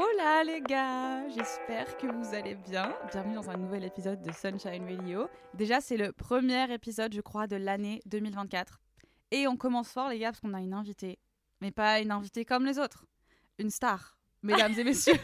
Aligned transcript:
Hola 0.00 0.44
les 0.44 0.62
gars, 0.62 1.28
j'espère 1.28 1.98
que 1.98 2.06
vous 2.06 2.34
allez 2.34 2.54
bien. 2.54 2.96
Bienvenue 3.12 3.34
dans 3.34 3.50
un 3.50 3.58
nouvel 3.58 3.84
épisode 3.84 4.22
de 4.22 4.32
Sunshine 4.32 4.88
Radio. 4.88 5.28
Déjà, 5.52 5.82
c'est 5.82 5.98
le 5.98 6.10
premier 6.12 6.72
épisode, 6.72 7.12
je 7.12 7.20
crois, 7.20 7.46
de 7.46 7.56
l'année 7.56 8.00
2024. 8.06 8.80
Et 9.30 9.46
on 9.46 9.58
commence 9.58 9.90
fort, 9.90 10.08
les 10.08 10.18
gars, 10.18 10.28
parce 10.28 10.40
qu'on 10.40 10.54
a 10.54 10.60
une 10.60 10.72
invitée. 10.72 11.18
Mais 11.60 11.70
pas 11.70 12.00
une 12.00 12.12
invitée 12.12 12.46
comme 12.46 12.64
les 12.64 12.78
autres. 12.78 13.04
Une 13.58 13.68
star. 13.68 14.16
Mesdames 14.42 14.72
et 14.78 14.84
messieurs. 14.84 15.20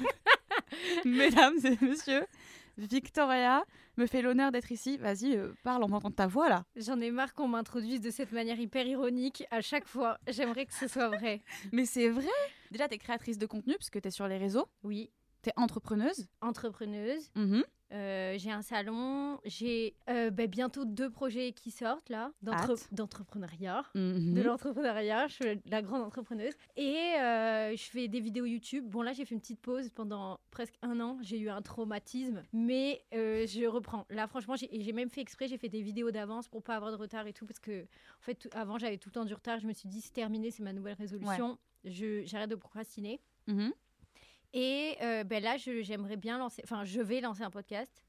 Mesdames 1.06 1.56
et 1.64 1.78
messieurs. 1.82 2.26
Victoria 2.76 3.64
me 3.96 4.06
fait 4.06 4.22
l'honneur 4.22 4.52
d'être 4.52 4.70
ici. 4.72 4.96
Vas-y, 4.98 5.36
euh, 5.36 5.52
parle, 5.62 5.82
on 5.84 5.92
entend 5.92 6.10
ta 6.10 6.26
voix 6.26 6.48
là. 6.48 6.64
J'en 6.76 7.00
ai 7.00 7.10
marre 7.10 7.32
qu'on 7.34 7.48
m'introduise 7.48 8.00
de 8.00 8.10
cette 8.10 8.32
manière 8.32 8.58
hyper 8.60 8.86
ironique 8.86 9.44
à 9.50 9.60
chaque 9.60 9.86
fois. 9.86 10.18
J'aimerais 10.28 10.66
que 10.66 10.74
ce 10.74 10.86
soit 10.88 11.08
vrai. 11.08 11.42
Mais 11.72 11.86
c'est 11.86 12.08
vrai 12.08 12.28
Déjà, 12.70 12.88
t'es 12.88 12.98
créatrice 12.98 13.38
de 13.38 13.46
contenu, 13.46 13.74
parce 13.74 13.90
que 13.90 13.98
t'es 13.98 14.10
sur 14.10 14.28
les 14.28 14.38
réseaux. 14.38 14.66
Oui, 14.82 15.10
T'es 15.42 15.52
entrepreneuse. 15.56 16.26
entrepreneuse. 16.40 17.30
Mhm. 17.36 17.62
Euh, 17.92 18.34
j'ai 18.38 18.50
un 18.50 18.62
salon. 18.62 19.38
J'ai 19.44 19.94
euh, 20.08 20.30
bah, 20.30 20.46
bientôt 20.46 20.84
deux 20.84 21.10
projets 21.10 21.52
qui 21.52 21.70
sortent 21.70 22.08
là, 22.08 22.32
d'entrepreneuriat. 22.92 23.84
Mhm. 23.94 24.34
De 24.34 24.42
l'entrepreneuriat, 24.42 25.28
je 25.28 25.34
suis 25.34 25.60
la 25.66 25.82
grande 25.82 26.02
entrepreneuse. 26.02 26.52
Et 26.76 26.94
euh, 27.20 27.76
je 27.76 27.82
fais 27.84 28.08
des 28.08 28.20
vidéos 28.20 28.44
YouTube. 28.44 28.84
Bon, 28.88 29.02
là, 29.02 29.12
j'ai 29.12 29.24
fait 29.24 29.34
une 29.34 29.40
petite 29.40 29.60
pause 29.60 29.90
pendant 29.90 30.40
presque 30.50 30.74
un 30.82 31.00
an. 31.00 31.18
J'ai 31.22 31.38
eu 31.38 31.48
un 31.48 31.62
traumatisme, 31.62 32.42
mais 32.52 33.02
je 33.12 33.66
reprends. 33.66 34.06
Là, 34.10 34.26
franchement, 34.26 34.54
j'ai 34.56 34.92
même 34.92 35.10
fait 35.10 35.20
exprès. 35.20 35.48
J'ai 35.48 35.58
fait 35.58 35.68
des 35.68 35.82
vidéos 35.82 36.10
d'avance 36.10 36.48
pour 36.48 36.62
pas 36.62 36.76
avoir 36.76 36.90
de 36.92 36.96
retard 36.96 37.26
et 37.26 37.32
tout. 37.32 37.46
Parce 37.46 37.60
que, 37.60 37.82
en 37.82 38.22
fait, 38.22 38.34
tout- 38.34 38.48
avant, 38.52 38.78
j'avais 38.78 38.98
tout 38.98 39.08
le 39.10 39.14
temps 39.14 39.24
du 39.24 39.34
retard. 39.34 39.58
Je 39.60 39.66
me 39.66 39.72
suis 39.72 39.88
dit, 39.88 40.00
c'est 40.00 40.12
terminé, 40.12 40.50
c'est 40.50 40.62
ma 40.62 40.72
nouvelle 40.72 40.96
résolution. 40.98 41.58
Je 41.84 42.22
J'arrête 42.24 42.50
de 42.50 42.56
procrastiner. 42.56 43.20
Mhm. 43.46 43.72
Et 44.58 44.96
euh, 45.02 45.22
ben 45.22 45.42
là, 45.42 45.56
j'aimerais 45.58 46.16
bien 46.16 46.38
lancer, 46.38 46.62
enfin, 46.64 46.84
je 46.84 47.00
vais 47.02 47.20
lancer 47.20 47.42
un 47.42 47.50
podcast 47.50 48.02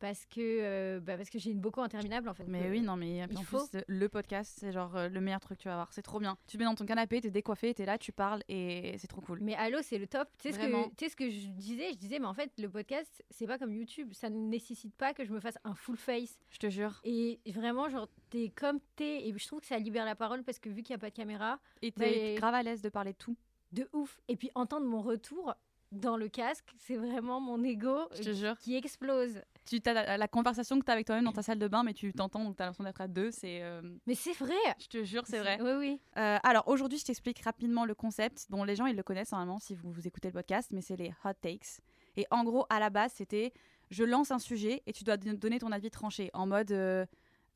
parce 0.00 0.26
que, 0.26 0.40
euh, 0.40 1.00
bah, 1.00 1.16
parce 1.16 1.30
que 1.30 1.38
j'ai 1.38 1.52
une 1.52 1.60
beaucoup 1.60 1.80
interminable 1.80 2.28
en 2.28 2.34
fait. 2.34 2.44
Mais 2.48 2.64
Euh, 2.64 2.70
oui, 2.72 2.80
non, 2.82 2.96
mais 2.96 3.18
il 3.30 3.44
faut. 3.44 3.64
plus, 3.68 3.80
le 3.86 4.08
podcast, 4.08 4.56
c'est 4.58 4.72
genre 4.72 4.96
euh, 4.96 5.08
le 5.08 5.20
meilleur 5.20 5.38
truc 5.40 5.56
que 5.56 5.62
tu 5.62 5.68
vas 5.68 5.74
avoir. 5.74 5.92
C'est 5.92 6.02
trop 6.02 6.18
bien. 6.18 6.36
Tu 6.48 6.56
te 6.56 6.58
mets 6.62 6.64
dans 6.68 6.74
ton 6.74 6.84
canapé, 6.84 7.20
t'es 7.20 7.30
décoiffé, 7.30 7.72
t'es 7.74 7.86
là, 7.86 7.96
tu 7.96 8.10
parles 8.10 8.42
et 8.48 8.96
c'est 8.98 9.06
trop 9.06 9.20
cool. 9.20 9.38
Mais 9.40 9.54
allô, 9.54 9.78
c'est 9.82 9.98
le 9.98 10.08
top. 10.08 10.28
Tu 10.38 10.48
sais 10.48 10.52
ce 10.52 11.08
ce 11.10 11.16
que 11.16 11.30
je 11.30 11.46
disais? 11.46 11.92
Je 11.92 11.96
disais, 11.98 12.18
mais 12.18 12.26
en 12.26 12.34
fait, 12.34 12.50
le 12.58 12.68
podcast, 12.68 13.22
c'est 13.30 13.46
pas 13.46 13.56
comme 13.56 13.72
YouTube. 13.72 14.12
Ça 14.14 14.28
ne 14.30 14.36
nécessite 14.48 14.94
pas 14.96 15.14
que 15.14 15.24
je 15.24 15.32
me 15.32 15.38
fasse 15.38 15.58
un 15.62 15.76
full 15.76 15.96
face. 15.96 16.40
Je 16.50 16.58
te 16.58 16.68
jure. 16.68 17.00
Et 17.04 17.38
vraiment, 17.46 17.88
genre, 17.88 18.08
t'es 18.30 18.50
comme 18.54 18.80
t'es. 18.96 19.28
Et 19.28 19.32
je 19.38 19.46
trouve 19.46 19.60
que 19.60 19.66
ça 19.66 19.78
libère 19.78 20.04
la 20.04 20.16
parole 20.16 20.42
parce 20.42 20.58
que 20.58 20.68
vu 20.68 20.82
qu'il 20.82 20.92
n'y 20.92 20.96
a 20.96 21.00
pas 21.00 21.10
de 21.10 21.14
caméra, 21.14 21.60
Et 21.82 21.92
t'es 21.92 22.10
Mais- 22.10 22.34
grave 22.34 22.54
à 22.54 22.62
l'aise 22.64 22.82
de 22.82 22.88
parler 22.88 23.12
de 23.12 23.18
tout. 23.18 23.36
de 23.72 23.88
ouf. 23.92 24.20
Et 24.28 24.36
puis 24.36 24.50
entendre 24.54 24.86
mon 24.86 25.00
retour 25.02 25.54
dans 25.94 26.16
le 26.16 26.28
casque, 26.28 26.66
c'est 26.78 26.96
vraiment 26.96 27.40
mon 27.40 27.62
ego 27.64 27.96
Je 28.16 28.22
te 28.22 28.32
jure. 28.32 28.56
qui 28.58 28.76
explose. 28.76 29.40
Tu 29.66 29.80
as 29.86 29.92
la, 29.94 30.16
la 30.18 30.28
conversation 30.28 30.78
que 30.78 30.84
t'as 30.84 30.92
avec 30.92 31.06
toi-même 31.06 31.24
dans 31.24 31.32
ta 31.32 31.42
salle 31.42 31.58
de 31.58 31.68
bain, 31.68 31.82
mais 31.82 31.94
tu 31.94 32.12
t'entends, 32.12 32.44
donc 32.44 32.56
t'as 32.56 32.64
l'impression 32.66 32.84
d'être 32.84 33.00
à 33.00 33.08
deux. 33.08 33.30
C'est. 33.30 33.62
euh, 33.62 33.80
Mais 34.06 34.14
c'est 34.14 34.34
vrai. 34.34 34.54
Je 34.78 34.88
te 34.88 35.02
jure, 35.04 35.22
c'est 35.26 35.38
vrai. 35.38 35.58
Oui, 35.60 35.72
oui. 35.78 36.00
Euh, 36.18 36.38
alors 36.42 36.68
aujourd'hui, 36.68 36.98
je 36.98 37.04
t'explique 37.04 37.40
rapidement 37.40 37.84
le 37.86 37.94
concept. 37.94 38.46
Bon, 38.50 38.62
les 38.64 38.76
gens 38.76 38.86
ils 38.86 38.96
le 38.96 39.02
connaissent 39.02 39.32
normalement 39.32 39.58
si 39.58 39.74
vous, 39.74 39.90
vous 39.90 40.06
écoutez 40.06 40.28
le 40.28 40.34
podcast, 40.34 40.70
mais 40.72 40.82
c'est 40.82 40.96
les 40.96 41.14
hot 41.24 41.32
takes. 41.40 41.80
Et 42.16 42.26
en 42.30 42.44
gros, 42.44 42.66
à 42.68 42.78
la 42.78 42.90
base, 42.90 43.12
c'était 43.14 43.52
je 43.90 44.04
lance 44.04 44.30
un 44.30 44.38
sujet 44.38 44.82
et 44.86 44.92
tu 44.92 45.02
dois 45.04 45.16
don- 45.16 45.34
donner 45.34 45.58
ton 45.58 45.72
avis 45.72 45.90
tranché 45.90 46.30
en 46.34 46.46
mode 46.46 46.70
euh, 46.72 47.06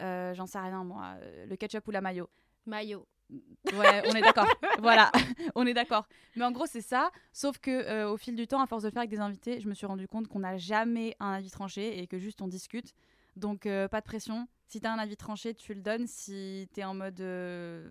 j'en 0.01 0.47
sais 0.47 0.59
rien 0.59 0.85
moi, 0.85 1.17
le 1.47 1.57
ketchup 1.57 1.87
ou 1.89 1.91
la 1.91 2.01
mayo. 2.01 2.29
Maillot. 2.67 3.07
Ouais, 3.75 4.03
on 4.07 4.15
est 4.15 4.21
d'accord. 4.21 4.47
voilà, 4.79 5.11
on 5.55 5.67
est 5.67 5.75
d'accord. 5.75 6.07
Mais 6.37 6.45
en 6.45 6.53
gros, 6.53 6.67
c'est 6.67 6.81
ça. 6.81 7.11
Sauf 7.33 7.59
que 7.59 7.71
euh, 7.71 8.11
au 8.11 8.17
fil 8.17 8.35
du 8.37 8.47
temps, 8.47 8.61
à 8.63 8.67
force 8.67 8.83
de 8.83 8.89
le 8.89 8.93
faire 8.93 9.01
avec 9.01 9.11
des 9.11 9.21
invités, 9.21 9.61
je 9.61 9.69
me 9.69 9.75
suis 9.75 9.87
rendu 9.87 10.09
compte 10.09 10.29
qu'on 10.29 10.41
n'a 10.41 10.57
jamais 10.57 11.15
un 11.21 11.33
avis 11.33 11.51
tranché 11.51 11.99
et 11.99 12.07
que 12.07 12.19
juste 12.19 12.41
on 12.41 12.49
discute. 12.49 12.95
Donc 13.39 13.67
euh, 13.67 13.89
pas 13.89 14.01
de 14.01 14.07
pression. 14.07 14.49
Si 14.67 14.81
t'as 14.81 14.93
un 14.93 14.99
avis 14.99 15.17
tranché, 15.17 15.55
tu 15.55 15.73
le 15.73 15.81
donnes. 15.81 16.07
Si 16.07 16.69
t'es 16.75 16.85
en 16.85 16.95
mode 16.95 17.21
euh, 17.21 17.89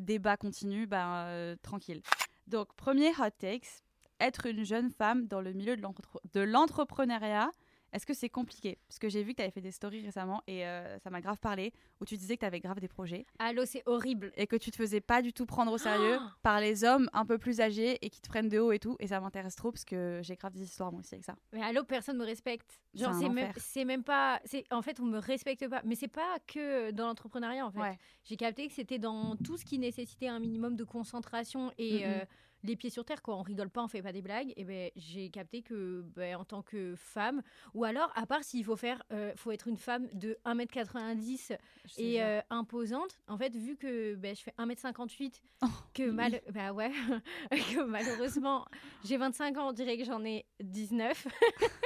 débat 0.00 0.36
continu, 0.36 0.86
ben 0.86 1.24
euh, 1.26 1.56
tranquille. 1.62 2.02
Donc 2.46 2.74
premier 2.74 3.10
hot 3.18 3.30
takes 3.38 3.82
être 4.20 4.46
une 4.46 4.64
jeune 4.64 4.90
femme 4.90 5.26
dans 5.26 5.40
le 5.40 5.52
milieu 5.52 5.76
de 5.76 6.40
l'entrepreneuriat. 6.40 7.50
Est-ce 7.92 8.04
que 8.06 8.12
c'est 8.14 8.28
compliqué? 8.28 8.78
Parce 8.88 8.98
que 8.98 9.08
j'ai 9.08 9.22
vu 9.22 9.32
que 9.32 9.36
tu 9.36 9.42
avais 9.42 9.50
fait 9.50 9.60
des 9.62 9.70
stories 9.70 10.04
récemment 10.04 10.42
et 10.46 10.66
euh, 10.66 10.98
ça 10.98 11.10
m'a 11.10 11.20
grave 11.20 11.38
parlé, 11.38 11.72
où 12.00 12.04
tu 12.04 12.16
disais 12.16 12.34
que 12.36 12.40
tu 12.40 12.46
avais 12.46 12.60
grave 12.60 12.80
des 12.80 12.88
projets 12.88 13.24
Allô, 13.38 13.64
c'est 13.64 13.82
horrible. 13.86 14.32
et 14.36 14.46
que 14.46 14.56
tu 14.56 14.70
te 14.70 14.76
faisais 14.76 15.00
pas 15.00 15.22
du 15.22 15.32
tout 15.32 15.46
prendre 15.46 15.72
au 15.72 15.78
sérieux 15.78 16.18
Ah 16.20 16.34
par 16.42 16.60
les 16.60 16.84
hommes 16.84 17.08
un 17.12 17.24
peu 17.24 17.38
plus 17.38 17.60
âgés 17.60 17.98
et 18.04 18.10
qui 18.10 18.20
te 18.20 18.28
prennent 18.28 18.48
de 18.50 18.58
haut 18.58 18.72
et 18.72 18.78
tout. 18.78 18.96
Et 19.00 19.06
ça 19.06 19.20
m'intéresse 19.20 19.56
trop 19.56 19.72
parce 19.72 19.84
que 19.84 20.20
j'ai 20.22 20.36
grave 20.36 20.52
des 20.52 20.62
histoires 20.64 20.92
moi 20.92 21.00
aussi 21.00 21.14
avec 21.14 21.24
ça. 21.24 21.34
Mais 21.52 21.62
allô, 21.62 21.82
personne 21.84 22.18
me 22.18 22.24
respecte. 22.24 22.78
Genre, 22.94 23.14
C'est 23.14 23.84
même, 23.84 24.02
pas. 24.04 24.40
En 24.70 24.82
fait, 24.82 25.00
on 25.00 25.04
me 25.06 25.18
respecte 25.18 25.66
pas. 25.68 25.80
Mais 25.84 25.94
c'est 25.94 26.08
pas 26.08 26.38
que 26.46 26.90
dans 26.90 27.06
l'entrepreneuriat, 27.06 27.64
en 27.66 27.70
fait. 27.70 27.80
Ouais. 27.80 27.98
J'ai 28.24 28.36
capté 28.36 28.66
que 28.68 28.72
c'était 28.74 28.98
dans 28.98 29.36
tout 29.36 29.56
ce 29.56 29.64
qui 29.64 29.78
nécessitait 29.78 30.28
un 30.28 30.40
minimum 30.40 30.76
de 30.76 30.84
concentration 30.84 31.72
et 31.78 31.98
Mhm. 31.98 32.04
euh, 32.04 32.24
les 32.62 32.76
pieds 32.76 32.90
sur 32.90 33.04
terre, 33.04 33.22
quoi. 33.22 33.36
On 33.36 33.42
rigole 33.42 33.70
pas, 33.70 33.82
on 33.82 33.88
fait 33.88 34.02
pas 34.02 34.12
des 34.12 34.22
blagues. 34.22 34.52
Et 34.56 34.64
ben, 34.64 34.90
j'ai 34.96 35.30
capté 35.30 35.62
que, 35.62 36.02
ben, 36.14 36.36
en 36.36 36.44
tant 36.44 36.62
que 36.62 36.94
femme, 36.96 37.42
ou 37.74 37.84
alors, 37.84 38.12
à 38.14 38.26
part 38.26 38.44
s'il 38.44 38.64
faut 38.64 38.76
faire, 38.76 39.02
euh, 39.12 39.32
faut 39.36 39.50
être 39.50 39.68
une 39.68 39.76
femme 39.76 40.08
de 40.14 40.38
1m90 40.44 41.56
Je 41.84 41.94
te 41.94 42.00
et 42.00 42.22
euh, 42.22 42.40
imposante. 42.50 43.18
En 43.28 43.38
fait, 43.38 43.54
vu 43.54 43.76
que 43.76 44.14
ben, 44.14 44.34
je 44.34 44.42
fais 44.42 44.54
1m58, 44.58 45.40
Oh, 45.62 45.66
que, 45.94 46.10
mal... 46.10 46.40
bah 46.52 46.72
ouais, 46.72 46.90
que 47.50 47.84
malheureusement, 47.84 48.64
j'ai 49.04 49.16
25 49.16 49.56
ans, 49.58 49.68
on 49.70 49.72
dirait 49.72 49.98
que 49.98 50.04
j'en 50.04 50.24
ai 50.24 50.46
19. 50.60 51.26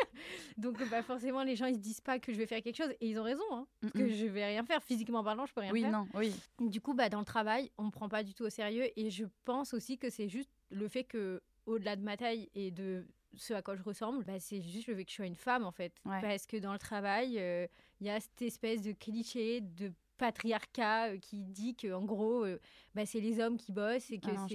Donc, 0.57 0.89
bah, 0.91 1.03
forcément, 1.03 1.43
les 1.43 1.57
gens, 1.57 1.67
ils 1.67 1.77
se 1.77 1.81
disent 1.81 2.01
pas 2.01 2.19
que 2.19 2.33
je 2.33 2.39
vais 2.39 2.47
faire 2.47 2.63
quelque 2.63 2.77
chose. 2.77 2.93
Et 3.01 3.09
ils 3.09 3.19
ont 3.19 3.25
raison, 3.25 3.43
hein, 3.51 3.67
parce 3.81 3.93
que 3.95 4.09
je 4.09 4.27
vais 4.27 4.45
rien 4.45 4.63
faire. 4.65 4.83
Physiquement 4.83 5.25
parlant, 5.25 5.47
je 5.47 5.53
peux 5.53 5.63
rien 5.63 5.73
oui, 5.73 5.83
faire. 5.83 5.91
non, 5.91 6.07
oui. 6.15 6.35
Du 6.61 6.81
coup, 6.81 6.95
bah, 6.95 7.09
dans 7.09 7.19
le 7.19 7.25
travail, 7.25 7.71
on 7.79 7.85
me 7.85 7.91
prend 7.91 8.09
pas 8.09 8.23
du 8.23 8.35
tout 8.35 8.45
au 8.45 8.51
sérieux. 8.51 8.89
Et 8.97 9.11
je 9.11 9.25
pense 9.45 9.75
aussi 9.75 9.99
que 9.99 10.11
c'est 10.11 10.29
juste 10.29 10.51
le 10.73 10.89
fait 10.89 11.05
que, 11.05 11.41
au-delà 11.67 11.97
de 11.97 12.03
ma 12.03 12.17
taille 12.17 12.49
et 12.55 12.71
de 12.71 13.07
ce 13.35 13.55
à 13.55 13.63
quoi 13.63 13.77
je 13.77 13.83
ressemble, 13.83 14.25
bah, 14.25 14.39
c'est 14.41 14.61
juste 14.61 14.89
le 14.89 14.95
fait 14.97 15.05
que 15.05 15.11
je 15.11 15.17
sois 15.17 15.27
une 15.27 15.37
femme, 15.37 15.65
en 15.65 15.71
fait. 15.73 15.93
Ouais. 16.05 16.21
Parce 16.21 16.47
que 16.47 16.57
dans 16.59 16.73
le 16.73 16.79
travail, 16.79 17.39
euh, 17.39 17.67
il 18.01 18.07
y 18.07 18.11
a 18.11 18.21
cette 18.21 18.43
espèce 18.43 18.83
de 18.83 18.93
cliché 18.93 19.61
de 19.61 19.93
patriarcat 20.19 21.13
euh, 21.13 21.19
qui 21.19 21.43
dit 21.43 21.75
que 21.75 21.93
en 21.93 22.05
gros 22.05 22.45
euh, 22.45 22.59
bah, 22.95 23.07
c'est 23.07 23.21
les 23.21 23.41
hommes 23.41 23.57
qui 23.57 23.73
bossent 23.73 24.11
et 24.11 24.19
que 24.19 24.31
Ah 24.31 24.47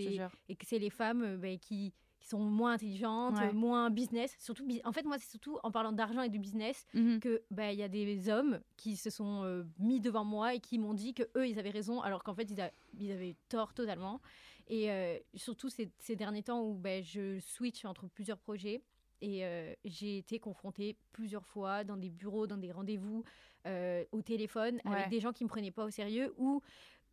c'est 0.64 0.80
les 0.80 0.90
femmes 0.90 1.24
euh, 1.24 1.38
bah, 1.38 1.58
qui, 1.58 1.94
qui 2.20 2.28
sont 2.28 2.40
moins 2.40 2.74
intelligentes, 2.74 3.38
Ouais. 3.38 3.50
euh, 3.50 3.54
moins 3.54 3.90
business. 3.90 4.36
Surtout, 4.40 4.66
en 4.86 4.92
fait, 4.92 5.04
moi, 5.04 5.18
c'est 5.18 5.30
surtout 5.30 5.58
en 5.64 5.72
parlant 5.72 5.92
d'argent 5.92 6.22
et 6.22 6.30
de 6.30 6.38
business 6.38 6.86
Mhm. 6.94 7.20
que 7.20 7.42
bah, 7.52 7.72
il 7.74 7.80
y 7.80 7.84
a 7.84 7.90
des 7.90 8.30
hommes 8.30 8.60
qui 8.78 8.96
se 8.96 9.10
sont 9.10 9.44
euh, 9.44 9.64
mis 9.80 10.00
devant 10.00 10.24
moi 10.26 10.54
et 10.56 10.60
qui 10.60 10.78
m'ont 10.78 10.94
dit 10.94 11.14
que 11.14 11.24
eux 11.36 11.48
ils 11.48 11.60
avaient 11.60 11.70
raison 11.72 12.02
alors 12.02 12.24
qu'en 12.24 12.34
fait 12.36 12.50
ils, 12.50 12.62
a- 12.62 12.72
ils 13.00 13.12
avaient 13.12 13.36
tort 13.50 13.74
totalement. 13.74 14.22
Et 14.68 14.92
euh, 14.92 15.18
surtout 15.36 15.70
ces, 15.70 15.92
ces 16.00 16.16
derniers 16.16 16.44
temps 16.44 16.62
où 16.62 16.74
bah, 16.76 17.02
je 17.02 17.40
switch 17.40 17.86
entre 17.86 18.08
plusieurs 18.08 18.38
projets 18.38 18.82
et 19.22 19.46
euh, 19.46 19.74
j'ai 19.86 20.18
été 20.20 20.40
confrontée 20.40 20.96
plusieurs 21.12 21.46
fois 21.46 21.84
dans 21.84 21.98
des 21.98 22.10
bureaux, 22.10 22.46
dans 22.48 22.58
des 22.58 22.72
rendez-vous, 22.72 23.24
euh, 23.66 24.04
au 24.12 24.22
téléphone 24.22 24.76
Ouais. 24.86 24.92
avec 24.94 25.10
des 25.10 25.20
gens 25.20 25.32
qui 25.34 25.44
me 25.44 25.50
prenaient 25.50 25.72
pas 25.72 25.86
au 25.86 25.90
sérieux 25.90 26.34
ou 26.38 26.62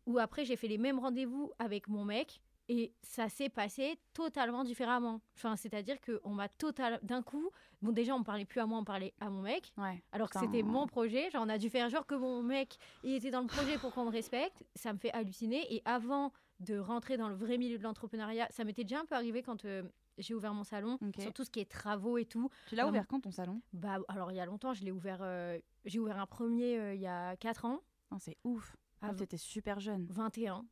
ou 0.05 0.19
après 0.19 0.45
j'ai 0.45 0.55
fait 0.55 0.67
les 0.67 0.77
mêmes 0.77 0.99
rendez-vous 0.99 1.51
avec 1.57 1.87
mon 1.87 2.05
mec 2.05 2.39
et 2.67 2.93
ça 3.01 3.27
s'est 3.29 3.49
passé 3.49 3.97
totalement 4.13 4.63
différemment. 4.63 5.21
Enfin, 5.35 5.55
c'est-à-dire 5.55 5.97
qu'on 6.01 6.31
m'a 6.31 6.47
total 6.49 6.99
d'un 7.03 7.21
coup, 7.23 7.49
bon 7.81 7.91
déjà 7.91 8.15
on 8.15 8.19
me 8.19 8.23
parlait 8.23 8.45
plus 8.45 8.59
à 8.59 8.65
moi, 8.67 8.77
on 8.79 8.83
parlait 8.83 9.13
à 9.19 9.29
mon 9.29 9.41
mec, 9.41 9.71
Ouais. 9.77 10.03
alors 10.11 10.29
que 10.29 10.39
c'était 10.39 10.61
mon 10.63 10.85
projet. 10.87 11.29
Genre 11.31 11.43
on 11.45 11.49
a 11.49 11.57
dû 11.57 11.69
faire 11.69 11.89
genre 11.89 12.05
que 12.05 12.15
mon 12.15 12.43
mec 12.43 12.77
il 13.03 13.13
était 13.15 13.31
dans 13.31 13.41
le 13.41 13.47
projet 13.47 13.77
pour 13.79 13.93
qu'on 13.93 14.05
me 14.05 14.11
respecte. 14.11 14.63
Ça 14.75 14.93
me 14.93 14.97
fait 14.99 15.11
halluciner. 15.11 15.73
Et 15.73 15.81
avant 15.85 16.31
de 16.59 16.77
rentrer 16.77 17.17
dans 17.17 17.27
le 17.29 17.35
vrai 17.35 17.57
milieu 17.57 17.77
de 17.77 17.83
l'entrepreneuriat, 17.83 18.47
ça 18.49 18.63
m'était 18.63 18.83
déjà 18.83 18.99
un 19.01 19.05
peu 19.05 19.15
arrivé 19.15 19.41
quand 19.43 19.65
euh, 19.65 19.83
j'ai 20.17 20.33
ouvert 20.33 20.53
mon 20.53 20.63
salon, 20.63 20.97
Ok. 21.05 21.19
sur 21.21 21.33
tout 21.33 21.43
ce 21.43 21.49
qui 21.49 21.59
est 21.59 21.69
travaux 21.69 22.17
et 22.17 22.25
tout. 22.25 22.49
Tu 22.67 22.75
l'as 22.75 22.87
ouvert 22.87 23.07
quand 23.07 23.19
ton 23.21 23.31
salon? 23.31 23.61
Bah 23.73 23.97
alors 24.07 24.31
il 24.31 24.35
y 24.35 24.39
a 24.39 24.45
longtemps, 24.45 24.73
je 24.73 24.83
l'ai 24.83 24.91
ouvert 24.91 25.19
euh, 25.21 25.59
J'ai 25.83 25.99
ouvert 25.99 26.17
un 26.19 26.25
premier 26.25 26.77
euh, 26.77 26.93
il 26.93 27.01
y 27.01 27.07
a 27.07 27.35
4 27.37 27.65
ans, 27.65 27.81
c'est 28.19 28.37
ouf. 28.43 28.75
Ah, 29.01 29.13
T'étais 29.13 29.37
super 29.37 29.79
jeune. 29.79 30.07
21. 30.09 30.65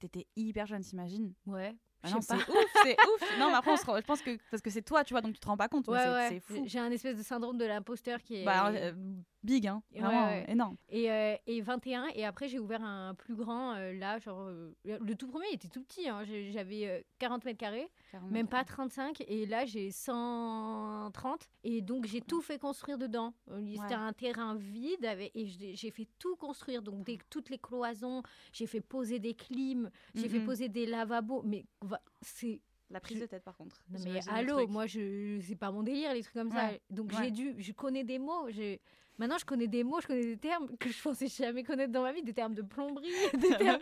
T'étais 0.00 0.26
hyper 0.36 0.66
jeune, 0.66 0.82
t'imagines? 0.82 1.32
Ouais. 1.46 1.74
Ah 2.02 2.10
non, 2.10 2.20
sais 2.20 2.36
c'est 2.36 2.50
ouf, 2.52 2.64
c'est 2.84 2.96
ouf. 3.00 3.20
Non, 3.40 3.48
mais 3.48 3.54
après, 3.56 3.72
on 3.72 3.76
se 3.76 3.84
rend- 3.84 3.96
je 3.96 4.04
pense 4.04 4.22
que 4.22 4.38
parce 4.50 4.62
que 4.62 4.70
c'est 4.70 4.82
toi, 4.82 5.02
tu 5.04 5.14
vois, 5.14 5.20
donc 5.20 5.34
tu 5.34 5.40
te 5.40 5.46
rends 5.46 5.56
pas 5.56 5.68
compte. 5.68 5.88
mais 5.88 5.94
Ouais, 5.94 6.02
c'est- 6.04 6.10
ouais. 6.12 6.28
c'est 6.28 6.40
fou. 6.40 6.62
J'ai 6.66 6.78
un 6.78 6.90
espèce 6.92 7.16
de 7.16 7.22
syndrome 7.22 7.58
de 7.58 7.64
l'imposteur 7.64 8.22
qui 8.22 8.36
est. 8.36 8.44
Bah, 8.44 8.70
euh, 8.70 8.92
big, 9.42 9.66
hein. 9.66 9.82
Vraiment 9.92 10.26
ouais. 10.26 10.44
énorme. 10.50 10.76
Et, 10.88 11.10
euh, 11.10 11.36
et 11.46 11.60
21, 11.60 12.08
et 12.14 12.24
après 12.24 12.48
j'ai 12.48 12.58
ouvert 12.58 12.82
un 12.82 13.14
plus 13.14 13.34
grand, 13.34 13.74
euh, 13.74 13.92
là, 13.92 14.18
genre, 14.18 14.40
euh, 14.48 14.72
le 14.84 15.14
tout 15.14 15.28
premier 15.28 15.46
il 15.50 15.54
était 15.54 15.68
tout 15.68 15.82
petit, 15.82 16.08
hein, 16.08 16.24
j'avais 16.50 16.86
euh, 16.88 17.00
40 17.18 17.44
mètres 17.44 17.58
carrés, 17.58 17.88
même 18.30 18.48
pas 18.48 18.64
35, 18.64 19.22
et 19.28 19.46
là 19.46 19.64
j'ai 19.64 19.90
130, 19.90 21.48
et 21.64 21.80
donc 21.82 22.06
j'ai 22.06 22.20
tout 22.20 22.40
fait 22.40 22.58
construire 22.58 22.98
dedans. 22.98 23.34
Euh, 23.50 23.60
C'était 23.66 23.80
Ouais. 23.88 23.92
un 23.94 24.12
terrain 24.12 24.54
vide, 24.56 25.04
avec, 25.04 25.30
et 25.34 25.46
j'ai 25.46 25.90
fait 25.90 26.08
tout 26.18 26.36
construire, 26.36 26.82
donc 26.82 27.04
des- 27.04 27.18
toutes 27.30 27.50
les 27.50 27.58
cloisons, 27.58 28.22
j'ai 28.52 28.66
fait 28.66 28.80
poser 28.80 29.18
des 29.18 29.34
clims, 29.34 29.90
j'ai 30.14 30.28
fait 30.28 30.38
Mhm. 30.40 30.44
poser 30.46 30.68
des 30.68 30.86
lavabos, 30.86 31.42
mais 31.44 31.64
c'est 32.20 32.60
La 32.90 33.00
prise 33.00 33.18
Je- 33.18 33.22
de 33.24 33.26
tête, 33.28 33.44
par 33.44 33.54
contre. 33.54 33.82
non 33.90 33.98
mais 34.02 34.18
allô, 34.28 34.66
moi 34.66 34.86
je 34.86 35.38
c'est 35.42 35.56
pas 35.56 35.70
mon 35.70 35.82
délire 35.82 36.14
les 36.14 36.22
trucs 36.22 36.32
comme 36.32 36.50
ça. 36.50 36.70
Donc 36.88 37.12
ouais. 37.12 37.24
j'ai 37.24 37.30
dû 37.30 37.54
je 37.58 37.72
connais 37.72 38.02
des 38.02 38.18
mots, 38.18 38.48
j'ai 38.48 38.80
maintenant 39.18 39.38
je 39.38 39.44
connais 39.44 39.66
des 39.66 39.84
mots, 39.84 40.00
je 40.00 40.06
connais 40.06 40.24
des 40.24 40.36
termes 40.36 40.68
que 40.78 40.88
je 40.88 41.02
pensais 41.02 41.26
jamais 41.26 41.62
connaître 41.64 41.92
dans 41.92 42.02
ma 42.02 42.12
vie, 42.12 42.22
des 42.22 42.32
termes 42.32 42.54
de 42.54 42.62
plomberie, 42.62 43.08
des 43.34 43.56
termes 43.56 43.78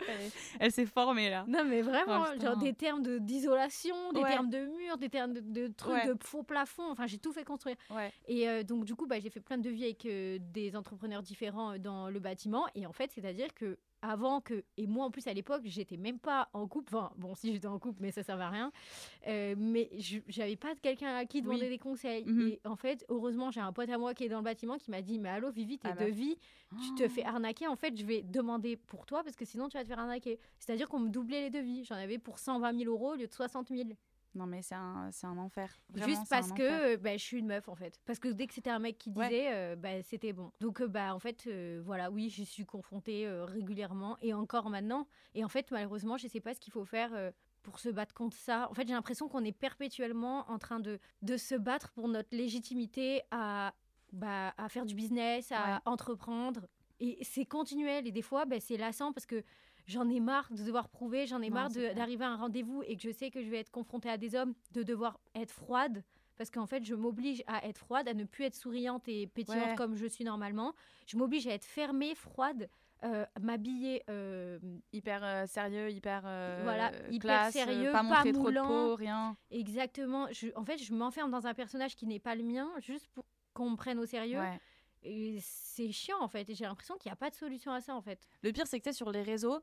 Elle- 0.59 0.71
s'est 0.71 0.85
formée, 0.85 1.29
là. 1.29 1.45
Non 1.47 1.63
mais 1.65 1.81
vraiment, 1.81 2.25
genre 2.39 2.57
des 2.57 2.73
termes 2.73 3.01
de 3.01 3.17
d'isolation, 3.19 4.11
des 4.13 4.21
Ouais. 4.21 4.29
termes 4.31 4.49
de 4.49 4.59
murs, 4.65 4.97
des 4.97 5.09
termes 5.09 5.33
de, 5.33 5.41
de 5.41 5.67
trucs 5.73 5.93
Ouais. 5.93 6.07
de 6.07 6.15
faux 6.23 6.43
plafond, 6.43 6.89
enfin 6.91 7.07
j'ai 7.07 7.17
tout 7.17 7.31
fait 7.31 7.43
construire. 7.45 7.75
Ouais. 7.89 8.11
Et 8.27 8.47
euh, 8.49 8.63
donc 8.63 8.85
du 8.85 8.95
coup 8.95 9.07
bah, 9.07 9.19
j'ai 9.19 9.29
fait 9.29 9.39
plein 9.39 9.57
de 9.57 9.63
devis 9.63 9.83
avec 9.85 10.05
euh, 10.05 10.37
des 10.41 10.75
entrepreneurs 10.75 11.21
différents 11.21 11.73
euh, 11.73 11.77
dans 11.77 12.09
le 12.09 12.19
bâtiment 12.19 12.65
et 12.75 12.85
en 12.85 12.91
fait 12.93 13.11
c'est-à-dire 13.13 13.53
que 13.53 13.77
avant 14.01 14.41
que 14.41 14.63
et 14.77 14.85
moi 14.87 15.05
en 15.05 15.11
plus 15.11 15.25
à 15.27 15.33
l'époque 15.33 15.61
j'étais 15.65 15.97
même 15.97 16.19
pas 16.19 16.49
en 16.53 16.67
couple. 16.67 16.95
Enfin 16.95 17.11
bon 17.17 17.33
si 17.35 17.51
j'étais 17.53 17.67
en 17.67 17.79
couple 17.79 17.99
mais 18.01 18.11
ça 18.11 18.23
servait 18.23 18.43
à 18.43 18.49
rien. 18.49 18.71
Euh, 19.27 19.55
mais 19.57 19.89
j'avais 20.27 20.55
pas 20.55 20.75
quelqu'un 20.75 21.15
à 21.15 21.25
qui 21.25 21.41
demander 21.41 21.63
Oui. 21.63 21.69
des 21.69 21.77
conseils. 21.77 22.25
Mhm. 22.25 22.47
et 22.47 22.61
en 22.65 22.75
fait 22.75 23.05
heureusement 23.09 23.51
j'ai 23.51 23.61
un 23.61 23.73
pote 23.73 23.89
à 23.89 23.97
moi 23.97 24.13
qui 24.13 24.23
est 24.25 24.29
dans 24.29 24.37
le 24.37 24.43
bâtiment 24.43 24.77
qui 24.77 24.91
m'a 24.91 25.01
dit 25.01 25.19
mais 25.19 25.29
allô 25.29 25.51
Vivi 25.51 25.77
tes 25.79 25.89
Ah, 25.89 25.95
devis 25.95 26.37
tu 26.81 26.95
te 26.95 27.07
fais 27.07 27.23
arnaquer. 27.23 27.67
En 27.67 27.75
fait 27.75 27.97
je 27.97 28.05
vais 28.05 28.21
demander 28.21 28.77
pour 28.77 29.05
toi 29.05 29.23
parce 29.23 29.35
que 29.35 29.45
sinon 29.45 29.69
tu 29.69 29.77
vas 29.77 29.83
te 29.83 29.87
faire 29.89 29.99
arnaquer. 29.99 30.39
C'est 30.59 30.71
à 30.71 30.75
dire 30.75 30.87
qu'on 30.89 30.99
me 30.99 31.09
doublait 31.09 31.41
les 31.41 31.49
devis. 31.49 31.83
J'en 31.85 31.95
avais 31.95 32.17
pour 32.19 32.39
120 32.39 32.77
000 32.77 32.91
euros 32.91 33.11
au 33.13 33.15
lieu 33.15 33.27
de 33.27 33.33
60 33.33 33.69
000 33.69 33.89
Non, 34.35 34.45
mais 34.45 34.61
c'est 34.61 34.75
un, 34.75 35.09
c'est 35.11 35.25
un 35.27 35.37
enfer. 35.37 35.69
Vraiment, 35.89 36.07
Juste 36.07 36.29
parce 36.29 36.51
que 36.51 36.93
euh, 36.93 36.97
bah, 36.97 37.17
je 37.17 37.23
suis 37.23 37.37
une 37.39 37.47
meuf 37.47 37.67
en 37.69 37.75
fait. 37.75 37.99
Parce 38.05 38.19
que 38.19 38.27
dès 38.27 38.45
que 38.47 38.53
c'était 38.53 38.69
un 38.69 38.79
mec 38.79 38.97
qui 38.97 39.09
Ouais. 39.11 39.27
disait, 39.29 39.53
euh, 39.53 39.75
bah, 39.75 40.01
c'était 40.03 40.33
bon. 40.33 40.51
Donc 40.59 40.81
euh, 40.81 40.87
bah 40.87 41.15
en 41.15 41.19
fait, 41.19 41.49
voilà, 41.83 42.11
oui, 42.11 42.29
j'y 42.29 42.45
suis 42.45 42.65
confrontée 42.65 43.27
régulièrement 43.29 44.17
et 44.21 44.33
encore 44.33 44.69
maintenant. 44.69 45.07
Et 45.33 45.43
en 45.43 45.49
fait, 45.49 45.71
malheureusement, 45.71 46.17
je 46.17 46.27
sais 46.27 46.39
pas 46.41 46.53
ce 46.53 46.59
qu'il 46.59 46.73
faut 46.73 46.85
faire. 46.85 47.11
pour 47.63 47.79
se 47.79 47.89
battre 47.89 48.13
contre 48.13 48.37
ça. 48.37 48.69
En 48.71 48.73
fait, 48.73 48.87
j'ai 48.87 48.93
l'impression 48.93 49.27
qu'on 49.27 49.43
est 49.43 49.51
perpétuellement 49.51 50.49
en 50.49 50.57
train 50.57 50.79
de, 50.79 50.99
de 51.21 51.35
se 51.35 51.53
battre 51.53 51.91
pour 51.91 52.07
notre 52.07 52.29
légitimité 52.35 53.23
à, 53.29 53.73
bah, 54.13 54.53
à 54.57 54.69
faire 54.69 54.85
du 54.85 54.95
business, 54.95 55.51
à 55.51 55.55
Ouais. 55.75 55.79
entreprendre. 55.83 56.67
Et 57.01 57.17
c'est 57.23 57.45
continuel. 57.45 58.07
Et 58.07 58.11
des 58.13 58.21
fois, 58.21 58.45
bah, 58.45 58.61
c'est 58.61 58.77
lassant 58.77 59.11
parce 59.11 59.25
que 59.25 59.43
j'en 59.87 60.07
ai 60.09 60.19
marre 60.19 60.47
de 60.51 60.63
devoir 60.63 60.89
prouver, 60.89 61.25
j'en 61.25 61.41
ai 61.41 61.49
Non, 61.49 61.55
marre 61.55 61.69
d'arriver 61.71 62.25
à 62.25 62.29
un 62.29 62.35
rendez-vous 62.37 62.83
et 62.85 62.95
que 62.95 63.01
je 63.03 63.11
sais 63.11 63.31
que 63.31 63.41
je 63.43 63.49
vais 63.49 63.57
être 63.59 63.71
confrontée 63.71 64.09
à 64.09 64.17
des 64.17 64.35
hommes, 64.35 64.53
de 64.71 64.83
devoir 64.83 65.19
être 65.35 65.51
froide. 65.51 66.03
Parce 66.37 66.51
qu'en 66.51 66.67
fait, 66.67 66.83
je 66.85 66.93
m'oblige 66.93 67.43
à 67.47 67.65
être 67.67 67.79
froide, 67.79 68.07
à 68.07 68.13
ne 68.13 68.23
plus 68.23 68.45
être 68.45 68.53
souriante 68.55 69.07
et 69.07 69.25
pétillante 69.25 69.69
Ouais. 69.69 69.75
comme 69.75 69.95
je 69.95 70.05
suis 70.05 70.23
normalement. 70.23 70.73
Je 71.07 71.17
m'oblige 71.17 71.47
à 71.47 71.51
être 71.53 71.65
fermée, 71.65 72.13
froide, 72.13 72.69
euh, 73.03 73.25
m'habiller 73.41 74.03
euh, 74.09 74.59
Hyper 74.93 75.23
euh, 75.23 75.47
sérieux, 75.47 75.89
hyper. 75.89 76.21
euh, 76.25 76.61
Voilà, 76.63 76.91
hyper 77.09 77.19
classe, 77.21 77.53
sérieux, 77.53 77.91
pas 77.91 77.99
pas 77.99 78.03
montrer 78.03 78.33
trop 78.33 78.51
de 78.51 78.59
moulant. 78.59 78.67
peau, 78.67 78.95
rien. 78.95 79.35
exactement. 79.49 80.27
Je, 80.31 80.49
en 80.55 80.63
fait, 80.63 80.77
je 80.77 80.93
m'enferme 80.93 81.31
dans 81.31 81.47
un 81.47 81.53
personnage 81.55 81.95
qui 81.95 82.05
n'est 82.05 82.19
pas 82.19 82.35
le 82.35 82.43
mien, 82.43 82.69
juste 82.79 83.07
pour 83.07 83.25
qu'on 83.53 83.71
me 83.71 83.75
prenne 83.75 83.97
au 83.97 84.05
sérieux. 84.05 84.39
Ouais. 84.39 84.59
Et 85.03 85.39
c'est 85.41 85.91
chiant, 85.91 86.17
en 86.21 86.27
fait. 86.27 86.47
Et 86.49 86.53
j'ai 86.55 86.65
l'impression 86.65 86.97
qu'il 86.97 87.09
n'y 87.09 87.13
a 87.13 87.17
pas 87.17 87.29
de 87.31 87.35
solution 87.35 87.71
à 87.71 87.81
ça, 87.81 87.95
en 87.95 88.01
fait. 88.01 88.19
Le 88.43 88.51
pire, 88.51 88.67
c'est 88.67 88.79
que 88.79 88.89
tu 88.89 88.95
sur 88.95 89.11
les 89.11 89.21
réseaux, 89.23 89.59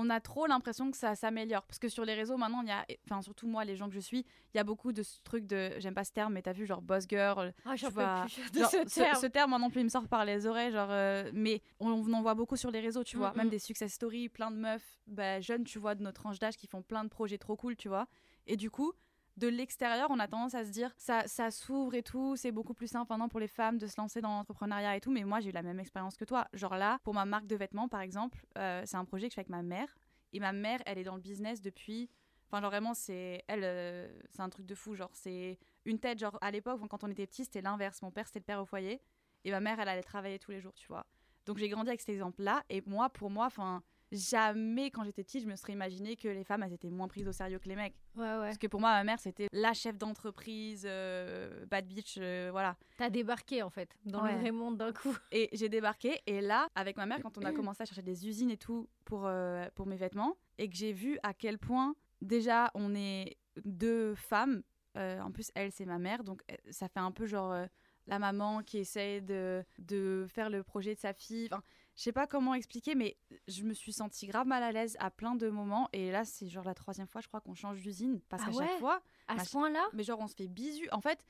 on 0.00 0.08
a 0.10 0.20
trop 0.20 0.46
l'impression 0.46 0.90
que 0.90 0.96
ça 0.96 1.14
s'améliore. 1.14 1.64
Parce 1.66 1.78
que 1.78 1.88
sur 1.88 2.04
les 2.04 2.14
réseaux, 2.14 2.36
maintenant, 2.36 2.62
il 2.62 2.68
y 2.68 2.72
a, 2.72 2.86
enfin, 3.04 3.20
surtout 3.22 3.46
moi, 3.46 3.64
les 3.64 3.76
gens 3.76 3.88
que 3.88 3.94
je 3.94 4.00
suis, 4.00 4.24
il 4.54 4.56
y 4.56 4.60
a 4.60 4.64
beaucoup 4.64 4.92
de 4.92 5.02
ce 5.02 5.18
truc 5.22 5.46
de, 5.46 5.72
j'aime 5.78 5.94
pas 5.94 6.04
ce 6.04 6.12
terme, 6.12 6.32
mais 6.32 6.42
t'as 6.42 6.52
vu, 6.52 6.66
genre 6.66 6.80
boss 6.80 7.04
girl. 7.08 7.52
Ah, 7.64 7.76
j'en 7.76 7.88
peux 7.88 7.94
vois, 7.94 8.24
plus 8.24 8.50
de 8.52 8.58
genre, 8.60 8.70
ce 8.70 8.94
terme. 8.94 9.20
ce 9.20 9.26
terme, 9.26 9.50
moi 9.50 9.58
non 9.58 9.70
plus, 9.70 9.80
il 9.80 9.84
me 9.84 9.88
sort 9.90 10.08
par 10.08 10.24
les 10.24 10.46
oreilles. 10.46 10.72
Genre, 10.72 10.88
euh, 10.90 11.30
mais 11.34 11.62
on, 11.80 11.90
on 11.90 12.12
en 12.12 12.22
voit 12.22 12.34
beaucoup 12.34 12.56
sur 12.56 12.70
les 12.70 12.80
réseaux, 12.80 13.04
tu 13.04 13.16
vois. 13.16 13.32
Mm, 13.32 13.36
Même 13.36 13.46
mm. 13.48 13.50
des 13.50 13.58
success 13.58 13.92
stories, 13.92 14.28
plein 14.28 14.50
de 14.50 14.56
meufs 14.56 15.00
bah, 15.06 15.40
jeunes, 15.40 15.64
tu 15.64 15.78
vois, 15.78 15.94
de 15.94 16.02
notre 16.02 16.22
tranche 16.22 16.38
d'âge 16.38 16.56
qui 16.56 16.66
font 16.66 16.82
plein 16.82 17.04
de 17.04 17.10
projets 17.10 17.38
trop 17.38 17.56
cool, 17.56 17.76
tu 17.76 17.88
vois. 17.88 18.06
Et 18.46 18.56
du 18.56 18.70
coup, 18.70 18.92
de 19.36 19.48
l'extérieur, 19.48 20.08
on 20.10 20.18
a 20.18 20.28
tendance 20.28 20.54
à 20.54 20.64
se 20.64 20.70
dire 20.70 20.92
ça, 20.96 21.26
ça 21.26 21.50
s'ouvre 21.50 21.94
et 21.94 22.02
tout, 22.02 22.36
c'est 22.36 22.52
beaucoup 22.52 22.74
plus 22.74 22.88
simple 22.88 23.06
maintenant 23.10 23.28
pour 23.28 23.40
les 23.40 23.48
femmes 23.48 23.78
de 23.78 23.86
se 23.86 23.94
lancer 23.98 24.20
dans 24.20 24.30
l'entrepreneuriat 24.30 24.96
et 24.96 25.00
tout. 25.00 25.10
Mais 25.10 25.24
moi, 25.24 25.40
j'ai 25.40 25.50
eu 25.50 25.52
la 25.52 25.62
même 25.62 25.80
expérience 25.80 26.16
que 26.16 26.24
toi. 26.24 26.46
Genre 26.52 26.76
là, 26.76 26.98
pour 27.04 27.14
ma 27.14 27.24
marque 27.24 27.46
de 27.46 27.56
vêtements, 27.56 27.88
par 27.88 28.00
exemple, 28.00 28.44
euh, 28.58 28.82
c'est 28.84 28.96
un 28.96 29.04
projet 29.04 29.28
que 29.28 29.32
je 29.32 29.34
fais 29.36 29.40
avec 29.40 29.50
ma 29.50 29.62
mère. 29.62 29.88
Et 30.32 30.40
ma 30.40 30.52
mère, 30.52 30.80
elle 30.86 30.98
est 30.98 31.04
dans 31.04 31.16
le 31.16 31.20
business 31.20 31.60
depuis. 31.60 32.10
Enfin, 32.46 32.60
genre 32.60 32.70
vraiment, 32.70 32.94
c'est 32.94 33.44
elle, 33.48 33.64
euh, 33.64 34.08
c'est 34.30 34.42
un 34.42 34.48
truc 34.48 34.66
de 34.66 34.74
fou. 34.74 34.94
Genre, 34.94 35.10
c'est 35.12 35.58
une 35.84 35.98
tête. 35.98 36.18
Genre, 36.18 36.36
à 36.40 36.50
l'époque, 36.50 36.80
quand 36.88 37.04
on 37.04 37.10
était 37.10 37.26
petit, 37.26 37.44
c'était 37.44 37.62
l'inverse. 37.62 38.02
Mon 38.02 38.10
père, 38.10 38.26
c'était 38.26 38.40
le 38.40 38.44
père 38.44 38.60
au 38.60 38.66
foyer. 38.66 39.00
Et 39.44 39.50
ma 39.50 39.60
mère, 39.60 39.80
elle 39.80 39.88
allait 39.88 40.02
travailler 40.02 40.38
tous 40.38 40.50
les 40.50 40.60
jours, 40.60 40.74
tu 40.74 40.88
vois. 40.88 41.06
Donc, 41.46 41.58
j'ai 41.58 41.68
grandi 41.68 41.88
avec 41.88 42.00
cet 42.00 42.10
exemple-là. 42.10 42.62
Et 42.68 42.82
moi, 42.86 43.08
pour 43.08 43.30
moi, 43.30 43.46
enfin, 43.46 43.82
jamais, 44.12 44.90
quand 44.90 45.04
j'étais 45.04 45.22
petite, 45.22 45.42
je 45.42 45.48
me 45.48 45.56
serais 45.56 45.72
imaginé 45.72 46.16
que 46.16 46.28
les 46.28 46.44
femmes, 46.44 46.62
elles 46.62 46.72
étaient 46.72 46.90
moins 46.90 47.08
prises 47.08 47.26
au 47.28 47.32
sérieux 47.32 47.58
que 47.58 47.68
les 47.68 47.76
mecs. 47.76 47.94
Ouais, 48.16 48.22
ouais. 48.22 48.46
Parce 48.46 48.58
que 48.58 48.66
pour 48.66 48.80
moi, 48.80 48.90
ma 48.90 49.04
mère, 49.04 49.18
c'était 49.18 49.48
la 49.52 49.72
chef 49.72 49.96
d'entreprise, 49.98 50.84
euh, 50.88 51.64
bad 51.66 51.86
bitch, 51.86 52.16
euh, 52.20 52.48
voilà. 52.50 52.76
T'as 52.96 53.10
débarqué, 53.10 53.62
en 53.62 53.70
fait, 53.70 53.96
dans 54.04 54.22
Ouais. 54.22 54.34
le 54.34 54.40
vrai 54.40 54.50
monde 54.50 54.76
d'un 54.78 54.92
coup. 54.92 55.16
Et 55.32 55.48
j'ai 55.52 55.68
débarqué. 55.68 56.20
Et 56.26 56.40
là, 56.40 56.68
avec 56.74 56.96
ma 56.96 57.06
mère, 57.06 57.20
quand 57.22 57.38
on 57.38 57.42
a 57.42 57.52
commencé 57.52 57.82
à 57.82 57.86
chercher 57.86 58.02
des 58.02 58.26
usines 58.26 58.50
et 58.50 58.56
tout 58.56 58.88
pour, 59.04 59.26
euh, 59.26 59.66
pour 59.74 59.86
mes 59.86 59.96
vêtements, 59.96 60.36
et 60.58 60.68
que 60.68 60.76
j'ai 60.76 60.92
vu 60.92 61.18
à 61.22 61.32
quel 61.34 61.58
point, 61.58 61.94
déjà, 62.20 62.70
on 62.74 62.94
est 62.94 63.36
deux 63.64 64.14
femmes. 64.14 64.62
euh, 64.96 65.20
en 65.20 65.30
plus, 65.30 65.50
elle, 65.54 65.70
c'est 65.70 65.86
ma 65.86 65.98
mère. 65.98 66.24
Donc, 66.24 66.42
ça 66.70 66.88
fait 66.88 66.98
un 67.00 67.12
peu 67.12 67.24
genre 67.26 67.54
la 68.08 68.18
maman 68.18 68.62
qui 68.64 68.78
essaie 68.78 69.20
de, 69.20 69.62
de 69.78 70.26
faire 70.28 70.50
le 70.50 70.64
projet 70.64 70.94
de 70.96 70.98
sa 71.00 71.12
fille. 71.12 71.46
Enfin, 71.52 71.62
je 72.00 72.04
sais 72.04 72.12
pas 72.12 72.26
comment 72.26 72.54
expliquer, 72.54 72.94
mais 72.94 73.18
je 73.46 73.62
me 73.62 73.74
suis 73.74 73.92
sentie 73.92 74.26
grave 74.26 74.46
mal 74.46 74.62
à 74.62 74.72
l'aise 74.72 74.96
à 75.00 75.10
plein 75.10 75.34
de 75.34 75.50
moments. 75.50 75.86
Et 75.92 76.10
là, 76.10 76.24
c'est 76.24 76.48
genre 76.48 76.64
la 76.64 76.72
troisième 76.72 77.06
fois, 77.06 77.20
je 77.20 77.28
crois, 77.28 77.42
qu'on 77.42 77.54
change 77.54 77.78
d'usine. 77.82 78.22
Parce 78.30 78.42
Ah 78.46 78.50
qu'à 78.50 78.56
ouais 78.56 78.66
chaque 78.68 78.78
fois, 78.78 79.02
À 79.28 79.44
ce 79.44 79.50
point-là? 79.50 79.86
Mais 79.92 80.02
genre 80.02 80.18
on 80.18 80.26
se 80.26 80.34
fait 80.34 80.48
bisu. 80.48 80.88
En 80.92 81.02
fait, 81.02 81.22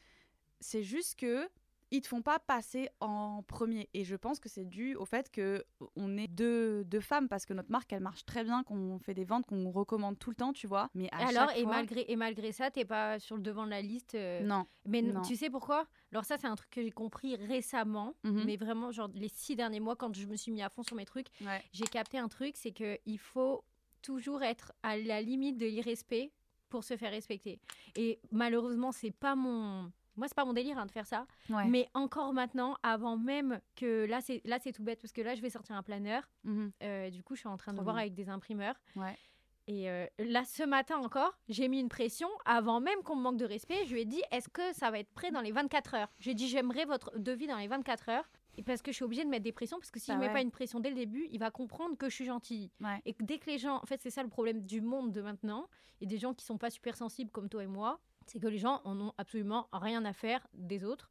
c'est 0.60 0.84
juste 0.84 1.18
que 1.18 1.50
ils 1.90 2.00
te 2.00 2.06
font 2.08 2.22
pas 2.22 2.38
passer 2.38 2.88
en 3.00 3.42
premier. 3.42 3.88
Et 3.94 4.04
je 4.04 4.14
pense 4.16 4.38
que 4.40 4.48
c'est 4.48 4.64
dû 4.64 4.94
au 4.96 5.04
fait 5.04 5.30
que 5.30 5.64
on 5.96 6.16
est 6.16 6.28
deux, 6.28 6.84
deux 6.84 7.00
femmes 7.00 7.28
parce 7.28 7.46
que 7.46 7.52
notre 7.52 7.70
marque 7.70 7.92
elle 7.92 8.00
marche 8.02 8.24
très 8.24 8.44
bien, 8.44 8.62
qu'on 8.62 8.98
fait 9.00 9.14
des 9.14 9.24
ventes, 9.24 9.46
qu'on 9.46 9.70
recommande 9.70 10.18
tout 10.18 10.30
le 10.30 10.36
temps, 10.36 10.52
tu 10.52 10.66
vois. 10.66 10.88
Mais 10.94 11.08
à 11.12 11.26
Alors, 11.28 11.48
chaque 11.48 11.58
et, 11.58 11.62
fois- 11.62 11.72
malgré, 11.72 12.04
et 12.08 12.16
malgré 12.16 12.52
ça, 12.52 12.70
t'es 12.70 12.84
pas 12.84 13.18
sur 13.18 13.36
le 13.36 13.42
devant 13.42 13.64
de 13.64 13.70
la 13.70 13.82
liste. 13.82 14.14
euh, 14.14 14.40
non. 14.42 14.66
Mais 14.86 15.02
non. 15.02 15.22
tu 15.22 15.36
sais 15.36 15.50
pourquoi? 15.50 15.86
Alors 16.12 16.24
ça, 16.24 16.36
c'est 16.38 16.46
un 16.46 16.56
truc 16.56 16.70
que 16.70 16.82
j'ai 16.82 16.90
compris 16.92 17.36
récemment, 17.36 18.14
Mhm. 18.24 18.44
mais 18.44 18.56
vraiment, 18.56 18.90
genre 18.92 19.08
les 19.14 19.28
six 19.28 19.56
derniers 19.56 19.80
mois, 19.80 19.96
quand 19.96 20.14
je 20.14 20.26
me 20.26 20.36
suis 20.36 20.52
mis 20.52 20.62
à 20.62 20.68
fond 20.70 20.82
sur 20.82 20.96
mes 20.96 21.04
trucs, 21.04 21.26
Ouais. 21.40 21.62
j'ai 21.72 21.84
capté 21.86 22.18
un 22.18 22.28
truc, 22.28 22.56
c'est 22.56 22.72
que 22.72 22.98
il 23.06 23.18
faut 23.18 23.64
toujours 24.02 24.42
être 24.42 24.72
à 24.82 24.96
la 24.96 25.20
limite 25.20 25.58
de 25.58 25.66
l'irrespect 25.66 26.30
pour 26.68 26.84
se 26.84 26.96
faire 26.96 27.10
respecter. 27.10 27.58
Et 27.96 28.20
malheureusement, 28.30 28.92
c'est 28.92 29.10
pas 29.10 29.34
mon... 29.34 29.90
Moi, 30.16 30.28
c'est 30.28 30.34
pas 30.34 30.44
mon 30.44 30.52
délire 30.52 30.78
hein, 30.78 30.86
de 30.86 30.90
faire 30.90 31.06
ça. 31.06 31.26
Ouais. 31.48 31.64
Mais 31.66 31.88
encore 31.94 32.32
maintenant, 32.32 32.76
avant 32.82 33.16
même 33.16 33.60
que... 33.76 34.04
Là, 34.06 34.20
c'est 34.20 34.40
là 34.44 34.58
c'est 34.60 34.72
tout 34.72 34.82
bête, 34.82 35.00
parce 35.00 35.12
que 35.12 35.20
là, 35.22 35.34
je 35.34 35.40
vais 35.42 35.50
sortir 35.50 35.76
un 35.76 35.82
planeur. 35.82 36.28
Mhm. 36.44 36.72
Euh, 36.82 37.10
du 37.10 37.22
coup, 37.22 37.34
je 37.34 37.40
suis 37.40 37.48
en 37.48 37.56
train 37.56 37.72
de 37.72 37.76
Trop 37.78 37.84
voir 37.84 37.96
bien. 37.96 38.02
avec 38.02 38.14
des 38.14 38.28
imprimeurs. 38.28 38.74
Ouais. 38.96 39.16
Et 39.66 39.88
euh, 39.88 40.06
là, 40.18 40.44
ce 40.44 40.64
matin 40.64 40.96
encore, 40.98 41.38
j'ai 41.48 41.68
mis 41.68 41.78
une 41.78 41.88
pression. 41.88 42.28
Avant 42.44 42.80
même 42.80 43.02
qu'on 43.04 43.14
me 43.14 43.22
manque 43.22 43.36
de 43.36 43.44
respect, 43.44 43.84
je 43.86 43.92
lui 43.94 44.00
ai 44.00 44.04
dit 44.04 44.20
est-ce 44.32 44.48
que 44.48 44.72
ça 44.72 44.90
va 44.90 44.98
être 44.98 45.12
prêt 45.12 45.30
dans 45.30 45.40
les 45.42 45.52
24 45.52 45.94
heures? 45.94 46.08
J'ai 46.18 46.34
dit 46.34 46.48
j'aimerais 46.48 46.86
votre 46.86 47.16
devis 47.18 47.46
dans 47.46 47.56
les 47.58 47.68
24 47.68 48.08
heures. 48.08 48.28
Et 48.56 48.62
parce 48.64 48.82
que 48.82 48.90
je 48.90 48.96
suis 48.96 49.04
obligée 49.04 49.24
de 49.24 49.28
mettre 49.30 49.44
des 49.44 49.52
pressions, 49.52 49.78
parce 49.78 49.92
que 49.92 50.00
si 50.00 50.08
Bah 50.10 50.14
je 50.16 50.20
mets 50.20 50.26
ouais. 50.26 50.32
pas 50.32 50.40
une 50.42 50.50
pression 50.50 50.80
dès 50.80 50.88
le 50.90 50.96
début, 50.96 51.28
il 51.30 51.38
va 51.38 51.52
comprendre 51.52 51.96
que 51.96 52.08
je 52.08 52.14
suis 52.16 52.24
gentille. 52.24 52.70
Ouais. 52.80 53.00
Et 53.06 53.14
que 53.14 53.22
dès 53.22 53.38
que 53.38 53.48
les 53.48 53.58
gens, 53.58 53.76
en 53.76 53.86
fait, 53.86 54.02
c'est 54.02 54.10
ça 54.10 54.24
le 54.24 54.28
problème 54.28 54.60
du 54.62 54.80
monde 54.80 55.12
de 55.12 55.22
maintenant, 55.22 55.68
et 56.00 56.06
des 56.06 56.18
gens 56.18 56.34
qui 56.34 56.44
sont 56.44 56.58
pas 56.58 56.68
super 56.70 56.96
sensibles 56.96 57.30
comme 57.30 57.48
toi 57.48 57.62
et 57.62 57.68
moi, 57.68 58.00
c'est 58.30 58.38
que 58.38 58.46
les 58.46 58.58
gens 58.58 58.80
en 58.84 59.00
ont 59.00 59.12
absolument 59.18 59.68
rien 59.72 60.04
à 60.04 60.12
faire 60.12 60.46
des 60.54 60.84
autres. 60.84 61.10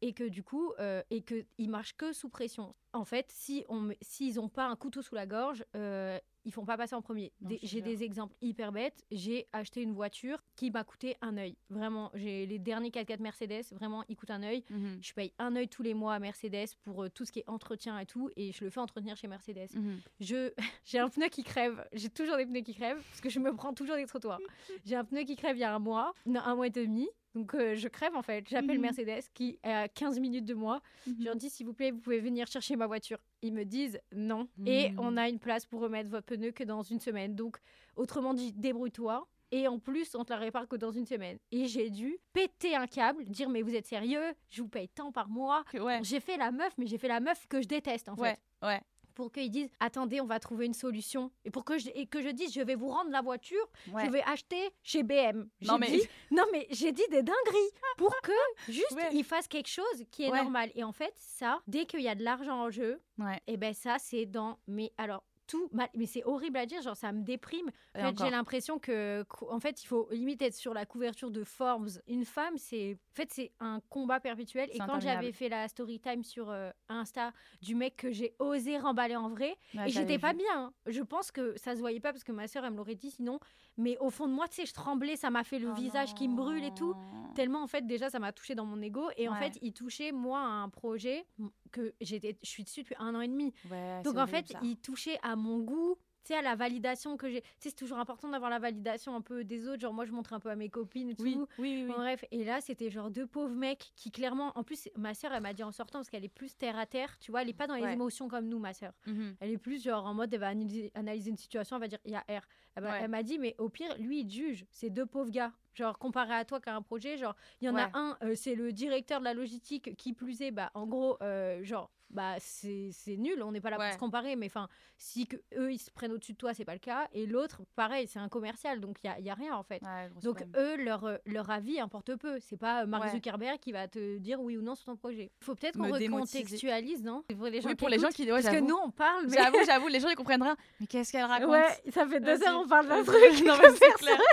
et 0.00 0.12
que 0.12 0.28
du 0.28 0.44
coup, 0.44 0.72
euh, 0.78 1.02
et 1.10 1.22
que 1.22 1.44
ils 1.58 1.68
marchent 1.68 1.96
que 1.96 2.12
sous 2.12 2.28
pression. 2.28 2.76
En 2.92 3.04
fait, 3.04 3.26
si 3.32 3.64
on, 3.68 3.90
s'ils 4.00 4.38
ont 4.38 4.48
pas 4.48 4.66
un 4.66 4.76
couteau 4.76 5.02
sous 5.02 5.16
la 5.16 5.26
gorge, 5.26 5.64
euh, 5.74 6.20
ils 6.48 6.50
font 6.50 6.64
pas 6.64 6.78
passer 6.78 6.94
en 6.94 7.02
premier. 7.02 7.30
J'ai 7.62 7.82
des 7.82 8.02
exemples 8.02 8.34
hyper 8.40 8.72
bêtes. 8.72 9.04
J'ai 9.10 9.46
acheté 9.52 9.82
une 9.82 9.92
voiture 9.92 10.42
qui 10.56 10.70
m'a 10.70 10.82
coûté 10.82 11.16
un 11.20 11.36
œil. 11.36 11.56
Vraiment, 11.68 12.10
j'ai 12.14 12.46
les 12.46 12.58
derniers 12.58 12.88
4x4 12.88 13.20
Mercedes. 13.20 13.66
Vraiment, 13.72 14.02
ils 14.08 14.16
coûtent 14.16 14.30
un 14.30 14.42
œil. 14.42 14.64
Mhm. 14.70 14.98
Je 15.02 15.12
paye 15.12 15.32
un 15.38 15.54
œil 15.56 15.68
tous 15.68 15.82
les 15.82 15.92
mois 15.92 16.14
à 16.14 16.18
Mercedes 16.18 16.68
pour 16.84 17.04
euh, 17.04 17.10
tout 17.10 17.26
ce 17.26 17.32
qui 17.32 17.40
est 17.40 17.48
entretien 17.48 17.98
et 17.98 18.06
tout, 18.06 18.30
et 18.36 18.52
je 18.52 18.64
le 18.64 18.70
fais 18.70 18.80
entretenir 18.80 19.14
chez 19.18 19.28
Mercedes. 19.28 19.68
Mhm. 19.74 20.00
Je 20.20 20.52
j'ai 20.86 20.98
un 20.98 21.10
pneu 21.10 21.28
qui 21.28 21.44
crève. 21.44 21.86
J'ai 21.92 22.08
toujours 22.08 22.38
des 22.38 22.46
pneus 22.46 22.62
qui 22.62 22.74
crèvent 22.74 23.02
parce 23.10 23.20
que 23.20 23.28
je 23.28 23.40
me 23.40 23.54
prends 23.54 23.74
toujours 23.74 23.96
des 23.96 24.06
trottoirs. 24.06 24.40
J'ai 24.86 24.96
un 24.96 25.04
pneu 25.04 25.24
qui 25.24 25.36
crève 25.36 25.56
il 25.56 25.60
y 25.60 25.64
a 25.64 25.74
un 25.74 25.78
mois, 25.78 26.14
non, 26.24 26.40
un 26.40 26.54
mois 26.54 26.68
et 26.68 26.70
demi. 26.70 27.08
Donc 27.38 27.54
euh, 27.54 27.74
je 27.76 27.86
crève 27.88 28.14
en 28.16 28.22
fait. 28.22 28.48
J'appelle 28.48 28.76
Mhm. 28.76 28.82
Mercedes 28.82 29.22
qui 29.32 29.58
est 29.62 29.68
à 29.72 29.88
15 29.88 30.18
minutes 30.18 30.44
de 30.44 30.54
moi. 30.54 30.80
Je 31.06 31.24
leur 31.24 31.36
dis 31.36 31.48
s'il 31.50 31.66
vous 31.66 31.72
plaît, 31.72 31.92
vous 31.92 32.00
pouvez 32.00 32.18
venir 32.20 32.46
chercher 32.48 32.74
ma 32.76 32.86
voiture. 32.86 33.18
Ils 33.42 33.52
me 33.54 33.64
disent 33.64 34.00
non. 34.12 34.48
Et 34.66 34.88
Mhm. 34.90 34.94
on 34.98 35.16
a 35.16 35.28
une 35.28 35.38
place 35.38 35.64
pour 35.66 35.80
remettre 35.80 36.10
votre 36.10 36.26
pneu 36.26 36.50
que 36.50 36.64
dans 36.64 36.82
une 36.82 36.98
semaine. 37.00 37.36
Donc 37.36 37.58
autrement 37.96 38.34
dit, 38.34 38.52
débrouille-toi. 38.52 39.26
Et 39.50 39.66
en 39.66 39.78
plus, 39.78 40.14
on 40.14 40.24
te 40.26 40.32
la 40.32 40.38
répare 40.38 40.68
que 40.68 40.76
dans 40.76 40.90
une 40.90 41.06
semaine. 41.06 41.38
Et 41.52 41.66
j'ai 41.68 41.88
dû 41.88 42.18
péter 42.34 42.74
un 42.76 42.86
câble, 42.86 43.24
dire 43.24 43.48
mais 43.48 43.62
vous 43.62 43.74
êtes 43.74 43.86
sérieux? 43.86 44.34
Je 44.50 44.60
vous 44.60 44.68
paye 44.68 44.88
tant 44.88 45.10
par 45.10 45.28
mois. 45.30 45.64
Ouais, 45.72 46.00
J'ai 46.02 46.20
fait 46.20 46.36
la 46.36 46.50
meuf, 46.50 46.74
mais 46.76 46.86
j'ai 46.86 46.98
fait 46.98 47.08
la 47.08 47.20
meuf 47.20 47.46
que 47.48 47.62
je 47.62 47.66
déteste 47.68 48.08
en 48.10 48.16
fait 48.16 48.38
ouais. 48.62 48.80
Pour 49.18 49.32
qu'ils 49.32 49.50
disent 49.50 49.68
attendez 49.80 50.20
on 50.20 50.26
va 50.26 50.38
trouver 50.38 50.64
une 50.66 50.74
solution 50.74 51.32
et 51.44 51.50
pour 51.50 51.64
que 51.64 51.76
je, 51.76 51.90
et 51.92 52.06
que 52.06 52.22
je 52.22 52.28
dise 52.28 52.52
je 52.54 52.60
vais 52.60 52.76
vous 52.76 52.86
rendre 52.88 53.10
la 53.10 53.20
voiture 53.20 53.68
ouais. 53.92 54.06
je 54.06 54.10
vais 54.12 54.22
acheter 54.22 54.70
chez 54.84 55.02
BM 55.02 55.48
J'ai 55.60 55.66
Non, 55.66 55.76
mais- 55.78 55.90
dit- 55.90 56.08
non 56.30 56.44
mais 56.52 56.68
j'ai 56.70 56.92
dit 56.92 57.02
des 57.10 57.24
dingueries 57.24 57.72
pour 57.96 58.14
que 58.22 58.30
juste 58.68 58.92
Ouais. 58.92 59.08
ils 59.12 59.24
fassent 59.24 59.48
quelque 59.48 59.68
chose 59.68 60.04
qui 60.12 60.22
est 60.22 60.30
Ouais. 60.30 60.40
normal 60.40 60.70
et 60.76 60.84
en 60.84 60.92
fait 60.92 61.12
ça 61.16 61.60
dès 61.66 61.84
qu'il 61.84 62.00
y 62.02 62.08
a 62.08 62.14
de 62.14 62.22
l'argent 62.22 62.62
en 62.62 62.70
jeu 62.70 63.02
et 63.48 63.56
ben 63.56 63.74
ça 63.74 63.96
c'est 63.98 64.24
dans 64.24 64.56
mais 64.68 64.92
alors 64.96 65.24
tout 65.48 65.68
mal 65.72 65.88
mais 65.94 66.06
c'est 66.06 66.22
horrible 66.24 66.56
à 66.58 66.66
dire 66.66 66.80
genre 66.82 66.96
ça 66.96 67.10
me 67.10 67.22
déprime 67.22 67.70
en 67.96 68.00
fait, 68.00 68.18
j'ai 68.24 68.30
l'impression 68.30 68.78
que, 68.78 69.24
en 69.50 69.58
fait, 69.58 69.82
il 69.82 69.86
faut 69.86 70.08
limite 70.12 70.40
être 70.42 70.54
sur 70.54 70.72
la 70.74 70.86
couverture 70.86 71.30
de 71.32 71.42
Forbes. 71.42 71.88
Une 72.06 72.24
femme, 72.24 72.56
c'est, 72.58 72.92
en 72.94 73.14
fait, 73.14 73.32
c'est 73.32 73.50
un 73.60 73.80
combat 73.88 74.20
perpétuel. 74.20 74.68
Et 74.72 74.78
quand 74.78 75.00
j'avais 75.00 75.32
fait 75.32 75.48
la 75.48 75.66
story 75.68 75.98
time 75.98 76.22
sur 76.22 76.50
euh, 76.50 76.70
Insta 76.88 77.32
du 77.62 77.74
mec 77.74 77.96
que 77.96 78.12
j'ai 78.12 78.34
osé 78.38 78.78
remballer 78.78 79.16
en 79.16 79.28
vrai, 79.30 79.56
Ouais, 79.74 79.86
et 79.86 79.90
j'étais 79.90 80.18
pas 80.18 80.32
bien. 80.32 80.46
hein. 80.54 80.72
Je 80.86 81.02
pense 81.02 81.32
que 81.32 81.56
ça 81.56 81.74
se 81.74 81.80
voyait 81.80 81.98
pas 82.00 82.12
parce 82.12 82.24
que 82.24 82.32
ma 82.32 82.46
sœur, 82.46 82.64
elle 82.64 82.72
me 82.72 82.76
l'aurait 82.76 82.94
dit 82.94 83.10
sinon. 83.10 83.40
Mais 83.76 83.96
au 83.98 84.10
fond 84.10 84.26
de 84.28 84.32
moi, 84.32 84.46
tu 84.48 84.56
sais, 84.56 84.66
je 84.66 84.74
tremblais, 84.74 85.16
ça 85.16 85.30
m'a 85.30 85.44
fait 85.44 85.58
le 85.58 85.70
Oh 85.70 85.74
visage 85.74 86.14
qui 86.14 86.28
me 86.28 86.36
brûle 86.36 86.64
et 86.64 86.74
tout. 86.74 86.94
Tellement, 87.34 87.62
en 87.62 87.66
fait, 87.66 87.86
déjà, 87.86 88.10
ça 88.10 88.18
m'a 88.18 88.32
touché 88.32 88.54
dans 88.54 88.66
mon 88.66 88.80
ego. 88.82 89.08
Et 89.16 89.28
en 89.28 89.34
fait, 89.34 89.58
il 89.62 89.72
touchait, 89.72 90.12
moi, 90.12 90.38
à 90.40 90.42
un 90.42 90.68
projet 90.68 91.26
que 91.68 91.94
j'étais, 92.00 92.36
je 92.42 92.48
suis 92.48 92.64
dessus 92.64 92.82
depuis 92.82 92.96
un 92.98 93.14
an 93.14 93.20
et 93.20 93.28
demi. 93.28 93.52
Ouais, 93.70 94.02
Donc 94.02 94.16
en 94.18 94.26
fait, 94.26 94.48
ça. 94.48 94.60
il 94.62 94.76
touchait 94.76 95.18
à 95.22 95.36
mon 95.36 95.58
goût, 95.60 95.96
tu 96.24 96.34
sais, 96.34 96.38
à 96.38 96.42
la 96.42 96.56
validation 96.56 97.16
que 97.16 97.30
j'ai. 97.30 97.40
Tu 97.42 97.48
sais, 97.60 97.70
c'est 97.70 97.74
toujours 97.76 97.98
important 97.98 98.28
d'avoir 98.28 98.50
la 98.50 98.58
validation 98.58 99.14
un 99.14 99.20
peu 99.22 99.44
des 99.44 99.66
autres. 99.68 99.80
Genre, 99.80 99.94
moi, 99.94 100.04
je 100.04 100.12
montre 100.12 100.32
un 100.34 100.40
peu 100.40 100.50
à 100.50 100.56
mes 100.56 100.68
copines 100.68 101.14
tout. 101.14 101.22
Oui, 101.22 101.36
oui, 101.36 101.46
oui. 101.58 101.82
oui. 101.82 101.88
Bon, 101.88 101.94
bref, 101.94 102.24
et 102.30 102.44
là, 102.44 102.60
c'était 102.60 102.90
genre 102.90 103.10
deux 103.10 103.26
pauvres 103.26 103.54
mecs 103.54 103.92
qui, 103.96 104.10
clairement, 104.10 104.52
en 104.56 104.62
plus, 104.64 104.88
ma 104.96 105.14
sœur, 105.14 105.32
elle 105.32 105.42
m'a 105.42 105.54
dit 105.54 105.62
en 105.62 105.72
sortant, 105.72 106.00
parce 106.00 106.10
qu'elle 106.10 106.24
est 106.24 106.28
plus 106.28 106.54
terre 106.56 106.76
à 106.76 106.84
terre, 106.86 107.18
tu 107.18 107.30
vois, 107.30 107.42
elle 107.42 107.48
est 107.48 107.54
pas 107.54 107.66
dans 107.66 107.76
les 107.76 107.82
Ouais. 107.82 107.92
émotions 107.94 108.28
comme 108.28 108.46
nous, 108.48 108.58
ma 108.58 108.74
sœur. 108.74 108.92
Mhm. 109.06 109.36
Elle 109.40 109.50
est 109.52 109.58
plus 109.58 109.82
genre 109.82 110.04
en 110.04 110.12
mode, 110.14 110.34
elle 110.34 110.40
va 110.40 110.48
analyser, 110.48 110.90
analyser 110.94 111.30
une 111.30 111.36
situation, 111.38 111.76
elle 111.76 111.82
va 111.82 111.88
dire, 111.88 112.00
il 112.04 112.12
y 112.12 112.16
a 112.16 112.20
R. 112.28 112.42
Elle, 112.74 112.84
Ouais. 112.84 112.98
elle 113.02 113.10
m'a 113.10 113.22
dit, 113.22 113.38
mais 113.38 113.54
au 113.58 113.68
pire, 113.70 113.96
lui, 113.98 114.20
il 114.20 114.30
juge. 114.30 114.66
C'est 114.70 114.90
deux 114.90 115.06
pauvres 115.06 115.30
gars. 115.30 115.52
Genre, 115.78 115.96
comparé 115.96 116.34
à 116.34 116.44
toi 116.44 116.60
qui 116.60 116.68
a 116.68 116.74
un 116.74 116.82
projet, 116.82 117.16
genre, 117.16 117.36
il 117.60 117.66
y 117.66 117.70
en 117.70 117.74
Ouais. 117.76 117.82
a 117.82 117.90
un, 117.94 118.16
euh, 118.24 118.34
c'est 118.34 118.56
le 118.56 118.72
directeur 118.72 119.20
de 119.20 119.24
la 119.24 119.32
logistique 119.34 119.94
qui 119.96 120.12
plus 120.12 120.42
est, 120.42 120.50
bah, 120.50 120.72
en 120.74 120.86
gros, 120.88 121.16
euh, 121.22 121.62
genre, 121.62 121.88
bah, 122.10 122.36
c'est 122.40 122.90
nul, 123.18 123.42
on 123.42 123.52
n'est 123.52 123.60
pas 123.60 123.68
là 123.68 123.78
Ouais. 123.78 123.84
pour 123.84 123.92
se 123.92 123.98
comparer, 123.98 124.34
mais 124.34 124.46
enfin, 124.46 124.66
si 124.96 125.26
que 125.26 125.36
eux, 125.58 125.70
ils 125.74 125.78
se 125.78 125.90
prennent 125.90 126.10
au-dessus 126.10 126.32
de 126.32 126.38
toi, 126.38 126.54
c'est 126.54 126.64
pas 126.64 126.72
le 126.72 126.78
cas. 126.78 127.06
Et 127.12 127.26
l'autre, 127.26 127.60
pareil, 127.76 128.06
c'est 128.08 128.18
un 128.18 128.30
commercial, 128.30 128.80
donc 128.80 128.96
il 129.04 129.08
y 129.08 129.10
a, 129.10 129.20
y 129.20 129.28
a 129.28 129.34
rien, 129.34 129.54
en 129.54 129.62
fait. 129.62 129.82
Ouais, 129.82 130.08
Donc 130.22 130.42
eux, 130.56 130.76
leur, 130.82 131.04
euh, 131.04 131.18
leur 131.26 131.50
avis 131.50 131.78
importe 131.78 132.16
peu. 132.16 132.38
C'est 132.40 132.56
pas 132.56 132.86
Mark. 132.86 133.10
Zuckerberg 133.10 133.58
qui 133.58 133.72
va 133.72 133.88
te 133.88 134.16
dire 134.16 134.40
oui 134.40 134.56
ou 134.56 134.62
non 134.62 134.74
sur 134.74 134.86
ton 134.86 134.96
projet. 134.96 135.30
Il 135.42 135.44
faut 135.44 135.54
peut-être 135.54 135.76
qu'on 135.76 135.92
recontextualise, 135.92 137.04
non? 137.04 137.24
Pour 137.36 137.44
les 137.48 137.60
gens 137.60 137.68
oui, 137.68 137.74
qui 137.74 137.78
pour 137.78 137.88
les 137.90 137.98
gens 137.98 138.08
qui. 138.08 138.24
Ouais, 138.24 138.42
Parce 138.42 138.54
que 138.56 138.60
nous, 138.62 138.76
on 138.82 138.90
parle, 138.90 139.26
mais... 139.26 139.36
J'avoue, 139.36 139.58
j'avoue, 139.66 139.88
les 139.88 140.00
gens 140.00 140.08
ils 140.08 140.16
comprennent 140.16 140.42
rien. 140.42 140.56
Mais 140.80 140.86
qu'est-ce 140.86 141.12
qu'elle 141.12 141.24
raconte? 141.26 141.50
Ouais, 141.50 141.90
ça 141.92 142.06
fait 142.06 142.20
deux 142.20 142.42
heures, 142.42 142.62
on 142.64 142.66
parle 142.66 142.88
d'un 142.88 143.04
truc. 143.04 143.44
Non, 143.44 143.54
mais 143.60 143.68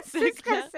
c'est 0.06 0.32
clair, 0.42 0.70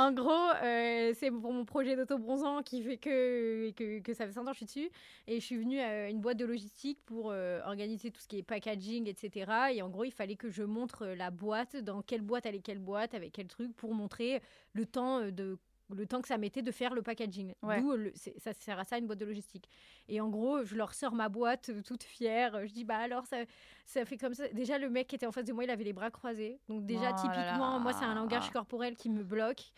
En 0.00 0.12
gros, 0.12 0.30
euh, 0.30 1.12
c'est 1.14 1.30
pour 1.30 1.52
mon 1.52 1.66
projet 1.66 1.94
d'auto-bronzant 1.94 2.62
qui 2.62 2.82
fait 2.82 2.96
que, 2.96 3.70
que, 4.00 4.14
ça 4.14 4.24
fait 4.24 4.32
5 4.32 4.40
ans 4.40 4.44
que 4.46 4.52
je 4.52 4.56
suis 4.56 4.64
dessus. 4.64 4.90
Et 5.26 5.40
je 5.40 5.44
suis 5.44 5.58
venue 5.58 5.78
à 5.78 6.08
une 6.08 6.22
boîte 6.22 6.38
de 6.38 6.46
logistique 6.46 7.00
pour 7.04 7.30
euh, 7.30 7.60
organiser 7.66 8.10
tout 8.10 8.22
ce 8.22 8.26
qui 8.26 8.38
est 8.38 8.42
packaging, 8.42 9.06
etc. 9.08 9.52
Et 9.74 9.82
en 9.82 9.90
gros, 9.90 10.04
il 10.04 10.10
fallait 10.10 10.36
que 10.36 10.48
je 10.48 10.62
montre 10.62 11.02
euh, 11.02 11.14
la 11.14 11.30
boîte, 11.30 11.76
dans 11.76 12.00
quelle 12.00 12.22
boîte 12.22 12.46
allait 12.46 12.60
quelle 12.60 12.78
boîte, 12.78 13.12
avec 13.12 13.32
quel 13.32 13.46
truc, 13.46 13.76
pour 13.76 13.92
montrer 13.92 14.40
le 14.72 14.86
temps 14.86 15.30
de 15.30 15.58
le 15.94 16.06
temps 16.06 16.20
que 16.20 16.28
ça 16.28 16.38
mettait 16.38 16.62
de 16.62 16.70
faire 16.70 16.94
le 16.94 17.02
packaging. 17.02 17.54
Ouais. 17.62 17.80
D'où 17.80 17.92
ça 18.38 18.52
sert 18.54 18.78
à 18.78 18.84
ça 18.84 18.98
une 18.98 19.06
boîte 19.06 19.18
de 19.18 19.24
logistique. 19.24 19.68
Et 20.08 20.20
en 20.20 20.28
gros, 20.28 20.64
je 20.64 20.76
leur 20.76 20.94
sors 20.94 21.12
ma 21.14 21.28
boîte 21.28 21.70
euh, 21.70 21.82
toute 21.82 22.02
fière. 22.02 22.66
Je 22.66 22.72
dis 22.72 22.84
bah 22.84 22.98
alors 22.98 23.26
ça, 23.26 23.38
ça 23.86 24.04
fait 24.04 24.16
comme 24.16 24.34
ça. 24.34 24.48
Déjà 24.48 24.78
le 24.78 24.88
mec 24.90 25.06
qui 25.08 25.14
était 25.16 25.26
en 25.26 25.32
face 25.32 25.44
de 25.44 25.52
moi, 25.52 25.64
il 25.64 25.70
avait 25.70 25.84
les 25.84 25.92
bras 25.92 26.10
croisés. 26.10 26.58
Donc 26.68 26.84
déjà 26.86 27.00
Oh 27.00 27.04
là 27.04 27.12
typiquement, 27.14 27.78
moi 27.80 27.92
c'est 27.92 28.04
un 28.04 28.14
langage 28.14 28.50
corporel 28.50 28.96
qui 28.96 29.10
me 29.10 29.22
bloque. 29.22 29.72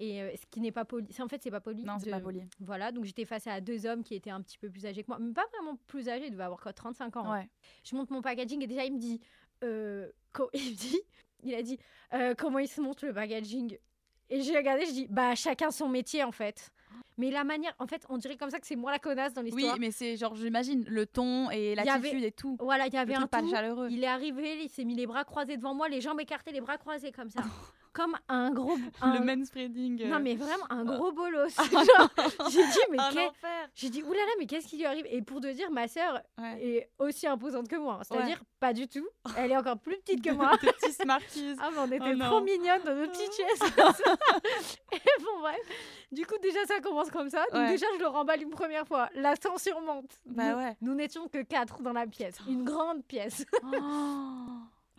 Et 0.00 0.22
euh, 0.22 0.30
ce 0.36 0.46
qui 0.46 0.60
n'est 0.60 0.70
pas 0.70 0.84
poli. 0.84 1.08
En 1.18 1.26
fait, 1.26 1.42
c'est 1.42 1.50
pas 1.50 1.60
poli. 1.60 1.82
Non, 1.82 1.98
c'est 1.98 2.06
de- 2.06 2.10
pas 2.12 2.20
poli. 2.20 2.40
Voilà, 2.60 2.92
donc 2.92 3.04
j'étais 3.04 3.24
face 3.24 3.48
à 3.48 3.60
deux 3.60 3.84
hommes 3.84 4.04
qui 4.04 4.14
étaient 4.14 4.30
un 4.30 4.40
petit 4.42 4.56
peu 4.56 4.70
plus 4.70 4.86
âgés 4.86 5.02
que 5.02 5.08
moi. 5.08 5.18
Mais 5.18 5.32
pas 5.32 5.44
vraiment 5.52 5.76
plus 5.88 6.08
âgés, 6.08 6.26
ils 6.26 6.30
devaient 6.30 6.44
avoir 6.44 6.60
quoi, 6.60 6.72
35 6.72 7.16
ans. 7.16 7.32
hein. 7.32 7.40
Je 7.82 7.96
monte 7.96 8.10
mon 8.10 8.22
packaging 8.22 8.62
et 8.62 8.68
déjà 8.68 8.84
il 8.84 8.92
me 8.94 8.98
dit, 9.00 9.20
euh, 9.64 10.08
il 10.54 10.70
me 10.70 10.76
dit, 10.76 11.00
il 11.42 11.52
a 11.52 11.62
dit, 11.62 11.80
euh, 12.14 12.34
comment 12.38 12.60
il 12.60 12.68
se 12.68 12.80
monte 12.80 13.02
le 13.02 13.12
packaging? 13.12 13.76
Et 14.30 14.42
j'ai 14.42 14.56
regardé, 14.56 14.84
je 14.86 14.92
dis, 14.92 15.06
bah 15.08 15.34
chacun 15.34 15.70
son 15.70 15.88
métier 15.88 16.22
en 16.24 16.32
fait. 16.32 16.70
Mais 17.16 17.30
la 17.32 17.42
manière, 17.42 17.74
en 17.80 17.86
fait, 17.88 18.04
on 18.08 18.16
dirait 18.18 18.36
comme 18.36 18.50
ça 18.50 18.60
que 18.60 18.66
c'est 18.66 18.76
moi 18.76 18.92
la 18.92 18.98
connasse 19.00 19.32
dans 19.34 19.42
Oui, 19.42 19.50
l'histoire. 19.50 19.76
mais 19.80 19.90
c'est 19.90 20.16
genre, 20.16 20.36
j'imagine, 20.36 20.84
le 20.86 21.04
ton 21.04 21.50
et 21.50 21.70
y 21.74 21.78
avait- 21.78 21.84
l'attitude 21.90 22.22
et 22.22 22.30
tout. 22.30 22.56
Voilà, 22.60 22.86
il 22.86 22.92
y 22.94 22.96
avait 22.96 23.14
un 23.14 23.20
truc 23.20 23.30
pas 23.30 23.40
tout. 23.40 23.50
chaleureux. 23.50 23.88
Il 23.90 24.04
est 24.04 24.06
arrivé, 24.08 24.62
il 24.62 24.68
s'est 24.68 24.84
mis 24.84 24.94
les 24.94 25.06
bras 25.06 25.24
croisés 25.24 25.56
devant 25.56 25.74
moi, 25.74 25.88
les 25.88 26.00
jambes 26.00 26.20
écartées, 26.20 26.52
les 26.52 26.60
bras 26.60 26.78
croisés 26.78 27.10
comme 27.10 27.28
ça, 27.30 27.40
comme 27.98 28.16
un 28.28 28.50
gros. 28.52 28.76
un- 29.02 29.12
Le 29.18 29.24
manspreading. 29.24 30.02
euh. 30.02 30.08
Non 30.08 30.20
mais 30.20 30.36
vraiment 30.36 30.66
un 30.70 30.84
gros 30.84 31.10
bolos. 31.12 31.54
Ah, 31.58 32.08
j'ai 32.50 32.62
dit 32.64 32.78
mais 32.90 32.98
qu'est- 33.12 33.30
j'ai 33.74 33.90
dit 33.90 34.02
oulala 34.02 34.30
mais 34.38 34.46
qu'est-ce 34.46 34.68
qui 34.68 34.76
lui 34.78 34.86
arrive? 34.86 35.06
Et 35.10 35.20
pour 35.22 35.40
te 35.40 35.52
dire, 35.52 35.70
ma 35.70 35.88
sœur 35.88 36.20
Ouais. 36.38 36.64
est 36.64 36.90
aussi 36.98 37.26
imposante 37.26 37.68
que 37.68 37.76
moi, 37.76 38.00
c'est-à-dire 38.02 38.38
Ouais. 38.38 38.46
pas 38.60 38.72
du 38.72 38.86
tout. 38.88 39.06
Elle 39.36 39.50
est 39.52 39.56
encore 39.56 39.78
plus 39.78 39.96
petite 39.98 40.22
que 40.24 40.30
moi. 40.30 40.56
Des 40.62 40.72
petits 40.72 40.92
Smarties. 40.92 41.56
Ah, 41.60 41.70
mais 41.72 41.78
on 41.80 41.86
était 41.86 42.14
Oh 42.14 42.24
trop 42.24 42.38
non. 42.38 42.44
mignonnes 42.44 42.82
dans 42.84 42.94
nos 42.94 43.06
petites 43.08 43.32
chaises. 43.34 43.72
et 44.92 45.22
bon, 45.22 45.40
bref. 45.40 45.58
Du 46.12 46.24
coup, 46.26 46.36
déjà, 46.42 46.64
ça 46.66 46.80
commence 46.80 47.10
comme 47.10 47.28
ça. 47.30 47.44
Donc, 47.52 47.60
Ouais. 47.62 47.70
déjà, 47.70 47.86
je 47.94 48.00
le 48.00 48.06
remballe 48.06 48.42
une 48.42 48.50
première 48.50 48.86
fois. 48.86 49.08
La 49.14 49.36
tension 49.36 49.80
monte. 49.80 50.10
Bah 50.26 50.52
nous, 50.52 50.58
ouais. 50.58 50.76
nous 50.80 50.94
n'étions 50.94 51.28
que 51.28 51.42
quatre 51.42 51.82
dans 51.82 51.92
la 51.92 52.06
pièce. 52.06 52.38
Une 52.48 52.64
grande 52.64 53.04
pièce. 53.04 53.44
Oh. 53.62 53.68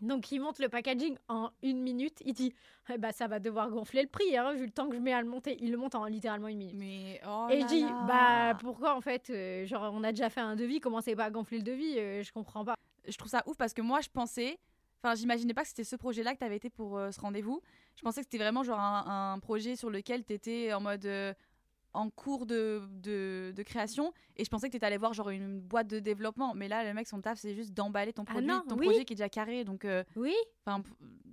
Donc, 0.02 0.32
il 0.32 0.40
monte 0.40 0.60
le 0.60 0.70
packaging 0.70 1.18
en 1.28 1.50
une 1.62 1.82
minute. 1.82 2.22
Il 2.26 2.34
dit 2.34 2.54
Eh 2.94 2.98
bah, 2.98 3.12
ça 3.12 3.28
va 3.28 3.40
devoir 3.40 3.70
gonfler 3.70 4.02
le 4.02 4.08
prix, 4.08 4.38
hein, 4.38 4.54
vu 4.54 4.66
le 4.66 4.72
temps 4.72 4.88
que 4.90 4.96
je 4.96 5.02
mets 5.02 5.14
à 5.14 5.22
le 5.22 5.28
monter. 5.28 5.58
Il 5.62 5.72
le 5.72 5.78
monte 5.78 5.96
en 5.96 6.06
littéralement 6.06 6.48
une 6.48 6.58
minute. 6.58 6.76
Mais 6.78 7.20
oh 7.28 7.48
Et 7.50 7.62
je 7.62 7.68
dis, 7.68 7.86
bah 8.08 8.56
pourquoi 8.60 8.96
en 8.96 9.02
fait, 9.02 9.30
euh, 9.30 9.66
genre 9.66 9.92
on 9.94 10.04
a 10.04 10.12
déjà 10.12 10.30
fait 10.30 10.42
un 10.42 10.56
devis, 10.56 10.80
commencez 10.80 11.16
pas 11.16 11.26
à 11.26 11.30
gonfler 11.30 11.58
le 11.58 11.64
devis, 11.64 11.98
euh, 11.98 12.24
je 12.24 12.32
comprends 12.32 12.64
pas. 12.66 12.76
je 13.08 13.18
trouve 13.18 13.30
ça 13.30 13.44
ouf 13.46 13.58
parce 13.58 13.74
que 13.74 13.82
moi 13.82 14.02
je 14.02 14.10
pensais 14.10 14.58
enfin 15.02 15.16
j'imaginais 15.16 15.54
pas 15.54 15.62
que 15.62 15.70
c'était 15.70 15.84
ce 15.84 15.96
projet 15.96 16.24
là 16.24 16.34
que 16.34 16.40
tu 16.40 16.46
avais 16.46 16.58
été 16.58 16.70
pour 16.70 16.98
euh, 16.98 17.12
ce 17.12 17.20
rendez-vous 17.22 17.62
je 17.96 18.02
pensais 18.02 18.22
que 18.22 18.28
c'était 18.30 18.44
vraiment 18.44 18.64
genre 18.64 18.80
un, 18.80 19.34
un 19.34 19.40
projet 19.40 19.76
sur 19.76 19.90
lequel 19.90 20.26
tu 20.26 20.34
étais 20.34 20.74
en 20.74 20.82
mode 20.82 21.08
en 21.94 22.10
cours 22.10 22.46
de, 22.46 22.82
de, 23.02 23.52
de 23.56 23.64
création 23.64 24.14
et 24.38 24.44
je 24.46 24.50
pensais 24.50 24.68
que 24.68 24.72
tu 24.72 24.78
étais 24.78 24.86
allé 24.86 24.98
voir 24.98 25.14
genre 25.14 25.30
une 25.30 25.60
boîte 25.60 25.88
de 25.88 26.00
développement 26.00 26.54
mais 26.54 26.68
là 26.68 26.84
le 26.84 26.94
mec 26.94 27.08
son 27.08 27.20
taf 27.22 27.40
c'est 27.40 27.56
juste 27.56 27.74
d'emballer 27.74 28.14
ton 28.14 28.24
Ah 28.28 28.32
produit 28.32 28.48
non, 28.48 28.62
ton 28.68 28.78
oui. 28.78 28.86
projet 28.88 29.06
qui 29.06 29.14
est 29.14 29.16
déjà 29.16 29.30
carré 29.30 29.64
donc 29.64 29.86
euh, 29.86 30.04
Oui 30.16 30.36
enfin 30.66 30.84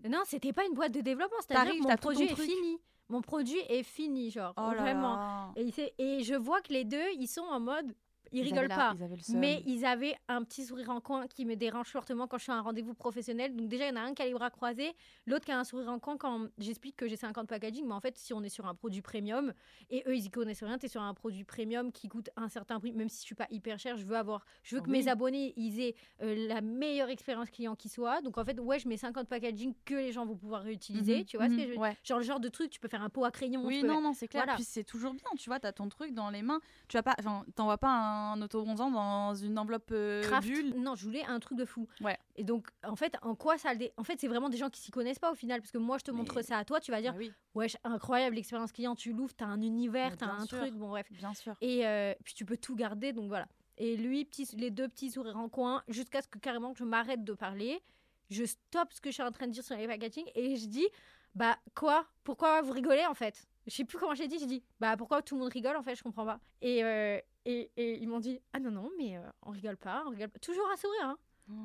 Non, 0.08 0.22
c'était 0.24 0.52
pas 0.52 0.64
une 0.64 0.74
boîte 0.74 0.92
de 0.92 1.00
développement, 1.00 1.36
c'est-à-dire 1.40 1.64
T'arrives, 1.64 1.82
que 1.82 1.86
t'as 1.88 1.92
mon 1.92 1.96
projet 1.98 2.24
est 2.24 2.34
fini. 2.36 2.78
Mon 3.08 3.20
produit 3.20 3.58
est 3.68 3.82
fini, 3.82 4.30
genre 4.30 4.52
oh 4.56 4.70
là 4.72 4.76
vraiment. 4.80 5.16
là. 5.16 5.52
Et, 5.56 5.72
et 5.98 6.22
je 6.24 6.34
vois 6.34 6.60
que 6.60 6.72
les 6.72 6.84
deux, 6.84 7.08
ils 7.18 7.28
sont 7.28 7.42
en 7.42 7.60
mode, 7.60 7.94
ils, 8.36 8.40
Ils 8.40 8.52
rigolent 8.52 8.68
la- 8.68 8.76
pas. 8.76 8.94
ils. 9.28 9.36
Mais 9.36 9.62
ils 9.66 9.84
avaient 9.84 10.14
un 10.28 10.42
petit 10.44 10.64
sourire 10.64 10.90
en 10.90 11.00
coin 11.00 11.26
qui 11.26 11.44
me 11.44 11.56
dérange 11.56 11.88
fortement 11.88 12.26
quand 12.26 12.38
je 12.38 12.44
suis 12.44 12.52
à 12.52 12.56
un 12.56 12.60
rendez-vous 12.60 12.94
professionnel. 12.94 13.54
Donc 13.56 13.68
déjà, 13.68 13.86
il 13.86 13.88
y 13.88 13.92
en 13.92 13.96
a 13.96 14.00
un 14.04 14.14
qui 14.14 14.22
a 14.22 14.26
les 14.26 14.32
bras 14.34 14.50
croisés, 14.50 14.92
l'autre 15.26 15.44
qui 15.44 15.52
a 15.52 15.58
un 15.58 15.64
sourire 15.64 15.88
en 15.90 15.98
coin 15.98 16.16
quand 16.16 16.48
j'explique 16.58 16.96
que 16.96 17.08
j'ai 17.08 17.16
50 17.16 17.48
packaging. 17.48 17.86
Mais 17.86 17.94
en 17.94 18.00
fait, 18.00 18.16
si 18.18 18.32
on 18.34 18.42
est 18.42 18.48
sur 18.48 18.66
un 18.66 18.74
produit 18.74 19.02
premium, 19.02 19.52
et 19.90 20.02
eux, 20.06 20.14
ils 20.16 20.24
y 20.26 20.30
connaissent 20.30 20.62
rien, 20.62 20.78
tu 20.78 20.86
es 20.86 20.88
sur 20.88 21.02
un 21.02 21.14
produit 21.14 21.44
premium 21.44 21.92
qui 21.92 22.08
coûte 22.08 22.30
un 22.36 22.48
certain 22.48 22.78
prix, 22.80 22.92
même 22.92 23.08
si 23.08 23.20
je 23.20 23.24
suis 23.24 23.34
pas 23.34 23.46
hyper 23.50 23.78
cher, 23.78 23.96
je 23.96 24.04
veux 24.06 24.16
avoir, 24.16 24.44
je 24.62 24.76
veux 24.76 24.82
que 24.82 24.90
Oui. 24.90 24.98
mes 24.98 25.08
abonnés, 25.08 25.52
ils 25.56 25.80
aient 25.80 25.94
euh, 26.22 26.46
la 26.48 26.60
meilleure 26.60 27.08
expérience 27.08 27.50
client 27.50 27.74
qui 27.76 27.88
soit. 27.88 28.20
Donc 28.20 28.38
en 28.38 28.44
fait, 28.44 28.58
ouais, 28.60 28.78
je 28.78 28.88
mets 28.88 28.96
50 28.96 29.28
packaging 29.28 29.74
que 29.84 29.94
les 29.94 30.12
gens 30.12 30.26
vont 30.26 30.36
pouvoir 30.36 30.62
réutiliser. 30.62 31.18
Mhm, 31.18 31.24
Tu 31.24 31.36
vois 31.36 31.46
ce 31.48 31.54
que 31.54 31.60
mhm, 31.68 31.72
je 31.74 31.78
ouais. 31.78 31.96
Genre 32.04 32.18
le 32.18 32.24
genre 32.24 32.40
de 32.40 32.48
truc, 32.48 32.70
tu 32.70 32.80
peux 32.80 32.88
faire 32.88 33.02
un 33.02 33.08
pot 33.10 33.24
à 33.24 33.30
crayon. 33.30 33.60
tu 33.62 33.66
Oui, 33.66 33.80
peux- 33.80 33.86
non, 33.86 34.00
non, 34.00 34.12
c'est 34.12 34.28
clair. 34.28 34.42
Voilà. 34.44 34.56
Puis 34.56 34.64
c'est 34.64 34.84
toujours 34.84 35.12
bien, 35.14 35.28
tu 35.38 35.48
vois, 35.48 35.58
t'as 35.60 35.72
ton 35.72 35.88
truc 35.88 36.12
dans 36.12 36.30
les 36.30 36.42
mains. 36.42 36.60
Tu 36.88 36.96
vas 36.96 37.02
pas, 37.02 37.14
t'envoies 37.54 37.78
pas 37.78 37.88
un 37.90 38.25
autobronzant 38.40 38.90
dans 38.90 39.34
une 39.34 39.58
enveloppe 39.58 39.90
euh, 39.92 40.22
Craft. 40.22 40.46
bulle? 40.48 40.74
Non, 40.76 40.94
je 40.94 41.04
voulais 41.04 41.24
un 41.24 41.38
truc 41.40 41.58
de 41.58 41.64
fou. 41.64 41.86
Ouais. 42.00 42.18
Et 42.36 42.44
donc, 42.44 42.68
en 42.84 42.96
fait, 42.96 43.16
en 43.22 43.34
quoi 43.34 43.58
ça 43.58 43.72
le 43.72 43.78
dé- 43.78 43.92
En 43.96 44.04
fait, 44.04 44.20
c'est 44.20 44.28
vraiment 44.28 44.48
des 44.48 44.56
gens 44.56 44.70
qui 44.70 44.80
s'y 44.80 44.90
connaissent 44.90 45.18
pas 45.18 45.30
au 45.32 45.34
final. 45.34 45.60
Parce 45.60 45.70
que 45.72 45.78
moi, 45.78 45.98
je 45.98 46.04
te 46.04 46.10
montre 46.10 46.36
Mais- 46.36 46.42
ça 46.42 46.58
à 46.58 46.64
toi, 46.64 46.80
tu 46.80 46.90
vas 46.90 47.00
dire, 47.00 47.12
Ah 47.14 47.18
oui, 47.18 47.32
wesh, 47.54 47.76
incroyable 47.84 48.36
l'expérience 48.36 48.72
client, 48.72 48.94
tu 48.94 49.12
l'ouvres, 49.12 49.34
t'as 49.34 49.46
un 49.46 49.60
univers, 49.62 50.16
t'as 50.16 50.26
un 50.26 50.44
sûr. 50.46 50.58
truc, 50.58 50.74
bon, 50.74 50.88
bref. 50.88 51.06
bien 51.12 51.32
sûr. 51.34 51.54
Et 51.60 51.86
euh, 51.86 52.14
puis 52.24 52.34
tu 52.34 52.44
peux 52.44 52.56
tout 52.56 52.74
garder, 52.76 53.12
donc 53.12 53.28
voilà. 53.28 53.46
Et 53.78 53.96
lui, 53.96 54.24
petit, 54.24 54.48
les 54.56 54.70
deux 54.70 54.88
petits 54.88 55.10
sourires 55.10 55.36
en 55.36 55.48
coin, 55.48 55.82
jusqu'à 55.88 56.22
ce 56.22 56.28
que 56.28 56.38
carrément 56.38 56.72
que 56.72 56.78
je 56.78 56.84
m'arrête 56.84 57.24
de 57.24 57.32
parler, 57.34 57.82
je 58.30 58.44
stoppe 58.44 58.92
ce 58.92 59.00
que 59.00 59.10
je 59.10 59.14
suis 59.14 59.22
en 59.22 59.30
train 59.30 59.46
de 59.46 59.52
dire 59.52 59.62
sur 59.62 59.76
les 59.76 59.86
packaging 59.86 60.24
et 60.34 60.56
je 60.56 60.66
dis, 60.66 60.86
bah 61.34 61.56
quoi? 61.74 62.06
Pourquoi 62.24 62.62
vous 62.62 62.72
rigolez 62.72 63.04
en 63.06 63.14
fait? 63.14 63.46
Je 63.66 63.74
sais 63.74 63.84
plus 63.84 63.98
comment 63.98 64.14
j'ai 64.14 64.28
dit, 64.28 64.38
je 64.38 64.44
dis, 64.44 64.62
bah 64.80 64.96
pourquoi 64.96 65.22
tout 65.22 65.34
le 65.34 65.40
monde 65.42 65.52
rigole 65.52 65.76
en 65.76 65.82
fait, 65.82 65.94
je 65.96 66.02
comprends 66.02 66.24
pas. 66.24 66.38
Et, 66.62 66.84
euh, 66.84 67.18
et, 67.44 67.70
et 67.76 67.98
ils 67.98 68.08
m'ont 68.08 68.20
dit, 68.20 68.40
ah 68.52 68.60
non, 68.60 68.70
non, 68.70 68.90
mais 68.98 69.16
euh, 69.16 69.20
on 69.42 69.50
rigole 69.50 69.76
pas, 69.76 70.04
on 70.06 70.10
rigole 70.10 70.28
pas. 70.28 70.38
Toujours 70.38 70.68
un 70.72 70.76
sourire, 70.76 71.04
hein. 71.04 71.18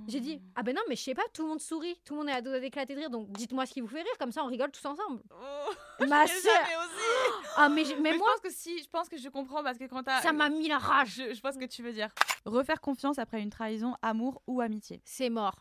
J'ai 0.08 0.20
dit, 0.20 0.38
Oh. 0.39 0.51
ah 0.58 0.62
ben 0.63 0.75
non, 0.75 0.81
mais 0.89 0.96
je 0.96 1.01
sais 1.01 1.15
pas, 1.15 1.24
tout 1.34 1.41
le 1.41 1.48
monde 1.50 1.60
sourit, 1.60 2.00
tout 2.05 2.13
le 2.13 2.20
monde 2.20 2.29
est 2.29 2.34
à 2.34 2.41
dos 2.41 2.51
d'éclater 2.60 2.93
de 2.93 3.00
rire, 3.00 3.10
donc 3.10 3.31
dites-moi 3.31 3.65
ce 3.65 3.74
qui 3.74 3.81
vous 3.81 3.88
fait 3.88 4.03
rire, 4.03 4.12
comme 4.20 4.31
ça 4.31 4.43
on 4.43 4.48
rigole 4.48 4.70
tous 4.72 4.86
ensemble. 4.86 5.24
Ma 6.08 6.25
J'ai 6.27 6.34
sœur, 6.34 6.53
jamais 6.53 6.75
osé. 6.75 7.34
ah 7.58 7.67
mais, 7.70 7.84
j'ai- 7.86 7.96
mais 7.96 8.12
Mais 8.12 8.17
moi, 8.17 8.27
je 8.29 8.41
pense 8.41 8.51
que 8.51 8.55
si, 8.55 8.77
je 8.84 8.88
pense 8.89 9.10
que 9.10 9.17
je 9.17 9.27
comprends 9.29 9.63
parce 9.63 9.79
que 9.79 9.86
quand 9.86 10.03
t'as. 10.03 10.22
ça 10.22 10.34
m'a 10.34 10.50
mis 10.50 10.67
la 10.67 10.77
rage. 10.77 11.15
Je, 11.15 11.34
je 11.34 11.41
vois 11.41 11.51
ce 11.51 11.58
que 11.58 11.65
tu 11.65 11.81
veux 11.81 11.93
dire. 11.93 12.10
Refaire 12.46 12.79
confiance 12.79 13.17
après 13.17 13.41
une 13.41 13.50
trahison, 13.50 13.96
amour 14.03 14.43
ou 14.46 14.62
amitié. 14.62 15.01
C'est 15.03 15.29
mort. 15.31 15.55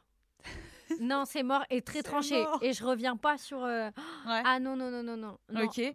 Non, 1.00 1.24
c'est 1.24 1.42
mort 1.42 1.64
et 1.70 1.82
très 1.82 2.02
tranché. 2.02 2.42
mort. 2.42 2.58
Et 2.62 2.72
je 2.72 2.84
reviens 2.84 3.16
pas 3.16 3.38
sur. 3.38 3.62
euh, 3.64 3.88
Ouais. 4.26 4.42
Ah 4.44 4.58
non, 4.60 4.76
non, 4.76 4.90
non, 4.90 5.02
non, 5.02 5.16
non. 5.16 5.38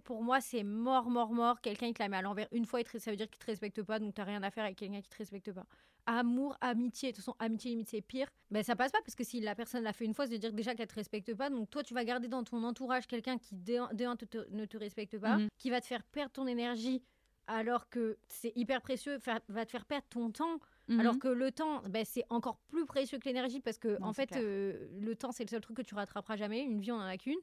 Pour 0.04 0.24
moi, 0.24 0.42
c'est 0.42 0.64
mort, 0.64 1.10
mort, 1.10 1.34
mort. 1.34 1.60
Quelqu'un, 1.62 1.88
il 1.88 1.94
te 1.94 2.02
la 2.02 2.10
met 2.10 2.18
à 2.18 2.22
l'envers 2.22 2.48
une 2.52 2.66
fois, 2.66 2.80
ça 2.98 3.12
veut 3.12 3.18
dire 3.18 3.30
qu'il 3.30 3.40
te 3.40 3.46
respecte 3.46 3.82
pas, 3.84 4.00
donc 4.00 4.14
t'as 4.14 4.24
rien 4.24 4.42
à 4.44 4.52
faire 4.52 4.64
avec 4.64 4.78
quelqu'un 4.78 5.02
qui 5.02 5.10
te 5.10 5.18
respecte 5.18 5.52
pas. 5.52 5.66
Amour, 6.08 6.56
amitié. 6.62 7.12
De 7.12 7.16
toute 7.16 7.25
façon, 7.25 7.36
amitié, 7.40 7.72
limite, 7.72 7.90
c'est 7.90 8.02
pire. 8.02 8.28
Ben, 8.52 8.62
ça 8.64 8.75
passe 8.75 8.92
pas 8.92 9.00
parce 9.02 9.16
que 9.16 9.24
si 9.24 9.40
la 9.42 9.56
personne 9.56 9.84
l'a 9.84 9.92
fait 9.94 10.06
une 10.06 10.14
fois, 10.14 10.25
ça 10.28 10.32
veut 10.34 10.38
dire 10.38 10.54
déjà 10.54 10.75
qu'elle 10.75 10.88
te 10.88 10.94
respecte 10.96 11.34
pas. 11.34 11.50
Donc 11.50 11.70
toi, 11.72 11.82
tu 11.84 11.94
vas 11.96 12.04
garder 12.06 12.28
dans 12.28 12.44
ton 12.44 12.64
entourage 12.64 13.08
quelqu'un 13.08 13.38
qui, 13.40 13.56
de 13.56 13.78
un, 14.06 14.16
de 14.16 14.25
te- 14.25 14.38
te- 14.38 14.52
ne 14.52 14.66
te 14.66 14.78
respecte 14.78 15.18
pas, 15.20 15.38
Mhm. 15.38 15.48
qui 15.58 15.70
va 15.72 15.82
te 15.82 15.88
faire 15.88 16.04
perdre 16.04 16.32
ton 16.32 16.46
énergie 16.46 17.02
alors 17.48 17.90
que 17.90 18.18
c'est 18.28 18.52
hyper 18.56 18.82
précieux, 18.82 19.20
va 19.50 19.66
te 19.66 19.72
faire 19.72 19.86
perdre 19.86 20.06
ton 20.10 20.30
temps. 20.32 20.60
Mhm. 20.88 21.00
Alors 21.00 21.18
que 21.20 21.27
le 21.27 21.51
temps, 21.51 21.82
ben, 21.89 22.06
c'est 22.06 22.24
encore 22.30 22.58
plus 22.68 22.86
précieux 22.86 23.18
que 23.18 23.25
l'énergie 23.25 23.60
parce 23.60 23.77
que, 23.77 23.98
Non, 24.00 24.08
en 24.08 24.13
fait, 24.13 24.36
euh, 24.36 24.88
le 25.00 25.15
temps, 25.15 25.32
c'est 25.32 25.44
le 25.44 25.50
seul 25.50 25.62
truc 25.62 25.77
que 25.77 25.82
tu 25.82 25.96
rattraperas 25.96 26.36
jamais. 26.36 26.62
Une 26.63 26.80
vie, 26.80 26.92
on 26.92 26.96
en 26.98 27.01
a 27.01 27.18
qu'une. 27.18 27.39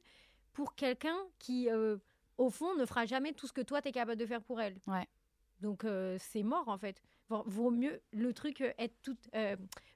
Pour 0.53 0.75
quelqu'un 0.75 1.17
qui, 1.39 1.69
euh, 1.69 1.97
au 2.37 2.49
fond, 2.49 2.75
ne 2.75 2.85
fera 2.85 3.05
jamais 3.05 3.33
tout 3.33 3.47
ce 3.47 3.53
que 3.53 3.61
toi, 3.61 3.81
tu 3.81 3.89
es 3.89 3.91
capable 3.91 4.17
de 4.19 4.25
faire 4.25 4.41
pour 4.41 4.61
elle. 4.61 4.77
Ouais. 4.87 5.07
Donc, 5.59 5.83
euh, 5.83 6.17
c'est 6.19 6.43
mort, 6.43 6.67
en 6.67 6.77
fait. 6.77 7.01
Vaut- 7.29 7.43
Vaut 7.45 7.71
mieux, 7.71 8.01
le 8.11 8.33
truc, 8.33 8.61
être 8.77 8.95
toute. 9.01 9.29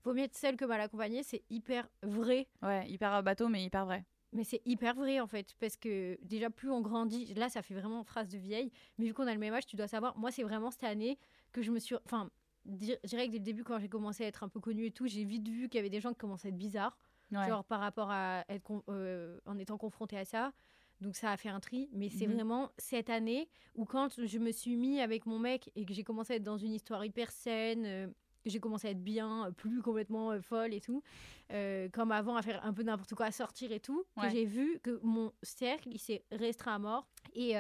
vaut 0.04 0.14
mieux 0.14 0.24
être 0.24 0.36
seule 0.36 0.56
que 0.58 0.66
mal 0.66 0.82
accompagnée. 0.82 1.24
C'est 1.24 1.44
hyper 1.50 1.88
vrai. 2.04 2.48
Ouais, 2.62 2.90
hyper 2.90 3.22
bateau, 3.24 3.48
mais 3.50 3.64
hyper 3.64 3.86
vrai. 3.86 4.06
Mais 4.34 4.44
c'est 4.44 4.62
hyper 4.66 4.94
vrai 4.94 5.22
en 5.22 5.26
fait, 5.28 5.56
parce 5.58 5.78
que 5.78 6.18
déjà 6.22 6.50
plus 6.50 6.70
on 6.70 6.82
grandit, 6.82 7.34
là 7.36 7.48
ça 7.48 7.62
fait 7.62 7.74
vraiment 7.74 8.04
phrase 8.04 8.28
de 8.28 8.38
vieille, 8.38 8.72
mais 8.98 9.06
vu 9.06 9.14
qu'on 9.14 9.26
a 9.26 9.34
le 9.34 9.40
même 9.40 9.54
âge, 9.54 9.66
tu 9.66 9.78
dois 9.78 9.88
savoir, 9.88 10.18
moi 10.18 10.32
c'est 10.32 10.44
vraiment 10.44 10.70
cette 10.70 10.84
année 10.84 11.18
que 11.54 11.62
je 11.62 11.72
me 11.72 11.80
suis... 11.80 11.96
Enfin, 12.06 12.30
je 12.68 12.96
dirais 13.08 13.28
que 13.28 13.32
dès 13.32 13.38
le 13.40 13.44
début 13.44 13.64
quand 13.64 13.80
j'ai 13.80 13.90
commencé 13.90 14.24
à 14.24 14.28
être 14.28 14.44
un 14.44 14.50
peu 14.50 14.60
connue 14.60 14.86
et 14.88 14.92
tout, 14.92 15.08
j'ai 15.08 15.24
vite 15.24 15.48
vu 15.48 15.70
qu'il 15.70 15.78
y 15.78 15.80
avait 15.80 15.90
des 15.90 16.02
gens 16.02 16.12
qui 16.12 16.18
commençaient 16.20 16.48
à 16.48 16.52
être 16.52 16.58
bizarres, 16.58 16.98
Ouais. 17.32 17.46
genre 17.48 17.64
par 17.66 17.80
rapport 17.82 18.10
à 18.10 18.46
être 18.50 18.84
euh, 18.90 19.38
en 19.46 19.58
étant 19.58 19.78
confronté 19.78 20.18
à 20.18 20.26
ça. 20.26 20.54
Donc 21.02 21.16
ça 21.16 21.32
a 21.32 21.38
fait 21.38 21.50
un 21.50 21.60
tri, 21.60 21.90
mais 21.92 22.10
c'est 22.10 22.26
Mhm. 22.26 22.34
vraiment 22.36 22.72
cette 22.78 23.10
année 23.10 23.50
où 23.76 23.86
quand 23.86 24.20
je 24.26 24.38
me 24.40 24.52
suis 24.52 24.76
mis 24.76 25.00
avec 25.00 25.26
mon 25.26 25.38
mec 25.38 25.72
et 25.76 25.86
que 25.86 25.94
j'ai 25.94 26.04
commencé 26.04 26.34
à 26.34 26.36
être 26.38 26.44
dans 26.44 26.58
une 26.58 26.74
histoire 26.74 27.06
hyper 27.06 27.30
saine, 27.32 27.86
euh, 27.86 28.08
j'ai 28.46 28.60
commencé 28.60 28.88
à 28.88 28.92
être 28.92 29.04
bien, 29.04 29.48
euh, 29.48 29.52
plus 29.52 29.82
complètement 29.82 30.32
euh, 30.32 30.40
folle 30.42 30.74
et 30.74 30.80
tout, 30.82 31.04
euh, 31.52 31.90
comme 31.90 32.12
avant 32.14 32.36
à 32.38 32.42
faire 32.42 32.66
un 32.66 32.74
peu 32.74 32.82
n'importe 32.82 33.14
quoi, 33.14 33.26
à 33.28 33.32
sortir 33.32 33.72
et 33.74 33.80
tout, 33.82 34.06
que 34.16 34.22
Ouais. 34.24 34.30
j'ai 34.32 34.46
vu 34.46 34.80
que 34.80 35.00
mon 35.04 35.34
cercle 35.44 35.90
il 35.92 36.00
s'est 36.00 36.24
restreint 36.32 36.76
à 36.76 36.80
mort. 36.80 37.08
Et 37.34 37.54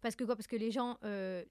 parce 0.00 0.16
que 0.16 0.24
quoi? 0.24 0.34
Parce 0.34 0.48
que 0.48 0.56
les 0.56 0.70
gens, 0.72 0.98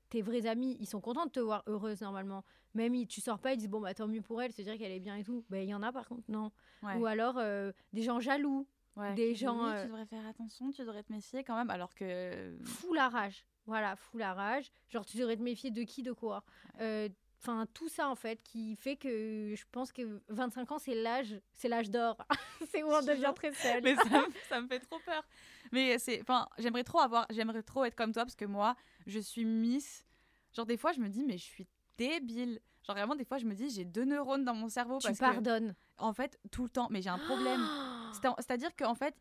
tes 0.10 0.22
vrais 0.22 0.46
amis, 0.48 0.76
ils 0.82 0.88
sont 0.88 1.00
contents 1.00 1.26
de 1.28 1.32
te 1.32 1.40
voir 1.40 1.64
heureuse 1.68 2.02
normalement. 2.02 2.44
Même 2.76 2.94
ils, 2.96 3.08
tu 3.08 3.20
sors 3.22 3.40
pas, 3.40 3.54
ils 3.54 3.58
disent 3.58 3.70
bon 3.70 3.82
bah 3.82 3.94
tant 3.94 4.08
mieux 4.08 4.22
pour 4.22 4.42
elle, 4.42 4.52
c'est 4.52 4.64
dire 4.64 4.78
qu'elle 4.78 4.92
est 4.92 5.00
bien 5.00 5.16
et 5.16 5.24
tout. 5.24 5.44
Ben 5.50 5.64
il 5.64 5.70
y 5.70 5.74
en 5.74 5.82
a 5.84 5.92
par 5.92 6.08
contre 6.08 6.24
non. 6.30 6.52
Ouais. 6.84 6.96
Ou 6.98 7.06
alors 7.06 7.38
euh, 7.38 7.72
des 7.94 8.02
gens 8.04 8.20
jaloux, 8.20 8.68
Ouais, 8.96 9.14
des 9.14 9.34
gens, 9.34 9.66
euh, 9.66 9.82
Tu 9.84 9.88
devrais 9.88 10.06
faire 10.08 10.28
attention, 10.28 10.72
tu 10.72 10.82
devrais 10.82 11.04
te 11.04 11.14
méfier 11.14 11.44
quand 11.46 11.56
même, 11.56 11.70
alors 11.70 11.94
que. 11.96 12.58
fou 12.66 12.94
la 12.94 13.08
rage. 13.08 13.46
Voilà, 13.66 13.96
fou 13.96 14.18
la 14.18 14.34
rage. 14.34 14.72
Genre, 14.90 15.06
tu 15.06 15.16
devrais 15.16 15.38
te 15.38 15.42
méfier 15.42 15.72
de 15.72 15.84
qui, 15.84 16.04
de 16.04 16.12
quoi. 16.12 16.44
Euh, 16.82 17.08
Enfin, 17.42 17.66
tout 17.74 17.88
ça, 17.88 18.10
en 18.10 18.16
fait, 18.16 18.44
qui 18.44 18.76
fait 18.76 18.98
que 18.98 19.54
je 19.56 19.64
pense 19.72 19.94
que 19.94 20.22
25 20.28 20.74
ans, 20.74 20.78
c'est 20.78 20.94
l'âge, 20.94 21.40
c'est 21.54 21.70
l'âge 21.70 21.90
d'or. 21.90 22.18
c'est 22.70 22.84
où 22.84 22.90
on 22.92 23.02
devient 23.02 23.32
très 23.34 23.54
seul. 23.54 23.82
Mais 23.82 23.96
ça, 23.96 24.04
me- 24.28 24.34
ça 24.50 24.60
me 24.60 24.68
fait 24.68 24.80
trop 24.82 25.00
peur. 25.06 25.24
Mais 25.72 25.98
c'est, 26.00 26.20
enfin, 26.22 26.50
j'aimerais 26.58 26.84
trop 26.84 27.00
avoir, 27.00 27.26
j'aimerais 27.30 27.64
trop 27.64 27.86
être 27.86 27.96
comme 27.96 28.12
toi 28.12 28.24
parce 28.26 28.36
que 28.36 28.44
moi, 28.44 28.76
je 29.08 29.20
suis 29.20 29.46
Miss. 29.46 30.06
Genre 30.54 30.66
des 30.66 30.76
fois, 30.76 30.92
je 30.92 31.00
me 31.00 31.08
dis 31.08 31.24
mais 31.24 31.38
je 31.38 31.46
suis 31.46 31.66
débile. 32.08 32.60
Genre 32.88 32.96
vraiment 32.96 33.16
des 33.16 33.26
fois, 33.26 33.38
je 33.38 33.46
me 33.46 33.54
dis 33.54 33.70
j'ai 33.70 33.86
deux 33.86 34.06
neurones 34.06 34.46
dans 34.46 34.56
mon 34.56 34.70
cerveau 34.70 35.00
tu 35.00 35.08
parce 35.08 35.20
que 35.20 35.24
pardonnes. 35.26 35.76
en 35.98 36.14
fait 36.14 36.40
tout 36.52 36.64
le 36.64 36.70
temps. 36.70 36.88
Mais 36.90 37.02
j'ai 37.02 37.10
un 37.10 37.20
problème. 37.20 37.68
C'est- 38.12 38.28
C'est-à-dire 38.40 38.76
qu'en 38.76 38.96
fait, 38.96 39.14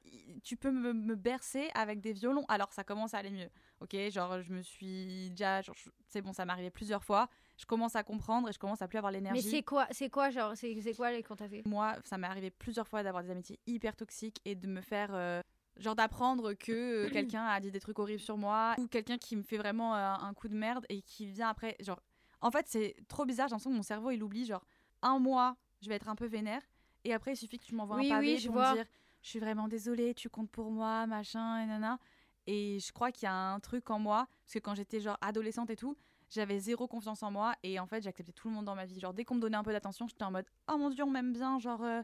tu 0.42 0.56
peux 0.56 0.70
me, 0.70 0.94
me 0.94 1.14
bercer 1.14 1.68
avec 1.74 2.00
des 2.00 2.14
violons. 2.14 2.46
Alors, 2.48 2.72
ça 2.72 2.84
commence 2.84 3.12
à 3.12 3.18
aller 3.18 3.30
mieux. 3.30 3.50
Ok, 3.80 3.94
genre, 4.10 4.40
je 4.40 4.50
me 4.50 4.62
suis 4.62 5.28
déjà. 5.28 5.60
C'est 6.06 6.22
bon, 6.22 6.32
ça 6.32 6.46
m'est 6.46 6.52
arrivé 6.52 6.70
plusieurs 6.70 7.04
fois. 7.04 7.28
Je 7.58 7.66
commence 7.66 7.96
à 7.96 8.02
comprendre 8.02 8.48
et 8.48 8.52
je 8.54 8.58
commence 8.58 8.80
à 8.80 8.88
plus 8.88 8.96
avoir 8.96 9.12
Mais 9.12 9.18
l'énergie. 9.18 9.50
c'est 9.50 9.62
quoi, 9.62 9.86
c'est 9.90 10.08
quoi, 10.08 10.30
genre, 10.30 10.52
c'est 10.56 10.80
c'est 10.80 10.94
quoi 10.94 11.12
les 11.12 11.22
qu'on 11.22 11.36
t'a 11.36 11.50
fait? 11.50 11.62
Moi, 11.66 11.96
ça 12.04 12.16
m'est 12.16 12.26
arrivé 12.28 12.50
plusieurs 12.50 12.88
fois 12.88 13.02
d'avoir 13.02 13.22
des 13.22 13.30
amitiés 13.30 13.58
hyper 13.66 13.94
toxiques 13.94 14.40
et 14.46 14.54
de 14.54 14.66
me 14.66 14.80
faire. 14.80 15.10
euh, 15.12 15.42
genre 15.76 15.94
d'apprendre 15.94 16.54
que 16.54 16.72
euh, 16.72 17.10
quelqu'un 17.12 17.44
a 17.44 17.60
dit 17.60 17.70
des 17.70 17.80
trucs 17.80 17.98
horribles 17.98 18.22
sur 18.22 18.38
moi 18.38 18.74
ou 18.78 18.86
quelqu'un 18.88 19.18
qui 19.18 19.36
me 19.36 19.42
fait 19.42 19.58
vraiment 19.58 19.94
euh, 19.96 20.14
un 20.14 20.32
coup 20.32 20.48
de 20.48 20.56
merde 20.56 20.86
et 20.88 21.02
qui 21.02 21.26
vient 21.26 21.50
après. 21.50 21.76
Genre, 21.80 22.00
en 22.40 22.50
fait, 22.50 22.66
c'est 22.68 22.96
trop 23.08 23.24
bizarre. 23.24 23.48
J'ai 23.48 23.52
l'impression 23.52 23.70
que 23.70 23.76
mon 23.76 23.82
cerveau 23.82 24.10
il 24.10 24.22
oublie. 24.22 24.44
Genre, 24.44 24.64
un 25.02 25.18
mois, 25.18 25.56
je 25.80 25.88
vais 25.88 25.94
être 25.96 26.08
un 26.08 26.14
peu 26.16 26.26
vénère 26.26 26.62
et 27.04 27.12
après, 27.14 27.32
il 27.32 27.36
suffit 27.36 27.58
que 27.58 27.64
tu 27.64 27.74
m'envoies 27.74 27.96
Oui, 27.96 28.06
un 28.12 28.16
pavé 28.16 28.34
oui, 28.34 28.38
je 28.38 28.46
pour 28.46 28.56
vois. 28.56 28.70
me 28.70 28.76
dire 28.76 28.86
Je 29.22 29.28
suis 29.28 29.38
vraiment 29.38 29.68
désolée, 29.68 30.14
tu 30.14 30.28
comptes 30.28 30.50
pour 30.50 30.70
moi, 30.70 31.06
machin, 31.06 31.62
et 31.62 31.66
nana. 31.66 31.98
Et 32.46 32.78
je 32.80 32.92
crois 32.92 33.12
qu'il 33.12 33.24
y 33.24 33.26
a 33.26 33.34
un 33.34 33.60
truc 33.60 33.90
en 33.90 33.98
moi, 33.98 34.26
parce 34.44 34.54
que 34.54 34.58
quand 34.58 34.74
j'étais 34.74 35.00
genre 35.00 35.18
adolescente 35.20 35.68
et 35.70 35.76
tout, 35.76 35.96
j'avais 36.30 36.58
zéro 36.58 36.86
confiance 36.88 37.22
en 37.22 37.30
moi 37.30 37.54
et 37.62 37.78
en 37.80 37.86
fait 37.86 38.02
j'acceptais 38.02 38.32
tout 38.32 38.48
le 38.48 38.54
monde 38.54 38.64
dans 38.66 38.74
ma 38.74 38.84
vie. 38.84 38.98
Genre 39.00 39.14
dès 39.14 39.24
qu'on 39.24 39.34
me 39.36 39.40
donnait 39.40 39.56
un 39.56 39.62
peu 39.62 39.72
d'attention, 39.72 40.06
j'étais 40.06 40.24
en 40.24 40.30
mode 40.30 40.44
oh 40.70 40.76
mon 40.76 40.90
dieu 40.90 41.02
on 41.04 41.10
m'aime 41.10 41.32
bien, 41.32 41.58
genre, 41.58 41.82
euh, 41.82 42.02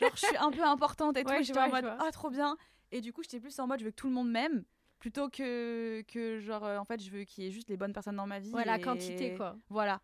genre 0.00 0.10
je 0.14 0.26
suis 0.26 0.36
un 0.36 0.50
peu 0.52 0.62
importante 0.64 1.16
et 1.16 1.20
Ouais, 1.26 1.38
tout. 1.38 1.42
je 1.42 1.46
J'étais 1.48 1.58
en 1.60 1.68
mode 1.68 1.84
vois. 1.84 1.98
oh 2.06 2.10
trop 2.12 2.30
bien. 2.30 2.56
Et 2.92 3.00
du 3.00 3.12
coup 3.12 3.22
j'étais 3.22 3.40
plus 3.40 3.58
en 3.58 3.66
mode 3.66 3.80
je 3.80 3.84
veux 3.86 3.90
que 3.90 3.96
tout 3.96 4.06
le 4.08 4.12
monde 4.14 4.30
m'aime 4.30 4.64
plutôt 4.98 5.28
que 5.28 6.02
que 6.08 6.38
genre 6.40 6.64
euh, 6.64 6.78
en 6.78 6.84
fait 6.84 7.00
je 7.02 7.10
veux 7.10 7.24
qu'il 7.24 7.44
y 7.44 7.46
ait 7.46 7.50
juste 7.50 7.68
les 7.68 7.76
bonnes 7.76 7.92
personnes 7.92 8.16
dans 8.16 8.26
ma 8.26 8.38
vie. 8.40 8.52
Ouais, 8.52 8.64
la 8.64 8.78
et- 8.78 8.80
quantité, 8.80 9.34
quoi. 9.34 9.56
Voilà. 9.68 10.00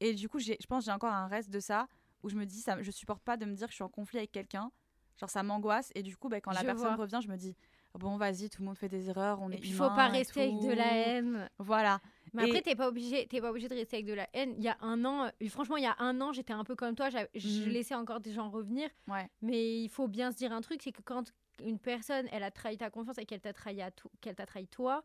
Et 0.00 0.14
du 0.14 0.28
coup 0.28 0.38
je 0.38 0.52
pense 0.68 0.84
que 0.84 0.86
j'ai 0.90 0.92
encore 0.94 1.12
un 1.12 1.26
reste 1.26 1.50
de 1.50 1.60
ça 1.60 1.88
où 2.22 2.28
je 2.28 2.36
me 2.36 2.44
dis 2.44 2.60
ça, 2.60 2.80
je 2.82 2.90
supporte 2.90 3.22
pas 3.22 3.36
de 3.36 3.44
me 3.44 3.54
dire 3.54 3.66
que 3.66 3.72
je 3.72 3.76
suis 3.76 3.84
en 3.84 3.88
conflit 3.88 4.18
avec 4.18 4.32
quelqu'un. 4.32 4.70
Genre 5.18 5.30
ça 5.30 5.42
m'angoisse 5.42 5.90
et 5.94 6.02
du 6.02 6.16
coup 6.16 6.28
bah, 6.28 6.40
quand 6.40 6.52
la 6.52 6.60
Je 6.60 6.66
personne 6.66 6.94
vois. 6.94 6.96
revient 6.96 7.20
je 7.22 7.28
me 7.30 7.36
dis 7.36 7.56
bon 7.94 8.18
vas-y 8.18 8.50
tout 8.50 8.60
le 8.60 8.66
monde 8.66 8.76
fait 8.76 8.90
des 8.90 9.08
erreurs 9.08 9.40
on 9.40 9.50
est 9.50 9.54
Et 9.56 9.58
puis, 9.58 9.70
il 9.70 9.74
faut 9.74 9.88
pas 9.88 10.08
rester 10.08 10.42
avec 10.42 10.58
de 10.60 10.72
la 10.74 10.92
haine. 10.94 11.48
Voilà. 11.58 12.00
Mais 12.34 12.42
après, 12.44 12.60
t'es 12.60 12.74
pas 12.76 12.88
obligé, 12.88 13.26
t'es 13.26 13.40
pas 13.40 13.48
obligé 13.48 13.66
de 13.68 13.74
rester 13.74 13.96
avec 13.96 14.04
de 14.06 14.12
la 14.12 14.28
haine. 14.34 14.52
Il 14.58 14.62
y 14.62 14.68
a 14.68 14.76
un 14.82 15.02
an, 15.06 15.24
euh, 15.42 15.48
franchement, 15.48 15.78
il 15.78 15.84
y 15.84 15.86
a 15.86 15.96
un 16.00 16.20
an, 16.20 16.32
j'étais 16.34 16.52
un 16.52 16.64
peu 16.64 16.76
comme 16.76 16.94
toi. 16.94 17.08
Je 17.08 17.18
Mhm. 17.64 17.70
laissais 17.70 17.94
encore 17.94 18.20
des 18.20 18.32
gens 18.32 18.50
revenir. 18.50 18.90
Ouais. 19.08 19.26
Mais 19.40 19.80
il 19.80 19.88
faut 19.88 20.06
bien 20.06 20.30
se 20.32 20.36
dire 20.36 20.52
un 20.52 20.60
truc, 20.60 20.82
c'est 20.82 20.92
que 20.92 21.00
quand 21.00 21.32
une 21.64 21.78
personne, 21.78 22.26
elle 22.32 22.42
a 22.42 22.50
trahi 22.50 22.76
ta 22.76 22.90
confiance 22.90 23.18
et 23.18 23.24
qu'elle 23.24 23.40
t'a 23.40 23.52
trahi, 23.52 23.80
à 23.82 23.90
qu'elle 24.20 24.34
t'a 24.34 24.46
trahi 24.46 24.66
toi, 24.66 25.02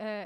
euh, 0.00 0.24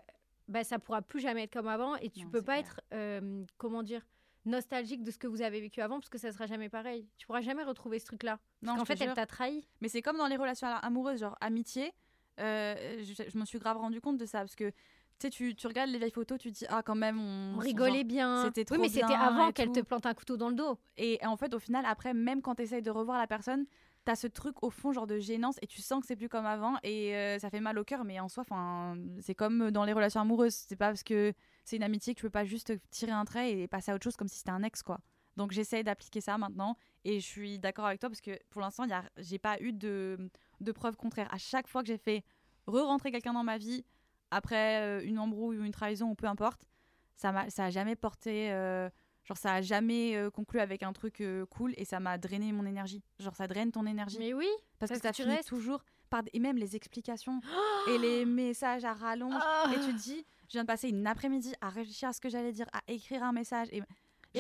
bah, 0.49 0.65
ça 0.65 0.79
pourra 0.79 1.03
plus 1.03 1.21
jamais 1.21 1.45
être 1.45 1.53
comme 1.53 1.69
avant 1.69 1.97
et 1.97 2.11
tu 2.11 2.25
Non, 2.25 2.31
peux 2.31 2.43
pas 2.43 2.55
clair. 2.63 2.73
être, 2.73 2.81
euh, 2.95 3.45
comment 3.59 3.83
dire, 3.83 4.07
nostalgique 4.45 5.03
de 5.03 5.11
ce 5.11 5.19
que 5.19 5.27
vous 5.27 5.43
avez 5.43 5.61
vécu 5.61 5.81
avant 5.83 5.99
parce 6.01 6.09
que 6.09 6.19
ça 6.19 6.33
sera 6.33 6.47
jamais 6.47 6.69
pareil. 6.71 7.07
Tu 7.19 7.27
pourras 7.27 7.43
jamais 7.43 7.65
retrouver 7.65 7.99
ce 7.99 8.07
truc-là. 8.07 8.39
Non, 8.63 8.75
Parce 8.77 8.89
qu'en 8.89 8.95
te 8.95 8.99
fait, 8.99 9.05
elle 9.05 9.15
t'a 9.15 9.27
trahi. 9.27 9.67
Mais 9.81 9.89
c'est 9.89 10.01
comme 10.03 10.17
dans 10.17 10.27
les 10.27 10.37
relations 10.37 10.69
amoureuses, 10.69 11.21
genre 11.21 11.37
amitié. 11.41 11.93
euh, 12.41 13.03
je, 13.03 13.25
je 13.29 13.39
me 13.39 13.45
suis 13.45 13.59
grave 13.59 13.77
rendu 13.77 14.01
compte 14.01 14.17
de 14.17 14.25
ça 14.25 14.39
parce 14.39 14.55
que 14.57 14.71
sais, 15.19 15.31
tu, 15.31 15.55
tu 15.57 15.67
regardes 15.67 15.91
les 15.91 15.99
vieilles 15.99 16.13
photos, 16.13 16.39
tu 16.39 16.53
te 16.53 16.59
dis, 16.59 16.65
ah, 16.69 16.83
quand 16.85 16.95
même, 16.95 17.19
on, 17.21 17.57
On 17.57 17.59
rigolait 17.59 17.97
genre, 17.97 18.05
bien. 18.05 18.45
c'était 18.45 18.65
trop 18.65 18.77
oui, 18.77 18.83
mais 18.83 18.89
c'était 18.89 19.13
avant 19.15 19.49
et 19.49 19.53
qu'elle 19.53 19.73
te 19.73 19.81
plante 19.81 20.07
un 20.07 20.15
couteau 20.15 20.37
dans 20.37 20.49
le 20.49 20.55
dos. 20.55 20.79
Et 20.97 21.19
en 21.27 21.37
fait, 21.37 21.53
au 21.55 21.59
final, 21.59 21.85
après, 21.87 22.15
même 22.15 22.41
quand 22.41 22.55
tu 22.55 22.63
essayes 22.63 22.83
de 22.83 22.91
revoir 22.93 23.19
la 23.19 23.27
personne, 23.27 23.67
t'as 24.09 24.17
ce 24.17 24.27
truc 24.27 24.63
au 24.63 24.71
fond, 24.71 24.91
genre 24.91 25.07
de 25.07 25.19
gênance, 25.19 25.57
et 25.61 25.67
tu 25.67 25.83
sens 25.83 26.01
que 26.01 26.07
c'est 26.07 26.17
plus 26.17 26.31
comme 26.31 26.47
avant, 26.47 26.77
et 26.83 27.15
euh, 27.15 27.39
ça 27.39 27.51
fait 27.51 27.61
mal 27.61 27.79
au 27.79 27.85
cœur, 27.85 28.05
mais 28.05 28.19
en 28.21 28.29
soi, 28.31 28.43
c'est 29.21 29.35
comme 29.35 29.71
dans 29.71 29.85
les 29.85 29.93
relations 29.93 30.23
amoureuses. 30.23 30.55
C'est 30.67 30.77
pas 30.77 30.87
parce 30.87 31.03
que 31.03 31.35
c'est 31.67 31.77
une 31.77 31.83
amitié 31.83 32.15
que 32.15 32.21
tu 32.21 32.23
peux 32.25 32.31
pas 32.31 32.47
juste 32.47 32.73
tirer 32.89 33.13
un 33.13 33.27
trait 33.27 33.53
et 33.53 33.69
passer 33.69 33.91
à 33.91 33.95
autre 33.95 34.05
chose 34.05 34.17
comme 34.17 34.27
si 34.29 34.39
c'était 34.39 34.51
un 34.51 34.63
ex, 34.63 34.83
quoi. 34.83 34.99
Donc 35.37 35.53
j'essaye 35.53 35.85
d'appliquer 35.85 36.23
ça 36.23 36.39
maintenant, 36.39 36.75
et 37.05 37.21
je 37.21 37.27
suis 37.27 37.59
d'accord 37.59 37.85
avec 37.85 38.01
toi 38.01 38.09
parce 38.09 38.23
que 38.23 38.39
pour 38.49 38.63
l'instant, 38.63 38.85
a- 38.91 39.05
j'ai 39.19 39.39
pas 39.39 39.61
eu 39.61 39.75
de, 39.75 40.17
de 40.63 40.73
preuves 40.73 40.97
contraires. 40.97 41.29
À 41.31 41.37
chaque 41.37 41.69
fois 41.69 41.83
que 41.83 41.89
j'ai 41.89 41.99
fait 41.99 42.25
re-rentrer 42.67 43.11
quelqu'un 43.13 43.35
dans 43.35 43.45
ma 43.45 43.59
vie, 43.59 43.85
après 44.31 44.81
euh, 44.81 45.05
une 45.05 45.19
embrouille 45.19 45.59
ou 45.59 45.65
une 45.65 45.73
trahison 45.73 46.09
ou 46.13 46.15
peu 46.15 46.27
importe, 46.29 46.63
ça 47.15 47.31
m'a 47.31 47.51
ça 47.51 47.67
a 47.67 47.71
jamais 47.71 47.95
porté 47.95 48.53
euh, 48.53 48.89
genre 49.29 49.37
ça 49.37 49.55
a 49.55 49.61
jamais 49.63 50.17
euh, 50.17 50.31
conclu 50.31 50.59
avec 50.59 50.83
un 50.83 50.93
truc 50.93 51.21
euh, 51.21 51.45
cool 51.47 51.75
et 51.77 51.85
ça 51.85 52.01
m'a 52.01 52.17
drainé 52.19 52.51
mon 52.53 52.65
énergie 52.67 53.03
genre 53.21 53.37
ça 53.37 53.47
draine 53.47 53.71
ton 53.71 53.87
énergie 53.87 54.17
Mais 54.19 54.33
oui. 54.35 54.49
parce, 54.79 54.89
parce 54.91 55.01
que 55.03 55.07
ça 55.07 55.13
tu 55.13 55.23
finit 55.23 55.37
restes. 55.37 55.49
toujours 55.49 55.85
par 56.11 56.23
et 56.33 56.39
même 56.41 56.57
les 56.57 56.75
explications 56.75 57.41
et 57.91 57.99
les 57.99 58.25
messages 58.25 58.85
à 58.85 58.95
rallonge 58.95 59.35
Ah. 59.41 59.71
et 59.73 59.81
tu 59.81 59.93
te 59.93 59.99
dis 59.99 60.25
je 60.49 60.53
viens 60.53 60.63
de 60.63 60.67
passer 60.67 60.89
une 60.89 61.07
après-midi 61.07 61.53
à 61.61 61.69
réfléchir 61.69 62.09
à 62.09 62.13
ce 62.15 62.21
que 62.21 62.29
j'allais 62.31 62.53
dire 62.53 62.67
à 62.73 62.81
écrire 62.89 63.23
un 63.23 63.33
message 63.33 63.69
et 63.71 63.83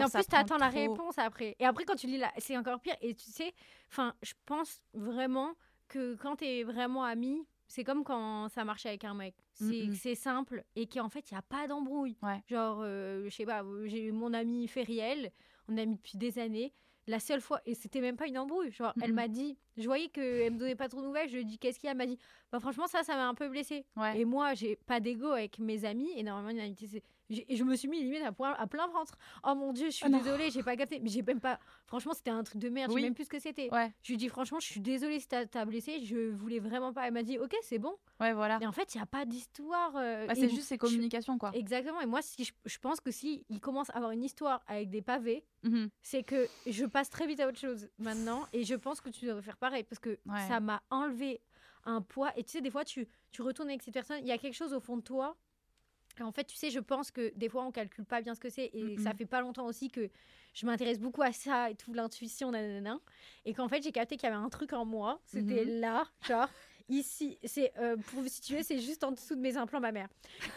en 0.02 0.08
plus, 0.10 0.26
t'attends 0.26 0.58
la 0.58 0.68
réponse 0.68 1.18
après. 1.18 1.56
Et 1.58 1.64
après, 1.64 1.84
quand 1.84 1.96
tu 1.96 2.06
lis 2.06 2.18
la... 2.18 2.30
c'est 2.38 2.56
encore 2.58 2.78
pire. 2.78 2.94
Et 3.00 3.14
tu 3.14 3.30
sais, 3.30 3.52
enfin, 3.90 4.12
je 4.22 4.34
pense 4.44 4.80
vraiment 4.92 5.54
que 5.88 6.14
quand 6.16 6.36
t'es 6.36 6.62
vraiment 6.62 7.04
ami, 7.04 7.42
c'est 7.68 7.84
comme 7.84 8.02
quand 8.02 8.48
ça 8.48 8.64
marche 8.64 8.86
avec 8.86 9.04
un 9.04 9.14
mec. 9.14 9.34
C'est 9.52 9.64
Mm, 9.86 9.90
mm. 9.90 9.94
c'est 9.94 10.14
simple 10.14 10.64
et 10.76 10.86
qu'en 10.86 11.08
fait, 11.08 11.30
il 11.30 11.34
n'y 11.34 11.38
a 11.38 11.42
pas 11.42 11.66
d'embrouille. 11.68 12.16
Ouais. 12.22 12.42
Genre, 12.48 12.80
euh, 12.82 13.24
je 13.24 13.30
sais 13.34 13.44
pas, 13.46 13.62
j'ai 13.84 14.02
eu 14.06 14.12
mon 14.12 14.32
ami 14.34 14.66
Feriel, 14.68 15.30
on 15.68 15.76
est 15.76 15.82
amis 15.82 15.96
depuis 15.96 16.18
des 16.18 16.38
années. 16.38 16.72
La 17.06 17.20
seule 17.20 17.40
fois, 17.40 17.62
et 17.64 17.74
c'était 17.74 18.02
même 18.02 18.16
pas 18.16 18.26
une 18.26 18.36
embrouille, 18.36 18.70
genre, 18.70 18.92
elle 19.00 19.10
Mhm. 19.10 19.14
m'a 19.16 19.28
dit, 19.28 19.56
je 19.78 19.84
voyais 19.86 20.08
qu'elle 20.08 20.52
me 20.52 20.58
donnait 20.58 20.74
pas 20.76 20.88
trop 20.90 21.00
de 21.00 21.06
nouvelles, 21.06 21.28
je 21.30 21.36
lui 21.36 21.40
ai 21.40 21.44
dit, 21.44 21.58
qu'est-ce 21.58 21.78
qu'il 21.80 21.86
y 21.86 21.88
a? 21.88 21.92
Elle 21.92 21.96
m'a 21.96 22.04
dit, 22.04 22.18
bah 22.52 22.60
franchement, 22.60 22.86
ça, 22.86 23.02
ça 23.02 23.14
m'a 23.14 23.26
un 23.26 23.34
peu 23.34 23.48
blessée. 23.48 23.86
ouais 23.96 24.20
Et 24.20 24.24
moi, 24.26 24.52
j'ai 24.52 24.76
pas 24.76 25.00
d'ego 25.00 25.28
avec 25.28 25.58
mes 25.58 25.86
amis. 25.86 26.10
Et 26.16 26.22
normalement, 26.22 26.50
une 26.50 26.60
amitié, 26.60 26.86
c'est. 26.86 27.02
Et 27.30 27.56
je 27.56 27.64
me 27.64 27.76
suis 27.76 27.88
mis 27.88 28.02
limite 28.02 28.22
à, 28.22 28.32
point- 28.32 28.54
à 28.54 28.66
plein 28.66 28.86
ventre. 28.88 29.18
Oh 29.44 29.54
mon 29.54 29.72
dieu, 29.74 29.86
je 29.86 29.96
suis 29.96 30.06
Oh 30.06 30.10
désolée, 30.16 30.50
j'ai 30.50 30.62
pas 30.62 30.76
capté. 30.76 30.98
Mais 31.00 31.10
j'ai 31.10 31.22
même 31.22 31.40
pas. 31.40 31.58
Franchement, 31.86 32.14
c'était 32.14 32.30
un 32.30 32.42
truc 32.42 32.58
de 32.58 32.68
merde. 32.70 32.90
Je 32.90 32.94
Oui. 32.94 33.02
sais 33.02 33.06
même 33.06 33.14
plus 33.14 33.24
ce 33.24 33.28
que 33.30 33.38
c'était. 33.38 33.68
ouais 33.70 33.92
Je 34.02 34.12
lui 34.12 34.16
dis 34.16 34.28
franchement, 34.28 34.60
je 34.60 34.66
suis 34.66 34.80
désolée 34.80 35.20
si 35.20 35.28
t'as 35.28 35.64
blessé. 35.66 36.00
Je 36.04 36.30
voulais 36.30 36.58
vraiment 36.58 36.92
pas. 36.92 37.06
Elle 37.06 37.12
m'a 37.12 37.22
dit, 37.22 37.38
ok, 37.38 37.54
c'est 37.62 37.78
bon. 37.78 37.94
ouais 38.20 38.32
voilà 38.32 38.58
Et 38.62 38.66
en 38.66 38.72
fait, 38.72 38.94
il 38.94 38.98
y 38.98 39.00
a 39.02 39.06
pas 39.06 39.26
d'histoire. 39.26 39.92
euh, 39.96 40.26
Bah, 40.26 40.34
c'est 40.34 40.48
juste 40.48 40.68
ces 40.68 40.76
je- 40.76 40.80
communications 40.80 41.36
quoi 41.36 41.50
Exactement. 41.54 42.00
Et 42.00 42.06
moi, 42.06 42.22
si 42.22 42.44
je, 42.44 42.52
je 42.64 42.78
pense 42.78 43.00
que 43.00 43.10
si 43.10 43.44
il 43.50 43.60
commence 43.60 43.90
à 43.90 43.94
avoir 43.96 44.12
une 44.12 44.24
histoire 44.24 44.62
avec 44.66 44.88
des 44.90 45.02
pavés, 45.02 45.44
Mhm. 45.64 45.90
c'est 46.00 46.22
que 46.22 46.46
je 46.66 46.84
passe 46.86 47.10
très 47.10 47.26
vite 47.26 47.40
à 47.40 47.48
autre 47.48 47.58
chose 47.58 47.88
maintenant. 47.98 48.46
Et 48.52 48.64
je 48.64 48.74
pense 48.74 49.00
que 49.00 49.10
tu 49.10 49.26
devrais 49.26 49.42
faire 49.42 49.56
pareil 49.58 49.82
parce 49.84 49.98
que 49.98 50.18
Ouais. 50.26 50.46
ça 50.48 50.60
m'a 50.60 50.82
enlevé 50.90 51.40
un 51.84 52.00
poids. 52.00 52.32
Et 52.36 52.44
tu 52.44 52.52
sais, 52.52 52.60
des 52.60 52.70
fois, 52.70 52.84
tu, 52.84 53.06
tu 53.32 53.42
retournes 53.42 53.68
avec 53.68 53.82
cette 53.82 53.94
personne, 53.94 54.18
il 54.22 54.26
y 54.26 54.32
a 54.32 54.38
quelque 54.38 54.54
chose 54.54 54.72
au 54.72 54.80
fond 54.80 54.96
de 54.96 55.02
toi. 55.02 55.36
En 56.24 56.32
fait, 56.32 56.44
tu 56.44 56.56
sais, 56.56 56.70
je 56.70 56.80
pense 56.80 57.10
que 57.10 57.32
des 57.36 57.48
fois, 57.48 57.64
on 57.64 57.70
calcule 57.70 58.04
pas 58.04 58.20
bien 58.22 58.34
ce 58.34 58.40
que 58.40 58.48
c'est. 58.50 58.70
Et 58.72 58.96
ça 58.98 59.14
fait 59.14 59.26
pas 59.26 59.40
longtemps 59.40 59.66
aussi 59.66 59.88
que 59.88 60.08
je 60.54 60.66
m'intéresse 60.66 60.98
beaucoup 60.98 61.22
à 61.22 61.32
ça 61.32 61.70
et 61.70 61.74
tout, 61.74 61.92
l'intuition, 61.94 62.50
nanana. 62.50 62.98
Et 63.44 63.54
qu'en 63.54 63.68
fait, 63.68 63.82
j'ai 63.82 63.92
capté 63.92 64.16
qu'il 64.16 64.28
y 64.28 64.32
avait 64.32 64.42
un 64.42 64.48
truc 64.48 64.72
en 64.72 64.84
moi. 64.84 65.20
C'était 65.24 65.64
Mhm. 65.64 65.80
là, 65.80 66.06
genre, 66.26 66.48
ici. 66.88 67.38
C'est, 67.44 67.72
euh, 67.78 67.96
pour 67.96 68.22
vous 68.22 68.28
situer, 68.28 68.62
c'est 68.62 68.78
juste 68.80 69.04
en 69.04 69.12
dessous 69.12 69.34
de 69.36 69.40
mes 69.40 69.56
implants, 69.56 69.80
ma 69.80 69.92
mère. 69.92 70.08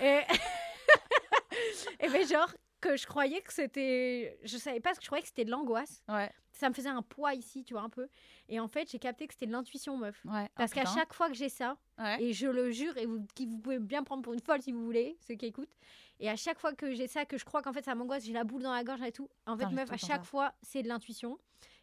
Et, 0.02 0.22
et 2.00 2.10
ben, 2.10 2.28
genre, 2.28 2.52
que 2.82 2.98
je 2.98 3.06
croyais 3.08 3.42
que 3.42 3.54
c'était. 3.54 4.38
Je 4.44 4.58
savais 4.58 4.80
pas 4.80 4.94
ce 4.94 5.00
que 5.00 5.04
je 5.04 5.10
croyais 5.10 5.22
que 5.22 5.28
c'était 5.28 5.46
de 5.46 5.52
l'angoisse. 5.52 6.04
ouais 6.10 6.30
Ça 6.52 6.68
me 6.70 6.74
faisait 6.74 6.90
un 6.90 7.02
poids 7.02 7.34
ici, 7.34 7.64
tu 7.64 7.74
vois, 7.74 7.84
un 7.84 7.90
peu. 7.90 8.08
Et 8.50 8.60
en 8.60 8.68
fait, 8.68 8.90
j'ai 8.92 9.00
capté 9.00 9.28
que 9.28 9.34
c'était 9.34 9.46
de 9.48 9.52
l'intuition, 9.52 9.96
meuf. 9.98 10.20
ouais 10.26 10.32
Ah, 10.46 10.48
Parce 10.56 10.74
qu'à 10.74 10.86
chaque 10.86 11.14
fois 11.14 11.28
que 11.30 11.34
j'ai 11.36 11.48
ça, 11.50 11.78
ouais. 12.00 12.22
et 12.22 12.34
je 12.34 12.48
le 12.48 12.72
jure, 12.72 12.98
et 12.98 13.06
vous, 13.06 13.26
qui 13.36 13.46
vous 13.46 13.60
pouvez 13.60 13.80
bien 13.80 14.04
prendre 14.04 14.22
pour 14.24 14.34
une 14.34 14.42
folle 14.42 14.62
si 14.62 14.72
vous 14.72 14.84
voulez, 14.84 15.18
ceux 15.26 15.36
qui 15.36 15.46
écoutent, 15.46 15.74
et 16.20 16.30
à 16.30 16.36
chaque 16.36 16.60
fois 16.60 16.74
que 16.74 16.94
j'ai 16.94 17.08
ça, 17.08 17.26
que 17.26 17.38
je 17.38 17.46
crois 17.46 17.62
qu'en 17.62 17.72
fait 17.74 17.86
ça 17.86 17.96
m'angoisse, 17.96 18.26
j'ai 18.26 18.34
la 18.34 18.44
boule 18.44 18.62
dans 18.64 18.74
la 18.74 18.84
gorge 18.84 19.02
et 19.04 19.12
tout, 19.12 19.30
en 19.48 19.58
fait, 19.58 19.66
meuf, 19.68 19.92
à 19.92 19.98
chaque 19.98 20.22
ça. 20.22 20.24
fois, 20.24 20.54
c'est 20.62 20.84
de 20.84 20.88
l'intuition. 20.88 21.38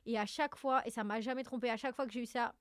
Et 0.06 0.18
à 0.18 0.26
chaque 0.26 0.56
fois, 0.56 0.86
et 0.86 0.90
ça 0.90 1.04
m'a 1.04 1.20
jamais 1.20 1.42
trompé, 1.44 1.70
à 1.70 1.76
chaque 1.76 1.94
fois 1.94 2.06
que 2.06 2.12
j'ai 2.12 2.20
eu 2.22 2.26
ça, 2.26 2.54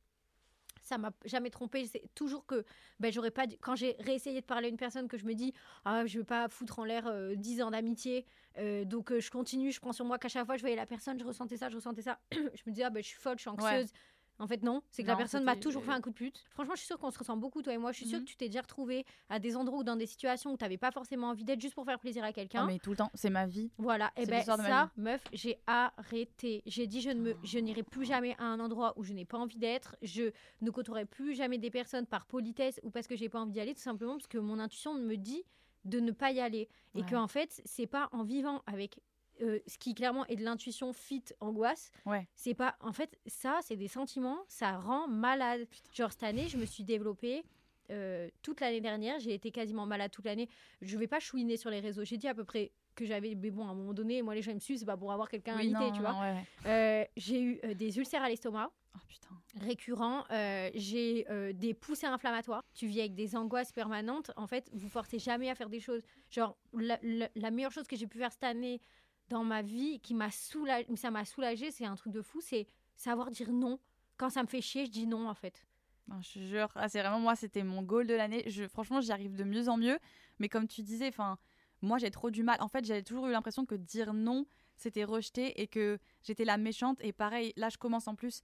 ça 0.87 0.97
m'a 0.97 1.11
jamais 1.25 1.49
trompé. 1.49 1.85
C'est 1.85 2.03
toujours 2.15 2.45
que 2.45 2.63
ben, 2.99 3.11
j'aurais 3.11 3.31
pas. 3.31 3.45
dû- 3.47 3.57
Quand 3.59 3.75
j'ai 3.75 3.95
réessayé 3.99 4.39
de 4.41 4.45
parler 4.45 4.67
à 4.67 4.69
une 4.69 4.77
personne, 4.77 5.07
que 5.07 5.17
je 5.17 5.25
me 5.25 5.33
dis, 5.33 5.53
ah, 5.85 6.05
je 6.05 6.17
veux 6.19 6.23
pas 6.23 6.47
foutre 6.47 6.79
en 6.79 6.85
l'air 6.85 7.05
euh, 7.07 7.35
10 7.35 7.61
ans 7.61 7.71
d'amitié, 7.71 8.25
euh, 8.57 8.85
donc 8.85 9.11
euh, 9.11 9.19
je 9.19 9.29
continue, 9.29 9.71
je 9.71 9.79
prends 9.79 9.93
sur 9.93 10.05
moi 10.05 10.17
qu'à 10.17 10.29
chaque 10.29 10.45
fois 10.45 10.55
je 10.57 10.61
voyais 10.61 10.75
la 10.75 10.85
personne, 10.85 11.19
je 11.19 11.25
ressentais 11.25 11.57
ça, 11.57 11.69
je 11.69 11.75
ressentais 11.75 12.01
ça. 12.01 12.19
je 12.31 12.37
me 12.65 12.71
disais, 12.71 12.83
ah, 12.83 12.89
ben, 12.89 13.03
je 13.03 13.07
suis 13.09 13.19
folle, 13.19 13.37
je 13.37 13.41
suis 13.41 13.49
anxieuse. 13.49 13.91
En 14.39 14.47
fait, 14.47 14.61
non, 14.63 14.81
c'est 14.91 15.01
que 15.03 15.07
la 15.07 15.15
personne 15.15 15.43
m'a 15.43 15.55
toujours 15.55 15.83
fait 15.83 15.91
un 15.91 16.01
coup 16.01 16.09
de 16.11 16.15
pute. 16.15 16.45
Franchement, 16.51 16.75
je 16.75 16.79
suis 16.81 16.87
sûre 16.87 16.99
qu'on 16.99 17.09
se 17.11 17.17
ressent 17.17 17.37
beaucoup, 17.37 17.61
toi 17.63 17.73
et 17.73 17.77
moi. 17.77 17.91
Je 17.91 17.97
suis 17.97 18.05
sûre 18.05 18.19
Mhm. 18.19 18.25
que 18.25 18.29
tu 18.29 18.37
t'es 18.37 18.47
déjà 18.49 18.61
retrouvé 18.61 19.05
à 19.29 19.39
des 19.39 19.55
endroits 19.57 19.79
ou 19.79 19.83
dans 19.83 19.95
des 19.95 20.05
situations 20.05 20.51
où 20.53 20.57
tu 20.57 20.63
n'avais 20.63 20.77
pas 20.77 20.91
forcément 20.91 21.29
envie 21.29 21.43
d'être 21.43 21.59
juste 21.59 21.73
pour 21.73 21.85
faire 21.85 21.99
plaisir 21.99 22.23
à 22.23 22.27
Ah, 22.27 22.33
quelqu'un. 22.33 22.65
mais 22.67 22.77
tout 22.77 22.91
le 22.91 22.97
temps 22.97 23.09
c'est 23.15 23.29
ma 23.31 23.47
vie 23.47 23.71
Voilà, 23.79 24.11
et 24.15 24.25
C'est 24.25 24.31
ben 24.31 24.43
ma 24.45 24.57
ça, 24.57 24.91
meuf, 24.95 25.23
j'ai 25.33 25.57
arrêté. 25.65 26.61
J'ai 26.65 26.87
dit 26.87 27.01
je 27.01 27.09
ne 27.09 27.21
me, 27.21 27.35
je 27.43 27.57
n'irai 27.59 27.83
plus 27.83 28.05
jamais 28.05 28.35
à 28.37 28.45
un 28.45 28.59
endroit 28.59 28.93
où 28.97 29.03
je 29.03 29.13
n'ai 29.13 29.25
pas 29.25 29.37
envie 29.37 29.57
d'être. 29.57 29.95
Je 30.01 30.31
ne 30.61 30.69
côtoierai 30.71 31.05
plus 31.05 31.33
jamais 31.35 31.57
des 31.57 31.71
personnes 31.71 32.05
par 32.05 32.25
politesse 32.25 32.79
ou 32.83 32.89
parce 32.91 33.07
que 33.07 33.15
j'ai 33.15 33.29
pas 33.29 33.39
envie 33.39 33.51
d'y 33.53 33.59
aller, 33.59 33.73
tout 33.73 33.81
simplement 33.81 34.13
parce 34.17 34.27
que 34.27 34.37
mon 34.37 34.59
intuition 34.59 34.93
me 34.93 35.15
dit 35.15 35.43
de 35.85 35.99
ne 35.99 36.11
pas 36.11 36.31
y 36.31 36.39
aller 36.39 36.67
et 36.95 36.99
Ouais. 36.99 37.05
que 37.05 37.15
en 37.15 37.27
fait 37.27 37.61
c'est 37.65 37.87
pas 37.87 38.09
en 38.11 38.23
vivant 38.23 38.61
avec 38.67 38.99
euh, 39.41 39.59
ce 39.67 39.77
qui 39.77 39.93
clairement 39.93 40.25
est 40.27 40.35
de 40.35 40.43
l'intuition 40.43 40.93
fit 40.93 41.23
angoisse. 41.39 41.91
ouais 42.05 42.27
C'est 42.35 42.53
pas, 42.53 42.75
en 42.81 42.93
fait, 42.93 43.17
ça 43.25 43.59
c'est 43.61 43.75
des 43.75 43.87
sentiments, 43.87 44.39
ça 44.47 44.77
rend 44.77 45.07
malade. 45.07 45.67
Genre 45.93 46.11
cette 46.11 46.23
année, 46.23 46.47
je 46.47 46.57
me 46.57 46.65
suis 46.65 46.83
développée. 46.83 47.43
euh, 47.89 48.29
toute 48.41 48.59
l'année 48.59 48.81
dernière, 48.81 49.17
j'ai 49.19 49.33
été 49.33 49.49
quasiment 49.51 49.85
malade 49.85 50.11
toute 50.11 50.25
l'année. 50.25 50.49
Je 50.81 50.97
vais 50.97 51.07
pas 51.07 51.19
chouiner 51.21 51.55
sur 51.55 51.69
les 51.69 51.79
réseaux. 51.79 52.03
J'ai 52.03 52.17
dit 52.17 52.27
à 52.27 52.33
peu 52.35 52.43
près 52.43 52.71
que 52.95 53.05
j'avais, 53.05 53.33
mais 53.35 53.49
bon, 53.51 53.65
à 53.65 53.71
un 53.71 53.75
moment 53.75 53.93
donné, 53.93 54.21
moi 54.23 54.33
les 54.35 54.41
gens 54.41 54.51
ils 54.51 54.55
me 54.55 54.59
suivent, 54.59 54.79
c'est 54.79 54.85
pas 54.85 54.97
pour 54.97 55.11
avoir 55.13 55.29
quelqu'un 55.29 55.55
Oui, 55.55 55.67
invité, 55.73 55.79
non, 55.79 55.91
tu 55.91 56.01
non, 56.01 56.11
vois. 56.11 56.21
ouais. 56.21 56.43
Euh, 56.65 57.05
j'ai 57.15 57.41
eu 57.41 57.75
des 57.75 57.97
ulcères 57.97 58.23
à 58.23 58.29
l'estomac 58.29 58.71
oh 58.95 58.99
putain 59.07 59.35
euh, 60.31 60.69
j'ai 60.75 61.25
euh, 61.29 61.53
des 61.53 61.73
poussées 61.73 62.07
inflammatoires. 62.07 62.63
Tu 62.73 62.87
vis 62.87 62.99
avec 62.99 63.13
des 63.15 63.35
angoisses 63.35 63.71
permanentes. 63.71 64.31
En 64.35 64.47
fait, 64.47 64.69
vous 64.73 64.89
forcez 64.89 65.19
jamais 65.19 65.49
à 65.49 65.55
faire 65.55 65.69
des 65.69 65.79
choses. 65.79 66.01
Genre, 66.29 66.57
la, 66.73 66.99
la- 67.01 67.29
la 67.35 67.51
meilleure 67.51 67.71
chose 67.71 67.87
que 67.87 67.95
j'ai 67.95 68.07
pu 68.07 68.17
faire 68.17 68.31
cette 68.31 68.43
année 68.43 68.81
dans 69.29 69.43
ma 69.43 69.61
vie, 69.61 69.99
qui 69.99 70.13
m'a 70.13 70.31
soulagée, 70.31 70.87
ça 70.95 71.11
m'a 71.11 71.25
soulagée, 71.25 71.71
c'est 71.71 71.85
un 71.85 71.95
truc 71.95 72.13
de 72.13 72.21
fou, 72.21 72.39
c'est 72.41 72.67
savoir 72.95 73.31
dire 73.31 73.51
non. 73.51 73.79
Quand 74.17 74.29
ça 74.29 74.41
me 74.41 74.47
fait 74.47 74.61
chier, 74.61 74.85
je 74.85 74.91
dis 74.91 75.07
non, 75.07 75.29
en 75.29 75.33
fait. 75.33 75.65
Non, 76.07 76.21
je 76.21 76.39
jure, 76.39 76.69
ah, 76.75 76.87
c'est 76.87 77.01
vraiment 77.01 77.19
moi, 77.19 77.35
c'était 77.35 77.63
mon 77.63 77.83
goal 77.83 78.07
de 78.07 78.13
l'année. 78.13 78.49
Franchement, 78.69 79.01
j'y 79.01 79.11
arrive 79.11 79.35
de 79.35 79.43
mieux 79.43 79.67
en 79.67 79.77
mieux. 79.77 79.99
Mais 80.39 80.47
comme 80.47 80.67
tu 80.67 80.81
disais, 80.81 81.09
enfin, 81.09 81.37
moi, 81.81 81.97
j'ai 81.97 82.11
trop 82.11 82.31
du 82.31 82.43
mal. 82.43 82.57
En 82.61 82.69
fait, 82.69 82.85
j'avais 82.85 83.03
toujours 83.03 83.27
eu 83.27 83.31
l'impression 83.31 83.65
que 83.65 83.75
dire 83.75 84.13
non, 84.13 84.45
c'était 84.77 85.03
rejeter 85.03 85.61
et 85.61 85.67
que 85.67 85.99
j'étais 86.23 86.45
la 86.45 86.57
méchante. 86.57 86.97
Et 87.01 87.11
pareil, 87.11 87.53
là, 87.57 87.69
je 87.69 87.77
commence 87.77 88.07
en 88.07 88.15
plus 88.15 88.41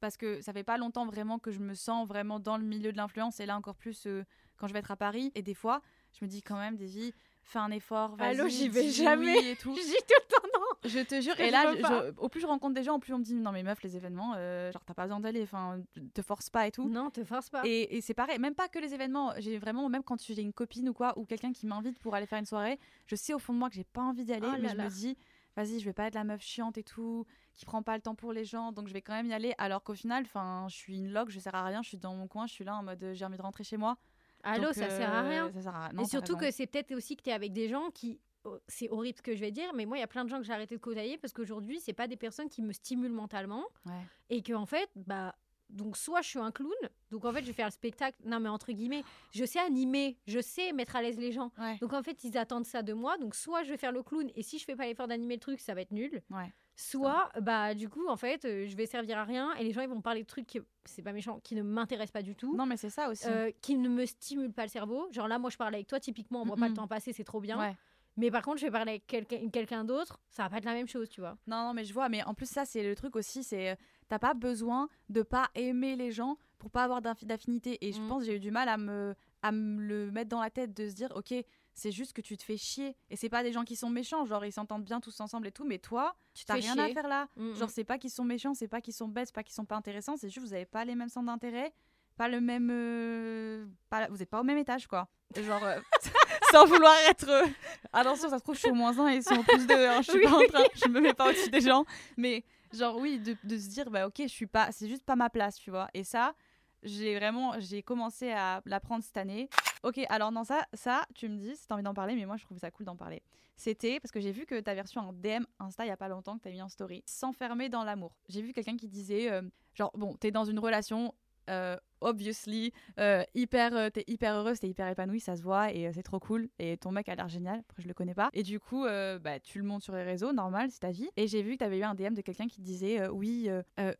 parce 0.00 0.18
que 0.18 0.42
ça 0.42 0.52
fait 0.52 0.64
pas 0.64 0.76
longtemps 0.76 1.06
vraiment 1.06 1.38
que 1.38 1.50
je 1.50 1.60
me 1.60 1.74
sens 1.74 2.06
vraiment 2.06 2.38
dans 2.38 2.58
le 2.58 2.64
milieu 2.64 2.92
de 2.92 2.96
l'influence. 2.98 3.40
Et 3.40 3.46
là, 3.46 3.56
encore 3.56 3.76
plus 3.76 4.06
euh, 4.06 4.24
quand 4.58 4.66
je 4.66 4.74
vais 4.74 4.80
être 4.80 4.90
à 4.90 4.96
Paris. 4.96 5.32
Et 5.34 5.42
des 5.42 5.54
fois, 5.54 5.80
je 6.12 6.24
me 6.24 6.28
dis 6.28 6.42
quand 6.42 6.58
même, 6.58 6.76
Daisy, 6.76 7.14
fais 7.44 7.58
un 7.58 7.70
effort. 7.70 8.16
vas-y, 8.16 8.28
Allô, 8.40 8.48
j'y 8.48 8.68
vais 8.68 8.88
jamais. 8.90 9.38
oui 9.38 9.46
et 9.48 9.56
tout. 9.56 9.74
Je 9.76 9.80
dis 9.82 9.92
tout 9.92 10.14
le 10.20 10.34
temps 10.34 10.48
non. 10.54 10.88
Je 10.90 10.98
te 11.00 11.20
jure, 11.20 11.38
et 11.38 11.50
là, 11.50 11.72
je- 11.74 11.78
je- 11.80 12.12
au 12.18 12.28
plus 12.28 12.40
je 12.40 12.46
rencontre 12.46 12.74
des 12.74 12.82
gens, 12.82 12.96
au 12.96 12.98
plus 12.98 13.12
on 13.12 13.18
me 13.18 13.22
dit 13.24 13.34
non 13.34 13.52
mais 13.52 13.62
meuf, 13.62 13.82
les 13.82 13.96
événements, 13.96 14.32
euh, 14.36 14.72
genre 14.72 14.84
t'as 14.84 14.94
pas 14.94 15.04
besoin 15.04 15.20
d'aller, 15.20 15.42
enfin, 15.42 15.80
te 16.14 16.22
force 16.22 16.50
pas 16.50 16.66
et 16.66 16.72
tout. 16.72 16.88
Non, 16.88 17.10
te 17.10 17.22
force 17.24 17.50
pas. 17.50 17.62
Et, 17.64 17.96
et 17.96 18.00
c'est 18.00 18.14
pareil, 18.14 18.38
même 18.40 18.54
pas 18.56 18.66
que 18.68 18.78
les 18.80 18.92
événements. 18.94 19.32
J'ai 19.38 19.58
vraiment, 19.58 19.88
même 19.88 20.02
quand 20.02 20.20
j'ai 20.22 20.42
une 20.42 20.52
copine 20.52 20.88
ou 20.88 20.92
quoi, 20.92 21.16
ou 21.18 21.24
quelqu'un 21.24 21.52
qui 21.52 21.66
m'invite 21.66 21.98
pour 22.00 22.14
aller 22.16 22.26
faire 22.26 22.38
une 22.40 22.46
soirée, 22.46 22.78
je 23.06 23.14
sais 23.16 23.32
au 23.34 23.38
fond 23.38 23.52
de 23.52 23.58
moi 23.58 23.68
que 23.68 23.76
j'ai 23.76 23.84
pas 23.84 24.02
envie 24.02 24.24
d'y 24.24 24.32
aller, 24.32 24.46
Oh 24.48 24.54
mais 24.56 24.62
là 24.62 24.68
je 24.72 24.76
là. 24.76 24.84
me 24.84 24.90
dis, 24.90 25.16
vas-y, 25.56 25.78
je 25.78 25.84
vais 25.84 25.92
pas 25.92 26.06
être 26.06 26.14
la 26.16 26.24
meuf 26.24 26.40
chiante 26.42 26.76
et 26.78 26.82
tout, 26.82 27.26
qui 27.54 27.64
prend 27.64 27.82
pas 27.82 27.94
le 27.94 28.02
temps 28.02 28.14
pour 28.16 28.32
les 28.32 28.44
gens, 28.44 28.72
donc 28.72 28.88
je 28.88 28.92
vais 28.92 29.02
quand 29.02 29.12
même 29.12 29.26
y 29.26 29.34
aller. 29.34 29.54
Alors 29.58 29.84
qu'au 29.84 29.94
final, 29.94 30.24
enfin, 30.24 30.66
je 30.68 30.74
suis 30.74 30.96
une 30.98 31.12
loque, 31.12 31.30
je 31.30 31.38
sers 31.38 31.54
à 31.54 31.62
rien, 31.64 31.82
je 31.82 31.88
suis 31.90 31.98
dans 31.98 32.14
mon 32.16 32.26
coin, 32.26 32.46
je 32.48 32.52
suis 32.54 32.64
là 32.64 32.74
en 32.76 32.82
mode 32.82 33.02
euh, 33.04 33.14
j'ai 33.14 33.24
envie 33.24 33.36
de 33.36 33.42
rentrer 33.42 33.62
chez 33.62 33.76
moi. 33.76 33.98
Allô, 34.42 34.72
ça 34.72 34.90
sert 34.90 35.12
à 35.12 35.24
euh, 35.24 35.28
rien. 35.28 35.52
Ça 35.52 35.62
sert 35.62 35.76
à... 35.76 35.92
non, 35.92 36.02
et 36.02 36.06
surtout 36.06 36.36
que 36.36 36.50
c'est 36.50 36.66
peut-être 36.66 36.94
aussi 36.94 37.16
que 37.16 37.22
tu 37.22 37.30
es 37.30 37.32
avec 37.32 37.52
des 37.52 37.68
gens 37.68 37.90
qui. 37.90 38.20
oh, 38.44 38.58
C'est 38.68 38.88
horrible 38.90 39.18
ce 39.18 39.22
que 39.22 39.34
je 39.34 39.40
vais 39.40 39.50
dire, 39.50 39.72
mais 39.74 39.86
moi, 39.86 39.96
il 39.96 40.00
y 40.00 40.04
a 40.04 40.08
plein 40.08 40.24
de 40.24 40.28
gens 40.30 40.38
que 40.38 40.44
j'ai 40.44 40.52
arrêté 40.52 40.76
de 40.76 40.80
côtoyer 40.80 41.18
parce 41.18 41.32
qu'aujourd'hui, 41.32 41.80
c'est 41.80 41.92
pas 41.92 42.06
des 42.06 42.16
personnes 42.16 42.48
qui 42.48 42.62
me 42.62 42.72
stimulent 42.72 43.12
mentalement. 43.12 43.64
Ouais. 43.86 43.92
Et 44.30 44.42
que, 44.42 44.52
en 44.52 44.66
fait, 44.66 44.90
bah. 44.96 45.34
Donc, 45.70 45.96
soit 45.96 46.20
je 46.20 46.28
suis 46.28 46.38
un 46.38 46.50
clown, 46.50 46.70
donc 47.10 47.24
en 47.24 47.32
fait, 47.32 47.40
je 47.40 47.46
vais 47.46 47.54
faire 47.54 47.68
le 47.68 47.72
spectacle. 47.72 48.18
Non, 48.26 48.40
mais 48.40 48.50
entre 48.50 48.72
guillemets, 48.72 49.04
je 49.30 49.42
sais 49.46 49.58
animer, 49.58 50.18
je 50.26 50.38
sais 50.38 50.70
mettre 50.74 50.96
à 50.96 51.00
l'aise 51.00 51.16
les 51.16 51.32
gens. 51.32 51.50
Ouais. 51.58 51.78
Donc, 51.78 51.94
en 51.94 52.02
fait, 52.02 52.24
ils 52.24 52.36
attendent 52.36 52.66
ça 52.66 52.82
de 52.82 52.92
moi. 52.92 53.16
Donc, 53.16 53.34
soit 53.34 53.62
je 53.62 53.70
vais 53.70 53.78
faire 53.78 53.92
le 53.92 54.02
clown, 54.02 54.30
et 54.34 54.42
si 54.42 54.58
je 54.58 54.66
fais 54.66 54.76
pas 54.76 54.84
l'effort 54.84 55.08
d'animer 55.08 55.36
le 55.36 55.40
truc, 55.40 55.60
ça 55.60 55.72
va 55.72 55.80
être 55.80 55.92
nul. 55.92 56.20
Ouais. 56.28 56.52
Soit, 56.74 57.30
bah, 57.40 57.74
du 57.74 57.88
coup, 57.88 58.06
en 58.08 58.16
fait, 58.16 58.44
euh, 58.44 58.66
je 58.66 58.76
vais 58.76 58.86
servir 58.86 59.18
à 59.18 59.24
rien 59.24 59.54
et 59.56 59.64
les 59.64 59.72
gens, 59.72 59.82
ils 59.82 59.88
vont 59.88 60.00
parler 60.00 60.22
de 60.22 60.26
trucs 60.26 60.46
qui, 60.46 60.60
c'est 60.84 61.02
pas 61.02 61.12
méchant, 61.12 61.38
qui 61.40 61.54
ne 61.54 61.62
m'intéressent 61.62 62.12
pas 62.12 62.22
du 62.22 62.34
tout. 62.34 62.56
Non, 62.56 62.66
mais 62.66 62.76
c'est 62.76 62.90
ça 62.90 63.08
aussi. 63.10 63.26
euh, 63.28 63.50
qui 63.60 63.76
ne 63.76 63.88
me 63.88 64.06
stimulent 64.06 64.52
pas 64.52 64.62
le 64.64 64.68
cerveau. 64.70 65.06
Genre 65.12 65.28
là, 65.28 65.38
moi, 65.38 65.50
je 65.50 65.56
parle 65.58 65.74
avec 65.74 65.86
toi, 65.86 66.00
typiquement, 66.00 66.42
on 66.42 66.44
voit 66.46 66.56
pas 66.56 66.64
le 66.66 66.70
Mhm. 66.70 66.76
temps 66.76 66.88
passer, 66.88 67.12
c'est 67.12 67.24
trop 67.24 67.40
bien. 67.40 67.58
Ouais. 67.58 67.76
Mais 68.16 68.30
par 68.30 68.42
contre, 68.42 68.58
je 68.58 68.66
vais 68.66 68.70
parler 68.70 68.90
avec 68.92 69.06
quelqu'un 69.06 69.48
quelqu'un 69.48 69.84
d'autre, 69.84 70.20
ça 70.28 70.42
va 70.42 70.50
pas 70.50 70.58
être 70.58 70.66
la 70.66 70.74
même 70.74 70.86
chose, 70.88 71.08
tu 71.08 71.20
vois. 71.22 71.38
Non, 71.46 71.68
non, 71.68 71.72
mais 71.74 71.84
je 71.84 71.94
vois. 71.94 72.10
Mais 72.10 72.22
en 72.24 72.34
plus, 72.34 72.44
ça, 72.48 72.64
c'est 72.66 72.82
le 72.82 72.94
truc 72.94 73.16
aussi. 73.16 73.42
C'est 73.42 73.70
euh, 73.70 73.74
t'as 74.08 74.18
pas 74.18 74.34
besoin 74.34 74.88
de 75.08 75.22
pas 75.22 75.48
aimer 75.54 75.96
les 75.96 76.10
gens 76.10 76.36
pour 76.58 76.70
pas 76.70 76.84
avoir 76.84 77.00
d'affinité. 77.00 77.78
Et 77.86 77.92
je 77.92 78.00
Mm. 78.00 78.08
pense 78.08 78.18
que 78.20 78.26
j'ai 78.26 78.36
eu 78.36 78.40
du 78.40 78.50
mal 78.50 78.68
à 78.68 78.76
me, 78.76 79.14
à 79.40 79.50
me 79.50 79.80
le 79.82 80.10
mettre 80.10 80.28
dans 80.28 80.42
la 80.42 80.50
tête 80.50 80.74
de 80.74 80.88
se 80.90 80.94
dire, 80.94 81.10
ok, 81.16 81.34
c'est 81.74 81.90
juste 81.92 82.12
que 82.12 82.20
tu 82.20 82.36
te 82.36 82.42
fais 82.42 82.56
chier. 82.56 82.94
Et 83.10 83.16
c'est 83.16 83.28
pas 83.28 83.42
des 83.42 83.52
gens 83.52 83.64
qui 83.64 83.76
sont 83.76 83.88
méchants. 83.90 84.24
Genre, 84.26 84.44
ils 84.44 84.52
s'entendent 84.52 84.84
bien 84.84 85.00
tous 85.00 85.18
ensemble 85.20 85.46
et 85.46 85.52
tout. 85.52 85.64
Mais 85.64 85.78
toi, 85.78 86.14
Tu 86.34 86.44
t'as 86.44 86.54
rien 86.54 86.76
à 86.78 86.88
faire 86.88 87.08
là. 87.08 87.28
Mm, 87.36 87.54
Genre, 87.54 87.70
c'est 87.70 87.84
pas 87.84 87.98
qu'ils 87.98 88.10
sont 88.10 88.24
méchants, 88.24 88.54
c'est 88.54 88.68
pas 88.68 88.80
qu'ils 88.80 88.94
sont 88.94 89.08
bêtes, 89.08 89.28
c'est 89.28 89.34
pas 89.34 89.42
qu'ils 89.42 89.54
sont 89.54 89.64
pas 89.64 89.76
intéressants. 89.76 90.16
C'est 90.16 90.28
juste 90.28 90.46
vous 90.46 90.52
avez 90.54 90.66
pas 90.66 90.84
les 90.84 90.94
mêmes 90.94 91.08
centres 91.08 91.26
d'intérêt, 91.26 91.72
pas 92.16 92.28
le 92.28 92.40
même. 92.40 92.68
euh, 92.70 93.66
pas, 93.90 94.08
vous 94.08 94.22
êtes 94.22 94.30
pas 94.30 94.40
au 94.40 94.44
même 94.44 94.58
étage, 94.58 94.86
quoi. 94.86 95.08
Genre, 95.34 95.64
euh, 95.64 95.80
sans 96.52 96.66
vouloir 96.66 96.94
être. 97.08 97.28
euh, 97.28 97.46
attention, 97.92 98.28
ça 98.28 98.38
se 98.38 98.42
trouve, 98.42 98.54
je 98.54 98.60
suis 98.60 98.70
au 98.70 98.74
moins 98.74 98.98
1 98.98 99.08
et 99.08 99.16
ils 99.16 99.22
sont 99.22 99.36
au 99.36 99.42
plus 99.42 99.66
2. 99.66 99.74
je 99.98 100.02
suis 100.02 100.18
Oui. 100.18 100.24
pas 100.24 100.36
en 100.36 100.46
train. 100.46 100.64
Je 100.74 100.88
me 100.88 101.00
mets 101.00 101.14
pas 101.14 101.28
au-dessus 101.30 101.48
des 101.50 101.62
gens. 101.62 101.86
Mais, 102.18 102.44
genre, 102.72 102.98
oui, 102.98 103.18
de, 103.18 103.34
de 103.44 103.56
se 103.56 103.68
dire, 103.70 103.90
bah, 103.90 104.06
ok, 104.06 104.16
je 104.18 104.26
suis 104.26 104.46
pas. 104.46 104.70
C'est 104.72 104.88
juste 104.88 105.04
pas 105.04 105.16
ma 105.16 105.30
place, 105.30 105.56
tu 105.56 105.70
vois. 105.70 105.88
Et 105.94 106.04
ça, 106.04 106.34
j'ai 106.82 107.16
vraiment. 107.16 107.54
J'ai 107.60 107.82
commencé 107.82 108.30
à 108.30 108.60
l'apprendre 108.66 109.02
cette 109.02 109.16
année. 109.16 109.48
Ok, 109.82 110.00
alors, 110.08 110.30
non, 110.30 110.44
ça, 110.44 110.66
ça 110.74 111.04
tu 111.14 111.28
me 111.28 111.36
dis 111.36 111.56
si 111.56 111.66
t'as 111.66 111.74
envie 111.74 111.82
d'en 111.82 111.94
parler, 111.94 112.14
mais 112.14 112.24
moi, 112.24 112.36
je 112.36 112.44
trouve 112.44 112.58
ça 112.58 112.70
cool 112.70 112.86
d'en 112.86 112.96
parler. 112.96 113.22
C'était 113.56 114.00
parce 114.00 114.12
que 114.12 114.20
j'ai 114.20 114.32
vu 114.32 114.46
que 114.46 114.60
t'avais 114.60 114.80
reçu 114.80 114.98
un 114.98 115.12
DM 115.12 115.44
Insta 115.58 115.84
il 115.84 115.88
y 115.88 115.92
a 115.92 115.96
pas 115.96 116.08
longtemps 116.08 116.36
que 116.38 116.42
t'as 116.42 116.50
mis 116.50 116.62
en 116.62 116.68
story. 116.68 117.02
S'enfermer 117.06 117.68
dans 117.68 117.84
l'amour. 117.84 118.16
J'ai 118.28 118.42
vu 118.42 118.52
quelqu'un 118.52 118.76
qui 118.76 118.88
disait, 118.88 119.30
euh, 119.30 119.42
genre, 119.74 119.90
bon, 119.94 120.14
t'es 120.14 120.30
dans 120.30 120.44
une 120.44 120.58
relation. 120.58 121.14
Euh, 121.48 121.76
obviously 122.02 122.72
euh, 122.98 123.22
hyper 123.34 123.74
euh, 123.74 123.90
t'es 123.90 124.04
hyper 124.06 124.34
heureuse 124.34 124.60
t'es 124.60 124.68
hyper 124.68 124.88
épanouie 124.88 125.20
ça 125.20 125.36
se 125.36 125.42
voit 125.42 125.72
et 125.72 125.86
euh, 125.86 125.90
c'est 125.94 126.02
trop 126.02 126.18
cool. 126.20 126.48
Et 126.58 126.76
ton 126.76 126.90
mec 126.92 127.08
a 127.08 127.14
l'air 127.14 127.28
génial 127.28 127.60
après 127.60 127.82
je 127.82 127.88
le 127.88 127.94
connais 127.94 128.14
pas. 128.14 128.28
Et 128.32 128.42
du 128.42 128.60
coup 128.60 128.84
euh, 128.84 129.18
bah, 129.18 129.40
tu 129.40 129.58
le 129.58 129.64
montes 129.64 129.82
sur 129.82 129.94
les 129.94 130.02
réseaux 130.02 130.32
normal 130.32 130.68
c'est 130.70 130.80
ta 130.80 130.90
vie. 130.90 131.08
Et 131.16 131.26
j'ai 131.26 131.42
vu 131.42 131.52
que 131.52 131.58
t'avais 131.58 131.78
eu 131.78 131.84
un 131.84 131.94
DM 131.94 132.14
de 132.14 132.20
quelqu'un 132.20 132.48
qui 132.48 132.60
disait 132.60 133.00
euh, 133.00 133.10
oui 133.10 133.48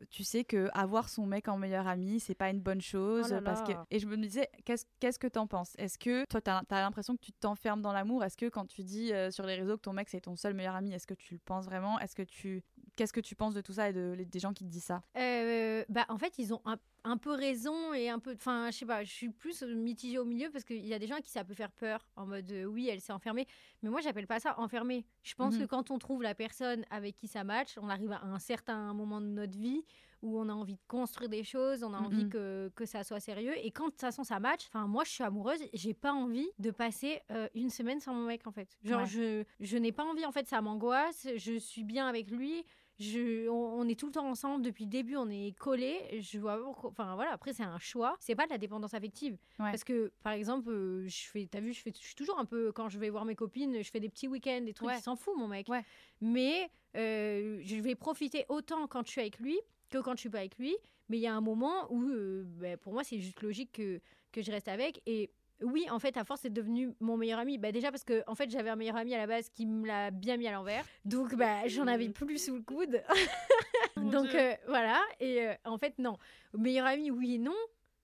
tu 0.09 0.23
sais 0.23 0.43
que 0.43 0.69
avoir 0.73 1.09
son 1.09 1.25
mec 1.25 1.47
en 1.47 1.57
meilleur 1.57 1.87
ami 1.87 2.19
c'est 2.19 2.35
pas 2.35 2.49
une 2.49 2.59
bonne 2.59 2.81
chose 2.81 3.27
Oh 3.29 3.33
là 3.33 3.41
parce 3.41 3.61
que 3.61 3.71
et 3.89 3.99
je 3.99 4.07
me 4.07 4.17
disais 4.17 4.49
qu'est-ce 4.65 4.85
qu'est-ce 4.99 5.19
que 5.19 5.27
t'en 5.27 5.47
penses? 5.47 5.73
Est-ce 5.77 5.97
que 5.97 6.25
toi 6.25 6.41
t'as 6.41 6.61
as, 6.69 6.81
l'impression 6.81 7.15
que 7.15 7.21
tu 7.21 7.31
t'enfermes 7.31 7.81
dans 7.81 7.93
l'amour? 7.93 8.23
Est-ce 8.23 8.37
que 8.37 8.49
quand 8.49 8.65
tu 8.65 8.83
dis 8.83 9.11
sur 9.31 9.45
les 9.45 9.55
réseaux 9.55 9.77
que 9.77 9.81
ton 9.81 9.93
mec 9.93 10.09
c'est 10.09 10.21
ton 10.21 10.35
seul 10.35 10.53
meilleur 10.53 10.75
ami 10.75 10.93
est-ce 10.93 11.07
que 11.07 11.13
tu 11.13 11.33
le 11.35 11.39
penses 11.39 11.65
vraiment? 11.65 11.99
Est-ce 11.99 12.15
que 12.15 12.23
tu 12.23 12.63
qu'est-ce 12.95 13.13
que 13.13 13.19
tu 13.19 13.35
penses 13.35 13.53
de 13.53 13.61
tout 13.61 13.73
ça 13.73 13.89
et 13.89 13.93
de, 13.93 14.15
des 14.29 14.39
gens 14.39 14.53
qui 14.53 14.63
te 14.63 14.69
disent 14.69 14.83
ça? 14.83 15.03
Euh, 15.17 15.83
bah, 15.89 16.05
en 16.09 16.17
fait, 16.17 16.37
ils 16.37 16.53
ont 16.53 16.61
un, 16.65 16.77
un 17.03 17.17
peu 17.17 17.31
raison 17.31 17.93
et 17.93 18.09
un 18.09 18.19
peu. 18.19 18.33
Enfin, 18.33 18.69
je 18.71 18.77
sais 18.77 18.85
pas, 18.85 19.03
je 19.03 19.11
suis 19.11 19.29
plus 19.29 19.61
mitigée 19.63 20.17
au 20.19 20.25
milieu 20.25 20.49
parce 20.51 20.63
qu'il 20.63 20.85
y 20.85 20.93
a 20.93 20.99
des 20.99 21.07
gens 21.07 21.15
à 21.15 21.21
qui 21.21 21.31
ça 21.31 21.43
peut 21.43 21.53
faire 21.53 21.71
peur 21.71 22.07
en 22.15 22.25
mode 22.25 22.51
euh, 22.51 22.65
oui, 22.65 22.87
elle 22.89 23.01
s'est 23.01 23.13
enfermée. 23.13 23.47
Mais 23.81 23.89
moi, 23.89 24.01
j'appelle 24.01 24.27
pas 24.27 24.39
ça 24.39 24.59
enfermée. 24.59 25.05
Je 25.23 25.35
pense 25.35 25.55
Mhm. 25.55 25.61
que 25.61 25.65
quand 25.65 25.91
on 25.91 25.97
trouve 25.99 26.21
la 26.23 26.35
personne 26.35 26.85
avec 26.89 27.15
qui 27.15 27.27
ça 27.27 27.43
match, 27.43 27.77
on 27.81 27.89
arrive 27.89 28.11
à 28.11 28.23
un 28.23 28.39
certain 28.39 28.93
moment 28.93 29.21
de 29.21 29.27
notre 29.27 29.57
vie 29.57 29.83
où 30.23 30.39
on 30.39 30.49
a 30.49 30.53
envie 30.53 30.75
de 30.75 30.81
construire 30.87 31.29
des 31.29 31.43
choses, 31.43 31.83
on 31.83 31.93
a 31.93 31.99
envie 31.99 32.23
Mhm. 32.23 32.29
que, 32.29 32.71
que 32.75 32.85
ça 32.85 33.03
soit 33.03 33.19
sérieux. 33.19 33.53
Et 33.63 33.69
quand 33.71 33.85
de 33.85 33.91
toute 33.91 34.01
façon 34.01 34.23
ça 34.23 34.39
match, 34.39 34.65
enfin, 34.67 34.87
moi, 34.87 35.03
je 35.03 35.11
suis 35.11 35.23
amoureuse, 35.23 35.59
j'ai 35.73 35.93
pas 35.93 36.13
envie 36.13 36.49
de 36.59 36.71
passer 36.71 37.21
euh, 37.29 37.47
une 37.53 37.69
semaine 37.69 37.99
sans 37.99 38.13
mon 38.15 38.25
mec 38.25 38.47
en 38.47 38.51
fait. 38.51 38.75
Genre, 38.83 39.01
Ouais. 39.01 39.05
je, 39.07 39.43
je 39.59 39.77
n'ai 39.77 39.91
pas 39.91 40.03
envie, 40.05 40.25
en 40.25 40.31
fait, 40.31 40.47
ça 40.47 40.61
m'angoisse, 40.61 41.27
je 41.35 41.57
suis 41.59 41.83
bien 41.83 42.07
avec 42.07 42.31
lui. 42.31 42.63
Je, 42.99 43.49
on, 43.49 43.79
on 43.81 43.87
est 43.87 43.99
tout 43.99 44.05
le 44.05 44.11
temps 44.11 44.27
ensemble 44.29 44.63
depuis 44.63 44.83
le 44.85 44.89
début, 44.91 45.15
on 45.17 45.27
est 45.27 45.57
collés. 45.57 46.19
Je 46.21 46.37
vois 46.39 46.61
Enfin 46.83 47.15
voilà, 47.15 47.31
après 47.33 47.51
c'est 47.51 47.63
un 47.63 47.79
choix. 47.79 48.15
C'est 48.19 48.35
pas 48.35 48.45
de 48.45 48.51
la 48.51 48.59
dépendance 48.59 48.93
affective. 48.93 49.33
Ouais. 49.59 49.71
Parce 49.71 49.83
que 49.83 50.11
par 50.21 50.33
exemple, 50.33 50.69
euh, 50.69 51.03
je 51.07 51.23
fais, 51.25 51.47
t'as 51.49 51.59
vu, 51.59 51.73
je 51.73 51.81
fais, 51.81 51.91
je 51.91 52.05
suis 52.05 52.13
toujours 52.15 52.37
un 52.37 52.45
peu 52.45 52.71
quand 52.71 52.89
je 52.89 52.99
vais 52.99 53.09
voir 53.09 53.25
mes 53.25 53.33
copines, 53.35 53.81
je 53.81 53.89
fais 53.89 53.99
des 53.99 54.09
petits 54.09 54.27
week-ends, 54.27 54.61
des 54.63 54.73
trucs, 54.75 54.87
Ouais. 54.87 54.99
il 54.99 55.01
s'en 55.01 55.15
fout 55.15 55.35
mon 55.35 55.47
mec. 55.47 55.67
Ouais. 55.69 55.83
Mais 56.21 56.69
euh, 56.95 57.59
je 57.63 57.75
vais 57.77 57.95
profiter 57.95 58.45
autant 58.47 58.85
quand 58.85 59.03
je 59.07 59.11
suis 59.11 59.21
avec 59.21 59.39
lui 59.39 59.59
que 59.89 59.97
quand 59.99 60.13
je 60.15 60.21
suis 60.21 60.29
pas 60.29 60.39
avec 60.39 60.57
lui. 60.57 60.75
Mais 61.09 61.17
il 61.17 61.21
y 61.21 61.27
a 61.27 61.35
un 61.35 61.41
moment 61.41 61.91
où, 61.91 62.03
euh, 62.09 62.43
ben, 62.45 62.77
pour 62.77 62.93
moi, 62.93 63.03
c'est 63.03 63.19
juste 63.19 63.41
logique 63.41 63.71
que 63.73 63.99
que 64.31 64.41
je 64.41 64.51
reste 64.51 64.67
avec 64.67 65.01
et 65.05 65.29
oui, 65.61 65.85
en 65.89 65.99
fait, 65.99 66.17
à 66.17 66.23
force, 66.23 66.41
c'est 66.41 66.51
devenu 66.51 66.93
mon 66.99 67.17
meilleur 67.17 67.39
ami. 67.39 67.57
Bah, 67.57 67.71
déjà 67.71 67.91
parce 67.91 68.03
que, 68.03 68.23
en 68.27 68.35
fait, 68.35 68.49
j'avais 68.49 68.69
un 68.69 68.75
meilleur 68.75 68.97
ami 68.97 69.13
à 69.13 69.17
la 69.17 69.27
base 69.27 69.49
qui 69.49 69.65
me 69.65 69.87
l'a 69.87 70.11
bien 70.11 70.37
mis 70.37 70.47
à 70.47 70.51
l'envers. 70.51 70.85
Donc, 71.05 71.35
bah, 71.35 71.67
j'en 71.67 71.87
avais 71.87 72.09
plus 72.09 72.37
sous 72.45 72.55
le 72.55 72.61
coude. 72.61 73.01
Donc, 73.97 74.33
euh, 74.33 74.55
voilà. 74.67 75.01
Et 75.19 75.41
euh, 75.41 75.53
en 75.65 75.77
fait, 75.77 75.97
non. 75.99 76.17
Meilleur 76.57 76.85
ami, 76.85 77.11
oui 77.11 77.35
et 77.35 77.39
non. 77.39 77.55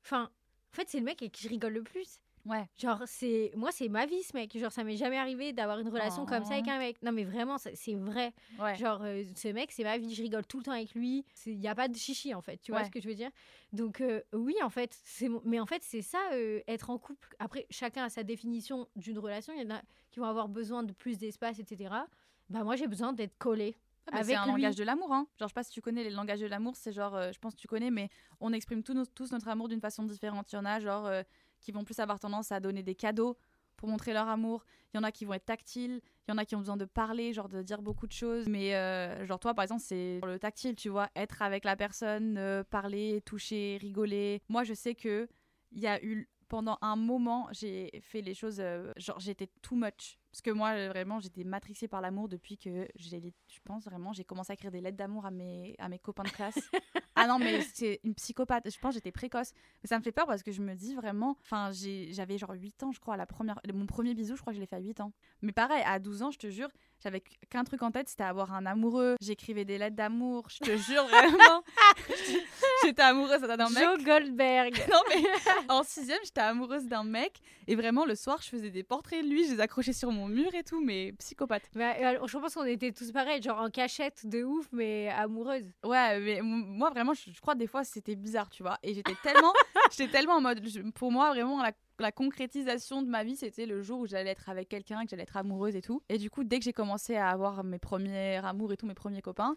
Enfin, 0.03 0.29
en 0.71 0.75
fait, 0.75 0.87
c'est 0.87 0.99
le 0.99 1.05
mec 1.05 1.21
avec 1.21 1.33
qui 1.33 1.43
je 1.43 1.49
rigole 1.49 1.73
le 1.73 1.83
plus. 1.83 2.21
Ouais 2.49 2.67
Genre, 2.77 3.01
c'est 3.05 3.51
moi, 3.55 3.71
c'est 3.71 3.87
ma 3.89 4.05
vie, 4.05 4.21
ce 4.23 4.35
mec. 4.35 4.57
Genre, 4.57 4.71
ça 4.71 4.83
m'est 4.83 4.97
jamais 4.97 5.17
arrivé 5.17 5.53
d'avoir 5.53 5.79
une 5.79 5.89
relation 5.89 6.25
comme 6.25 6.43
ça 6.45 6.53
avec 6.55 6.65
Oh. 6.67 6.71
un 6.71 6.77
mec. 6.79 7.01
Non, 7.03 7.11
mais 7.11 7.23
vraiment, 7.23 7.57
c'est 7.57 7.93
vrai. 7.95 8.33
ouais 8.59 8.75
Genre, 8.75 9.01
euh, 9.03 9.23
ce 9.35 9.47
mec, 9.49 9.71
c'est 9.71 9.83
ma 9.83 9.97
vie, 9.97 10.13
je 10.13 10.21
rigole 10.21 10.45
tout 10.45 10.57
le 10.57 10.63
temps 10.63 10.71
avec 10.71 10.93
lui. 10.95 11.25
Il 11.45 11.59
n'y 11.59 11.67
a 11.67 11.75
pas 11.75 11.87
de 11.87 11.95
chichi, 11.95 12.33
en 12.33 12.41
fait. 12.41 12.57
Tu 12.57 12.71
vois 12.71 12.83
ce 12.85 12.89
que 12.91 12.99
je 13.01 13.07
veux 13.07 13.15
dire? 13.15 13.29
Donc, 13.73 14.01
euh, 14.01 14.21
oui, 14.33 14.55
en 14.63 14.69
fait, 14.69 14.97
c'est 15.03 15.29
mais 15.43 15.59
en 15.59 15.65
fait, 15.65 15.83
c'est 15.83 16.01
ça, 16.01 16.19
euh, 16.33 16.61
être 16.67 16.89
en 16.89 16.97
couple. 16.97 17.35
Après, 17.39 17.65
chacun 17.69 18.03
a 18.05 18.09
sa 18.09 18.23
définition 18.23 18.87
d'une 18.95 19.19
relation. 19.19 19.53
Il 19.53 19.61
y 19.61 19.65
en 19.65 19.75
a 19.75 19.81
qui 20.11 20.19
vont 20.19 20.25
avoir 20.27 20.47
besoin 20.49 20.83
de 20.83 20.93
plus 20.93 21.17
d'espace, 21.17 21.59
etc. 21.59 22.05
Bah, 22.49 22.63
moi, 22.63 22.75
j'ai 22.75 22.87
besoin 22.87 23.13
d'être 23.13 23.37
collée. 23.37 23.75
Ah, 24.11 24.17
avec 24.17 24.25
c'est 24.29 24.35
un 24.37 24.45
lui. 24.45 24.63
langage 24.63 24.75
de 24.75 24.83
l'amour, 24.83 25.13
hein. 25.13 25.27
Genre, 25.37 25.47
je 25.47 25.51
sais 25.51 25.53
pas 25.53 25.63
si 25.63 25.71
tu 25.71 25.81
connais 25.81 26.03
les 26.03 26.09
langages 26.09 26.39
de 26.39 26.47
l'amour, 26.47 26.75
c'est 26.75 26.91
genre, 26.91 27.15
euh, 27.15 27.31
je 27.31 27.37
pense 27.37 27.53
que 27.53 27.59
tu 27.61 27.67
connais, 27.67 27.91
mais 27.91 28.09
on 28.39 28.51
exprime 28.53 28.81
tous, 28.81 28.93
nos- 28.95 29.05
tous 29.05 29.31
notre 29.31 29.47
amour 29.49 29.67
d'une 29.67 29.81
façon 29.81 30.01
différente. 30.03 30.51
Il 30.51 30.55
y 30.55 30.57
en 30.57 30.65
a, 30.65 30.79
genre, 30.79 31.05
euh, 31.05 31.21
qui 31.59 31.71
vont 31.71 31.83
plus 31.83 31.99
avoir 31.99 32.19
tendance 32.19 32.51
à 32.51 32.59
donner 32.59 32.83
des 32.83 32.95
cadeaux 32.95 33.37
pour 33.75 33.87
montrer 33.87 34.13
leur 34.13 34.27
amour. 34.27 34.65
Il 34.93 34.97
y 34.97 34.99
en 34.99 35.03
a 35.03 35.11
qui 35.11 35.25
vont 35.25 35.33
être 35.33 35.45
tactiles. 35.45 36.01
Il 36.27 36.31
y 36.31 36.33
en 36.33 36.37
a 36.37 36.45
qui 36.45 36.55
ont 36.55 36.59
besoin 36.59 36.77
de 36.77 36.85
parler, 36.85 37.33
genre 37.33 37.47
de 37.47 37.61
dire 37.61 37.81
beaucoup 37.81 38.07
de 38.07 38.11
choses. 38.11 38.47
Mais, 38.47 38.75
euh, 38.75 39.25
genre, 39.25 39.39
toi, 39.39 39.53
par 39.53 39.63
exemple, 39.63 39.81
c'est 39.81 40.19
le 40.23 40.37
tactile, 40.37 40.75
tu 40.75 40.89
vois, 40.89 41.09
être 41.15 41.41
avec 41.41 41.63
la 41.63 41.75
personne, 41.75 42.37
euh, 42.37 42.63
parler, 42.63 43.21
toucher, 43.25 43.77
rigoler. 43.81 44.41
Moi, 44.49 44.63
je 44.63 44.73
sais 44.73 44.95
que 44.95 45.27
il 45.71 45.79
y 45.79 45.87
a 45.87 46.03
eu 46.03 46.29
pendant 46.49 46.77
un 46.81 46.95
moment, 46.95 47.47
j'ai 47.51 47.91
fait 48.01 48.21
les 48.21 48.33
choses, 48.33 48.59
euh, 48.59 48.91
genre 48.97 49.19
j'étais 49.19 49.47
too 49.61 49.75
much. 49.75 50.17
Parce 50.31 50.41
que 50.41 50.51
moi, 50.51 50.69
euh, 50.71 50.89
vraiment, 50.89 51.19
j'étais 51.19 51.43
matrixée 51.43 51.87
par 51.87 52.01
l'amour 52.01 52.29
depuis 52.29 52.57
que 52.57 52.87
j'ai, 52.95 53.33
je 53.47 53.59
pense 53.63 53.85
vraiment, 53.85 54.13
j'ai 54.13 54.23
commencé 54.23 54.51
à 54.51 54.53
écrire 54.53 54.71
des 54.71 54.81
lettres 54.81 54.97
d'amour 54.97 55.25
à 55.25 55.31
mes, 55.31 55.75
à 55.79 55.89
mes 55.89 55.97
copains 55.97 56.23
de 56.23 56.29
classe. 56.29 56.59
ah 57.15 57.27
non, 57.27 57.39
mais 57.39 57.61
c'est 57.73 57.99
une 58.03 58.13
psychopathe. 58.13 58.69
Je 58.69 58.79
pense 58.79 58.93
j'étais 58.93 59.11
précoce. 59.11 59.53
Mais 59.83 59.87
ça 59.87 59.97
me 59.97 60.03
fait 60.03 60.11
peur 60.11 60.27
parce 60.27 60.43
que 60.43 60.51
je 60.51 60.61
me 60.61 60.75
dis 60.75 60.93
vraiment, 60.93 61.37
enfin, 61.41 61.71
j'avais 61.71 62.37
genre 62.37 62.53
8 62.53 62.83
ans, 62.83 62.91
je 62.91 62.99
crois, 62.99 63.15
à 63.15 63.17
la 63.17 63.25
première, 63.25 63.59
mon 63.73 63.87
premier 63.87 64.13
bisou, 64.13 64.35
je 64.35 64.41
crois 64.41 64.53
que 64.53 64.57
je 64.57 64.61
l'ai 64.61 64.67
fait 64.67 64.75
à 64.75 64.79
8 64.79 65.01
ans. 65.01 65.13
Mais 65.41 65.51
pareil, 65.51 65.83
à 65.85 65.97
12 65.99 66.23
ans, 66.23 66.31
je 66.31 66.37
te 66.37 66.49
jure, 66.49 66.69
j'avais 67.01 67.21
qu'un 67.49 67.63
truc 67.63 67.81
en 67.81 67.91
tête, 67.91 68.09
c'était 68.09 68.23
avoir 68.23 68.53
un 68.53 68.65
amoureux. 68.65 69.15
J'écrivais 69.21 69.65
des 69.65 69.77
lettres 69.77 69.95
d'amour, 69.95 70.47
je 70.49 70.59
te 70.59 70.77
jure 70.77 71.03
vraiment. 71.07 71.63
j'étais 72.83 73.01
amoureuse 73.01 73.41
d'un 73.41 73.69
mec. 73.69 73.83
Joe 73.83 74.03
Goldberg. 74.03 74.73
Non 74.89 75.01
mais 75.09 75.23
en 75.69 75.83
sixième, 75.83 76.19
j'étais 76.23 76.41
amoureuse 76.41 76.85
d'un 76.85 77.03
mec 77.03 77.39
et 77.67 77.75
vraiment 77.75 78.05
le 78.05 78.15
soir, 78.15 78.41
je 78.41 78.49
faisais 78.49 78.69
des 78.69 78.83
portraits 78.83 79.23
de 79.23 79.29
lui, 79.29 79.45
je 79.45 79.53
les 79.53 79.59
accrochais 79.59 79.93
sur 79.93 80.11
mon 80.11 80.18
mur 80.27 80.53
et 80.53 80.63
tout, 80.63 80.83
mais 80.83 81.13
psychopathe. 81.13 81.69
Bah, 81.75 81.93
je 82.25 82.37
pense 82.37 82.53
qu'on 82.53 82.65
était 82.65 82.91
tous 82.91 83.11
pareils, 83.11 83.41
genre 83.41 83.59
en 83.59 83.69
cachette 83.69 84.25
de 84.27 84.43
ouf, 84.43 84.67
mais 84.71 85.09
amoureuse. 85.09 85.65
Ouais, 85.83 86.19
mais 86.19 86.41
moi 86.41 86.89
vraiment, 86.89 87.13
je, 87.13 87.31
je 87.31 87.39
crois 87.41 87.55
des 87.55 87.67
fois 87.67 87.83
c'était 87.83 88.15
bizarre, 88.15 88.49
tu 88.49 88.63
vois. 88.63 88.77
Et 88.83 88.93
j'étais 88.93 89.15
tellement, 89.23 89.53
j'étais 89.91 90.11
tellement 90.11 90.33
en 90.35 90.41
mode, 90.41 90.65
je- 90.67 90.81
pour 90.91 91.11
moi 91.11 91.29
vraiment 91.29 91.61
la, 91.61 91.71
la 91.99 92.11
concrétisation 92.11 93.01
de 93.01 93.07
ma 93.09 93.23
vie, 93.23 93.35
c'était 93.35 93.65
le 93.65 93.81
jour 93.81 93.99
où 94.01 94.07
j'allais 94.07 94.31
être 94.31 94.49
avec 94.49 94.69
quelqu'un, 94.69 95.03
que 95.03 95.09
j'allais 95.09 95.23
être 95.23 95.37
amoureuse 95.37 95.75
et 95.75 95.81
tout. 95.81 96.01
Et 96.09 96.17
du 96.17 96.29
coup, 96.29 96.43
dès 96.43 96.59
que 96.59 96.65
j'ai 96.65 96.73
commencé 96.73 97.15
à 97.15 97.29
avoir 97.29 97.63
mes 97.63 97.79
premiers 97.79 98.37
amours 98.37 98.71
et 98.73 98.77
tout, 98.77 98.85
mes 98.85 98.93
premiers 98.93 99.21
copains, 99.21 99.55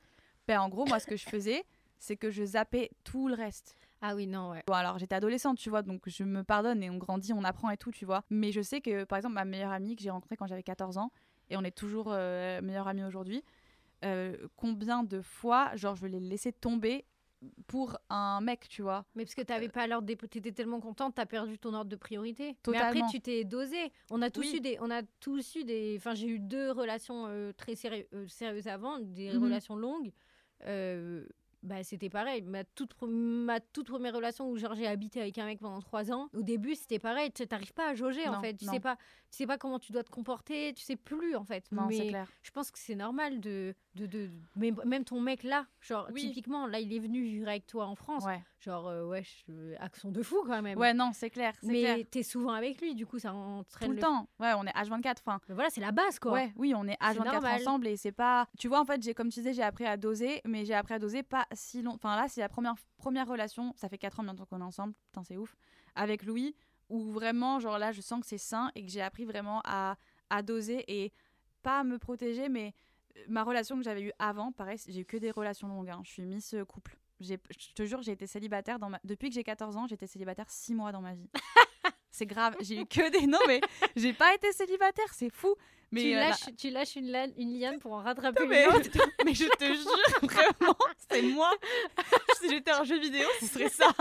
ben 0.48 0.60
en 0.60 0.68
gros, 0.68 0.84
moi 0.86 0.98
ce 0.98 1.06
que 1.06 1.16
je 1.16 1.28
faisais, 1.28 1.64
c'est 1.98 2.16
que 2.16 2.30
je 2.30 2.44
zappais 2.44 2.90
tout 3.04 3.28
le 3.28 3.34
reste. 3.34 3.76
Ah 4.02 4.14
oui, 4.16 4.26
non, 4.26 4.50
ouais. 4.50 4.62
Bon, 4.66 4.72
alors 4.74 4.98
j'étais 4.98 5.14
adolescente, 5.14 5.58
tu 5.58 5.70
vois, 5.70 5.82
donc 5.82 6.02
je 6.08 6.24
me 6.24 6.42
pardonne 6.42 6.82
et 6.82 6.90
on 6.90 6.98
grandit, 6.98 7.32
on 7.32 7.44
apprend 7.44 7.70
et 7.70 7.76
tout, 7.76 7.92
tu 7.92 8.04
vois. 8.04 8.24
Mais 8.30 8.50
je 8.52 8.60
sais 8.60 8.80
que, 8.80 9.04
par 9.04 9.16
exemple, 9.16 9.34
ma 9.34 9.44
meilleure 9.44 9.70
amie 9.72 9.94
que 9.96 10.02
j'ai 10.02 10.10
rencontrée 10.10 10.36
quand 10.36 10.46
j'avais 10.48 10.62
14 10.64 10.98
ans, 10.98 11.10
et 11.50 11.56
on 11.56 11.62
est 11.62 11.70
toujours 11.76 12.06
euh, 12.08 12.60
meilleure 12.62 12.88
amie 12.88 13.04
aujourd'hui, 13.04 13.44
euh, 14.04 14.36
combien 14.56 15.04
de 15.04 15.20
fois, 15.22 15.70
genre, 15.76 15.94
je 15.94 16.06
l'ai 16.06 16.18
laissé 16.18 16.52
tomber 16.52 17.04
pour 17.68 17.96
un 18.08 18.40
mec, 18.40 18.68
tu 18.68 18.82
vois? 18.82 19.04
Mais 19.14 19.24
parce 19.24 19.34
que 19.36 19.42
t'avais 19.42 19.68
pas 19.68 19.86
l'ordre 19.86 20.06
des... 20.06 20.16
T'étais 20.16 20.52
tellement 20.52 20.80
contente, 20.80 21.14
t'as 21.16 21.26
perdu 21.26 21.58
ton 21.58 21.72
ordre 21.74 21.90
de 21.90 21.96
priorité. 21.96 22.48
Mais 22.48 22.54
Totalement. 22.62 23.00
après, 23.06 23.12
tu 23.12 23.20
t'es 23.20 23.44
dosé. 23.44 23.92
On 24.10 24.22
a 24.22 24.30
tous 24.30 24.40
Oui. 24.42 24.56
eu 24.56 24.60
des... 24.60 24.78
On 24.80 24.90
a 24.90 25.02
tous 25.20 25.56
eu 25.56 25.64
des... 25.64 25.94
Enfin, 25.98 26.14
j'ai 26.14 26.28
eu 26.28 26.38
deux 26.40 26.70
relations 26.72 27.26
euh, 27.28 27.52
très 27.52 27.74
sérieux- 27.74 28.06
euh, 28.14 28.26
sérieuses 28.28 28.68
avant, 28.68 28.98
des 29.00 29.32
Mhm. 29.32 29.42
relations 29.42 29.74
longues. 29.76 30.12
Bah, 31.62 31.84
c'était 31.84 32.10
pareil. 32.10 32.42
Ma 32.42 32.64
toute, 32.64 32.92
ma 33.02 33.60
toute 33.60 33.86
première 33.86 34.14
relation 34.14 34.50
où 34.50 34.56
genre 34.56 34.74
j'ai 34.74 34.86
habité 34.86 35.20
avec 35.20 35.38
un 35.38 35.44
mec 35.44 35.60
pendant 35.60 35.80
trois 35.80 36.10
ans, 36.10 36.28
au 36.34 36.42
début 36.42 36.74
c'était 36.74 36.98
pareil. 36.98 37.30
Tu 37.32 37.44
n'arrives 37.48 37.72
pas 37.72 37.90
à 37.90 37.94
jauger 37.94 38.26
en 38.28 38.40
fait. 38.40 38.54
Tu 38.54 38.64
non. 38.64 38.72
sais 38.72 38.80
pas, 38.80 38.96
tu 39.30 39.36
sais 39.38 39.46
pas 39.46 39.58
comment 39.58 39.78
tu 39.78 39.92
dois 39.92 40.02
te 40.02 40.10
comporter. 40.10 40.72
Tu 40.74 40.82
sais 40.82 40.96
plus 40.96 41.36
en 41.36 41.44
fait. 41.44 41.64
Non, 41.70 41.88
c'est 41.90 41.98
Mais 41.98 42.08
clair. 42.08 42.28
je 42.42 42.50
pense 42.50 42.70
que 42.72 42.78
c'est 42.80 42.96
normal 42.96 43.40
de, 43.40 43.74
de, 43.94 44.06
de, 44.06 44.28
même 44.56 45.04
ton 45.04 45.20
mec 45.20 45.44
là, 45.44 45.66
genre 45.80 46.08
Oui. 46.12 46.22
typiquement 46.22 46.66
là 46.66 46.80
il 46.80 46.92
est 46.92 46.98
venu 46.98 47.22
vivre 47.22 47.48
avec 47.48 47.66
toi 47.66 47.86
en 47.86 47.94
France. 47.94 48.24
Ouais. 48.24 48.42
Genre 48.62 48.86
euh, 48.86 49.04
ouais, 49.06 49.24
je- 49.24 49.74
accent 49.80 50.10
de 50.12 50.22
fou 50.22 50.42
quand 50.46 50.62
même. 50.62 50.78
Ouais, 50.78 50.94
non, 50.94 51.10
c'est 51.12 51.30
clair. 51.30 51.52
Mais 51.64 52.06
t'es 52.10 52.22
souvent 52.22 52.52
avec 52.52 52.80
lui, 52.80 52.94
du 52.94 53.06
coup 53.06 53.18
ça 53.18 53.34
entraîne 53.34 53.88
Tout 53.88 53.94
le 53.94 54.00
temps. 54.00 54.28
Ouais, 54.38 54.52
on 54.56 54.64
est 54.64 54.70
H24. 54.70 55.16
Enfin, 55.26 55.40
Mais 55.48 55.54
voilà, 55.54 55.68
c'est 55.70 55.80
la 55.80 55.90
base 55.90 56.18
quoi. 56.20 56.32
Ouais, 56.32 56.52
oui, 56.56 56.72
on 56.76 56.86
est 56.86 56.96
H24 57.00 57.24
normal. 57.24 57.60
ensemble 57.60 57.86
et 57.88 57.96
c'est 57.96 58.12
pas. 58.12 58.46
Tu 58.58 58.68
vois, 58.68 58.80
en 58.80 58.84
fait, 58.84 59.02
j'ai 59.02 59.14
comme 59.14 59.30
tu 59.30 59.40
disais, 59.40 59.52
j'ai 59.52 59.62
appris 59.64 59.84
à 59.84 59.96
doser, 59.96 60.40
mais 60.44 60.64
j'ai 60.64 60.74
appris 60.74 60.94
à 60.94 60.98
doser 61.00 61.22
pas 61.24 61.46
si 61.52 61.82
long. 61.82 61.92
Enfin 61.94 62.14
là, 62.16 62.28
c'est 62.28 62.40
la 62.40 62.48
première 62.48 62.74
première 62.98 63.26
relation. 63.26 63.72
Ça 63.76 63.88
fait 63.88 63.98
4 63.98 64.20
ans 64.20 64.24
bientôt 64.24 64.46
qu'on 64.46 64.60
est 64.60 64.64
ensemble. 64.64 64.94
Putain, 65.06 65.24
c'est 65.24 65.36
ouf. 65.36 65.56
Avec 65.96 66.22
Louis, 66.22 66.54
où 66.88 67.10
vraiment, 67.10 67.58
genre 67.58 67.78
là, 67.78 67.90
je 67.90 68.00
sens 68.00 68.20
que 68.20 68.26
c'est 68.26 68.38
sain 68.38 68.70
et 68.76 68.84
que 68.84 68.90
j'ai 68.90 69.02
appris 69.02 69.24
vraiment 69.24 69.60
à 69.64 69.96
à 70.30 70.42
doser 70.42 70.84
et 70.86 71.12
pas 71.62 71.80
à 71.80 71.84
me 71.84 71.98
protéger, 71.98 72.48
mais 72.48 72.74
euh, 73.16 73.20
ma 73.28 73.42
relation 73.42 73.76
que 73.76 73.82
j'avais 73.82 74.02
eue 74.02 74.12
avant, 74.18 74.52
pareil, 74.52 74.78
j'ai 74.88 75.00
eu 75.00 75.04
que 75.04 75.16
des 75.16 75.30
relations 75.32 75.68
longues. 75.68 75.90
hein. 75.90 76.00
Je 76.04 76.10
suis 76.10 76.24
Miss 76.24 76.54
euh, 76.54 76.64
couple. 76.64 76.96
Je 77.22 77.72
te 77.74 77.84
jure, 77.84 78.02
j'ai 78.02 78.12
été 78.12 78.26
célibataire 78.26 78.78
dans 78.78 78.90
ma... 78.90 79.00
depuis 79.04 79.28
que 79.28 79.34
j'ai 79.34 79.44
14 79.44 79.76
ans, 79.76 79.86
j'étais 79.86 80.06
célibataire 80.06 80.48
6 80.48 80.74
mois 80.74 80.92
dans 80.92 81.00
ma 81.00 81.14
vie. 81.14 81.28
c'est 82.10 82.26
grave, 82.26 82.56
j'ai 82.60 82.80
eu 82.80 82.86
que 82.86 83.10
des. 83.10 83.26
Non, 83.26 83.38
mais 83.46 83.60
j'ai 83.96 84.12
pas 84.12 84.34
été 84.34 84.52
célibataire, 84.52 85.12
c'est 85.12 85.32
fou. 85.32 85.54
Mais 85.90 86.00
tu, 86.00 86.12
euh, 86.12 86.14
la- 86.14 86.28
lâches, 86.28 86.56
tu 86.56 86.70
lâches 86.70 86.96
une, 86.96 87.10
liane 87.10 87.78
pour 87.78 87.92
en 87.92 88.02
rattraper 88.02 88.46
mais, 88.46 88.64
une 88.64 88.76
autre. 88.76 88.88
mais 89.24 89.34
je 89.34 89.44
te 89.44 89.64
jure, 89.64 90.22
vraiment, 90.22 90.76
c'est 91.10 91.22
moi. 91.22 91.50
Si 92.40 92.48
j'étais 92.48 92.70
un 92.70 92.84
jeu 92.84 92.98
vidéo, 92.98 93.28
ce 93.40 93.46
serait 93.46 93.68
ça. 93.68 93.92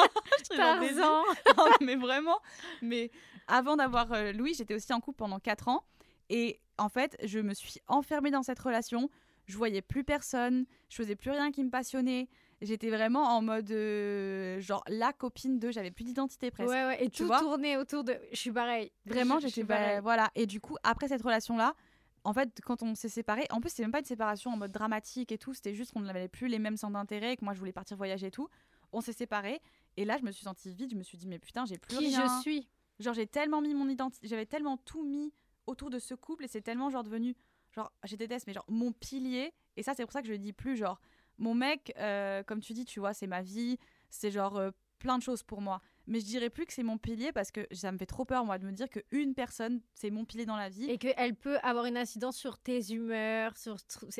Tarzan. 0.56 1.24
Non, 1.58 1.66
mais 1.82 1.96
vraiment. 1.96 2.40
Mais 2.82 3.12
avant 3.48 3.76
d'avoir 3.76 4.12
euh, 4.14 4.32
Louis, 4.32 4.54
j'étais 4.54 4.74
aussi 4.74 4.94
en 4.94 5.02
couple 5.02 5.18
pendant 5.18 5.40
4 5.40 5.68
ans. 5.68 5.84
Et 6.30 6.62
en 6.78 6.88
fait, 6.88 7.18
je 7.24 7.40
me 7.40 7.54
suis 7.54 7.80
enfermée 7.88 8.32
dans 8.32 8.44
cette 8.44 8.60
relation. 8.60 9.10
Je 9.46 9.58
voyais 9.58 9.82
plus 9.82 10.06
personne. 10.06 10.66
Je 10.90 10.96
faisais 10.96 11.18
plus 11.18 11.32
rien 11.32 11.52
qui 11.52 11.64
me 11.64 11.70
passionnait. 11.70 12.30
J'étais 12.62 12.90
vraiment 12.90 13.24
en 13.36 13.42
mode 13.42 13.72
euh, 13.72 14.60
genre 14.62 14.84
la 14.88 15.14
copine 15.14 15.58
de. 15.60 15.72
J'avais 15.72 15.90
plus 15.92 16.04
d'identité 16.04 16.52
presque. 16.52 16.70
Ouais, 16.70 16.86
ouais, 16.86 17.04
et 17.04 17.10
Tu 17.10 17.24
tout 17.24 17.28
vois 17.28 17.40
tournait 17.40 17.76
autour 17.78 18.04
de. 18.04 18.16
Je 18.32 18.38
suis 18.38 18.52
pareil. 18.52 18.92
Vraiment, 19.06 19.40
j'étais 19.40 19.64
bah, 19.64 19.78
pareil. 19.78 20.00
voilà. 20.02 20.30
Et 20.36 20.46
du 20.46 20.60
coup, 20.62 20.78
après 20.84 21.08
cette 21.08 21.24
relation-là, 21.24 21.74
en 22.24 22.34
fait, 22.34 22.60
quand 22.64 22.84
on 22.84 22.94
s'est 22.94 23.10
séparés, 23.10 23.48
en 23.50 23.62
plus, 23.62 23.72
c'est 23.72 23.82
même 23.82 23.92
pas 23.92 24.00
une 24.00 24.06
séparation 24.06 24.52
en 24.52 24.58
mode 24.58 24.72
dramatique 24.72 25.32
et 25.32 25.40
tout. 25.40 25.54
C'était 25.56 25.74
juste 25.74 25.92
qu'on 25.94 26.02
n'avait 26.02 26.28
plus 26.28 26.48
les 26.48 26.60
mêmes 26.60 26.78
centres 26.78 26.94
d'intérêt, 26.94 27.34
et 27.34 27.38
que 27.38 27.44
moi, 27.44 27.54
je 27.56 27.60
voulais 27.60 27.72
partir 27.74 27.98
voyager 27.98 28.28
et 28.28 28.32
tout. 28.32 28.48
On 28.92 29.02
s'est 29.02 29.14
séparés. 29.14 29.60
Et 29.98 30.06
là, 30.06 30.18
je 30.20 30.24
me 30.24 30.32
suis 30.32 30.44
sentie 30.44 30.70
vide. 30.72 30.92
Je 30.92 30.96
me 30.96 31.04
suis 31.04 31.18
dit, 31.18 31.28
mais 31.28 31.40
putain, 31.40 31.66
j'ai 31.66 31.80
plus 31.80 31.98
Qui 31.98 32.08
rien. 32.10 32.28
je 32.38 32.42
suis? 32.42 32.68
Genre, 33.00 33.16
j'ai 33.16 33.26
tellement 33.26 33.62
mis 33.62 33.74
mon 33.74 33.90
identité, 33.90 34.28
j'avais 34.28 34.46
tellement 34.46 34.78
tout 34.78 35.04
mis 35.04 35.34
autour 35.66 35.90
de 35.90 35.98
ce 35.98 36.14
couple 36.14 36.46
et 36.46 36.48
c'est 36.48 36.62
tellement 36.62 36.92
genre 36.92 37.04
devenu, 37.04 37.36
genre, 37.72 37.92
je 38.04 38.16
déteste, 38.16 38.46
mais 38.46 38.54
genre 38.54 38.66
mon 38.68 38.92
pilier. 38.92 39.52
Et 39.78 39.82
ça, 39.82 39.94
c'est 39.96 40.04
pour 40.04 40.12
ça 40.14 40.22
que 40.22 40.28
je 40.28 40.34
le 40.34 40.38
dis 40.38 40.54
plus, 40.54 40.76
genre, 40.78 41.00
mon 41.42 41.56
mec, 41.56 41.92
euh, 41.98 42.44
comme 42.44 42.62
tu 42.62 42.74
dis, 42.74 42.86
tu 42.86 43.00
vois, 43.00 43.14
c'est 43.14 43.28
ma 43.28 43.42
vie, 43.42 43.78
c'est 44.10 44.30
genre 44.32 44.58
euh, 44.58 44.70
plein 45.00 45.18
de 45.18 45.24
choses 45.24 45.42
pour 45.44 45.60
moi. 45.60 45.82
Mais 46.08 46.20
je 46.20 46.26
dirais 46.26 46.50
plus 46.52 46.66
que 46.66 46.74
c'est 46.74 46.84
mon 46.84 46.98
pilier 46.98 47.32
parce 47.32 47.52
que 47.52 47.68
ça 47.72 47.92
me 47.92 47.98
fait 47.98 48.06
trop 48.06 48.26
peur, 48.26 48.46
moi, 48.46 48.60
de 48.60 48.66
me 48.66 48.72
dire 48.72 48.88
qu'une 48.90 49.34
personne, 49.34 49.82
c'est 49.96 50.12
mon 50.12 50.24
pilier 50.24 50.46
dans 50.46 50.56
la 50.56 50.70
vie. 50.70 50.86
Et 50.90 50.98
qu'elle 50.98 51.36
peut 51.36 51.58
avoir 51.64 51.86
une 51.86 51.98
incidence 51.98 52.38
sur 52.38 52.58
tes 52.60 52.92
humeurs, 52.94 53.58
sur. 53.58 53.76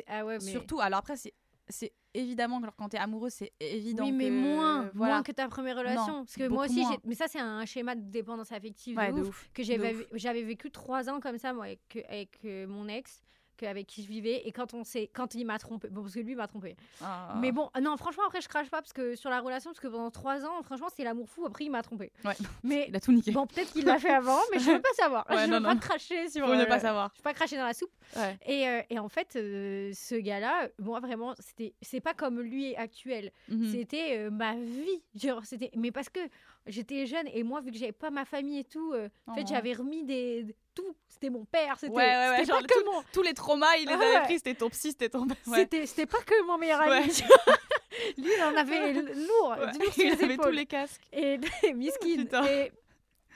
Ah 0.08 0.24
ouais, 0.24 0.38
mais. 0.38 0.50
Surtout, 0.50 0.80
alors 0.80 0.98
après, 0.98 1.16
c'est. 1.16 1.32
C'est 1.68 1.92
évidemment 2.12 2.60
que 2.60 2.66
quand 2.76 2.88
t'es 2.88 2.98
amoureux, 2.98 3.30
c'est 3.30 3.52
évident. 3.60 4.04
Oui, 4.04 4.12
mais 4.12 4.28
que- 4.28 4.32
moins, 4.32 4.90
voilà. 4.94 5.14
moins 5.14 5.22
que 5.22 5.30
ta 5.30 5.46
première 5.48 5.76
relation. 5.76 6.06
Non, 6.18 6.24
parce 6.24 6.34
que 6.34 6.48
moi 6.48 6.64
aussi, 6.66 6.84
mais 7.04 7.14
ça, 7.14 7.28
c'est 7.28 7.38
un 7.38 7.64
schéma 7.64 7.94
de 7.94 8.02
dépendance 8.10 8.50
affective 8.50 8.96
Ouais, 8.98 9.12
de 9.12 9.18
de 9.18 9.22
ouf, 9.22 9.48
que 9.54 9.62
j'avais 9.62 10.42
vécu 10.42 10.72
trois 10.72 11.08
ans 11.08 11.20
comme 11.20 11.38
ça, 11.38 11.52
moi, 11.52 11.66
avec, 11.66 12.04
avec 12.08 12.40
euh, 12.44 12.66
mon 12.66 12.88
ex, 12.88 13.22
avec 13.62 13.86
qui 13.86 14.02
je 14.02 14.08
vivais. 14.08 14.42
Et 14.46 14.52
quand, 14.52 14.74
on 14.74 14.84
s'est- 14.84 15.10
quand 15.12 15.34
il 15.34 15.44
m'a 15.44 15.58
trompé, 15.58 15.88
bon, 15.88 16.02
parce 16.02 16.14
que 16.14 16.20
lui 16.20 16.34
m'a 16.34 16.48
trompé. 16.48 16.76
Ah. 17.02 17.34
Mais 17.40 17.52
bon, 17.52 17.70
non, 17.80 17.96
franchement, 17.96 18.24
après, 18.26 18.40
je 18.40 18.48
crache 18.48 18.70
pas 18.70 18.80
parce 18.80 18.92
que 18.92 19.14
sur 19.14 19.30
la 19.30 19.40
relation, 19.40 19.70
parce 19.70 19.80
que 19.80 19.88
pendant 19.88 20.10
trois 20.10 20.44
ans, 20.44 20.62
franchement, 20.62 20.88
c'était 20.88 21.04
l'amour 21.04 21.28
fou. 21.28 21.44
Après, 21.46 21.64
il 21.64 21.70
m'a 21.70 21.82
trompé. 21.82 22.12
Ouais. 22.24 22.34
Mais 22.62 22.86
Il 22.88 22.96
a 22.96 23.00
tout 23.00 23.12
niqué. 23.12 23.30
bon, 23.32 23.46
peut-être 23.46 23.72
qu'il 23.72 23.84
l'a 23.84 23.98
fait 23.98 24.10
avant, 24.14 24.38
mais 24.52 24.58
je 24.58 24.70
veux 24.70 24.80
pas 24.80 24.92
savoir. 24.96 25.26
Ouais, 25.30 25.46
je 25.46 25.50
non, 25.50 25.58
veux 25.58 25.62
pas 25.64 25.76
cracher 25.76 26.28
sur. 26.28 26.46
Faut 26.46 26.54
ne 26.54 26.62
euh, 26.62 26.66
pas 26.66 26.80
savoir. 26.80 27.10
Je 27.14 27.18
veux 27.20 27.24
pas 27.24 27.34
cracher 27.34 27.56
dans 27.56 27.66
la 27.66 27.74
soupe. 27.74 27.92
Ouais. 28.16 28.38
Et, 28.46 28.68
euh, 28.68 28.82
et 28.90 28.98
en 28.98 29.08
fait, 29.08 29.36
euh, 29.36 29.90
ce 29.94 30.14
gars-là, 30.14 30.68
moi 30.78 31.00
vraiment, 31.00 31.34
c'était, 31.38 31.74
c'est 31.82 32.00
pas 32.00 32.14
comme 32.14 32.40
lui 32.40 32.74
actuel. 32.76 33.32
Mhm. 33.48 33.70
C'était 33.70 34.18
euh, 34.18 34.30
ma 34.30 34.54
vie. 34.56 35.02
Genre, 35.14 35.44
c'était, 35.44 35.70
mais 35.76 35.90
parce 35.92 36.08
que 36.08 36.20
j'étais 36.66 37.06
jeune 37.06 37.26
et 37.32 37.42
moi, 37.42 37.60
vu 37.60 37.70
que 37.70 37.76
j'avais 37.78 37.92
pas 37.92 38.10
ma 38.10 38.24
famille 38.24 38.58
et 38.60 38.64
tout, 38.64 38.92
euh, 38.92 39.08
en 39.26 39.34
fait, 39.34 39.42
Oh. 39.44 39.48
j'avais 39.48 39.72
remis 39.72 40.04
des 40.04 40.54
tout. 40.74 40.96
C'était 41.08 41.30
mon 41.30 41.44
père. 41.44 41.76
C'était, 41.78 41.92
Ouais, 41.92 42.04
ouais, 42.04 42.28
ouais, 42.30 42.44
genre 42.44 42.60
pas 42.60 42.66
que 42.66 42.84
mon, 42.84 43.02
Tous 43.12 43.22
les 43.22 43.34
traumas, 43.34 43.76
il 43.80 43.86
les 43.86 43.94
avait 43.94 44.22
pris, 44.24 44.34
c'était 44.34 44.54
ton 44.54 44.70
psy, 44.70 44.90
c'était 44.90 45.08
ton. 45.08 45.26
Ouais. 45.46 45.68
c'était, 45.86 46.06
pas 46.06 46.22
que 46.22 46.42
mon 46.46 46.58
meilleur 46.58 46.80
ami. 46.80 47.06
Lui, 48.16 48.30
il 48.36 48.42
en 48.42 48.56
avait 48.56 48.92
lourd, 48.92 49.56
sur 49.92 50.04
il 50.04 50.12
avait 50.12 50.36
tous 50.36 50.50
les 50.50 50.66
casques. 50.66 51.02
Et 51.12 51.38
miskin. 51.74 52.22
Putain. 52.22 52.44
Et 52.46 52.72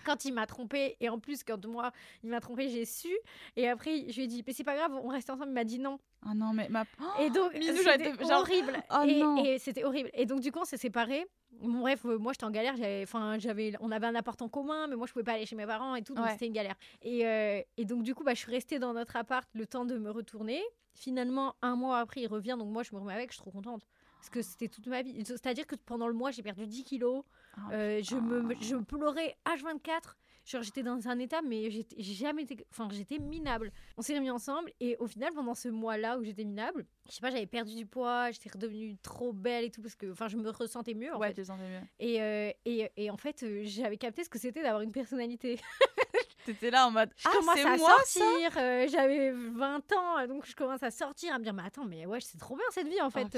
quand 0.06 0.24
il 0.24 0.32
m'a 0.32 0.46
trompé, 0.46 0.96
et 1.00 1.08
en 1.08 1.18
plus, 1.18 1.42
quand 1.44 1.62
moi, 1.66 1.90
il 2.22 2.30
m'a 2.30 2.40
trompé, 2.40 2.68
j'ai 2.68 2.84
su. 2.84 3.08
Et 3.56 3.68
après, 3.68 4.08
je 4.08 4.16
lui 4.16 4.22
ai 4.24 4.26
dit, 4.28 4.44
mais 4.46 4.52
c'est 4.52 4.64
pas 4.64 4.76
grave, 4.76 4.92
on 5.02 5.08
reste 5.08 5.28
ensemble. 5.28 5.48
Il 5.50 5.54
m'a 5.54 5.64
dit 5.64 5.78
non. 5.80 5.98
Ah 6.24 6.32
non, 6.34 6.52
mais 6.54 6.68
ma. 6.68 6.84
Et 7.20 7.28
donc, 7.30 7.52
c'était 7.54 8.14
genre- 8.24 8.40
horrible. 8.40 8.72
Oh 8.90 9.04
et 9.06 9.54
et 9.54 9.58
c'était 9.58 9.84
horrible. 9.84 10.10
Et 10.14 10.24
donc, 10.26 10.40
du 10.40 10.52
coup, 10.52 10.60
on 10.60 10.64
s'est 10.64 10.76
séparés. 10.76 11.26
Bon, 11.60 11.80
bref, 11.80 12.04
euh, 12.04 12.18
moi, 12.18 12.32
j'étais 12.32 12.44
en 12.44 12.50
galère. 12.50 12.76
J'avais, 12.76 13.02
enfin, 13.02 13.38
j'avais, 13.38 13.72
on 13.80 13.90
avait 13.90 14.06
un 14.06 14.14
appart 14.14 14.40
en 14.42 14.48
commun, 14.48 14.86
mais 14.88 14.96
moi, 14.96 15.06
je 15.06 15.12
pouvais 15.12 15.24
pas 15.24 15.32
aller 15.32 15.46
chez 15.46 15.56
mes 15.56 15.66
parents 15.66 15.94
et 15.94 16.02
tout. 16.02 16.14
Donc, 16.14 16.24
Ouais. 16.26 16.32
c'était 16.32 16.46
une 16.46 16.52
galère. 16.52 16.74
Et, 17.02 17.26
euh, 17.26 17.60
et 17.76 17.84
donc, 17.84 18.02
du 18.02 18.14
coup, 18.14 18.24
bah, 18.24 18.34
je 18.34 18.38
suis 18.40 18.50
restée 18.52 18.78
dans 18.78 18.92
notre 18.92 19.16
appart 19.16 19.48
le 19.54 19.66
temps 19.66 19.84
de 19.84 19.96
me 19.98 20.10
retourner. 20.10 20.62
Finalement, 20.94 21.54
un 21.62 21.76
mois 21.76 21.98
après, 21.98 22.22
il 22.22 22.26
revient. 22.28 22.56
Donc, 22.58 22.68
moi, 22.68 22.82
je 22.82 22.94
me 22.94 23.00
remets 23.00 23.14
avec. 23.14 23.30
Je 23.30 23.34
suis 23.36 23.42
trop 23.42 23.50
contente. 23.50 23.82
Parce 24.18 24.30
que 24.30 24.42
c'était 24.42 24.68
toute 24.68 24.86
ma 24.86 25.02
vie. 25.02 25.24
C'est-à-dire 25.24 25.66
que 25.66 25.76
pendant 25.76 26.08
le 26.08 26.14
mois, 26.14 26.30
j'ai 26.30 26.42
perdu 26.42 26.66
10 26.66 26.84
kilos. 26.84 27.22
Ah, 27.56 27.68
Euh, 27.72 28.00
je, 28.02 28.16
me, 28.16 28.54
je 28.60 28.76
pleurais 28.76 29.36
H24. 29.46 30.16
Genre, 30.44 30.62
j'étais 30.62 30.84
dans 30.84 31.08
un 31.08 31.18
état, 31.18 31.42
mais 31.42 31.70
j'étais 31.72 32.00
jamais 32.00 32.44
été. 32.44 32.64
Enfin, 32.70 32.88
j'étais 32.92 33.18
minable. 33.18 33.72
On 33.96 34.02
s'est 34.02 34.14
remis 34.14 34.30
ensemble, 34.30 34.70
et 34.78 34.96
au 34.98 35.08
final, 35.08 35.32
pendant 35.34 35.54
ce 35.56 35.68
mois-là 35.68 36.18
où 36.18 36.22
j'étais 36.22 36.44
minable, 36.44 36.86
je 37.08 37.14
sais 37.14 37.20
pas, 37.20 37.30
j'avais 37.32 37.46
perdu 37.46 37.74
du 37.74 37.84
poids, 37.84 38.30
j'étais 38.30 38.50
redevenue 38.50 38.96
trop 39.02 39.32
belle 39.32 39.64
et 39.64 39.70
tout, 39.72 39.82
parce 39.82 39.96
que 39.96 40.12
enfin, 40.12 40.28
je 40.28 40.36
me 40.36 40.48
ressentais 40.50 40.94
mieux 40.94 41.12
en 41.12 41.18
ouais, 41.18 41.28
fait. 41.28 41.34
tu 41.34 41.44
sentais 41.46 41.64
mieux. 41.68 41.80
Et, 41.98 42.22
euh, 42.22 42.52
et, 42.64 42.88
et 42.96 43.10
en 43.10 43.16
fait, 43.16 43.42
euh, 43.42 43.62
j'avais 43.64 43.96
capté 43.96 44.22
ce 44.22 44.28
que 44.30 44.38
c'était 44.38 44.62
d'avoir 44.62 44.82
une 44.82 44.92
personnalité. 44.92 45.58
T'étais 46.44 46.70
là 46.70 46.86
en 46.86 46.92
mode. 46.92 47.10
Je 47.16 47.26
ah, 47.28 47.32
commence 47.36 47.58
à 47.58 47.76
moi 47.76 47.90
ça 48.04 48.20
sortir, 48.20 48.50
euh, 48.56 48.86
j'avais 48.88 49.32
20 49.32 49.92
ans, 49.94 50.26
donc 50.28 50.46
je 50.46 50.54
commence 50.54 50.80
à 50.84 50.92
sortir, 50.92 51.34
à 51.34 51.38
me 51.40 51.42
dire, 51.44 51.52
mais 51.54 51.64
attends, 51.66 51.84
mais 51.86 52.06
ouais, 52.06 52.20
c'est 52.20 52.38
trop 52.38 52.54
bien 52.54 52.64
cette 52.70 52.86
vie 52.86 53.00
en 53.00 53.08
Oh, 53.08 53.10
fait. 53.10 53.36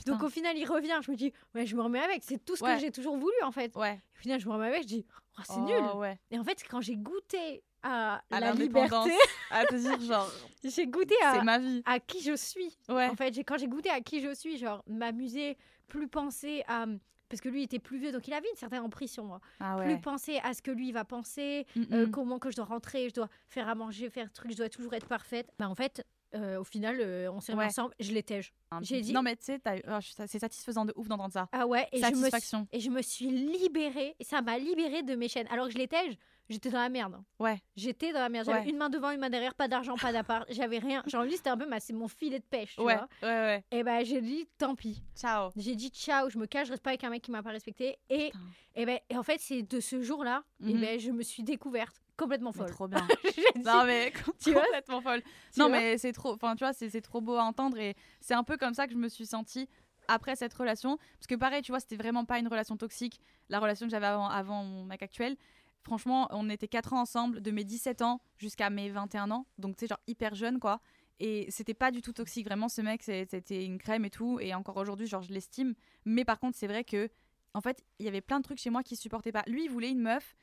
Putain. 0.00 0.12
donc 0.12 0.22
au 0.22 0.28
final, 0.28 0.56
il 0.58 0.64
revient, 0.66 0.98
je 1.02 1.10
me 1.10 1.16
dis, 1.16 1.32
ouais, 1.54 1.64
je 1.66 1.76
me 1.76 1.82
remets 1.82 2.00
avec, 2.00 2.22
c'est 2.24 2.44
tout 2.44 2.56
ce 2.56 2.64
Ouais. 2.64 2.74
que 2.74 2.80
j'ai 2.80 2.90
toujours 2.90 3.16
voulu 3.16 3.34
en 3.42 3.52
fait. 3.52 3.74
Ouais. 3.76 4.00
Au 4.16 4.20
final, 4.20 4.40
je 4.40 4.46
me 4.48 4.52
remets 4.52 4.66
avec, 4.68 4.82
je 4.82 4.86
dis, 4.88 5.06
oh, 5.38 5.42
c'est 5.46 5.54
Oh, 5.56 5.60
nul. 5.64 5.82
Ouais. 5.96 6.18
Et 6.30 6.38
en 6.38 6.44
fait, 6.44 6.62
quand 6.68 6.80
j'ai 6.80 6.96
goûté 6.96 7.62
à, 7.82 8.22
À 8.30 8.40
la 8.40 8.52
liberté, 8.52 9.10
À 9.50 9.64
te 9.64 9.74
dire, 9.74 10.00
genre, 10.00 10.30
j'ai 10.62 10.86
goûté 10.86 11.14
à, 11.24 11.42
ma 11.42 11.58
vie. 11.58 11.82
à 11.86 11.98
qui 11.98 12.20
je 12.22 12.36
suis. 12.36 12.76
Ouais. 12.88 13.08
En 13.08 13.16
fait, 13.16 13.30
quand 13.40 13.56
j'ai 13.58 13.68
goûté 13.68 13.88
à 13.90 14.00
qui 14.00 14.20
je 14.20 14.34
suis, 14.34 14.58
genre 14.58 14.82
m'amuser, 14.86 15.56
plus 15.88 16.08
penser 16.08 16.62
à. 16.68 16.84
Parce 17.28 17.40
que 17.40 17.48
lui 17.48 17.62
était 17.62 17.78
plus 17.78 17.98
vieux, 18.00 18.10
donc 18.10 18.26
il 18.26 18.34
avait 18.34 18.48
une 18.50 18.56
certaine 18.56 18.82
emprise 18.82 19.12
sur 19.12 19.22
moi. 19.22 19.40
Ah 19.60 19.76
Plus 19.78 19.86
ouais. 19.94 20.00
penser 20.00 20.40
à 20.42 20.52
ce 20.52 20.62
que 20.62 20.72
lui 20.72 20.90
va 20.90 21.04
penser, 21.04 21.64
Mm, 21.76 21.82
euh, 21.92 22.06
mm. 22.06 22.10
comment 22.10 22.38
que 22.40 22.50
je 22.50 22.56
dois 22.56 22.64
rentrer, 22.64 23.08
je 23.08 23.14
dois 23.14 23.28
faire 23.46 23.68
à 23.68 23.76
manger, 23.76 24.10
faire 24.10 24.32
truc, 24.32 24.50
je 24.50 24.56
dois 24.56 24.68
toujours 24.68 24.92
être 24.94 25.06
parfaite. 25.06 25.48
Bah 25.56 25.68
en 25.68 25.76
fait, 25.76 26.04
euh, 26.34 26.60
au 26.60 26.64
final, 26.64 26.98
euh, 27.00 27.30
on 27.32 27.40
s'est 27.40 27.52
remis 27.52 27.60
Ouais. 27.64 27.66
ensemble, 27.68 27.94
je 28.00 28.12
l'étais. 28.12 28.40
J'ai 28.82 29.00
dit- 29.00 29.12
Non, 29.12 29.22
mais 29.22 29.36
tu 29.36 29.44
sais, 29.44 29.60
oh, 29.88 29.98
c'est 30.26 30.38
satisfaisant 30.38 30.84
de 30.84 30.92
ouf 30.96 31.08
d'entendre 31.08 31.32
ça. 31.32 31.48
Ah 31.52 31.66
ouais, 31.66 31.88
et 31.92 31.98
je, 32.00 32.06
me 32.06 32.10
suis, 32.12 32.16
Satisfaction. 32.20 32.66
et 32.72 32.80
je 32.80 32.90
me 32.90 33.02
suis 33.02 33.26
libérée, 33.30 34.14
et 34.18 34.24
ça 34.24 34.40
m'a 34.42 34.58
libérée 34.58 35.02
de 35.02 35.14
mes 35.16 35.28
chaînes. 35.28 35.46
Alors 35.50 35.66
que 35.66 35.72
je 35.72 35.78
l'étais, 35.78 36.18
j'étais 36.48 36.70
dans 36.70 36.78
la 36.80 36.88
merde. 36.88 37.20
Ouais. 37.38 37.58
J'étais 37.76 38.12
dans 38.12 38.20
la 38.20 38.28
merde. 38.28 38.46
J'avais 38.46 38.60
Ouais. 38.60 38.70
une 38.70 38.76
main 38.76 38.88
devant, 38.90 39.10
une 39.10 39.20
main 39.20 39.30
derrière, 39.30 39.54
pas 39.54 39.66
d'argent, 39.68 39.96
pas 39.96 40.12
d'appart. 40.12 40.46
J'avais 40.50 40.78
rien. 40.78 41.02
Genre, 41.06 41.24
lui, 41.24 41.36
c'était 41.36 41.50
un 41.50 41.56
peu 41.58 41.66
ma, 41.66 41.80
c'est 41.80 41.92
mon 41.92 42.08
filet 42.08 42.38
de 42.38 42.44
pêche. 42.44 42.76
Tu 42.76 42.82
Ouais. 42.82 42.94
vois 42.96 43.08
Ouais, 43.22 43.28
ouais. 43.28 43.64
et 43.72 43.82
ben, 43.82 44.04
j'ai 44.04 44.20
dit, 44.20 44.46
tant 44.58 44.74
pis. 44.76 45.02
Ciao. 45.16 45.50
J'ai 45.56 45.74
dit, 45.74 45.88
ciao, 45.90 46.28
je 46.30 46.38
me 46.38 46.46
cache, 46.46 46.66
je 46.68 46.72
reste 46.72 46.82
pas 46.82 46.90
avec 46.90 47.02
un 47.04 47.10
mec 47.10 47.22
qui 47.22 47.30
m'a 47.32 47.42
pas 47.42 47.50
respecté. 47.50 47.98
Et, 48.08 48.26
Putain. 48.30 48.38
et, 48.76 48.86
ben, 48.86 48.98
en 49.14 49.22
fait, 49.24 49.40
c'est 49.40 49.62
de 49.62 49.80
ce 49.80 50.00
jour-là, 50.02 50.44
et 50.66 50.74
ben, 50.74 50.98
je 51.00 51.10
me 51.10 51.22
suis 51.22 51.42
découverte 51.42 52.00
complètement 52.20 52.52
Mais 52.54 52.58
folle. 52.58 52.70
trop 52.70 52.88
bien. 52.88 53.06
Non 53.64 53.84
mais 53.84 54.12
Tu 54.42 54.52
complètement 54.52 55.00
folle. 55.00 55.22
Tu 55.52 55.60
non 55.60 55.68
mais 55.68 55.98
c'est 55.98 56.12
trop, 56.12 56.32
enfin 56.34 56.54
tu 56.54 56.64
vois, 56.64 56.72
c'est 56.72 56.90
c'est 56.90 57.00
trop 57.00 57.20
beau 57.20 57.36
à 57.36 57.42
entendre 57.42 57.78
et 57.78 57.94
c'est 58.20 58.34
un 58.34 58.44
peu 58.44 58.56
comme 58.56 58.74
ça 58.74 58.86
que 58.86 58.92
je 58.92 58.98
me 58.98 59.08
suis 59.08 59.26
sentie 59.26 59.68
après 60.08 60.36
cette 60.36 60.54
relation. 60.54 60.98
Parce 61.18 61.26
que 61.28 61.34
pareil, 61.34 61.62
tu 61.62 61.72
vois, 61.72 61.80
c'était 61.80 61.96
vraiment 61.96 62.24
pas 62.24 62.38
une 62.38 62.48
relation 62.48 62.76
toxique. 62.76 63.20
La 63.48 63.58
relation 63.58 63.86
que 63.86 63.90
j'avais 63.90 64.06
avant, 64.06 64.28
avant 64.28 64.64
mon 64.64 64.84
mec 64.84 65.02
actuel, 65.02 65.36
franchement, 65.82 66.28
on 66.30 66.48
était 66.50 66.68
4 66.68 66.92
ans 66.92 67.00
ensemble, 67.00 67.40
de 67.40 67.50
mes 67.50 67.64
17 67.64 68.02
ans 68.02 68.20
jusqu'à 68.38 68.70
mes 68.70 68.90
21 68.90 69.30
ans. 69.30 69.46
Donc 69.58 69.76
tu 69.76 69.80
sais, 69.80 69.88
genre 69.88 70.00
hyper 70.06 70.34
jeune 70.34 70.58
quoi. 70.60 70.80
Et 71.20 71.46
c'était 71.50 71.74
pas 71.74 71.90
du 71.90 72.00
tout 72.00 72.12
toxique, 72.14 72.46
vraiment. 72.46 72.68
Ce 72.68 72.80
mec, 72.80 73.02
c'était 73.02 73.64
une 73.64 73.78
crème 73.78 74.06
et 74.06 74.10
tout. 74.10 74.38
Et 74.40 74.54
encore 74.54 74.78
aujourd'hui, 74.78 75.06
genre, 75.06 75.20
je 75.20 75.32
l'estime. 75.34 75.74
Mais 76.06 76.24
par 76.24 76.40
contre, 76.40 76.56
c'est 76.56 76.66
vrai 76.66 76.82
que, 76.82 77.10
en 77.52 77.60
fait, 77.60 77.84
il 77.98 78.06
y 78.06 78.08
avait 78.08 78.22
plein 78.22 78.38
de 78.40 78.44
trucs 78.44 78.58
chez 78.58 78.70
moi 78.70 78.82
qui 78.82 78.96
supportaient 78.96 79.30
pas. 79.30 79.44
Lui, 79.46 79.64
il 79.64 79.70
voulait 79.70 79.90
une 79.90 80.00
meuf 80.00 80.34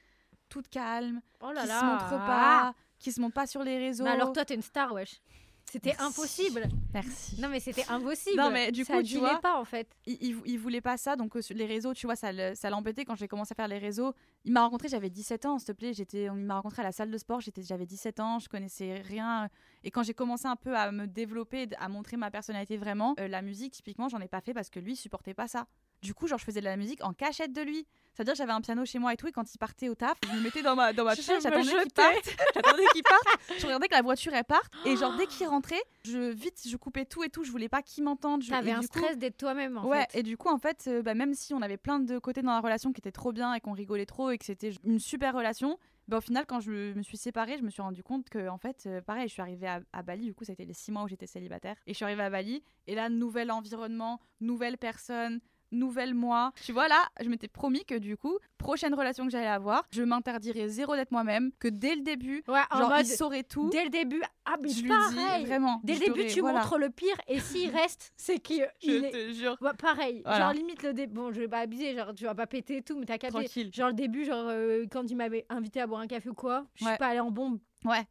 toute 0.49 0.69
calme, 0.69 1.21
Oh 1.41 1.51
là 1.51 1.62
qui 1.62 1.67
là. 1.67 1.79
se 1.79 1.86
montre 1.86 2.10
pas, 2.25 2.73
qui 2.99 3.12
se 3.12 3.21
montre 3.21 3.33
pas 3.33 3.47
sur 3.47 3.63
les 3.63 3.77
réseaux. 3.77 4.03
Mais 4.03 4.12
alors 4.12 4.33
toi, 4.33 4.45
t'es 4.45 4.55
une 4.55 4.62
star, 4.62 4.93
wesh. 4.93 5.21
C'était 5.71 5.95
impossible. 5.99 6.67
Merci. 7.03 7.39
Non 7.39 7.49
mais 7.49 7.60
c'était 7.60 7.86
impossible. 7.89 8.38
Non, 8.38 8.49
mais 8.49 8.71
du 8.71 8.83
ça 8.83 8.97
coup, 8.97 9.03
tu 9.03 9.17
vois- 9.19 9.39
pas 9.39 9.60
en 9.60 9.65
fait. 9.65 9.88
il, 10.07 10.17
il, 10.21 10.41
il 10.45 10.57
voulait 10.60 10.81
pas 10.81 10.97
ça, 10.97 11.15
donc 11.15 11.36
euh, 11.36 11.41
les 11.51 11.65
réseaux, 11.65 11.93
tu 11.93 12.07
vois, 12.07 12.15
ça 12.15 12.31
le- 12.31 12.55
ça 12.55 12.69
l'embêtait 12.71 13.05
quand 13.05 13.15
j'ai 13.15 13.27
commencé 13.27 13.51
à 13.51 13.55
faire 13.55 13.67
les 13.67 13.77
réseaux. 13.77 14.13
Il 14.45 14.51
m'a 14.53 14.62
rencontré, 14.63 14.88
j'avais 14.89 15.10
17 15.12 15.45
ans, 15.45 15.60
s'il 15.60 15.67
te 15.67 15.71
plaît. 15.73 15.93
J'étais, 15.93 16.29
on- 16.29 16.38
il 16.38 16.43
m'a 16.45 16.55
rencontré 16.55 16.81
à 16.81 16.86
la 16.86 16.91
salle 16.91 17.12
de 17.12 17.17
sport, 17.17 17.39
j'étais, 17.39 17.62
j'avais 17.62 17.86
17 17.86 18.19
ans, 18.19 18.39
je 18.39 18.49
connaissais 18.49 18.95
rien. 18.95 19.48
Et 19.83 19.91
quand 19.91 20.02
j'ai 20.04 20.15
commencé 20.15 20.48
un 20.48 20.56
peu 20.56 20.75
à 20.75 20.91
me 20.91 21.06
développer, 21.06 21.67
à 21.79 21.87
montrer 21.87 22.17
ma 22.17 22.31
personnalité 22.31 22.77
vraiment, 22.77 23.13
euh, 23.19 23.27
la 23.27 23.41
musique, 23.43 23.73
typiquement, 23.73 24.10
j'en 24.10 24.19
ai 24.19 24.27
pas 24.27 24.41
fait 24.41 24.54
parce 24.56 24.69
que 24.71 24.79
lui, 24.79 24.93
il 24.93 24.98
supportait 24.98 25.35
pas 25.35 25.48
ça. 25.48 25.67
Du 26.02 26.13
coup, 26.13 26.27
genre, 26.27 26.37
je 26.39 26.45
faisais 26.45 26.60
de 26.60 26.65
la 26.65 26.77
musique 26.77 27.04
en 27.04 27.13
cachette 27.13 27.54
de 27.54 27.62
lui. 27.62 27.85
C'est-à-dire, 28.13 28.33
j'avais 28.35 28.52
un 28.52 28.62
piano 28.62 28.83
chez 28.85 28.98
moi 29.00 29.13
et 29.13 29.17
tout, 29.17 29.27
et 29.27 29.31
quand 29.31 29.52
il 29.54 29.58
partait 29.60 29.89
au 29.89 29.95
taf, 29.95 30.17
je 30.27 30.35
me 30.35 30.41
mettais 30.41 30.63
dans 30.63 30.75
ma, 30.75 30.91
dans 30.93 31.04
ma 31.04 31.13
Je 31.15 31.21
pièce, 31.21 31.43
j'attendais 31.43 31.63
qu'il 31.83 31.91
parte. 31.91 32.35
J'attendais 32.56 32.83
qu'il 32.93 33.04
parte. 33.04 33.23
Je 33.60 33.65
regardais 33.65 33.87
que 33.87 33.93
la 33.93 34.02
voiture, 34.02 34.33
elle 34.33 34.43
parte. 34.43 34.71
Et 34.85 34.95
genre, 34.95 35.15
dès 35.17 35.25
qu'il 35.27 35.48
rentrait, 35.48 35.81
je, 36.04 36.31
vite, 36.31 36.62
je 36.67 36.77
coupais 36.88 37.06
tout 37.06 37.23
et 37.23 37.29
tout. 37.29 37.44
Je 37.44 37.52
voulais 37.52 37.67
pas 37.69 37.81
qu'il 37.81 38.04
m'entende. 38.06 38.42
Je- 38.44 38.50
T'avais 38.50 38.71
un 38.71 38.79
coup- 38.79 38.85
stress 38.85 39.17
d'être 39.17 39.38
toi-même 39.38 39.77
en 39.77 39.85
ouais, 39.85 40.06
fait. 40.12 40.19
et 40.19 40.23
du 40.23 40.38
coup, 40.38 40.48
en 40.48 40.58
fait, 40.58 40.85
euh, 40.88 41.02
bah, 41.02 41.13
même 41.15 41.33
si 41.33 41.54
on 41.54 41.62
avait 41.62 41.77
plein 41.77 42.00
de 42.00 42.17
côtés 42.19 42.42
dans 42.42 42.52
la 42.54 42.62
relation 42.62 42.94
qui 42.94 43.00
étaient 43.02 43.12
trop 43.12 43.33
bien 43.33 43.54
et 43.54 43.60
qu'on 43.60 43.73
rigolait 43.73 44.06
trop 44.06 44.29
et 44.31 44.38
que 44.38 44.46
c'était 44.46 44.71
une 44.85 45.00
super 45.00 45.33
relation, 45.33 45.77
bah, 46.08 46.17
au 46.17 46.21
final, 46.21 46.46
quand 46.48 46.62
je 46.62 46.94
me 46.96 47.02
suis 47.04 47.17
séparée, 47.17 47.58
je 47.58 47.63
me 47.63 47.69
suis 47.69 47.81
rendu 47.81 48.02
compte 48.04 48.29
que, 48.29 48.48
en 48.48 48.58
fait, 48.58 48.85
euh, 48.85 49.02
pareil, 49.02 49.27
je 49.27 49.33
suis 49.33 49.42
arrivée 49.42 49.67
à, 49.67 49.81
à 49.92 50.04
Bali, 50.04 50.23
du 50.25 50.33
coup, 50.33 50.46
ça 50.46 50.52
a 50.52 50.54
été 50.54 50.63
les 50.65 50.73
six 50.73 50.92
mois 50.92 51.04
où 51.04 51.08
j'étais 51.10 51.27
célibataire, 51.27 51.75
et 51.85 51.92
je 51.92 51.96
suis 51.98 52.06
arrivée 52.06 52.23
à 52.23 52.29
Bali, 52.29 52.63
et 52.88 52.96
là, 52.96 53.10
nouvel 53.10 53.52
environnement, 53.52 54.21
nouvelle 54.40 54.77
personne, 54.77 55.42
nouvelle 55.71 56.13
moi. 56.13 56.51
Tu 56.63 56.71
vois, 56.71 56.87
là, 56.87 57.03
je 57.21 57.29
m'étais 57.29 57.47
promis 57.47 57.83
que, 57.85 57.95
du 57.95 58.17
coup, 58.17 58.37
prochaine 58.57 58.93
relation 58.93 59.25
que 59.25 59.31
j'allais 59.31 59.47
avoir, 59.47 59.83
je 59.91 60.03
m'interdirais 60.03 60.67
zéro 60.67 60.95
d'être 60.95 61.11
moi-même, 61.11 61.51
que 61.59 61.67
dès 61.67 61.95
le 61.95 62.01
début, 62.01 62.43
Ouais, 62.47 62.59
en 62.71 62.77
genre, 62.79 62.89
mode 62.89 63.05
il 63.07 63.15
saurait 63.15 63.43
tout. 63.43 63.69
dès 63.69 63.83
le 63.83 63.89
début. 63.89 64.21
Ah 64.45 64.55
mais 64.61 64.69
je 64.69 64.81
lui 64.81 64.87
pareil. 64.89 65.39
dis 65.43 65.45
vraiment. 65.45 65.81
Dès 65.83 65.93
le 65.95 65.99
début, 65.99 66.25
tu 66.27 66.39
voilà. 66.39 66.59
montres 66.59 66.77
le 66.77 66.89
pire 66.89 67.15
et 67.27 67.39
s'il 67.39 67.69
reste, 67.75 68.13
c'est 68.15 68.39
qu'il 68.39 68.65
Je 68.81 68.91
il 68.91 69.05
est. 69.05 69.11
te 69.11 69.31
jure. 69.33 69.57
Pareil, 69.77 70.21
Voilà. 70.25 70.39
genre 70.45 70.53
limite 70.53 70.83
le 70.83 70.93
début, 70.93 71.13
bon 71.13 71.31
je 71.33 71.41
vais 71.41 71.47
pas 71.47 71.59
abuser, 71.59 71.95
genre 71.95 72.13
tu 72.13 72.23
vas 72.23 72.33
pas 72.35 72.47
péter 72.47 72.77
et 72.77 72.81
tout, 72.81 72.97
mais 72.97 73.05
t'as 73.05 73.17
capté. 73.17 73.37
Tranquille. 73.43 73.69
Genre 73.73 73.87
le 73.89 73.93
début, 73.93 74.23
genre 74.25 74.45
euh, 74.47 74.85
quand 74.89 75.03
il 75.09 75.15
m'avait 75.17 75.45
invité 75.49 75.81
à 75.81 75.87
boire 75.87 75.99
un 76.01 76.07
café 76.07 76.29
ou 76.29 76.33
quoi, 76.33 76.65
je 76.75 76.83
suis 76.83 76.91
Ouais. 76.91 76.97
pas 76.97 77.07
allée 77.07 77.19
en 77.19 77.29
bombe. 77.31 77.59
Ouais. 77.83 78.05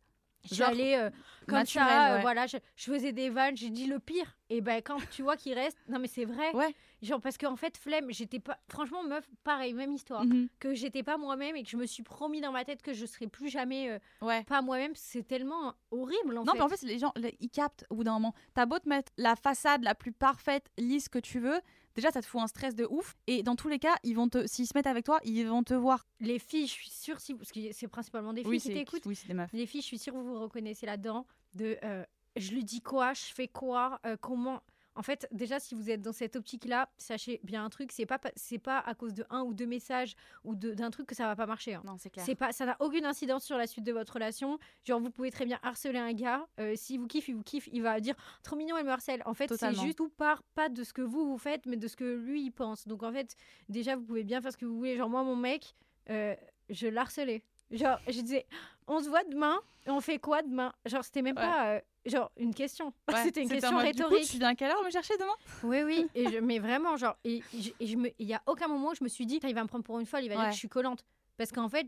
Je 0.49 0.55
suis 0.55 0.57
Genre, 0.57 0.69
allée 0.71 0.95
euh, 0.95 1.11
comme 1.47 1.59
naturel, 1.59 1.87
ça, 1.87 2.15
euh, 2.17 2.21
voilà, 2.21 2.47
je, 2.47 2.57
je 2.77 2.85
faisais 2.93 3.13
des 3.13 3.31
vannes, 3.31 3.57
j'ai 3.57 3.71
dit 3.71 3.87
le 3.87 3.99
pire. 3.99 4.37
Et 4.49 4.61
ben 4.61 4.81
quand 4.83 4.99
tu 5.11 5.23
vois 5.23 5.37
qu'il 5.37 5.55
reste, 5.55 5.77
non 5.89 5.99
mais 5.99 6.07
c'est 6.07 6.25
vrai. 6.25 6.55
Ouais. 6.55 6.75
Genre 7.03 7.21
parce 7.21 7.37
qu'en 7.37 7.57
fait 7.57 7.77
flemme, 7.77 8.07
j'étais 8.11 8.39
pas, 8.39 8.59
franchement 8.71 9.03
meuf, 9.03 9.29
pareil, 9.45 9.75
même 9.75 9.93
histoire, 9.93 10.25
Mhm. 10.25 10.49
que 10.61 10.73
j'étais 10.75 11.03
pas 11.03 11.17
moi-même 11.19 11.57
et 11.57 11.63
que 11.65 11.69
je 11.69 11.77
me 11.77 11.85
suis 11.87 12.03
promis 12.05 12.41
dans 12.41 12.53
ma 12.53 12.65
tête 12.65 12.81
que 12.83 12.93
je 12.93 13.07
serais 13.07 13.27
plus 13.27 13.49
jamais 13.49 13.91
euh, 13.91 13.99
Ouais. 14.23 14.45
pas 14.45 14.63
moi-même, 14.63 14.93
c'est 14.95 15.25
tellement 15.27 15.75
horrible 15.91 16.39
en 16.39 16.45
non, 16.45 16.53
fait. 16.53 16.59
mais 16.59 16.65
en 16.65 16.69
fait, 16.69 16.83
les 16.83 16.99
gens, 16.99 17.13
ils 17.41 17.51
captent 17.51 17.85
au 17.91 17.97
bout 17.97 18.05
d'un 18.05 18.13
moment. 18.13 18.35
T'as 18.55 18.67
beau 18.67 18.79
te 18.79 18.89
mettre 18.89 19.13
la 19.17 19.35
façade 19.37 19.83
la 19.83 19.95
plus 19.97 20.13
parfaite, 20.13 20.71
lisse 20.79 21.09
que 21.09 21.19
tu 21.19 21.41
veux, 21.41 21.61
déjà, 21.97 22.11
ça 22.13 22.21
te 22.23 22.27
fout 22.27 22.41
un 22.41 22.47
stress 22.47 22.75
de 22.75 22.87
ouf. 22.89 23.17
Et 23.27 23.43
dans 23.43 23.57
tous 23.57 23.69
les 23.69 23.79
cas, 23.79 23.95
ils 24.05 24.15
vont 24.15 24.29
te, 24.29 24.47
s'ils 24.47 24.67
se 24.67 24.73
mettent 24.77 24.87
avec 24.87 25.05
toi, 25.05 25.19
ils 25.25 25.45
vont 25.45 25.63
te 25.65 25.75
voir. 25.75 26.07
les 26.21 26.39
filles, 26.39 26.67
je 26.67 26.73
suis 26.73 26.91
sûre 26.91 27.19
si 27.21 27.35
parce 27.35 27.51
que 27.53 27.61
c'est 27.73 27.89
principalement 27.89 28.33
des 28.33 28.43
filles 28.43 28.51
Oui, 28.51 28.61
qui 28.61 28.73
t'écoutent. 28.73 29.07
oui, 29.07 29.17
c'est 29.17 29.27
des 29.29 29.35
meufs. 29.35 29.51
Les 29.53 29.67
filles, 29.67 29.81
je 29.83 29.87
suis 29.87 29.99
sûre 29.99 30.13
que 30.13 30.19
vous 30.19 30.35
vous 30.35 30.41
reconnaissez 30.41 30.87
là-dedans 30.87 31.27
de 31.55 31.77
euh, 31.83 32.05
je 32.37 32.53
lui 32.53 32.65
dis 32.65 32.81
quoi, 32.83 33.15
je 33.15 33.33
fais 33.35 33.49
quoi, 33.49 33.99
euh, 34.07 34.17
comment. 34.21 34.61
En 34.97 35.03
fait, 35.03 35.29
déjà, 35.31 35.61
si 35.61 35.75
vous 35.75 35.91
êtes 35.91 36.01
dans 36.03 36.13
cette 36.13 36.37
optique-là, 36.37 36.89
sachez 36.97 37.39
bien 37.45 37.65
un 37.65 37.69
truc, 37.71 37.93
c'est 37.93 38.07
pas 38.07 38.19
pa- 38.19 38.33
c'est 38.35 38.59
pas 38.59 38.79
à 38.81 38.95
cause 38.95 39.13
de 39.15 39.25
un 39.31 39.43
ou 39.43 39.53
deux 39.55 39.67
messages 39.67 40.17
ou 40.43 40.55
d'un 40.57 40.91
truc 40.91 41.07
que 41.07 41.15
ça 41.15 41.27
va 41.27 41.37
pas 41.37 41.47
marcher. 41.47 41.75
hein. 41.75 41.83
Non, 41.85 41.97
c'est 41.99 42.11
clair. 42.11 42.25
C'est 42.25 42.35
pas, 42.35 42.51
ça 42.53 42.65
n'a 42.67 42.77
aucune 42.81 43.05
incidence 43.05 43.45
sur 43.45 43.57
la 43.59 43.67
suite 43.67 43.85
de 43.85 43.93
votre 43.93 44.15
relation. 44.15 44.59
Genre, 44.85 44.99
vous 44.99 45.11
pouvez 45.11 45.31
très 45.31 45.45
bien 45.45 45.59
harceler 45.63 45.99
un 45.99 46.13
gars. 46.15 46.47
euh, 46.59 46.73
si 46.77 46.97
vous 46.99 47.07
kiffe, 47.07 47.29
il 47.29 47.35
vous 47.37 47.43
kiffe, 47.43 47.69
il 47.73 47.83
va 47.83 48.01
dire 48.01 48.15
trop 48.43 48.57
mignon, 48.57 48.77
elle 48.79 48.87
me 48.87 48.91
harcèle. 48.91 49.23
En 49.27 49.35
fait, 49.35 49.49
c'est 49.55 49.75
juste 49.75 49.99
tout 49.99 50.09
part 50.09 50.43
pas 50.55 50.69
de 50.69 50.83
ce 50.83 50.93
que 50.93 51.03
vous 51.03 51.27
vous 51.27 51.39
faites, 51.39 51.67
mais 51.67 51.77
de 51.77 51.87
ce 51.89 51.97
que 51.97 52.17
lui 52.17 52.43
il 52.43 52.51
pense. 52.51 52.89
Donc 52.89 53.03
en 53.03 53.13
fait, 53.13 53.37
déjà, 53.69 53.97
vous 53.97 54.03
pouvez 54.03 54.25
bien 54.25 54.41
faire 54.41 54.53
ce 54.53 54.57
que 54.57 54.65
vous 54.65 54.77
voulez. 54.79 54.97
Genre 54.97 55.11
moi, 55.11 55.23
mon 55.23 55.37
mec, 55.37 55.75
euh, 56.11 56.35
je 56.71 56.89
l'harcelais. 56.89 57.43
Genre, 57.71 57.99
je 58.07 58.21
disais, 58.21 58.47
on 58.87 59.01
se 59.01 59.09
voit 59.09 59.25
demain, 59.25 59.59
on 59.87 60.01
fait 60.01 60.19
quoi 60.19 60.43
demain? 60.43 60.73
Genre, 60.87 61.05
c'était 61.05 61.23
même 61.23 61.37
Ouais. 61.37 61.43
pas 61.43 61.75
euh, 61.75 61.81
genre 62.07 62.31
une 62.37 62.55
question. 62.55 62.93
Ouais, 63.13 63.23
c'était 63.25 63.43
une 63.43 63.49
question 63.49 63.73
mode, 63.73 63.87
du 63.87 64.03
coup, 64.03 64.09
rhétorique. 64.09 64.31
tu 64.31 64.39
viens 64.39 64.49
à 64.49 64.55
quelle 64.55 64.71
heure 64.71 64.83
me 64.85 64.91
chercher 64.91 65.15
demain? 65.19 65.35
Oui, 65.63 65.83
oui. 65.83 66.07
Et 66.15 66.29
je, 66.31 66.39
mais 66.39 66.59
vraiment, 66.59 66.97
genre, 66.97 67.17
et, 67.25 67.43
je- 67.53 67.71
et 67.81 67.87
je 67.87 67.97
me, 67.97 68.11
il 68.19 68.27
y 68.27 68.35
a 68.35 68.43
aucun 68.47 68.69
moment 68.69 68.91
où 68.91 68.95
je 68.95 69.05
me 69.05 69.09
suis 69.09 69.27
dit, 69.27 69.41
il 69.43 69.55
va 69.55 69.63
me 69.63 69.69
prendre 69.69 69.85
pour 69.85 69.99
une 69.99 70.07
folle, 70.07 70.23
il 70.25 70.29
va 70.29 70.37
dire 70.37 70.47
que 70.47 70.53
je 70.53 70.59
suis 70.59 70.69
collante. 70.69 71.05
Parce 71.37 71.53
qu'en 71.53 71.69
fait, 71.69 71.87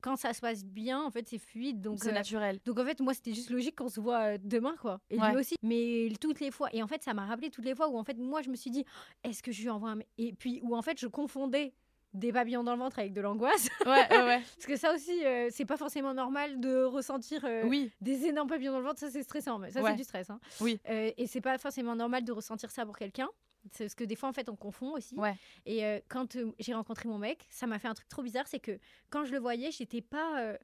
quand 0.00 0.16
ça 0.16 0.32
se 0.34 0.40
passe 0.40 0.64
bien, 0.64 1.02
en 1.02 1.10
fait, 1.10 1.26
c'est 1.28 1.38
fluide. 1.38 1.80
Donc, 1.80 1.98
C'est 2.02 2.10
euh, 2.10 2.12
naturel. 2.12 2.60
donc 2.64 2.78
en 2.78 2.84
fait, 2.84 3.00
moi, 3.00 3.12
c'était 3.14 3.32
juste 3.32 3.50
logique 3.50 3.74
qu'on 3.76 3.88
se 3.88 3.98
voit 4.00 4.34
euh, 4.34 4.38
demain, 4.42 4.76
quoi. 4.80 5.00
Et 5.10 5.18
Ouais. 5.18 5.30
lui 5.30 5.38
aussi. 5.38 5.56
Mais 5.62 6.12
toutes 6.20 6.40
les 6.40 6.50
fois. 6.50 6.68
Et 6.72 6.82
en 6.82 6.86
fait, 6.86 7.02
ça 7.02 7.14
m'a 7.14 7.24
rappelé 7.26 7.50
toutes 7.50 7.64
les 7.64 7.74
fois 7.74 7.88
où, 7.88 7.96
en 7.98 8.04
fait, 8.04 8.16
moi, 8.18 8.42
je 8.42 8.50
me 8.50 8.54
suis 8.56 8.70
dit, 8.70 8.84
est-ce 9.24 9.42
que 9.42 9.50
je 9.50 9.62
lui 9.62 9.70
envoie 9.70 9.90
un. 9.90 9.98
Et 10.18 10.32
puis, 10.34 10.60
où, 10.62 10.76
en 10.76 10.82
fait, 10.82 11.00
je 11.00 11.06
confondais 11.06 11.72
des 12.14 12.32
papillons 12.32 12.62
dans 12.64 12.72
le 12.74 12.78
ventre 12.78 12.98
avec 13.00 13.12
de 13.12 13.20
l'angoisse. 13.20 13.68
Ouais, 13.84 13.90
ouais, 14.10 14.22
ouais. 14.24 14.40
Parce 14.56 14.66
que 14.66 14.76
ça 14.76 14.94
aussi, 14.94 15.24
euh, 15.24 15.48
c'est 15.50 15.64
pas 15.64 15.76
forcément 15.76 16.14
normal 16.14 16.60
de 16.60 16.84
ressentir 16.84 17.44
euh, 17.44 17.64
oui, 17.66 17.90
des 18.00 18.24
énormes 18.26 18.48
papillons 18.48 18.72
dans 18.72 18.78
le 18.78 18.84
ventre. 18.84 19.00
Ça, 19.00 19.10
c'est 19.10 19.22
stressant. 19.22 19.58
Mais 19.58 19.70
ça, 19.70 19.82
Ouais. 19.82 19.90
c'est 19.90 19.96
du 19.96 20.04
stress. 20.04 20.30
hein. 20.30 20.40
Oui. 20.60 20.80
Euh, 20.88 21.10
et 21.16 21.26
c'est 21.26 21.40
pas 21.40 21.58
forcément 21.58 21.94
normal 21.96 22.24
de 22.24 22.32
ressentir 22.32 22.70
ça 22.70 22.86
pour 22.86 22.96
quelqu'un. 22.96 23.28
C'est 23.72 23.84
parce 23.84 23.94
que 23.94 24.04
des 24.04 24.14
fois, 24.16 24.28
en 24.28 24.32
fait, 24.32 24.48
on 24.48 24.56
confond 24.56 24.92
aussi. 24.92 25.14
Ouais. 25.16 25.34
Et 25.66 25.82
quand 26.08 26.36
j'ai 26.58 26.74
rencontré 26.74 27.08
mon 27.08 27.16
mec, 27.18 27.46
ça 27.50 27.66
m'a 27.66 27.78
fait 27.78 27.88
un 27.88 27.94
truc 27.94 28.08
trop 28.08 28.22
bizarre. 28.22 28.46
C'est 28.46 28.60
que 28.60 28.78
quand 29.10 29.24
je 29.24 29.32
le 29.32 29.38
voyais, 29.38 29.70
j'étais 29.70 30.02
pas 30.02 30.54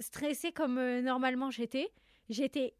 stressée 0.00 0.52
comme 0.52 0.78
normalement 1.00 1.50
j'étais. 1.50 1.90
J'étais 2.28 2.74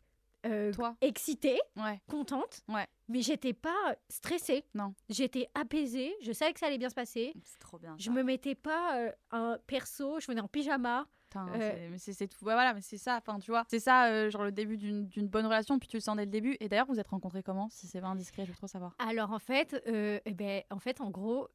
euh, 0.47 0.73
toi. 0.73 0.97
excitée, 1.01 1.59
Ouais. 1.77 2.01
contente. 2.09 2.63
Ouais. 2.69 2.87
Mais 3.09 3.23
j'étais 3.23 3.53
pas 3.53 3.97
stressée. 4.09 4.65
Non. 4.75 4.95
J'étais 5.09 5.49
apaisée. 5.55 6.15
Je 6.23 6.33
savais 6.33 6.53
que 6.53 6.61
ça 6.61 6.67
allait 6.67 6.79
bien 6.79 6.89
se 6.91 6.95
passer. 6.95 7.33
C'est 7.45 7.59
trop 7.59 7.79
bien. 7.79 7.97
Je 7.99 8.11
me 8.11 8.23
mettais 8.23 8.55
pas 8.55 8.97
euh, 8.99 9.13
un 9.33 9.59
perso. 9.67 10.21
Je 10.21 10.27
venais 10.27 10.41
en 10.41 10.49
pyjama. 10.49 11.07
Euh, 11.37 11.95
c'est- 11.97 12.27
tout. 12.27 12.45
Ouais, 12.45 12.55
voilà, 12.55 12.75
mais 12.75 12.81
c'est 12.81 12.99
ça. 12.99 13.17
Enfin, 13.19 13.39
tu 13.39 13.53
vois, 13.53 13.65
c'est 13.69 13.79
ça, 13.79 14.07
euh, 14.07 14.31
genre 14.31 14.43
le 14.43 14.51
début 14.51 14.77
d'une 14.77 15.29
bonne 15.29 15.47
relation. 15.47 15.79
Puis 15.79 15.87
tu 15.89 15.97
le 15.97 16.01
sens 16.01 16.17
dès 16.17 16.25
le 16.25 16.31
début. 16.31 16.57
Et 16.59 16.69
d'ailleurs, 16.69 16.87
vous 16.87 16.99
êtes 16.99 17.07
rencontrés 17.07 17.45
comment 17.45 17.69
Si 17.71 17.87
c'est 17.87 18.01
pas 18.01 18.09
indiscret, 18.09 18.45
je 18.47 18.51
veux 18.51 18.57
trop 18.57 18.67
savoir. 18.67 18.97
Alors 18.99 19.31
en 19.31 19.39
fait, 19.39 19.81
euh, 19.87 20.19
eh 20.25 20.35
ben, 20.35 20.63
en 20.71 20.81
fait, 20.81 21.01
en 21.01 21.11
gros, 21.11 21.47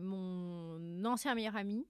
mon 0.00 1.04
ancien 1.04 1.34
meilleur 1.34 1.56
ami, 1.56 1.86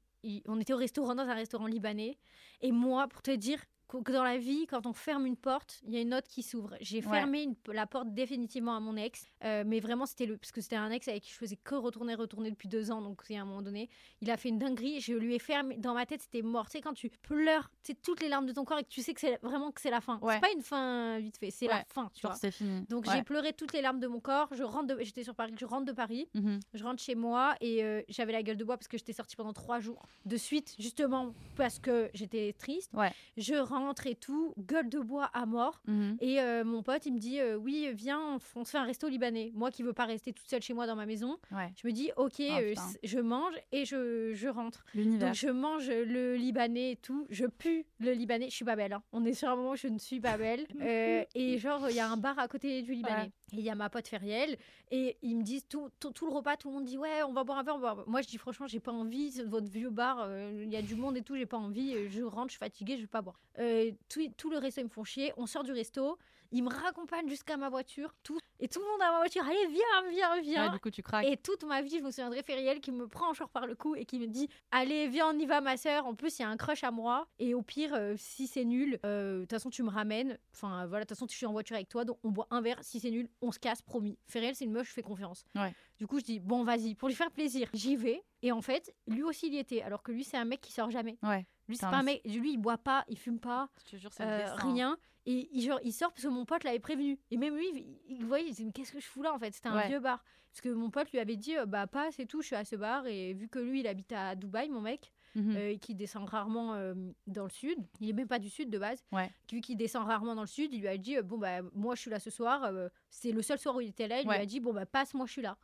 on 0.47 0.59
était 0.61 0.73
au 0.73 0.77
restaurant 0.79 1.15
dans 1.15 1.29
un 1.29 1.35
restaurant 1.35 1.67
libanais, 1.67 2.19
et 2.61 2.73
moi, 2.73 3.07
pour 3.09 3.23
te 3.23 3.31
dire 3.31 3.63
dans 4.11 4.25
la 4.25 4.37
vie, 4.39 4.67
quand 4.67 4.87
on 4.87 4.93
ferme 4.93 5.27
une 5.27 5.37
porte, 5.37 5.81
il 5.87 5.93
y 5.95 5.97
a 5.97 6.01
une 6.01 6.13
autre 6.15 6.27
qui 6.29 6.43
s'ouvre. 6.43 6.75
J'ai 6.81 6.99
Ouais. 6.99 7.03
fermé 7.19 7.43
une- 7.43 7.55
la 7.73 7.87
porte 7.87 8.13
définitivement 8.13 8.75
à 8.77 8.81
mon 8.81 8.97
ex, 8.97 9.25
euh, 9.45 9.63
mais 9.67 9.81
vraiment 9.81 10.07
c'était 10.07 10.27
le 10.27 10.37
parce 10.37 10.53
que 10.53 10.61
c'était 10.61 10.77
un 10.77 10.91
ex 10.91 11.07
avec 11.09 11.23
qui 11.23 11.31
je 11.31 11.37
faisais 11.37 11.57
que 11.57 11.75
retourner, 11.75 12.15
retourner 12.15 12.51
depuis 12.51 12.69
deux 12.69 12.91
ans, 12.91 13.01
donc 13.01 13.23
à 13.31 13.35
un 13.35 13.45
moment 13.45 13.63
donné, 13.63 13.89
il 14.21 14.31
a 14.31 14.37
fait 14.37 14.49
une 14.49 14.59
dinguerie. 14.59 15.01
Je 15.01 15.15
lui 15.15 15.35
ai 15.35 15.39
fermé 15.39 15.77
dans 15.77 15.95
ma 15.95 16.05
tête, 16.07 16.21
c'était 16.23 16.43
mort. 16.43 16.67
Tu 16.67 16.73
sais 16.73 16.81
quand 16.81 16.95
tu 16.95 17.11
pleures, 17.11 17.71
tu 17.83 17.93
sais 17.93 17.99
toutes 18.03 18.21
les 18.21 18.29
larmes 18.29 18.47
de 18.47 18.53
ton 18.53 18.65
corps 18.65 18.79
et 18.79 18.85
que 18.85 18.89
tu 18.89 19.03
sais 19.03 19.15
que 19.15 19.21
c'est 19.21 19.39
vraiment 19.43 19.71
que 19.71 19.81
c'est 19.81 19.91
la 19.91 20.01
fin. 20.01 20.19
Ouais. 20.21 20.35
C'est 20.35 20.41
pas 20.41 20.53
une 20.53 20.63
fin 20.63 21.19
vite 21.19 21.37
fait, 21.39 21.51
c'est 21.51 21.67
la 21.67 21.85
fin. 21.89 22.11
Tu 22.15 22.23
Genre, 22.23 22.33
vois. 22.33 22.39
c'est 22.41 22.51
fini. 22.51 22.83
Donc 22.89 23.07
j'ai 23.11 23.23
pleuré 23.23 23.53
toutes 23.53 23.73
les 23.73 23.83
larmes 23.83 24.01
de 24.01 24.07
mon 24.09 24.21
corps. 24.21 24.49
Je 24.53 24.63
rentre, 24.65 24.97
de- 24.97 25.03
j'étais 25.03 25.23
sur 25.25 25.35
Paris, 25.35 25.55
je 25.59 25.65
rentre 25.65 25.85
de 25.85 25.93
Paris, 25.93 26.29
Mhm. 26.35 26.59
je 26.75 26.85
rentre 26.85 27.03
chez 27.03 27.15
moi 27.15 27.55
et 27.61 27.85
euh, 27.85 28.03
j'avais 28.09 28.33
la 28.33 28.43
gueule 28.43 28.57
de 28.57 28.65
bois 28.65 28.77
parce 28.77 28.89
que 28.89 28.99
j'étais 28.99 29.13
sortie 29.13 29.37
pendant 29.37 29.53
trois 29.53 29.79
jours 29.81 30.03
de 30.25 30.37
suite, 30.37 30.75
justement 30.79 31.35
parce 31.57 31.79
que 31.79 32.11
j'étais 32.15 32.53
triste. 32.53 32.91
Je 33.37 33.55
rentre 33.55 33.76
et 34.07 34.15
tout, 34.15 34.55
gueule 34.59 34.89
de 34.89 34.99
bois 35.01 35.31
à 35.33 35.47
mort. 35.47 35.81
Mhm. 35.87 36.17
Et 36.21 36.41
euh, 36.41 36.65
mon 36.65 36.83
pote, 36.83 37.07
il 37.07 37.15
me 37.15 37.19
dit 37.19 37.41
euh, 37.41 37.57
oui, 37.57 37.89
viens, 37.95 38.21
on, 38.55 38.65
se 38.65 38.71
fait 38.71 38.79
un 38.79 38.85
resto 38.85 39.09
libanais. 39.09 39.53
Moi 39.55 39.71
qui 39.71 39.83
veux 39.83 39.93
pas 39.93 40.05
rester 40.07 40.33
toute 40.33 40.49
seule 40.49 40.63
chez 40.63 40.75
moi 40.75 40.87
dans 40.87 40.97
ma 40.97 41.07
maison, 41.07 41.37
Ouais. 41.53 41.73
je 41.81 41.87
me 41.87 41.93
dis 41.93 42.11
ok, 42.17 42.35
Ah, 42.51 42.59
euh, 42.61 42.75
je 43.03 43.19
mange 43.19 43.55
et 43.73 43.85
je, 43.85 44.33
je 44.35 44.49
rentre. 44.49 44.85
Donc 44.95 45.35
je 45.35 45.49
mange 45.49 45.89
le 45.89 46.37
libanais 46.37 46.93
et 46.93 46.97
tout, 46.97 47.27
je 47.31 47.47
pue 47.47 47.87
le 48.01 48.13
libanais, 48.13 48.49
je 48.51 48.55
suis 48.55 48.65
pas 48.65 48.77
belle. 48.77 48.93
hein. 48.93 49.03
On 49.13 49.25
est 49.25 49.35
sur 49.35 49.49
un 49.49 49.57
moment 49.57 49.71
où 49.73 49.77
je 49.77 49.89
ne 49.89 49.99
suis 49.99 50.21
pas 50.21 50.37
belle. 50.39 50.67
Et 51.35 51.59
genre, 51.59 51.89
il 51.91 51.97
y 51.97 52.01
a 52.01 52.09
un 52.09 52.17
bar 52.17 52.39
à 52.39 52.49
côté 52.49 52.83
du 52.83 52.93
libanais. 52.95 53.23
Ouais. 53.25 53.31
Et 53.53 53.57
il 53.59 53.61
y 53.65 53.71
a 53.71 53.75
ma 53.75 53.89
pote 53.89 54.09
Feriel. 54.09 54.57
Et 54.91 55.17
ils 55.23 55.37
me 55.37 55.43
disent 55.43 55.67
tout, 55.69 55.89
tout, 56.01 56.27
le 56.27 56.33
repas, 56.33 56.57
tout 56.57 56.69
le 56.69 56.75
monde 56.75 56.85
dit 56.85 56.99
ouais, 56.99 57.23
on 57.23 57.33
va 57.33 57.45
boire 57.45 57.59
un 57.59 57.63
verre. 57.63 58.05
Moi 58.07 58.23
je 58.23 58.29
dis 58.29 58.39
franchement, 58.39 58.67
j'ai 58.67 58.81
pas 58.81 58.93
envie, 58.93 59.31
votre 59.43 59.69
vieux 59.69 59.91
bar, 59.91 60.19
euh, 60.21 60.63
il 60.65 60.71
y 60.73 60.77
a 60.77 60.83
du 60.83 60.97
monde 60.97 61.17
et 61.17 61.23
tout, 61.23 61.37
j'ai 61.37 61.47
pas 61.47 61.57
envie. 61.57 61.95
euh, 61.95 62.09
Je 62.11 62.23
rentre, 62.23 62.49
je 62.49 62.53
suis 62.53 62.59
fatiguée, 62.59 62.97
je 62.97 63.03
vais 63.03 63.07
pas 63.07 63.23
boire. 63.23 63.41
Euh, 63.59 63.93
tout, 64.09 64.21
tout 64.37 64.51
le 64.51 64.59
resto, 64.59 64.81
ils 64.81 64.85
me 64.85 64.89
font 64.89 65.05
chier. 65.05 65.33
On 65.37 65.47
sort 65.47 65.63
du 65.63 65.73
resto, 65.73 66.19
ils 66.53 66.63
me 66.63 66.71
raccompagnent 66.71 67.29
jusqu'à 67.29 67.57
ma 67.57 67.69
voiture. 67.69 68.15
Tout. 68.23 68.39
Et 68.61 68.69
tout 68.69 68.81
le 68.81 68.87
monde 68.87 68.99
dans 69.01 69.13
ma 69.13 69.19
voiture, 69.19 69.45
allez, 69.45 69.67
viens, 69.69 70.11
viens, 70.11 70.41
viens. 70.41 70.67
Ouais, 70.67 70.73
du 70.73 70.81
coup, 70.81 70.91
tu 70.91 71.03
craques. 71.03 71.27
Et 71.27 71.37
toute 71.37 71.65
ma 71.65 71.83
vie, 71.83 71.99
je 71.99 72.05
me 72.05 72.11
souviendrai 72.11 72.43
Feriel 72.43 72.81
qui 72.81 72.91
me 72.93 73.07
prend 73.07 73.33
genre 73.35 73.49
par 73.51 73.67
le 73.67 73.75
cou 73.75 73.95
et 73.95 74.05
qui 74.05 74.19
me 74.19 74.27
dit 74.27 74.49
Allez, 74.71 75.09
viens, 75.09 75.29
on 75.35 75.39
y 75.39 75.47
va, 75.47 75.61
ma 75.61 75.77
sœur. 75.77 76.07
En 76.07 76.15
plus, 76.15 76.39
il 76.39 76.43
y 76.43 76.45
a 76.45 76.49
un 76.49 76.57
crush 76.57 76.85
à 76.85 76.91
moi. 76.91 77.27
Et 77.39 77.55
au 77.55 77.63
pire, 77.63 77.93
euh, 77.95 78.15
si 78.17 78.47
c'est 78.47 78.65
nul, 78.65 78.99
euh, 79.05 79.37
de 79.37 79.41
toute 79.43 79.51
façon, 79.51 79.71
tu 79.71 79.83
me 79.83 79.91
ramènes. 79.91 80.39
Enfin, 80.55 80.87
voilà, 80.87 81.05
de 81.05 81.09
toute 81.09 81.17
façon, 81.17 81.27
je 81.31 81.37
suis 81.37 81.47
en 81.47 81.53
voiture 81.53 81.77
avec 81.77 81.89
toi. 81.89 82.05
Donc, 82.05 82.19
on 82.25 82.31
boit 82.31 82.47
un 82.51 82.61
verre. 82.61 82.79
Si 82.83 83.01
c'est 83.01 83.11
nul, 83.11 83.29
on 83.43 83.53
se 83.53 83.59
casse, 83.59 83.83
promis. 83.83 84.19
Feriel, 84.27 84.55
c'est 84.55 84.65
une 84.65 84.73
meuf, 84.73 84.89
je 84.89 84.93
fais 84.93 85.03
confiance. 85.03 85.45
Ouais. 85.55 85.75
Du 85.99 86.07
coup, 86.07 86.19
je 86.19 86.25
dis 86.25 86.41
Bon, 86.41 86.63
vas-y, 86.65 86.95
pour 86.95 87.09
lui 87.09 87.15
faire 87.15 87.31
plaisir, 87.31 87.69
j'y 87.75 87.97
vais. 87.97 88.23
Et 88.43 88.53
en 88.53 88.61
fait, 88.63 88.95
lui 89.07 89.23
aussi, 89.23 89.47
il 89.49 89.55
y 89.55 89.59
était. 89.59 89.83
Alors 89.83 90.03
que 90.03 90.13
lui, 90.13 90.25
c'est 90.25 90.37
un 90.37 90.45
mec 90.45 90.61
qui 90.61 90.73
sort 90.73 90.91
jamais. 90.91 91.19
Ouais. 91.23 91.47
Lui, 91.69 91.77
c'est 91.77 91.87
pas 91.91 91.97
un- 91.97 92.03
mec. 92.03 92.23
Lui, 92.25 92.53
il 92.53 92.59
boit 92.59 92.79
pas, 92.79 93.05
il 93.09 93.19
fume 93.19 93.41
pas. 93.41 93.69
Je 93.85 93.91
te 93.93 93.97
jure, 93.97 94.13
c'est 94.13 94.23
Euh, 94.23 94.55
rien. 94.55 94.97
Et 95.27 95.49
il, 95.53 95.63
genre, 95.63 95.81
il 95.83 95.93
sort 95.93 96.13
parce 96.13 96.23
que 96.23 96.29
mon 96.29 96.45
pote 96.45 96.63
l'avait 96.65 96.79
prévenu. 96.79 97.19
Et 97.31 97.37
même 97.37 97.57
lui, 97.57 97.67
il, 98.09 98.17
il 98.19 98.25
voyait, 98.25 98.47
il 98.47 98.51
disait, 98.51 98.65
mais 98.65 98.73
qu'est-ce 98.73 98.93
que 98.93 99.01
je 99.01 99.07
fous 99.07 99.23
là 99.23 99.35
en 99.35 99.39
fait? 99.39 99.53
C'était 99.55 99.69
un 99.69 99.77
Ouais. 99.77 99.89
vieux 99.89 100.01
bar. 100.01 100.25
Parce 100.53 100.61
que 100.63 100.69
mon 100.71 100.89
pote 100.91 101.11
lui 101.13 101.19
avait 101.19 101.37
dit, 101.37 101.57
euh, 101.57 101.67
bah 101.67 101.87
pas, 101.87 102.11
c'est 102.13 102.25
tout, 102.27 102.41
je 102.41 102.47
suis 102.47 102.57
à 102.57 102.65
ce 102.65 102.77
bar. 102.77 103.07
Et 103.07 103.35
vu 103.35 103.49
que 103.49 103.59
lui, 103.59 103.81
il 103.81 103.87
habite 103.87 104.13
à 104.13 104.35
Dubaï, 104.37 104.69
mon 104.71 104.81
mec, 104.81 105.13
Mhm. 105.35 105.57
euh, 105.57 105.71
et 105.73 105.79
qui 105.79 105.95
descend 105.95 106.27
rarement 106.29 106.75
euh, 106.75 106.95
dans 107.27 107.45
le 107.45 107.51
sud, 107.51 107.79
il 108.01 108.09
est 108.09 108.13
même 108.15 108.29
pas 108.29 108.39
du 108.39 108.49
sud 108.49 108.71
de 108.71 108.79
base, 108.79 109.05
Ouais. 109.13 109.31
vu 109.53 109.61
qu'il 109.61 109.77
descend 109.77 110.07
rarement 110.07 110.35
dans 110.35 110.41
le 110.43 110.47
sud, 110.47 110.73
il 110.73 110.81
lui 110.81 110.89
a 110.89 110.97
dit, 110.97 111.17
bon 111.23 111.37
bah 111.37 111.61
moi 111.75 111.95
je 111.95 112.01
suis 112.01 112.11
là 112.11 112.19
ce 112.19 112.31
soir, 112.31 112.65
euh, 112.65 112.89
c'est 113.11 113.33
le 113.33 113.43
seul 113.43 113.59
soir 113.59 113.77
où 113.77 113.83
il 113.83 113.89
était 113.89 114.09
là, 114.09 114.23
il 114.23 114.29
Ouais. 114.29 114.37
lui 114.37 114.43
a 114.43 114.47
dit, 114.47 114.61
bon 114.61 114.73
bah 114.73 114.87
passe, 114.87 115.13
moi 115.13 115.27
je 115.27 115.33
suis 115.33 115.43
là. 115.43 115.59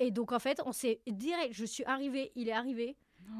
Et 0.00 0.10
donc 0.10 0.32
en 0.32 0.38
fait, 0.38 0.60
on 0.66 0.72
s'est 0.72 1.00
direct, 1.06 1.54
je 1.54 1.64
suis 1.64 1.84
arrivée, 1.84 2.32
il 2.34 2.48
est 2.48 2.52
arrivé. 2.52 2.96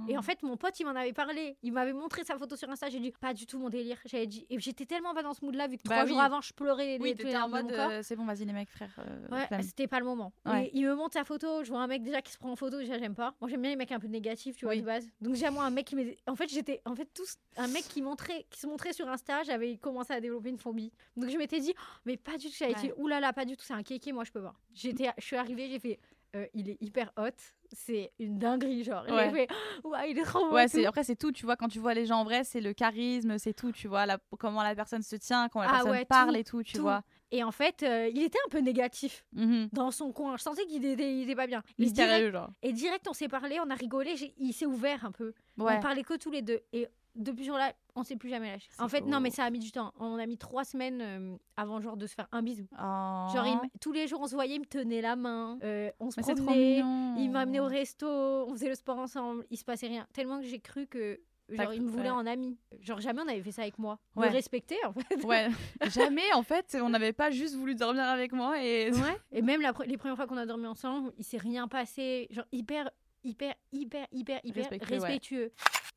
Et 0.09 0.15
Oh. 0.17 0.19
en 0.19 0.23
fait, 0.23 0.43
mon 0.43 0.57
pote, 0.57 0.79
il 0.81 0.85
m'en 0.85 0.95
avait 0.97 1.13
parlé. 1.13 1.57
Il 1.63 1.73
m'avait 1.73 1.93
montré 1.93 2.25
sa 2.25 2.37
photo 2.39 2.57
sur 2.57 2.69
Insta. 2.71 2.89
J'ai 2.89 3.01
dit, 3.01 3.13
pas 3.13 3.35
du 3.35 3.47
tout 3.47 3.59
mon 3.59 3.69
délire. 3.69 3.99
J'avais 4.07 4.27
dit, 4.27 4.47
et 4.51 4.59
j'étais 4.59 4.87
tellement 4.87 5.15
pas 5.15 5.23
dans 5.23 5.35
ce 5.35 5.45
mood-là, 5.45 5.67
vu 5.69 5.77
que 5.77 5.83
Bah 5.85 5.97
trois 5.97 6.05
oui. 6.05 6.11
jours 6.11 6.21
avant, 6.21 6.41
je 6.41 6.53
pleurais. 6.53 6.99
Oui, 7.01 7.15
t'étais 7.15 7.37
en 7.37 7.49
mode, 7.49 7.71
euh, 7.73 8.01
c'est 8.03 8.17
bon, 8.17 8.25
vas-y 8.25 8.45
les 8.45 8.53
mecs, 8.53 8.71
frère. 8.71 8.91
euh, 8.99 9.29
Ouais, 9.31 9.63
c'était 9.63 9.87
pas 9.87 9.99
le 10.01 10.07
moment. 10.07 10.33
Ouais. 10.47 10.71
Il 10.73 10.85
me 10.87 10.95
montre 10.95 11.15
sa 11.15 11.25
photo. 11.25 11.63
Je 11.65 11.71
vois 11.71 11.81
un 11.81 11.87
mec 11.87 12.03
déjà 12.03 12.23
qui 12.23 12.33
se 12.33 12.39
prend 12.39 12.51
en 12.53 12.57
photo. 12.57 12.79
Déjà, 12.79 12.99
j'aime 12.99 13.15
pas. 13.15 13.35
Moi, 13.41 13.51
j'aime 13.51 13.61
bien 13.63 13.71
les 13.71 13.77
mecs 13.77 13.93
un 13.93 14.01
peu 14.01 14.07
négatifs, 14.09 14.57
tu 14.57 14.65
vois, 14.65 14.75
Oui. 14.75 14.81
de 14.81 14.87
base. 14.87 15.07
Donc, 15.21 15.35
j'ai 15.35 15.51
moi 15.51 15.65
un 15.65 15.71
mec 15.71 15.87
qui. 15.87 16.17
En 16.27 16.35
fait, 16.37 16.49
j'étais. 16.49 16.81
En 16.85 16.95
fait, 16.95 17.09
tous. 17.13 17.37
Un 17.57 17.69
mec 17.69 17.83
qui 17.89 18.01
montrait, 18.03 18.47
qui 18.51 18.61
se 18.61 18.67
montrait 18.67 18.93
sur 18.93 19.09
Insta, 19.09 19.43
j'avais 19.43 19.77
commencé 19.77 20.13
à 20.13 20.21
développer 20.21 20.49
une 20.51 20.59
phobie. 20.59 20.93
Donc, 21.17 21.29
je 21.31 21.37
m'étais 21.37 21.61
dit, 21.61 21.75
oh, 21.77 21.83
mais 22.07 22.17
pas 22.17 22.37
du 22.39 22.47
tout. 22.49 22.55
J'avais 22.59 22.75
Ouais. 22.75 22.81
dit, 22.81 22.93
oulala, 22.97 23.33
pas 23.33 23.45
du 23.45 23.57
tout. 23.57 23.65
C'est 23.65 23.75
un 23.75 23.83
kéké, 23.83 24.13
moi, 24.13 24.25
je 24.25 24.33
peux 24.33 24.43
pas. 24.43 24.55
J'étais, 24.75 25.11
je 25.19 25.25
suis 25.25 25.37
arrivée, 25.37 25.69
j'ai 25.69 25.79
fait. 25.79 25.99
Euh, 26.37 26.47
il 26.55 26.69
est 26.71 26.77
hyper 26.81 27.11
hot, 27.17 27.31
c'est 27.73 28.13
une 28.19 28.39
dinguerie, 28.39 28.85
genre. 28.85 29.05
Ouais. 29.09 29.31
fait, 29.31 29.49
ouais, 29.85 30.11
il 30.11 30.19
est 30.19 30.23
trop 30.25 30.49
beau. 30.49 30.55
Ouais, 30.55 30.69
c'est 30.69 30.85
après 30.87 31.05
c'est 31.05 31.17
tout, 31.17 31.33
tu 31.33 31.45
vois 31.47 31.57
quand 31.57 31.69
tu 31.69 31.79
vois 31.79 31.95
les 31.95 32.07
gens 32.07 32.21
en 32.21 32.25
vrai, 32.25 32.45
c'est 32.45 32.61
le 32.61 32.73
charisme, 32.73 33.39
c'est 33.39 33.55
tout, 33.55 33.73
tu 33.73 33.89
vois 33.89 34.05
la, 34.07 34.19
comment 34.39 34.63
la 34.63 34.75
personne 34.75 35.03
se 35.03 35.17
tient, 35.17 35.49
comment 35.49 35.65
la 35.65 35.71
Ah 35.71 35.73
personne 35.75 35.91
ouais, 35.93 36.05
parle 36.05 36.31
tout, 36.33 36.37
et 36.37 36.45
tout, 36.45 36.63
tu 36.63 36.73
tout. 36.75 36.83
vois. 36.83 37.03
Et 37.31 37.43
en 37.45 37.51
fait, 37.53 37.83
euh, 37.83 38.09
il 38.13 38.23
était 38.23 38.39
un 38.47 38.49
peu 38.51 38.59
négatif 38.59 39.25
Mhm. 39.33 39.69
dans 39.73 39.91
son 39.91 40.13
coin. 40.13 40.37
Je 40.39 40.43
sentais 40.43 40.65
qu'il 40.67 40.85
était, 40.87 41.15
il 41.15 41.25
était 41.25 41.35
pas 41.37 41.47
bien. 41.47 41.63
Et 41.79 41.87
direct, 41.91 42.33
genre. 42.33 42.51
et 42.63 42.73
direct, 42.73 43.07
on 43.09 43.13
s'est 43.13 43.29
parlé, 43.29 43.59
on 43.61 43.69
a 43.71 43.75
rigolé, 43.75 44.17
j'ai- 44.17 44.35
il 44.39 44.53
s'est 44.55 44.65
ouvert 44.67 45.05
un 45.05 45.13
peu. 45.13 45.35
Ouais. 45.59 45.75
On 45.77 45.81
parlait 45.81 46.05
que 46.05 46.17
tous 46.17 46.31
les 46.31 46.41
deux. 46.43 46.61
Et 46.73 46.89
depuis 47.19 47.45
ce 47.45 47.49
jour-là, 47.49 47.73
on 47.95 48.05
s'est 48.05 48.17
plus 48.17 48.29
jamais 48.29 48.51
lâché. 48.51 48.69
En 48.79 48.89
fait, 48.89 49.03
non, 49.03 49.21
mais 49.21 49.31
ça 49.31 49.45
a 49.45 49.51
mis 49.51 49.59
du 49.59 49.73
temps. 49.73 49.93
On 49.99 50.19
a 50.19 50.27
mis 50.27 50.39
trois 50.39 50.65
semaines 50.65 51.01
euh, 51.03 51.37
avant 51.57 51.81
genre 51.81 51.97
de 51.97 52.07
se 52.07 52.15
faire 52.15 52.29
un 52.33 52.43
bisou. 52.43 52.67
Oh. 52.73 53.27
Genre, 53.35 53.47
il 53.47 53.59
tous 53.81 53.93
les 53.93 54.07
jours, 54.07 54.21
on 54.23 54.27
se 54.27 54.35
voyait, 54.35 54.55
il 54.55 54.61
me 54.61 54.67
tenait 54.67 55.01
la 55.01 55.17
main, 55.17 55.59
euh, 55.63 55.91
on 56.01 56.11
se 56.11 56.21
Mais 56.21 56.35
promenait, 56.35 56.79
il 57.21 57.29
m'a 57.31 57.41
amené 57.41 57.61
au 57.61 57.67
resto, 57.67 58.07
on 58.07 58.53
faisait 58.53 58.69
le 58.69 58.75
sport 58.75 58.99
ensemble, 58.99 59.45
il 59.51 59.57
se 59.59 59.65
passait 59.65 59.89
rien. 59.89 60.07
Tellement 60.13 60.39
que 60.39 60.47
j'ai 60.47 60.61
cru 60.61 60.87
que 60.87 61.21
genre, 61.49 61.73
il 61.73 61.83
me 61.83 61.89
voulait 61.89 62.05
ouais. 62.05 62.11
en 62.11 62.27
ami. 62.27 62.57
Genre, 62.81 63.01
jamais 63.01 63.23
on 63.23 63.29
avait 63.29 63.43
fait 63.43 63.53
ça 63.53 63.63
avec 63.63 63.79
moi. 63.79 63.99
Ouais. 64.17 64.27
Le 64.29 64.33
respecter, 64.33 64.77
en 64.85 64.93
fait. 64.93 65.25
Ouais, 65.25 65.49
jamais 65.91 66.33
en 66.35 66.43
fait, 66.43 66.77
on 66.81 66.91
n'avait 66.91 67.13
pas 67.13 67.31
juste 67.31 67.57
voulu 67.57 67.75
dormir 67.75 68.05
avec 68.05 68.33
moi 68.33 68.63
et 68.63 68.91
Ouais. 68.93 69.17
Et 69.33 69.43
même 69.43 69.61
la 69.61 69.73
pre- 69.73 69.87
les 69.87 69.97
premières 69.97 70.17
fois 70.17 70.27
qu'on 70.27 70.37
a 70.37 70.47
dormi 70.47 70.67
ensemble, 70.67 71.13
il 71.19 71.25
s'est 71.25 71.39
rien 71.39 71.69
passé. 71.69 72.29
Genre, 72.31 72.47
hyper, 72.53 72.91
hyper, 73.25 73.55
hyper, 73.73 74.07
hyper, 74.13 74.41
hyper 74.45 74.71
Respectueux, 74.83 75.45
ouais. 75.45 75.53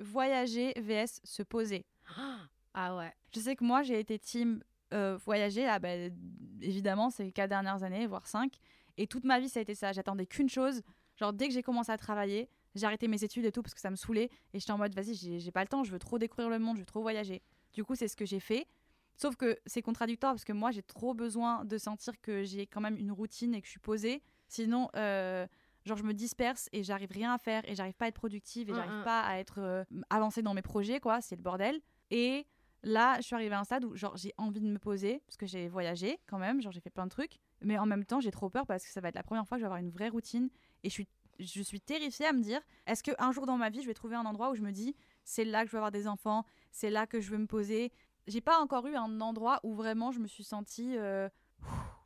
voyager 0.05 0.73
vs 0.77 1.19
se 1.23 1.43
poser. 1.43 1.85
Ah 2.73 2.95
ouais. 2.95 3.13
Je 3.33 3.39
sais 3.39 3.55
que 3.55 3.63
moi 3.63 3.83
j'ai 3.83 3.99
été 3.99 4.17
team 4.19 4.63
euh, 4.93 5.17
voyager, 5.25 5.65
ah, 5.67 5.79
bah, 5.79 5.89
évidemment 6.61 7.09
c'est 7.09 7.23
les 7.23 7.31
quatre 7.31 7.49
dernières 7.49 7.83
années, 7.83 8.07
voire 8.07 8.27
cinq, 8.27 8.57
et 8.97 9.07
toute 9.07 9.23
ma 9.23 9.39
vie 9.39 9.49
ça 9.49 9.59
a 9.59 9.63
été 9.63 9.75
ça. 9.75 9.91
J'attendais 9.91 10.25
qu'une 10.25 10.49
chose, 10.49 10.81
genre 11.17 11.33
dès 11.33 11.47
que 11.47 11.53
j'ai 11.53 11.63
commencé 11.63 11.91
à 11.91 11.97
travailler, 11.97 12.49
j'ai 12.75 12.85
arrêté 12.85 13.07
mes 13.07 13.23
études 13.23 13.45
et 13.45 13.51
tout 13.51 13.61
parce 13.61 13.73
que 13.73 13.81
ça 13.81 13.89
me 13.89 13.95
saoulait, 13.95 14.29
et 14.53 14.59
j'étais 14.59 14.71
en 14.71 14.77
mode 14.77 14.93
vas-y 14.93 15.15
j'ai 15.15 15.39
j'ai 15.39 15.51
pas 15.51 15.61
le 15.61 15.67
temps, 15.67 15.83
je 15.83 15.91
veux 15.91 15.99
trop 15.99 16.17
découvrir 16.17 16.49
le 16.49 16.59
monde, 16.59 16.75
je 16.77 16.81
veux 16.81 16.85
trop 16.85 17.01
voyager. 17.01 17.41
Du 17.73 17.83
coup 17.83 17.95
c'est 17.95 18.07
ce 18.07 18.15
que 18.15 18.25
j'ai 18.25 18.39
fait. 18.39 18.67
Sauf 19.15 19.35
que 19.35 19.59
c'est 19.65 19.81
contradictoire 19.81 20.33
parce 20.33 20.45
que 20.45 20.53
moi 20.53 20.71
j'ai 20.71 20.81
trop 20.81 21.13
besoin 21.13 21.63
de 21.63 21.77
sentir 21.77 22.19
que 22.21 22.43
j'ai 22.43 22.65
quand 22.65 22.81
même 22.81 22.97
une 22.97 23.11
routine 23.11 23.53
et 23.53 23.61
que 23.61 23.67
je 23.67 23.71
suis 23.71 23.79
posée. 23.79 24.23
Sinon, 24.47 24.89
euh, 24.95 25.45
genre 25.85 25.97
je 25.97 26.03
me 26.03 26.13
disperse 26.13 26.69
et 26.71 26.83
j'arrive 26.83 27.11
rien 27.11 27.33
à 27.33 27.37
faire 27.37 27.67
et 27.67 27.75
j'arrive 27.75 27.95
pas 27.95 28.05
à 28.05 28.07
être 28.09 28.15
productive 28.15 28.69
et 28.69 28.71
Mm, 28.71 28.75
j'arrive 28.75 28.99
mm. 28.99 29.03
pas 29.03 29.21
à 29.21 29.37
être 29.37 29.59
euh, 29.59 29.83
avancée 30.09 30.41
dans 30.41 30.53
mes 30.53 30.61
projets 30.61 30.99
quoi. 30.99 31.21
C'est 31.21 31.35
le 31.35 31.41
bordel. 31.41 31.81
Et 32.09 32.45
là, 32.83 33.17
je 33.17 33.23
suis 33.23 33.35
arrivée 33.35 33.55
à 33.55 33.59
un 33.59 33.63
stade 33.63 33.85
où 33.85 33.95
genre 33.95 34.15
j'ai 34.17 34.33
envie 34.37 34.61
de 34.61 34.67
me 34.67 34.79
poser 34.79 35.21
parce 35.25 35.37
que 35.37 35.45
j'ai 35.45 35.67
voyagé 35.67 36.19
quand 36.27 36.39
même, 36.39 36.61
genre 36.61 36.71
j'ai 36.71 36.81
fait 36.81 36.89
plein 36.89 37.05
de 37.05 37.11
trucs, 37.11 37.37
mais 37.61 37.77
en 37.77 37.85
même 37.85 38.05
temps 38.05 38.19
j'ai 38.19 38.31
trop 38.31 38.49
peur 38.49 38.65
parce 38.65 38.83
que 38.85 38.91
ça 38.91 39.01
va 39.01 39.09
être 39.09 39.15
la 39.15 39.23
première 39.23 39.47
fois 39.47 39.57
que 39.57 39.59
je 39.59 39.63
vais 39.63 39.67
avoir 39.67 39.79
une 39.79 39.91
vraie 39.91 40.09
routine 40.09 40.49
et 40.83 40.89
je 40.89 40.93
suis 40.93 41.07
je 41.39 41.61
suis 41.63 41.81
terrifiée 41.81 42.27
à 42.27 42.33
me 42.33 42.41
dire 42.41 42.61
est-ce 42.85 43.01
que 43.01 43.11
un 43.17 43.31
jour 43.31 43.47
dans 43.47 43.57
ma 43.57 43.69
vie 43.71 43.81
je 43.81 43.87
vais 43.87 43.95
trouver 43.95 44.15
un 44.15 44.25
endroit 44.25 44.51
où 44.51 44.55
je 44.55 44.61
me 44.61 44.71
dis 44.71 44.95
c'est 45.23 45.45
là 45.45 45.61
que 45.63 45.67
je 45.67 45.71
veux 45.71 45.77
avoir 45.79 45.91
des 45.91 46.07
enfants, 46.07 46.45
c'est 46.71 46.89
là 46.89 47.07
que 47.07 47.19
je 47.19 47.31
veux 47.31 47.37
me 47.37 47.47
poser? 47.47 47.91
J'ai 48.27 48.41
pas 48.41 48.59
encore 48.59 48.85
eu 48.85 48.95
un 48.95 49.19
endroit 49.21 49.59
où 49.63 49.73
vraiment 49.73 50.11
je 50.11 50.19
me 50.19 50.27
suis 50.27 50.43
sentie 50.43 50.95
euh, 50.97 51.27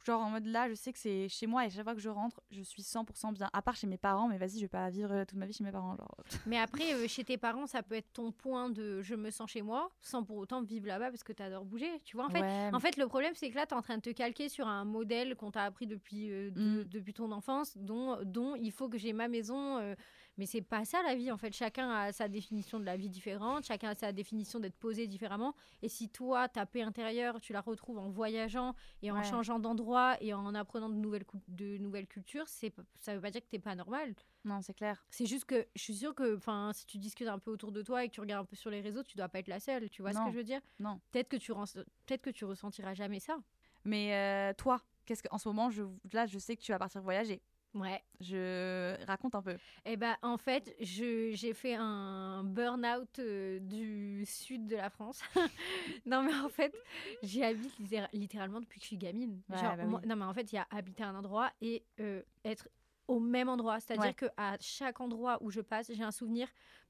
genre 0.05 0.21
en 0.21 0.29
mode 0.29 0.45
là 0.45 0.69
je 0.69 0.75
sais 0.75 0.93
que 0.93 0.99
c'est 0.99 1.27
chez 1.29 1.47
moi 1.47 1.65
et 1.65 1.69
chaque 1.71 1.83
fois 1.83 1.95
que 1.95 1.99
je 2.01 2.09
rentre 2.09 2.39
je 2.51 2.61
suis 2.61 2.83
100% 2.83 3.33
bien 3.33 3.49
à 3.53 3.61
part 3.63 3.75
chez 3.75 3.87
mes 3.87 3.97
parents 3.97 4.27
mais 4.27 4.37
vas-y 4.37 4.57
je 4.57 4.61
vais 4.61 4.67
pas 4.67 4.87
vivre 4.91 5.11
euh, 5.11 5.25
toute 5.25 5.37
ma 5.39 5.47
vie 5.47 5.53
chez 5.53 5.63
mes 5.63 5.71
parents 5.71 5.95
genre 5.95 6.15
Mais 6.45 6.59
après, 6.59 6.93
euh, 6.93 7.07
chez 7.07 7.23
tes 7.23 7.37
parents, 7.37 7.65
ça 7.65 7.81
peut 7.81 7.95
être 7.95 8.13
ton 8.13 8.31
point 8.31 8.69
de 8.69 9.01
je 9.01 9.15
me 9.15 9.31
sens 9.31 9.49
chez 9.49 9.63
moi, 9.63 9.89
sans 10.01 10.23
pour 10.23 10.37
autant 10.37 10.61
vivre 10.61 10.85
là-bas 10.87 11.09
parce 11.09 11.23
que 11.23 11.33
t'adores 11.33 11.65
bouger. 11.65 11.89
Tu 12.03 12.15
vois, 12.17 12.25
en 12.27 12.29
fait, 12.29 12.41
Ouais, 12.41 12.69
En 12.73 12.79
fait, 12.79 12.97
le 12.97 13.07
problème, 13.07 13.33
c'est 13.35 13.49
que 13.49 13.55
là, 13.55 13.65
tu 13.65 13.73
es 13.73 13.77
en 13.77 13.81
train 13.81 13.97
de 13.97 14.01
te 14.01 14.11
calquer 14.11 14.47
sur 14.49 14.67
un 14.67 14.85
modèle 14.85 15.35
qu'on 15.35 15.49
t'a 15.51 15.63
appris 15.63 15.87
depuis, 15.87 16.31
euh, 16.31 16.51
de- 16.51 16.61
Mm. 16.81 16.83
depuis 16.85 17.13
ton 17.13 17.31
enfance, 17.31 17.75
dont, 17.77 18.17
dont 18.23 18.55
il 18.55 18.71
faut 18.71 18.89
que 18.89 18.97
j'ai 18.99 19.13
ma 19.13 19.27
maison. 19.27 19.77
euh, 19.77 19.95
mais 20.37 20.45
c'est 20.45 20.61
pas 20.61 20.85
ça 20.85 21.01
la 21.03 21.15
vie, 21.15 21.31
en 21.31 21.37
fait. 21.37 21.53
Chacun 21.53 21.89
a 21.89 22.11
sa 22.11 22.27
définition 22.27 22.79
de 22.79 22.85
la 22.85 22.97
vie 22.97 23.09
différente, 23.09 23.65
chacun 23.65 23.89
a 23.89 23.95
sa 23.95 24.11
définition 24.11 24.59
d'être 24.59 24.75
posé 24.77 25.07
différemment. 25.07 25.55
Et 25.81 25.89
si 25.89 26.09
toi, 26.09 26.47
ta 26.49 26.65
paix 26.65 26.81
intérieure, 26.81 27.39
tu 27.41 27.53
la 27.53 27.61
retrouves 27.61 27.97
en 27.97 28.09
voyageant 28.09 28.75
et 29.01 29.11
en 29.11 29.15
Ouais. 29.17 29.23
changeant 29.23 29.59
d'endroit 29.59 30.17
et 30.21 30.33
en 30.33 30.53
apprenant 30.55 30.89
de 30.89 30.95
nouvelles, 30.95 31.25
de 31.47 31.77
nouvelles 31.77 32.07
cultures, 32.07 32.47
ça 32.47 33.15
veut 33.15 33.21
pas 33.21 33.31
dire 33.31 33.41
que 33.41 33.47
t'es 33.49 33.59
pas 33.59 33.75
normal. 33.75 34.13
non 34.43 34.61
c'est 34.61 34.73
clair 34.73 35.05
C'est 35.09 35.25
juste 35.25 35.45
que 35.45 35.65
je 35.75 35.81
suis 35.81 35.95
sûre 35.95 36.13
que 36.13 36.37
si 36.73 36.85
tu 36.85 36.97
discutes 36.97 37.27
un 37.27 37.39
peu 37.39 37.51
autour 37.51 37.71
de 37.71 37.81
toi 37.81 38.03
et 38.03 38.09
que 38.09 38.13
tu 38.13 38.19
regardes 38.21 38.43
un 38.43 38.45
peu 38.45 38.55
sur 38.55 38.69
les 38.69 38.81
réseaux, 38.81 39.03
tu 39.03 39.17
dois 39.17 39.29
pas 39.29 39.39
être 39.39 39.47
la 39.47 39.59
seule. 39.59 39.89
Tu 39.89 40.01
vois 40.01 40.11
ce 40.13 40.19
que 40.25 40.31
je 40.31 40.37
veux 40.37 40.43
dire? 40.43 40.61
Non 40.79 40.99
Peut-être 41.11 41.29
que 41.29 41.37
tu 41.37 41.53
que 41.53 42.45
ressentiras 42.45 42.93
jamais 42.93 43.19
ça. 43.19 43.37
mais 43.83 44.13
euh, 44.13 44.53
toi 44.53 44.81
qu'est-ce 45.05 45.21
que 45.23 45.27
en 45.31 45.37
ce 45.37 45.47
moment 45.47 45.69
je 45.69 45.83
là 46.13 46.25
je 46.25 46.39
sais 46.39 46.55
que 46.57 46.61
tu 46.61 46.71
vas 46.71 46.79
partir 46.79 47.01
voyager 47.01 47.41
Ouais. 47.75 48.01
je 48.21 48.95
raconte 49.05 49.35
un 49.35 49.41
peu 49.41 49.57
Eh 49.85 49.97
ben, 49.97 50.15
en 50.21 50.37
fait, 50.37 50.75
j'ai 50.79 51.53
fait 51.53 51.75
un 51.75 52.43
burn-out 52.43 53.19
euh, 53.19 53.59
du 53.59 54.25
sud 54.25 54.65
de 54.67 54.75
la 54.77 54.89
France. 54.89 55.21
non, 56.05 56.23
mais 56.23 56.33
en 56.33 56.49
fait, 56.49 56.73
j'y 57.21 57.43
habite 57.43 57.77
littéra- 57.79 58.09
littéralement 58.13 58.61
depuis 58.61 58.79
que 58.79 58.83
je 58.83 58.87
suis 58.87 58.97
gamine. 58.97 59.41
Ouais, 59.49 59.57
Genre, 59.57 59.75
bah 59.75 59.85
moi- 59.85 60.01
non, 60.05 60.15
mais 60.15 60.25
en 60.25 60.33
fait, 60.33 60.51
il 60.51 60.55
y 60.55 60.57
a 60.59 60.67
habiter 60.71 61.03
un 61.03 61.15
endroit 61.15 61.51
et 61.61 61.83
euh, 61.99 62.21
être 62.45 62.69
au 63.07 63.19
même 63.19 63.49
endroit. 63.49 63.79
C'est-à-dire 63.79 64.05
Ouais. 64.05 64.13
que 64.13 64.25
à 64.37 64.55
chaque 64.61 64.99
endroit 65.01 65.37
où 65.41 65.51
je 65.51 65.61
passe, 65.61 65.91
j'ai 65.93 66.03
un 66.03 66.11
souvenir 66.11 66.47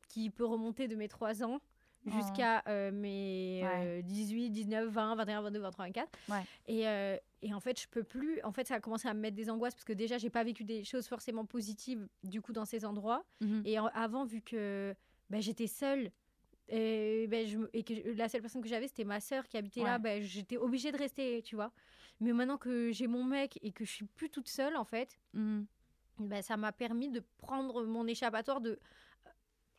qui 0.08 0.30
peut 0.30 0.46
remonter 0.46 0.88
de 0.88 0.96
mes 0.96 1.08
3 1.08 1.44
ans. 1.44 1.60
Jusqu'à 2.06 2.64
euh, 2.68 2.92
mes 2.92 3.62
Ouais. 3.64 4.00
euh, 4.00 4.02
18, 4.02 4.50
19, 4.52 4.90
20, 4.90 5.16
21, 5.16 5.42
22, 5.42 5.60
23, 5.60 5.86
24. 5.86 6.10
Ouais. 6.30 6.44
Et, 6.68 6.88
euh, 6.88 7.18
et 7.42 7.54
en 7.54 7.60
fait, 7.60 7.80
je 7.82 7.88
peux 7.88 8.04
plus. 8.04 8.42
En 8.44 8.52
fait, 8.52 8.68
ça 8.68 8.76
a 8.76 8.80
commencé 8.80 9.08
à 9.08 9.14
me 9.14 9.20
mettre 9.20 9.36
des 9.36 9.50
angoisses 9.50 9.74
parce 9.76 9.86
que 9.86 9.94
déjà, 9.94 10.18
j'ai 10.18 10.30
pas 10.30 10.44
vécu 10.44 10.64
des 10.64 10.84
choses 10.84 11.08
forcément 11.08 11.46
positives 11.46 12.08
du 12.24 12.42
coup 12.42 12.54
dans 12.54 12.66
ces 12.66 12.86
endroits. 12.86 13.24
Mhm. 13.42 13.64
Et 13.66 13.80
en- 13.80 13.88
avant, 13.88 14.24
vu 14.26 14.42
que 14.42 14.94
bah, 15.30 15.40
j'étais 15.40 15.68
seule. 15.68 16.12
Et, 16.68 17.28
ben, 17.28 17.46
je, 17.48 17.60
et 17.74 17.84
que 17.84 17.94
je- 17.94 18.10
la 18.18 18.28
seule 18.28 18.42
personne 18.42 18.62
que 18.62 18.68
j'avais, 18.68 18.88
c'était 18.88 19.04
ma 19.04 19.20
sœur 19.20 19.48
qui 19.48 19.56
habitait 19.58 19.84
là. 19.84 20.00
Ben, 20.00 20.22
j'étais 20.24 20.58
obligée 20.58 20.92
de 20.92 20.98
rester, 20.98 21.42
tu 21.44 21.56
vois. 21.56 21.72
Mais 22.20 22.34
maintenant 22.34 22.58
que 22.58 22.92
j'ai 22.92 23.06
mon 23.08 23.24
mec 23.24 23.60
et 23.62 23.72
que 23.72 23.86
je 23.86 23.92
suis 23.92 24.06
plus 24.06 24.30
toute 24.32 24.48
seule, 24.48 24.76
en 24.76 24.86
fait, 24.86 25.20
ben, 26.20 26.42
ça 26.42 26.58
m'a 26.58 26.72
permis 26.72 27.10
de 27.10 27.22
prendre 27.38 27.84
mon 27.86 28.08
échappatoire, 28.08 28.62
de 28.62 28.80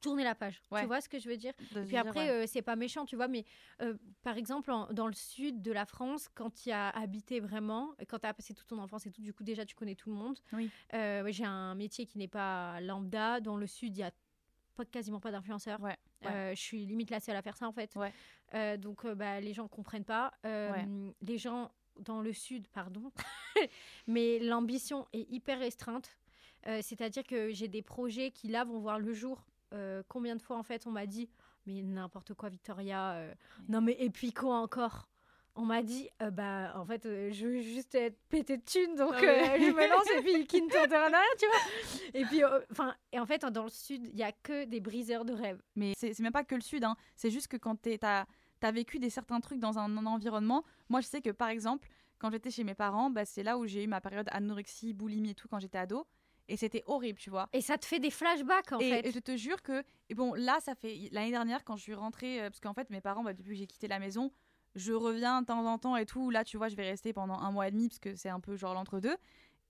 tourner 0.00 0.24
la 0.24 0.34
page. 0.34 0.60
Ouais. 0.70 0.80
Tu 0.82 0.86
vois 0.86 1.00
ce 1.00 1.08
que 1.08 1.18
je 1.18 1.28
veux 1.28 1.36
dire? 1.36 1.52
De 1.72 1.78
et 1.78 1.80
puis 1.82 1.88
dire, 1.90 2.00
après, 2.00 2.28
ouais. 2.28 2.44
euh, 2.44 2.46
c'est 2.46 2.62
pas 2.62 2.76
méchant, 2.76 3.04
tu 3.06 3.16
vois, 3.16 3.28
mais 3.28 3.44
euh, 3.82 3.94
par 4.22 4.36
exemple, 4.36 4.70
en- 4.70 4.86
dans 4.92 5.06
le 5.06 5.12
sud 5.14 5.62
de 5.62 5.72
la 5.72 5.84
France, 5.86 6.28
quand 6.34 6.50
tu 6.50 6.70
as 6.70 6.90
habité 6.90 7.40
vraiment, 7.40 7.94
quand 8.08 8.18
tu 8.18 8.26
as 8.26 8.34
passé 8.34 8.54
toute 8.54 8.66
ton 8.66 8.78
enfance 8.78 9.06
et 9.06 9.10
tout, 9.10 9.22
du 9.22 9.32
coup, 9.32 9.42
déjà, 9.44 9.64
tu 9.64 9.74
connais 9.74 9.94
tout 9.94 10.10
le 10.10 10.16
monde. 10.16 10.38
Oui. 10.52 10.70
Euh, 10.94 11.24
J'ai 11.30 11.44
un 11.44 11.74
métier 11.74 12.06
qui 12.06 12.18
n'est 12.18 12.28
pas 12.28 12.80
lambda. 12.80 13.40
Dans 13.40 13.56
le 13.56 13.66
sud, 13.66 13.96
il 13.96 14.00
y 14.00 14.04
a 14.04 14.10
pas, 14.74 14.84
quasiment 14.84 15.20
pas 15.20 15.30
d'influenceurs. 15.30 15.80
Ouais, 15.80 15.96
ouais. 16.22 16.30
Euh, 16.30 16.54
je 16.54 16.60
suis 16.60 16.84
limite 16.84 17.10
la 17.10 17.20
seule 17.20 17.36
à 17.36 17.42
faire 17.42 17.56
ça, 17.56 17.66
en 17.66 17.72
fait. 17.72 17.94
Ouais. 17.96 18.78
Donc, 18.78 19.06
bah, 19.06 19.40
les 19.40 19.52
gens 19.54 19.66
comprennent 19.68 20.04
pas. 20.04 20.32
Les 20.44 21.38
gens 21.38 21.70
dans 21.98 22.20
le 22.20 22.32
sud, 22.34 22.68
pardon, 22.68 23.10
mais 24.06 24.38
l'ambition 24.38 25.06
est 25.12 25.28
hyper 25.30 25.58
restreinte. 25.58 26.16
Euh, 26.66 26.80
C'est-à-dire 26.82 27.24
que 27.24 27.50
j'ai 27.52 27.68
des 27.68 27.82
projets 27.82 28.30
qui 28.30 28.48
là 28.48 28.64
vont 28.64 28.78
voir 28.78 28.98
le 28.98 29.12
jour. 29.14 29.46
Euh, 29.72 30.02
combien 30.08 30.36
de 30.36 30.42
fois 30.42 30.56
en 30.56 30.62
fait 30.62 30.86
on 30.86 30.92
m'a 30.92 31.06
dit 31.06 31.28
mais 31.66 31.82
n'importe 31.82 32.34
quoi 32.34 32.48
Victoria, 32.48 33.14
euh, 33.14 33.34
non 33.68 33.80
mais 33.80 33.96
et 33.98 34.10
puis 34.10 34.32
quoi 34.32 34.58
encore? 34.58 35.08
On 35.58 35.64
m'a 35.64 35.82
dit, 35.82 36.10
euh, 36.20 36.30
bah, 36.30 36.74
en 36.76 36.84
fait, 36.84 37.04
je 37.04 37.46
veux 37.46 37.62
juste 37.62 37.94
être 37.94 38.18
pété 38.28 38.58
de 38.58 38.62
thunes, 38.62 38.94
donc 38.94 39.14
Ah 39.14 39.18
je 39.58 39.72
me 39.72 39.88
lance 39.88 40.06
et 40.14 40.20
puis 40.20 40.46
qui 40.46 40.60
ne 40.60 40.68
tente 40.68 40.90
rien 40.90 41.18
tu 41.38 41.46
vois. 41.46 42.10
Et 42.12 42.24
puis, 42.26 42.42
enfin, 42.70 42.94
et 43.10 43.18
en 43.18 43.24
fait, 43.24 43.42
dans 43.46 43.64
le 43.64 43.70
sud, 43.70 44.02
il 44.04 44.18
y 44.18 44.22
a 44.22 44.32
que 44.32 44.66
des 44.66 44.80
briseurs 44.80 45.24
de 45.24 45.32
rêves. 45.32 45.62
Mais 45.74 45.94
c'est 45.96 46.18
même 46.20 46.30
pas 46.30 46.44
que 46.44 46.54
le 46.54 46.60
sud, 46.60 46.84
hein. 46.84 46.94
c'est 47.14 47.30
juste 47.30 47.48
que 47.48 47.56
quand 47.56 47.80
tu 47.80 47.98
as, 48.02 48.26
vécu 48.70 48.98
des 48.98 49.08
certains 49.08 49.40
trucs 49.40 49.58
dans 49.58 49.78
un, 49.78 49.96
un 49.96 50.04
environnement, 50.04 50.62
moi 50.90 51.00
je 51.00 51.06
sais 51.06 51.22
que 51.22 51.30
par 51.30 51.48
exemple, 51.48 51.88
quand 52.18 52.30
j'étais 52.30 52.50
chez 52.50 52.64
mes 52.64 52.74
parents, 52.74 53.10
bah, 53.10 53.24
c'est 53.24 53.42
là 53.42 53.58
où 53.58 53.66
j'ai 53.66 53.84
eu 53.84 53.86
ma 53.86 54.00
période 54.00 54.28
anorexie, 54.32 54.92
boulimie 54.92 55.30
et 55.30 55.34
tout 55.34 55.48
quand 55.48 55.58
j'étais 55.58 55.78
ado. 55.78 56.06
Et 56.48 56.56
c'était 56.56 56.82
horrible, 56.86 57.18
tu 57.18 57.30
vois. 57.30 57.48
Et 57.52 57.60
ça 57.60 57.76
te 57.76 57.84
fait 57.84 57.98
des 57.98 58.10
flashbacks, 58.10 58.72
en 58.72 58.78
et, 58.80 58.88
fait. 58.90 59.06
et 59.08 59.10
je 59.12 59.18
te 59.18 59.36
jure 59.36 59.62
que, 59.62 59.82
et 60.08 60.14
bon, 60.14 60.34
là, 60.34 60.58
ça 60.60 60.74
fait 60.74 61.08
l'année 61.10 61.30
dernière 61.32 61.64
quand 61.64 61.76
je 61.76 61.82
suis 61.82 61.94
rentrée, 61.94 62.40
euh, 62.40 62.50
parce 62.50 62.60
qu'en 62.60 62.74
fait, 62.74 62.88
mes 62.90 63.00
parents, 63.00 63.24
bah, 63.24 63.32
depuis 63.32 63.50
que 63.50 63.56
j'ai 63.58 63.66
quitté 63.66 63.88
la 63.88 63.98
maison, 63.98 64.30
je 64.76 64.92
reviens 64.92 65.40
de 65.42 65.46
temps 65.46 65.64
en 65.66 65.78
temps 65.78 65.96
et 65.96 66.06
tout. 66.06 66.30
Là, 66.30 66.44
tu 66.44 66.56
vois, 66.56 66.68
je 66.68 66.76
vais 66.76 66.88
rester 66.88 67.12
pendant 67.12 67.34
un 67.38 67.50
mois 67.50 67.66
et 67.66 67.70
demi, 67.72 67.88
parce 67.88 67.98
que 67.98 68.14
c'est 68.14 68.28
un 68.28 68.40
peu 68.40 68.56
genre 68.56 68.74
l'entre-deux. 68.74 69.16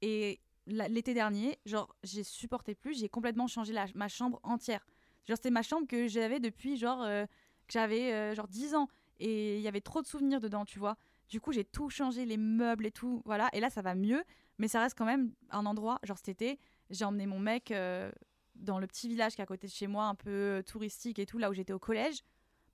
Et 0.02 0.40
l'été 0.66 1.14
dernier, 1.14 1.58
genre, 1.64 1.94
j'ai 2.02 2.24
supporté 2.24 2.74
plus, 2.74 2.98
j'ai 2.98 3.08
complètement 3.08 3.46
changé 3.46 3.72
la- 3.72 3.86
ma 3.94 4.08
chambre 4.08 4.40
entière. 4.42 4.84
Genre, 5.26 5.36
c'était 5.36 5.50
ma 5.50 5.62
chambre 5.62 5.86
que 5.86 6.08
j'avais 6.08 6.40
depuis, 6.40 6.76
genre, 6.76 7.02
euh, 7.02 7.24
que 7.26 7.72
j'avais, 7.72 8.12
euh, 8.12 8.34
genre, 8.34 8.48
10 8.48 8.74
ans. 8.74 8.88
Et 9.18 9.56
il 9.56 9.62
y 9.62 9.68
avait 9.68 9.80
trop 9.80 10.02
de 10.02 10.06
souvenirs 10.06 10.40
dedans, 10.40 10.64
tu 10.66 10.78
vois. 10.78 10.96
Du 11.28 11.40
coup, 11.40 11.52
j'ai 11.52 11.64
tout 11.64 11.88
changé, 11.88 12.26
les 12.26 12.36
meubles 12.36 12.84
et 12.86 12.90
tout, 12.92 13.22
voilà. 13.24 13.48
Et 13.54 13.60
là, 13.60 13.70
ça 13.70 13.80
va 13.80 13.94
mieux, 13.94 14.22
mais 14.58 14.68
ça 14.68 14.80
reste 14.80 14.96
quand 14.96 15.04
même 15.04 15.32
un 15.50 15.66
endroit, 15.66 15.98
genre 16.02 16.16
cet 16.18 16.28
été, 16.28 16.58
j'ai 16.90 17.04
emmené 17.04 17.26
mon 17.26 17.38
mec 17.38 17.70
euh, 17.70 18.10
dans 18.54 18.78
le 18.78 18.86
petit 18.86 19.08
village 19.08 19.34
qui 19.34 19.40
est 19.40 19.44
à 19.44 19.46
côté 19.46 19.66
de 19.66 19.72
chez 19.72 19.86
moi, 19.86 20.04
un 20.06 20.14
peu 20.14 20.30
euh, 20.30 20.62
touristique 20.62 21.18
et 21.18 21.26
tout, 21.26 21.38
là 21.38 21.50
où 21.50 21.52
j'étais 21.52 21.72
au 21.72 21.78
collège. 21.78 22.22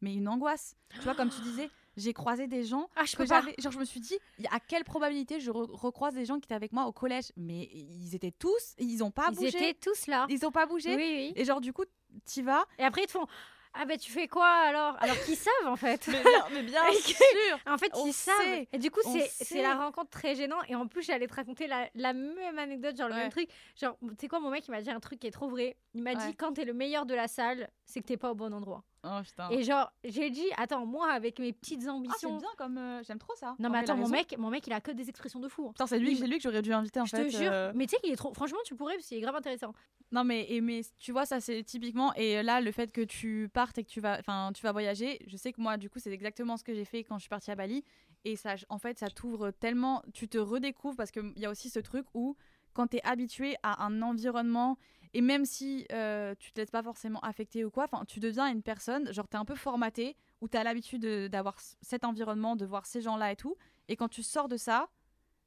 Mais 0.01 0.14
une 0.14 0.26
angoisse. 0.26 0.74
Tu 0.95 1.03
vois, 1.03 1.14
comme 1.14 1.30
tu 1.30 1.41
disais, 1.43 1.70
j'ai 1.97 2.12
croisé 2.12 2.49
des 2.49 2.64
gens 2.64 2.89
Ah, 2.97 3.05
je 3.05 3.14
que 3.14 3.24
j'avais. 3.24 3.55
Genre, 3.59 3.70
je 3.70 3.78
me 3.78 3.85
suis 3.85 4.01
dit, 4.01 4.18
à 4.51 4.59
quelle 4.59 4.83
probabilité 4.83 5.39
je 5.39 5.49
re- 5.53 5.70
recroise 5.70 6.12
des 6.14 6.24
gens 6.24 6.41
qui 6.41 6.47
étaient 6.47 6.57
avec 6.57 6.72
moi 6.72 6.87
au 6.87 6.93
collège? 6.93 7.30
Mais 7.37 7.68
ils 7.72 8.12
étaient 8.16 8.33
tous, 8.33 8.74
ils 8.78 9.05
ont 9.05 9.12
pas 9.12 9.28
Ils 9.30 9.37
bougé. 9.37 9.49
étaient 9.49 9.74
tous 9.74 10.09
là. 10.09 10.26
Ils 10.28 10.45
ont 10.45 10.51
pas 10.51 10.64
Oui, 10.64 10.70
bougé. 10.70 10.97
oui. 10.97 11.33
Et 11.37 11.45
genre, 11.45 11.61
du 11.61 11.72
coup, 11.72 11.85
t'y 12.24 12.43
vas. 12.43 12.64
Et 12.80 12.83
après, 12.85 13.03
ils 13.03 13.07
te 13.07 13.12
font 13.12 13.26
Ah, 13.75 13.87
ben 13.87 13.97
tu 13.99 14.12
fais 14.12 14.29
quoi 14.29 14.47
alors? 14.47 14.97
Alors 15.03 15.18
qu'ils 15.20 15.37
savent, 15.37 15.66
en 15.66 15.77
fait. 15.77 16.07
Mais 16.09 16.23
bien, 16.23 16.45
mais 16.53 16.62
bien 16.62 16.83
sûr. 16.93 17.59
En 17.66 17.79
fait, 17.79 17.91
On 17.95 18.07
ils 18.07 18.12
savent. 18.12 18.66
Et 18.73 18.79
du 18.79 18.91
coup, 18.91 19.01
c'est 19.31 19.62
la 19.62 19.75
rencontre 19.77 20.11
très 20.11 20.35
gênante. 20.35 20.62
Et 20.68 20.75
en 20.75 20.87
plus, 20.87 21.03
j'allais 21.03 21.27
te 21.27 21.35
raconter 21.35 21.66
la, 21.66 21.89
la 21.95 22.12
même 22.12 22.59
anecdote, 22.59 22.97
genre 22.97 23.09
le 23.09 23.14
Ouais. 23.14 23.20
même 23.23 23.31
truc. 23.31 23.49
Genre, 23.81 23.97
tu 24.03 24.09
sais 24.20 24.29
quoi, 24.29 24.41
mon 24.41 24.51
mec, 24.51 24.66
il 24.68 24.70
m'a 24.73 24.83
dit 24.83 24.91
un 24.91 25.01
truc 25.01 25.18
qui 25.20 25.27
est 25.27 25.31
trop 25.33 25.49
vrai. 25.49 25.77
Il 25.95 26.03
m'a 26.03 26.11
Ouais. 26.12 26.16
dit 26.29 26.37
quand 26.37 26.53
t'es 26.53 26.64
le 26.64 26.75
meilleur 26.75 27.07
de 27.07 27.14
la 27.14 27.29
salle, 27.29 27.70
c'est 27.87 28.01
que 28.01 28.07
t'es 28.07 28.16
pas 28.18 28.31
au 28.31 28.35
bon 28.35 28.53
endroit. 28.53 28.85
Oh 29.05 29.20
putain. 29.24 29.50
Et 29.50 29.64
genre, 29.64 29.92
j'ai 30.05 30.30
dit 30.30 30.44
Attends, 30.57 30.86
moi, 30.86 31.11
avec 31.11 31.40
mes 31.40 31.53
petites 31.53 31.80
Ah, 31.80 31.84
c'est 31.86 31.90
ambitions. 31.90 32.36
bien 32.38 32.48
comme. 32.57 32.78
euh, 32.78 33.03
J'aime 33.03 33.18
trop 33.18 33.34
ça. 33.34 33.57
non, 33.59 33.68
mais 33.68 33.78
il 33.78 33.82
attends, 33.82 33.96
mon 33.96 34.09
mec, 34.09 34.36
mon 34.38 34.48
mec, 34.48 34.64
il 34.68 34.72
a 34.72 34.80
que 34.80 34.92
des 34.92 35.09
expressions 35.09 35.40
de 35.40 35.48
fou. 35.48 35.66
hein. 35.66 35.72
Putain, 35.72 35.86
c'est 35.88 35.98
lui, 35.98 36.12
il- 36.12 36.18
c'est 36.18 36.26
lui 36.28 36.36
que 36.36 36.42
j'aurais 36.44 36.62
dû 36.62 36.72
inviter 36.72 37.00
en 37.00 37.05
Je 37.05 37.16
fait. 37.16 37.26
te 37.26 37.30
jure. 37.36 37.50
euh, 37.53 37.72
Mais 37.74 37.86
tu 37.86 37.96
sais 37.96 38.00
qu'il 38.03 38.12
est 38.12 38.16
trop. 38.16 38.32
Franchement, 38.32 38.59
tu 38.64 38.76
pourrais, 38.76 38.94
parce 38.94 39.07
qu'il 39.09 39.18
est 39.18 39.20
grave 39.22 39.34
intéressant. 39.34 39.72
Non 40.12 40.24
mais, 40.24 40.46
et, 40.53 40.61
mais 40.61 40.82
tu 40.98 41.11
vois 41.11 41.24
ça 41.24 41.40
c'est 41.40 41.64
typiquement 41.64 42.12
et 42.14 42.42
là 42.42 42.61
le 42.61 42.70
fait 42.70 42.92
que 42.92 43.00
tu 43.00 43.48
partes 43.53 43.78
et 43.78 43.82
que 43.84 43.88
tu 43.88 44.00
vas 44.03 44.18
enfin 44.18 44.50
tu 44.55 44.62
vas 44.62 44.70
voyager 44.70 45.18
je 45.26 45.38
sais 45.38 45.55
que 45.55 45.61
moi 45.62 45.78
du 45.78 45.88
coup 45.88 45.98
c'est 46.00 46.11
exactement 46.12 46.59
ce 46.59 46.64
que 46.64 46.74
j'ai 46.74 46.84
fait 46.84 47.03
quand 47.03 47.16
je 47.16 47.22
suis 47.22 47.28
partie 47.30 47.50
à 47.50 47.55
Bali 47.55 47.82
et 48.26 48.36
ça 48.36 48.57
en 48.68 48.76
fait 48.78 48.98
ça 48.98 49.09
t'ouvre 49.09 49.53
tellement 49.53 50.03
tu 50.12 50.28
te 50.28 50.36
redécouvres 50.36 50.96
parce 50.96 51.11
qu'il 51.11 51.32
y 51.38 51.46
a 51.46 51.50
aussi 51.50 51.70
ce 51.70 51.78
truc 51.80 52.05
où 52.12 52.36
quand 52.74 52.88
tu 52.88 52.98
es 52.98 53.00
habitué 53.07 53.57
à 53.62 53.86
un 53.86 54.03
environnement 54.03 54.76
et 55.14 55.20
même 55.20 55.44
si 55.44 55.86
euh, 55.92 56.34
tu 56.38 56.52
te 56.52 56.60
laisses 56.60 56.70
pas 56.70 56.82
forcément 56.82 57.20
affecter 57.20 57.64
ou 57.64 57.70
quoi 57.70 57.86
tu 58.08 58.18
deviens 58.20 58.46
une 58.48 58.62
personne 58.62 59.12
genre 59.12 59.28
tu 59.28 59.36
es 59.36 59.40
un 59.40 59.44
peu 59.44 59.54
formaté 59.54 60.16
où 60.40 60.48
tu 60.48 60.56
as 60.56 60.64
l'habitude 60.64 61.02
de- 61.02 61.28
d'avoir 61.28 61.56
cet 61.80 62.04
environnement 62.04 62.56
de 62.56 62.64
voir 62.66 62.86
ces 62.86 63.00
gens 63.00 63.16
là 63.16 63.30
et 63.32 63.36
tout. 63.36 63.56
Et 63.88 63.96
quand 63.96 64.08
tu 64.08 64.22
sors 64.22 64.48
de 64.48 64.56
ça 64.56 64.88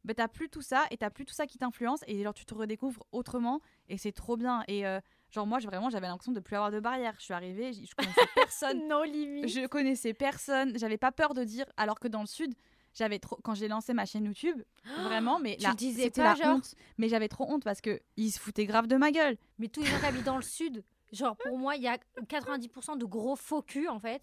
ben 0.04 0.14
t'as 0.14 0.28
plus 0.28 0.50
tout 0.50 0.62
ça 0.62 0.86
et 0.92 0.98
t'as 0.98 1.10
plus 1.10 1.26
tout 1.26 1.34
ça 1.34 1.48
qui 1.48 1.58
t'influence 1.58 2.02
et 2.06 2.22
genre 2.22 2.34
tu 2.36 2.46
te 2.46 2.54
redécouvres 2.54 3.04
autrement 3.12 3.60
et 3.90 3.98
c'est 3.98 4.12
trop 4.12 4.38
bien. 4.38 4.64
Et 4.68 4.86
euh, 4.86 5.00
genre 5.32 5.48
moi 5.48 5.58
vraiment 5.60 5.90
j'avais 5.90 6.06
l'impression 6.08 6.32
de 6.32 6.40
plus 6.40 6.56
avoir 6.56 6.70
de 6.72 6.80
barrière 6.80 7.16
je 7.18 7.24
suis 7.24 7.34
arrivée 7.34 7.74
je 7.74 7.96
connaissais 7.96 8.22
personne. 8.36 8.88
Non, 8.88 9.02
limite. 9.02 9.48
je 9.50 9.66
connaissais 9.66 10.14
personne. 10.14 10.78
J'avais 10.78 10.98
pas 11.00 11.12
peur 11.12 11.34
de 11.34 11.44
dire 11.44 11.66
alors 11.76 12.00
que 12.00 12.08
dans 12.08 12.22
le 12.22 12.28
sud 12.28 12.54
j'avais 12.98 13.20
trop 13.20 13.38
quand 13.44 13.54
j'ai 13.56 13.68
lancé 13.68 13.94
ma 13.94 14.06
chaîne 14.06 14.26
YouTube 14.26 14.62
vraiment 15.04 15.40
mais 15.40 15.58
là 15.60 15.74
disais 15.74 16.10
pas, 16.10 16.24
la 16.24 16.36
genre 16.36 16.56
honte 16.58 16.76
mais 16.98 17.10
j'avais 17.10 17.28
trop 17.28 17.46
honte 17.52 17.64
parce 17.64 17.82
que 17.82 18.02
ils 18.18 18.32
se 18.32 18.40
foutaient 18.40 18.66
grave 18.66 18.88
de 18.88 18.96
ma 18.96 19.12
gueule 19.12 19.38
Mais 19.60 19.68
tous 19.68 19.82
les 19.82 19.88
gens 19.88 20.00
qui 20.00 20.06
habitent 20.06 20.24
dans 20.26 20.38
le 20.38 20.42
sud, 20.44 20.84
genre 21.12 21.36
pour 21.38 21.58
moi, 21.58 21.76
il 21.76 21.84
y 21.84 21.88
a 21.88 21.98
90% 22.28 22.98
de 22.98 23.06
gros 23.06 23.36
faux 23.36 23.62
culs 23.62 23.90
en 23.90 24.00
fait. 24.00 24.22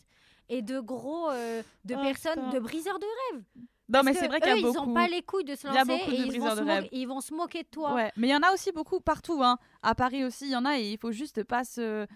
Et 0.49 0.61
de 0.61 0.81
gros 0.81 1.31
euh, 1.31 1.63
de 1.85 1.95
Oh, 1.95 2.03
personnes, 2.03 2.35
putain. 2.35 2.51
de 2.51 2.59
briseurs 2.59 2.99
de 2.99 3.07
rêve. 3.33 3.43
non 3.57 3.65
Parce 3.93 4.05
mais 4.05 4.15
c'est 4.15 4.27
vrai 4.29 4.41
qu'il 4.41 4.51
y 4.51 4.53
a 4.53 4.57
ils 4.57 4.63
beaucoup 4.63 4.91
ont 4.91 4.95
pas 4.95 5.07
les 5.09 5.23
couilles 5.23 5.45
de 5.45 5.55
se 5.55 5.67
lancer 5.67 5.85
beaucoup 5.85 6.11
et 6.11 6.19
de 6.19 6.25
ils, 6.35 6.41
vont 6.41 6.51
se 6.51 6.61
de 6.61 6.65
rêve. 6.67 6.89
ils 6.93 7.07
vont 7.07 7.21
se 7.21 7.33
moquer 7.35 7.63
de 7.63 7.69
toi. 7.69 7.95
Ouais, 7.95 8.13
mais 8.17 8.29
il 8.29 8.31
y 8.31 8.37
en 8.37 8.43
a 8.43 8.53
aussi 8.53 8.73
beaucoup 8.73 9.01
partout. 9.01 9.41
Hein. 9.43 9.59
À 9.83 9.95
Paris 9.95 10.25
aussi, 10.25 10.47
il 10.47 10.51
y 10.51 10.57
en 10.57 10.65
a 10.65 10.79
et 10.79 10.93
il 10.93 10.99
faut 10.99 11.13
juste 11.13 11.45
pas 11.45 11.65
se. 11.65 12.07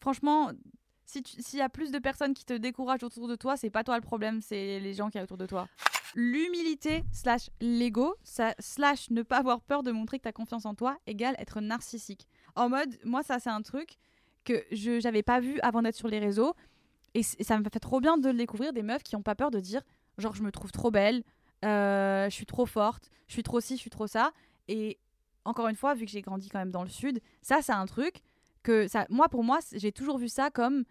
Franchement, 0.00 0.50
si 1.12 1.42
s'il 1.42 1.58
y 1.58 1.62
a 1.62 1.68
plus 1.68 1.90
de 1.90 1.98
personnes 1.98 2.34
qui 2.34 2.44
te 2.44 2.54
découragent 2.54 3.02
autour 3.02 3.28
de 3.28 3.36
toi, 3.36 3.56
c'est 3.56 3.70
pas 3.70 3.84
toi 3.84 3.96
le 3.96 4.02
problème, 4.02 4.40
c'est 4.40 4.80
les 4.80 4.94
gens 4.94 5.10
qui 5.10 5.18
a 5.18 5.22
autour 5.22 5.36
de 5.36 5.46
toi. 5.46 5.68
L'humilité 6.14 7.04
slash 7.12 7.50
l'ego 7.60 8.14
slash 8.22 9.10
ne 9.10 9.22
pas 9.22 9.38
avoir 9.38 9.60
peur 9.60 9.82
de 9.82 9.90
montrer 9.90 10.18
que 10.18 10.24
tu 10.24 10.28
as 10.28 10.32
confiance 10.32 10.66
en 10.66 10.74
toi 10.74 10.98
égale 11.06 11.34
être 11.38 11.60
narcissique. 11.60 12.26
En 12.54 12.68
mode, 12.68 12.98
moi 13.04 13.22
ça 13.22 13.38
c'est 13.38 13.50
un 13.50 13.62
truc 13.62 13.96
que 14.44 14.64
je 14.72 15.00
j'avais 15.00 15.22
pas 15.22 15.40
vu 15.40 15.58
avant 15.60 15.82
d'être 15.82 15.96
sur 15.96 16.08
les 16.08 16.18
réseaux 16.18 16.54
et, 17.14 17.22
ça 17.22 17.58
me 17.58 17.64
fait 17.64 17.80
trop 17.80 18.00
bien 18.00 18.16
de 18.16 18.28
le 18.28 18.36
découvrir 18.36 18.72
des 18.72 18.82
meufs 18.82 19.02
qui 19.02 19.16
ont 19.16 19.22
pas 19.22 19.34
peur 19.34 19.50
de 19.50 19.60
dire 19.60 19.82
genre 20.18 20.34
je 20.34 20.42
me 20.42 20.50
trouve 20.50 20.72
trop 20.72 20.90
belle, 20.90 21.22
euh, 21.64 22.28
je 22.28 22.34
suis 22.34 22.46
trop 22.46 22.66
forte, 22.66 23.10
je 23.28 23.32
suis 23.32 23.42
trop 23.42 23.60
ci, 23.60 23.76
je 23.76 23.80
suis 23.80 23.90
trop 23.90 24.06
ça 24.06 24.32
et 24.68 24.98
encore 25.44 25.68
une 25.68 25.76
fois 25.76 25.94
vu 25.94 26.04
que 26.04 26.10
j'ai 26.10 26.22
grandi 26.22 26.48
quand 26.48 26.58
même 26.58 26.70
dans 26.70 26.82
le 26.82 26.88
sud, 26.90 27.20
ça 27.40 27.62
c'est 27.62 27.72
un 27.72 27.86
truc 27.86 28.22
que 28.62 28.86
ça 28.86 29.06
moi 29.08 29.28
pour 29.28 29.44
moi 29.44 29.60
j'ai 29.72 29.92
toujours 29.92 30.18
vu 30.18 30.28
ça 30.28 30.50
comme 30.50 30.84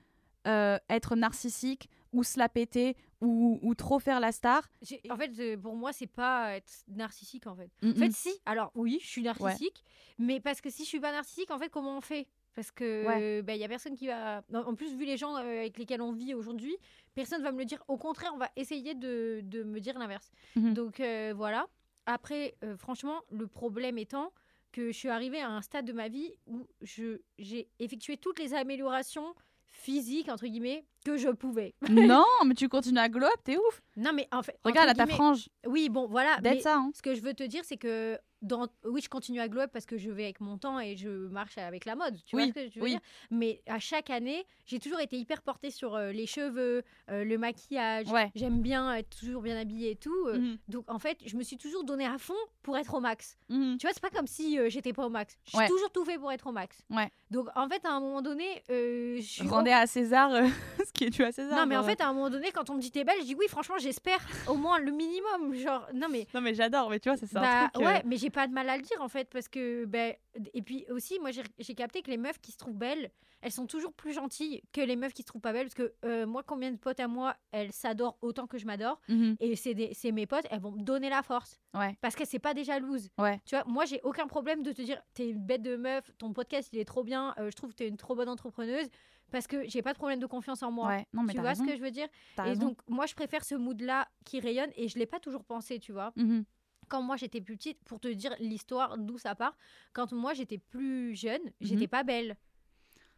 euh, 0.48 0.78
être 0.90 1.16
narcissique 1.16 1.90
ou 2.14 2.24
se 2.24 2.38
la 2.40 2.50
péter 2.50 2.96
ou, 3.22 3.60
ou 3.62 3.76
trop 3.76 4.00
faire 4.00 4.20
la 4.20 4.32
star. 4.32 4.68
En 5.10 5.16
fait, 5.16 5.32
euh, 5.40 5.58
pour 5.58 5.76
moi, 5.76 5.94
c'est 5.94 6.08
pas 6.08 6.56
être 6.56 6.72
narcissique 6.88 7.48
en 7.48 7.56
fait. 7.56 7.70
Mm, 7.82 7.92
En 7.92 7.96
fait, 7.96 8.12
si. 8.12 8.30
Alors 8.46 8.72
oui, 8.76 9.00
je 9.02 9.08
suis 9.08 9.22
Ouais. 9.22 9.26
narcissique, 9.28 9.84
mais 10.18 10.40
parce 10.40 10.60
que 10.62 10.70
si 10.70 10.84
je 10.84 10.88
suis 10.90 11.00
pas 11.00 11.12
narcissique, 11.12 11.52
en 11.52 11.60
fait, 11.60 11.70
comment 11.70 11.98
on 11.98 12.02
fait? 12.02 12.28
Parce 12.54 12.72
que 12.72 13.06
Ouais. 13.08 13.42
bah, 13.44 13.56
il 13.56 13.62
y 13.62 13.64
a 13.64 13.70
personne 13.70 13.96
qui 13.96 14.08
va. 14.08 14.44
En 14.54 14.76
plus, 14.76 14.94
vu 14.96 15.06
les 15.06 15.16
gens 15.16 15.36
euh, 15.38 15.40
avec 15.60 15.78
lesquels 15.78 16.02
on 16.02 16.12
vit 16.12 16.34
aujourd'hui, 16.34 16.76
personne 17.14 17.42
va 17.44 17.52
me 17.54 17.60
le 17.60 17.66
dire. 17.66 17.82
Au 17.88 17.98
contraire, 17.98 18.32
on 18.34 18.38
va 18.38 18.50
essayer 18.58 18.94
de, 18.94 19.40
de 19.44 19.64
me 19.64 19.80
dire 19.80 19.98
l'inverse. 19.98 20.32
Mhm. 20.56 20.74
Donc 20.74 21.00
euh, 21.00 21.34
voilà. 21.36 21.68
Après, 22.08 22.56
euh, 22.64 22.76
franchement, 22.76 23.22
le 23.30 23.48
problème 23.48 23.98
étant 24.00 24.34
que 24.74 24.88
je 24.92 24.98
suis 24.98 25.08
arrivée 25.10 25.40
à 25.40 25.50
un 25.50 25.62
stade 25.62 25.86
de 25.86 25.94
ma 25.94 26.08
vie 26.10 26.34
où 26.48 26.68
je 26.82 27.20
j'ai 27.38 27.70
effectué 27.80 28.18
toutes 28.18 28.40
les 28.40 28.54
améliorations 28.54 29.34
physiques 29.72 30.30
entre 30.30 30.46
guillemets 30.48 30.86
que 31.06 31.18
je 31.18 31.30
pouvais. 31.30 31.74
non, 31.90 32.26
mais 32.46 32.54
tu 32.54 32.70
continues 32.70 33.00
à 33.00 33.10
glow 33.10 33.26
up, 33.28 33.40
t'es 33.44 33.58
ouf. 33.58 33.82
Non 33.98 34.12
mais 34.14 34.28
en 34.32 34.44
fait, 34.44 34.58
Regarde 34.64 34.90
à 34.90 34.94
ta 34.94 35.08
frange, 35.08 35.50
Oui, 35.66 35.90
bon 35.90 36.08
voilà. 36.08 36.38
d'être 36.42 36.62
ça. 36.62 36.76
hein. 36.78 36.92
ce 36.94 37.02
que 37.02 37.16
je 37.16 37.22
veux 37.22 37.34
te 37.34 37.44
dire, 37.44 37.64
c'est 37.66 37.78
que 37.78 38.18
dans... 38.42 38.68
oui, 38.86 39.02
je 39.04 39.10
continue 39.10 39.40
à 39.40 39.48
glow 39.48 39.62
up 39.62 39.70
parce 39.74 39.86
que 39.86 39.98
je 39.98 40.10
vais 40.10 40.24
avec 40.24 40.40
mon 40.42 40.58
temps 40.58 40.80
et 40.80 40.96
je 40.96 41.10
marche 41.10 41.58
avec 41.58 41.86
la 41.86 41.96
mode. 41.96 42.18
Tu 42.26 42.36
Oui, 42.36 42.52
vois 42.52 42.54
ce 42.62 42.68
que 42.68 42.74
je 42.74 42.80
veux 42.80 42.84
oui. 42.86 42.92
dire? 42.92 43.00
Mais 43.30 43.62
à 43.68 43.80
chaque 43.80 44.10
année, 44.10 44.46
j'ai 44.66 44.80
toujours 44.80 45.00
été 45.00 45.18
hyper 45.18 45.42
portée 45.42 45.70
sur 45.72 45.96
euh, 45.96 46.12
les 46.12 46.26
cheveux, 46.28 46.84
euh, 47.10 47.24
le 47.24 47.38
maquillage. 47.38 48.08
Ouais. 48.12 48.32
J'aime 48.36 48.62
bien 48.62 48.94
être 48.96 49.16
toujours 49.20 49.42
bien 49.42 49.58
habillée 49.58 49.92
et 49.92 49.96
tout. 49.96 50.14
euh, 50.28 50.38
Mhm, 50.40 50.58
Donc 50.70 50.86
en 50.90 50.98
fait, 51.00 51.18
je 51.26 51.36
me 51.38 51.44
suis 51.44 51.58
toujours 51.58 51.84
donné 51.84 52.06
à 52.06 52.18
fond 52.18 52.34
pour 52.64 52.78
être 52.78 52.94
au 52.94 53.00
max. 53.00 53.38
mhm. 53.50 53.78
Tu 53.78 53.86
vois, 53.86 53.94
c'est 53.94 54.02
pas 54.02 54.10
comme 54.10 54.28
si 54.28 54.58
j'étais 54.70 54.94
pas 54.94 55.06
au 55.06 55.10
max. 55.10 55.38
J'ai 55.46 55.58
Ouais. 55.58 55.68
toujours 55.68 55.92
tout 55.92 56.04
fait 56.06 56.18
pour 56.18 56.32
être 56.32 56.48
au 56.48 56.52
max. 56.52 56.78
Ouais. 56.90 57.10
Donc 57.30 57.48
en 57.56 57.68
fait, 57.70 57.86
à 57.86 57.92
un 57.92 58.00
moment 58.00 58.22
donné, 58.22 58.64
je 58.70 59.20
suis 59.22 59.48
Rendez 59.48 59.72
à 59.72 59.86
César 59.88 60.32
ce 60.86 60.92
qui 60.94 61.06
est 61.06 61.10
dû 61.10 61.24
à 61.24 61.32
César. 61.32 61.58
non 61.60 61.66
mais 61.66 61.78
en 61.78 61.84
fait 61.84 62.00
à 62.02 62.08
un 62.08 62.14
moment 62.14 62.30
donné 62.30 62.52
quand 62.52 62.70
on 62.70 62.76
me 62.76 62.82
dit 62.82 62.92
t'es 62.92 63.04
belle 63.04 63.18
je 63.22 63.26
dis 63.26 63.36
oui 63.36 63.46
franchement 63.50 63.76
j'espère 63.80 64.20
au 64.48 64.56
moins 64.56 64.80
le 64.80 64.92
minimum 64.92 65.54
genre 65.56 65.88
non 65.94 66.08
mais 66.10 66.28
Non 66.34 66.42
mais 66.42 66.54
j'adore, 66.54 66.90
mais 66.90 67.00
tu 67.00 67.10
vois, 67.10 67.18
ça, 67.18 67.28
c'est 67.28 67.34
bah 67.36 67.64
un 67.66 67.68
truc. 67.70 67.84
euh, 67.84 67.88
ouais, 67.88 68.02
mais 68.06 68.18
j'ai 68.18 68.30
pas 68.32 68.48
de 68.48 68.54
mal 68.54 68.68
à 68.70 68.78
le 68.78 68.84
dire 68.84 69.02
en 69.02 69.08
fait 69.08 69.30
parce 69.30 69.48
que 69.48 69.86
ben 69.86 70.16
et 70.54 70.62
puis 70.62 70.86
aussi 70.90 71.20
moi 71.20 71.30
j'ai 71.32 71.76
capté 71.76 72.02
que 72.02 72.10
les 72.10 72.18
meufs 72.18 72.40
qui 72.42 72.52
se 72.52 72.58
trouvent 72.58 72.78
belles, 72.78 73.12
elles 73.42 73.52
sont 73.52 73.68
toujours 73.68 73.94
plus 73.94 74.14
gentilles 74.14 74.62
que 74.72 74.82
les 74.82 74.96
meufs 74.96 75.14
qui 75.14 75.22
se 75.22 75.28
trouvent 75.28 75.42
pas 75.42 75.54
belles 75.54 75.66
parce 75.68 75.76
que 75.76 75.94
euh, 76.06 76.26
moi 76.26 76.44
combien 76.44 76.72
de 76.72 76.78
potes 76.78 77.00
à 77.00 77.08
moi, 77.08 77.36
elles 77.52 77.72
s'adorent 77.72 78.18
autant 78.22 78.48
que 78.48 78.58
je 78.58 78.66
m'adore 78.66 79.00
mhm, 79.10 79.36
et 79.40 79.56
c'est 79.56 80.12
mes 80.12 80.26
potes, 80.26 80.46
elles 80.50 80.62
vont 80.62 80.72
me 80.72 80.82
donner 80.82 81.10
la 81.10 81.22
force 81.24 81.60
Ouais, 81.74 81.96
parce 82.02 82.16
que 82.16 82.26
c'est 82.26 82.40
pas 82.40 82.54
des 82.54 82.64
jalouses. 82.64 83.10
ouais. 83.18 83.40
Tu 83.46 83.56
vois, 83.56 83.64
moi 83.66 83.86
j'ai 83.86 84.00
aucun 84.04 84.28
problème 84.28 84.64
de 84.64 84.72
te 84.72 84.82
dire 84.82 85.02
t'es 85.14 85.30
une 85.30 85.46
bête 85.46 85.62
de 85.62 85.76
meuf, 85.76 86.10
ton 86.18 86.34
podcast 86.34 86.70
il 86.74 86.80
est 86.80 86.86
trop 86.86 87.04
bien, 87.04 87.34
euh, 87.38 87.50
je 87.52 87.56
trouve 87.56 87.72
que 87.72 87.76
t'es 87.76 87.88
une 87.88 87.98
trop 87.98 88.16
bonne 88.16 88.30
entrepreneuse. 88.30 88.88
parce 89.32 89.48
que 89.48 89.68
j'ai 89.70 89.82
pas 89.82 89.94
de 89.94 89.98
problème 89.98 90.20
de 90.20 90.26
confiance 90.26 90.62
en 90.62 90.72
moi. 90.72 90.90
Ouais, 90.90 91.06
non, 91.14 91.24
mais 91.24 91.34
tu 91.34 91.40
vois 91.40 91.50
raison. 91.52 91.64
ce 91.66 91.70
que 91.72 91.78
je 91.78 91.82
veux 91.82 91.92
dire? 91.92 92.08
Et 92.40 92.42
raison. 92.42 92.68
donc, 92.68 92.80
moi, 92.90 93.06
je 93.06 93.16
préfère 93.16 93.46
ce 93.46 93.56
mood-là 93.56 94.10
qui 94.26 94.42
rayonne 94.42 94.72
et 94.76 94.90
je 94.90 95.00
l'ai 95.00 95.06
pas 95.06 95.22
toujours 95.22 95.46
pensé, 95.46 95.80
tu 95.80 95.94
vois? 95.94 96.12
Mhm. 96.18 96.44
Quand 96.92 97.02
moi, 97.02 97.16
j'étais 97.16 97.40
plus 97.40 97.56
petite, 97.56 97.82
pour 97.86 98.02
te 98.02 98.10
dire 98.10 98.36
l'histoire 98.42 98.98
d'où 98.98 99.18
ça 99.18 99.34
part, 99.34 99.56
quand 99.94 100.12
moi, 100.12 100.34
j'étais 100.34 100.58
plus 100.58 101.16
jeune, 101.16 101.40
Mhm. 101.46 101.52
j'étais 101.62 101.88
pas 101.88 102.04
belle. 102.04 102.36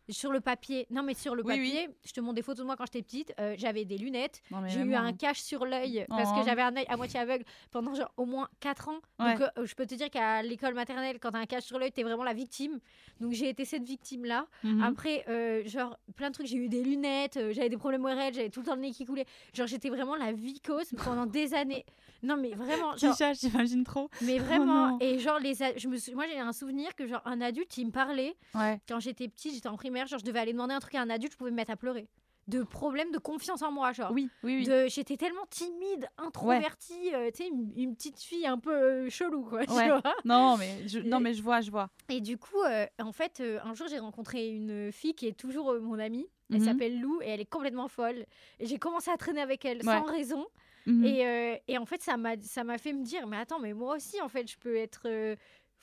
Sur 0.09 0.33
le 0.33 0.41
papier, 0.41 0.85
non 0.89 1.01
mais 1.01 1.13
sur 1.13 1.33
le 1.33 1.43
Oui, 1.45 1.53
oui. 1.57 1.71
papier, 1.71 1.89
je 2.05 2.11
te 2.11 2.19
montre 2.19 2.35
des 2.35 2.41
photos 2.41 2.59
de 2.59 2.65
moi 2.65 2.75
quand 2.75 2.85
j'étais 2.85 3.01
petite, 3.01 3.33
euh, 3.39 3.55
j'avais 3.57 3.85
des 3.85 3.97
lunettes, 3.97 4.41
j'ai 4.67 4.79
eu 4.81 4.89
vraiment. 4.89 4.97
un 5.07 5.13
cache 5.13 5.41
sur 5.41 5.65
l'œil 5.65 6.05
parce 6.09 6.29
Oh. 6.33 6.39
que 6.39 6.45
j'avais 6.45 6.61
un 6.61 6.75
œil 6.75 6.85
à 6.89 6.97
moitié 6.97 7.21
aveugle 7.21 7.45
pendant 7.71 7.93
genre 7.95 8.11
au 8.17 8.25
moins 8.25 8.49
4 8.59 8.89
ans. 8.89 8.99
Ouais. 9.19 9.33
Donc 9.37 9.49
euh, 9.57 9.65
je 9.65 9.73
peux 9.75 9.85
te 9.85 9.95
dire 9.95 10.09
qu'à 10.09 10.41
l'école 10.43 10.73
maternelle, 10.73 11.19
quand 11.21 11.31
t'as 11.31 11.39
un 11.39 11.45
cache 11.45 11.63
sur 11.63 11.79
l'œil, 11.79 11.91
t'es 11.93 12.03
vraiment 12.03 12.23
la 12.25 12.33
victime. 12.33 12.79
Donc 13.21 13.31
j'ai 13.31 13.47
été 13.47 13.63
cette 13.63 13.83
victime-là. 13.83 14.45
Mhm. 14.63 14.83
Après, 14.83 15.23
euh, 15.29 15.63
genre, 15.65 15.97
plein 16.17 16.29
de 16.29 16.33
trucs. 16.33 16.47
J'ai 16.47 16.57
eu 16.57 16.67
des 16.67 16.83
lunettes, 16.83 17.39
j'avais 17.51 17.69
des 17.69 17.77
problèmes 17.77 18.03
ORL, 18.03 18.33
j'avais 18.33 18.49
tout 18.49 18.59
le 18.59 18.65
temps 18.65 18.75
le 18.75 18.81
nez 18.81 18.91
qui 18.91 19.05
coulait. 19.05 19.25
Genre, 19.53 19.67
j'étais 19.67 19.89
vraiment 19.89 20.15
la 20.17 20.33
vicose 20.33 20.89
pendant 21.03 21.25
des 21.25 21.53
années. 21.53 21.85
Non, 22.23 22.37
mais 22.37 22.51
vraiment, 22.51 22.95
genre, 22.97 23.11
Tisha, 23.15 23.33
j'imagine 23.33 23.83
trop. 23.83 24.09
mais 24.21 24.37
vraiment. 24.39 24.89
non. 24.91 24.97
et 25.01 25.19
genre, 25.19 25.39
les, 25.39 25.61
a- 25.63 25.77
je 25.77 25.87
me 25.87 25.97
sou- 25.97 26.13
moi, 26.13 26.25
j'ai 26.27 26.39
un 26.39 26.53
souvenir 26.53 26.93
que, 26.95 27.05
genre, 27.07 27.21
un 27.25 27.39
adulte, 27.41 27.77
il 27.77 27.87
me 27.87 27.91
parlait. 27.91 28.35
Ouais. 28.55 28.79
Quand 28.87 28.99
j'étais 28.99 29.27
petite, 29.27 29.53
j'étais 29.53 29.67
en 29.67 29.75
primaire, 29.77 30.02
genre, 30.05 30.19
je 30.19 30.25
devais 30.25 30.39
aller 30.39 30.53
demander 30.53 30.73
un 30.73 30.79
truc 30.79 30.95
à 30.95 31.01
un 31.01 31.09
adulte, 31.09 31.33
je 31.33 31.37
pouvais 31.37 31.51
me 31.51 31.55
mettre 31.55 31.71
à 31.71 31.77
pleurer. 31.77 32.07
De 32.49 32.61
problèmes 32.63 33.11
de 33.11 33.19
confiance 33.19 33.61
en 33.61 33.71
moi, 33.71 33.93
genre. 33.93 34.11
Oui, 34.11 34.29
oui, 34.43 34.57
oui. 34.57 34.65
De- 34.65 34.87
J'étais 34.89 35.15
tellement 35.15 35.45
timide, 35.49 36.07
introvertie, 36.17 37.13
euh, 37.13 37.31
tu 37.31 37.43
sais, 37.43 37.47
une, 37.49 37.71
une 37.77 37.95
petite 37.95 38.19
fille 38.19 38.45
un 38.45 38.57
peu 38.59 38.73
euh, 38.73 39.09
chelou, 39.09 39.43
quoi. 39.45 39.65
tu 39.65 39.71
vois. 39.71 40.01
Non, 40.25 40.57
mais 40.57 40.85
je, 40.87 40.99
non, 40.99 41.21
mais 41.21 41.33
je 41.33 41.41
vois, 41.41 41.61
je 41.61 41.71
vois. 41.71 41.89
Et 42.09 42.19
du 42.19 42.37
coup, 42.37 42.61
euh, 42.67 42.85
en 43.01 43.13
fait, 43.13 43.39
euh, 43.39 43.59
un 43.63 43.73
jour, 43.73 43.87
j'ai 43.87 43.99
rencontré 43.99 44.49
une 44.49 44.91
fille 44.91 45.13
qui 45.13 45.27
est 45.27 45.37
toujours 45.39 45.73
mon 45.79 45.99
amie. 45.99 46.27
Elle 46.51 46.59
Mhm. 46.59 46.65
s'appelle 46.65 46.99
Lou 46.99 47.21
et 47.21 47.29
elle 47.29 47.39
est 47.39 47.45
complètement 47.49 47.87
folle. 47.87 48.25
Et 48.59 48.65
j'ai 48.65 48.77
commencé 48.77 49.09
à 49.09 49.15
traîner 49.15 49.39
avec 49.41 49.63
elle 49.63 49.77
Ouais. 49.77 49.83
sans 49.83 50.03
raison. 50.03 50.45
Mhm. 50.85 51.05
Et, 51.05 51.61
et 51.69 51.77
en 51.77 51.85
fait, 51.85 52.01
ça 52.01 52.17
m'a 52.17 52.33
ça 52.41 52.65
m'a 52.65 52.77
fait 52.77 52.91
me 52.91 53.03
dire, 53.05 53.25
mais 53.25 53.37
attends, 53.37 53.59
mais 53.59 53.73
moi 53.73 53.95
aussi, 53.95 54.19
en 54.21 54.27
fait, 54.27 54.51
je 54.51 54.57
peux 54.57 54.75
être 54.75 55.07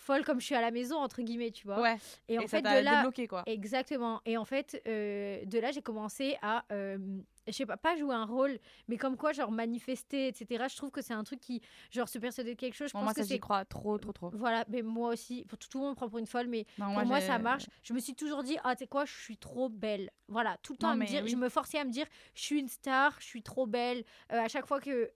folle 0.01 0.24
comme 0.24 0.40
je 0.40 0.46
suis 0.46 0.55
à 0.55 0.61
la 0.61 0.70
maison, 0.70 0.96
entre 0.96 1.22
guillemets, 1.22 1.51
tu 1.51 1.66
vois. 1.66 1.80
Ouais. 1.80 1.96
Et 2.28 2.38
en 2.38 2.42
Et 2.42 2.48
fait, 2.48 2.62
de 2.62 2.82
là, 2.82 2.96
débloqué, 2.96 3.28
quoi. 3.28 3.42
Exactement. 3.46 4.20
Et 4.24 4.36
en 4.36 4.44
fait, 4.44 4.80
euh, 4.86 5.44
de 5.44 5.59
là, 5.59 5.70
j'ai 5.70 5.82
commencé 5.82 6.36
à, 6.42 6.64
euh, 6.72 6.98
je 7.46 7.53
sais 7.53 7.66
pas, 7.66 7.76
pas 7.76 7.96
jouer 7.96 8.14
un 8.14 8.24
rôle, 8.24 8.59
mais 8.88 8.96
comme 8.96 9.16
quoi, 9.16 9.32
genre 9.32 9.51
manifester, 9.51 10.28
etc. 10.28 10.64
Je 10.70 10.76
trouve 10.76 10.90
que 10.90 11.03
c'est 11.03 11.14
un 11.14 11.24
truc 11.24 11.40
qui, 11.40 11.61
genre, 11.90 12.09
se 12.09 12.18
persuader 12.18 12.55
de 12.55 12.59
quelque 12.61 12.74
chose. 12.74 12.88
Je 12.88 12.92
Bon, 12.94 13.01
pense 13.01 13.05
moi, 13.07 13.14
que 13.14 13.20
ça, 13.20 13.26
j'y 13.26 13.34
c'est. 13.34 13.38
crois 13.38 13.64
trop, 13.64 13.98
trop, 13.98 14.12
trop. 14.12 14.30
Voilà, 14.34 14.64
mais 14.68 14.82
moi 14.82 15.11
aussi, 15.11 15.44
pour 15.48 15.59
tout, 15.59 15.68
tout 15.68 15.78
le 15.78 15.84
monde 15.84 15.90
me 15.92 15.96
prend 15.96 16.09
pour 16.09 16.18
une 16.18 16.26
folle, 16.26 16.48
mais 16.48 16.66
Non, 16.78 16.94
pour 16.94 17.05
moi, 17.07 17.20
ça 17.20 17.38
marche. 17.38 17.66
Je 17.82 17.92
me 17.92 17.98
suis 18.01 18.14
toujours 18.14 18.42
dit, 18.42 18.57
ah, 18.64 18.74
tu 18.74 18.80
sais 18.84 18.86
quoi, 18.88 19.05
je 19.05 19.12
suis 19.12 19.36
trop 19.36 19.68
belle. 19.68 20.11
Voilà, 20.28 20.57
tout 20.62 20.72
le 20.74 20.78
temps 20.78 20.88
Non, 20.88 20.92
à 20.94 20.96
me 20.96 21.07
dire, 21.07 21.22
oui. 21.24 21.30
je 21.30 21.36
me 21.36 21.48
forçais 21.48 21.78
à 21.78 21.84
me 21.84 21.90
dire, 21.90 22.07
je 22.34 22.42
suis 22.42 22.59
une 22.61 22.68
star, 22.68 23.16
je 23.20 23.24
suis 23.26 23.42
trop 23.42 23.66
belle. 23.66 24.05
Euh, 24.32 24.38
à 24.40 24.48
chaque 24.48 24.66
fois 24.66 24.80
que 24.80 25.11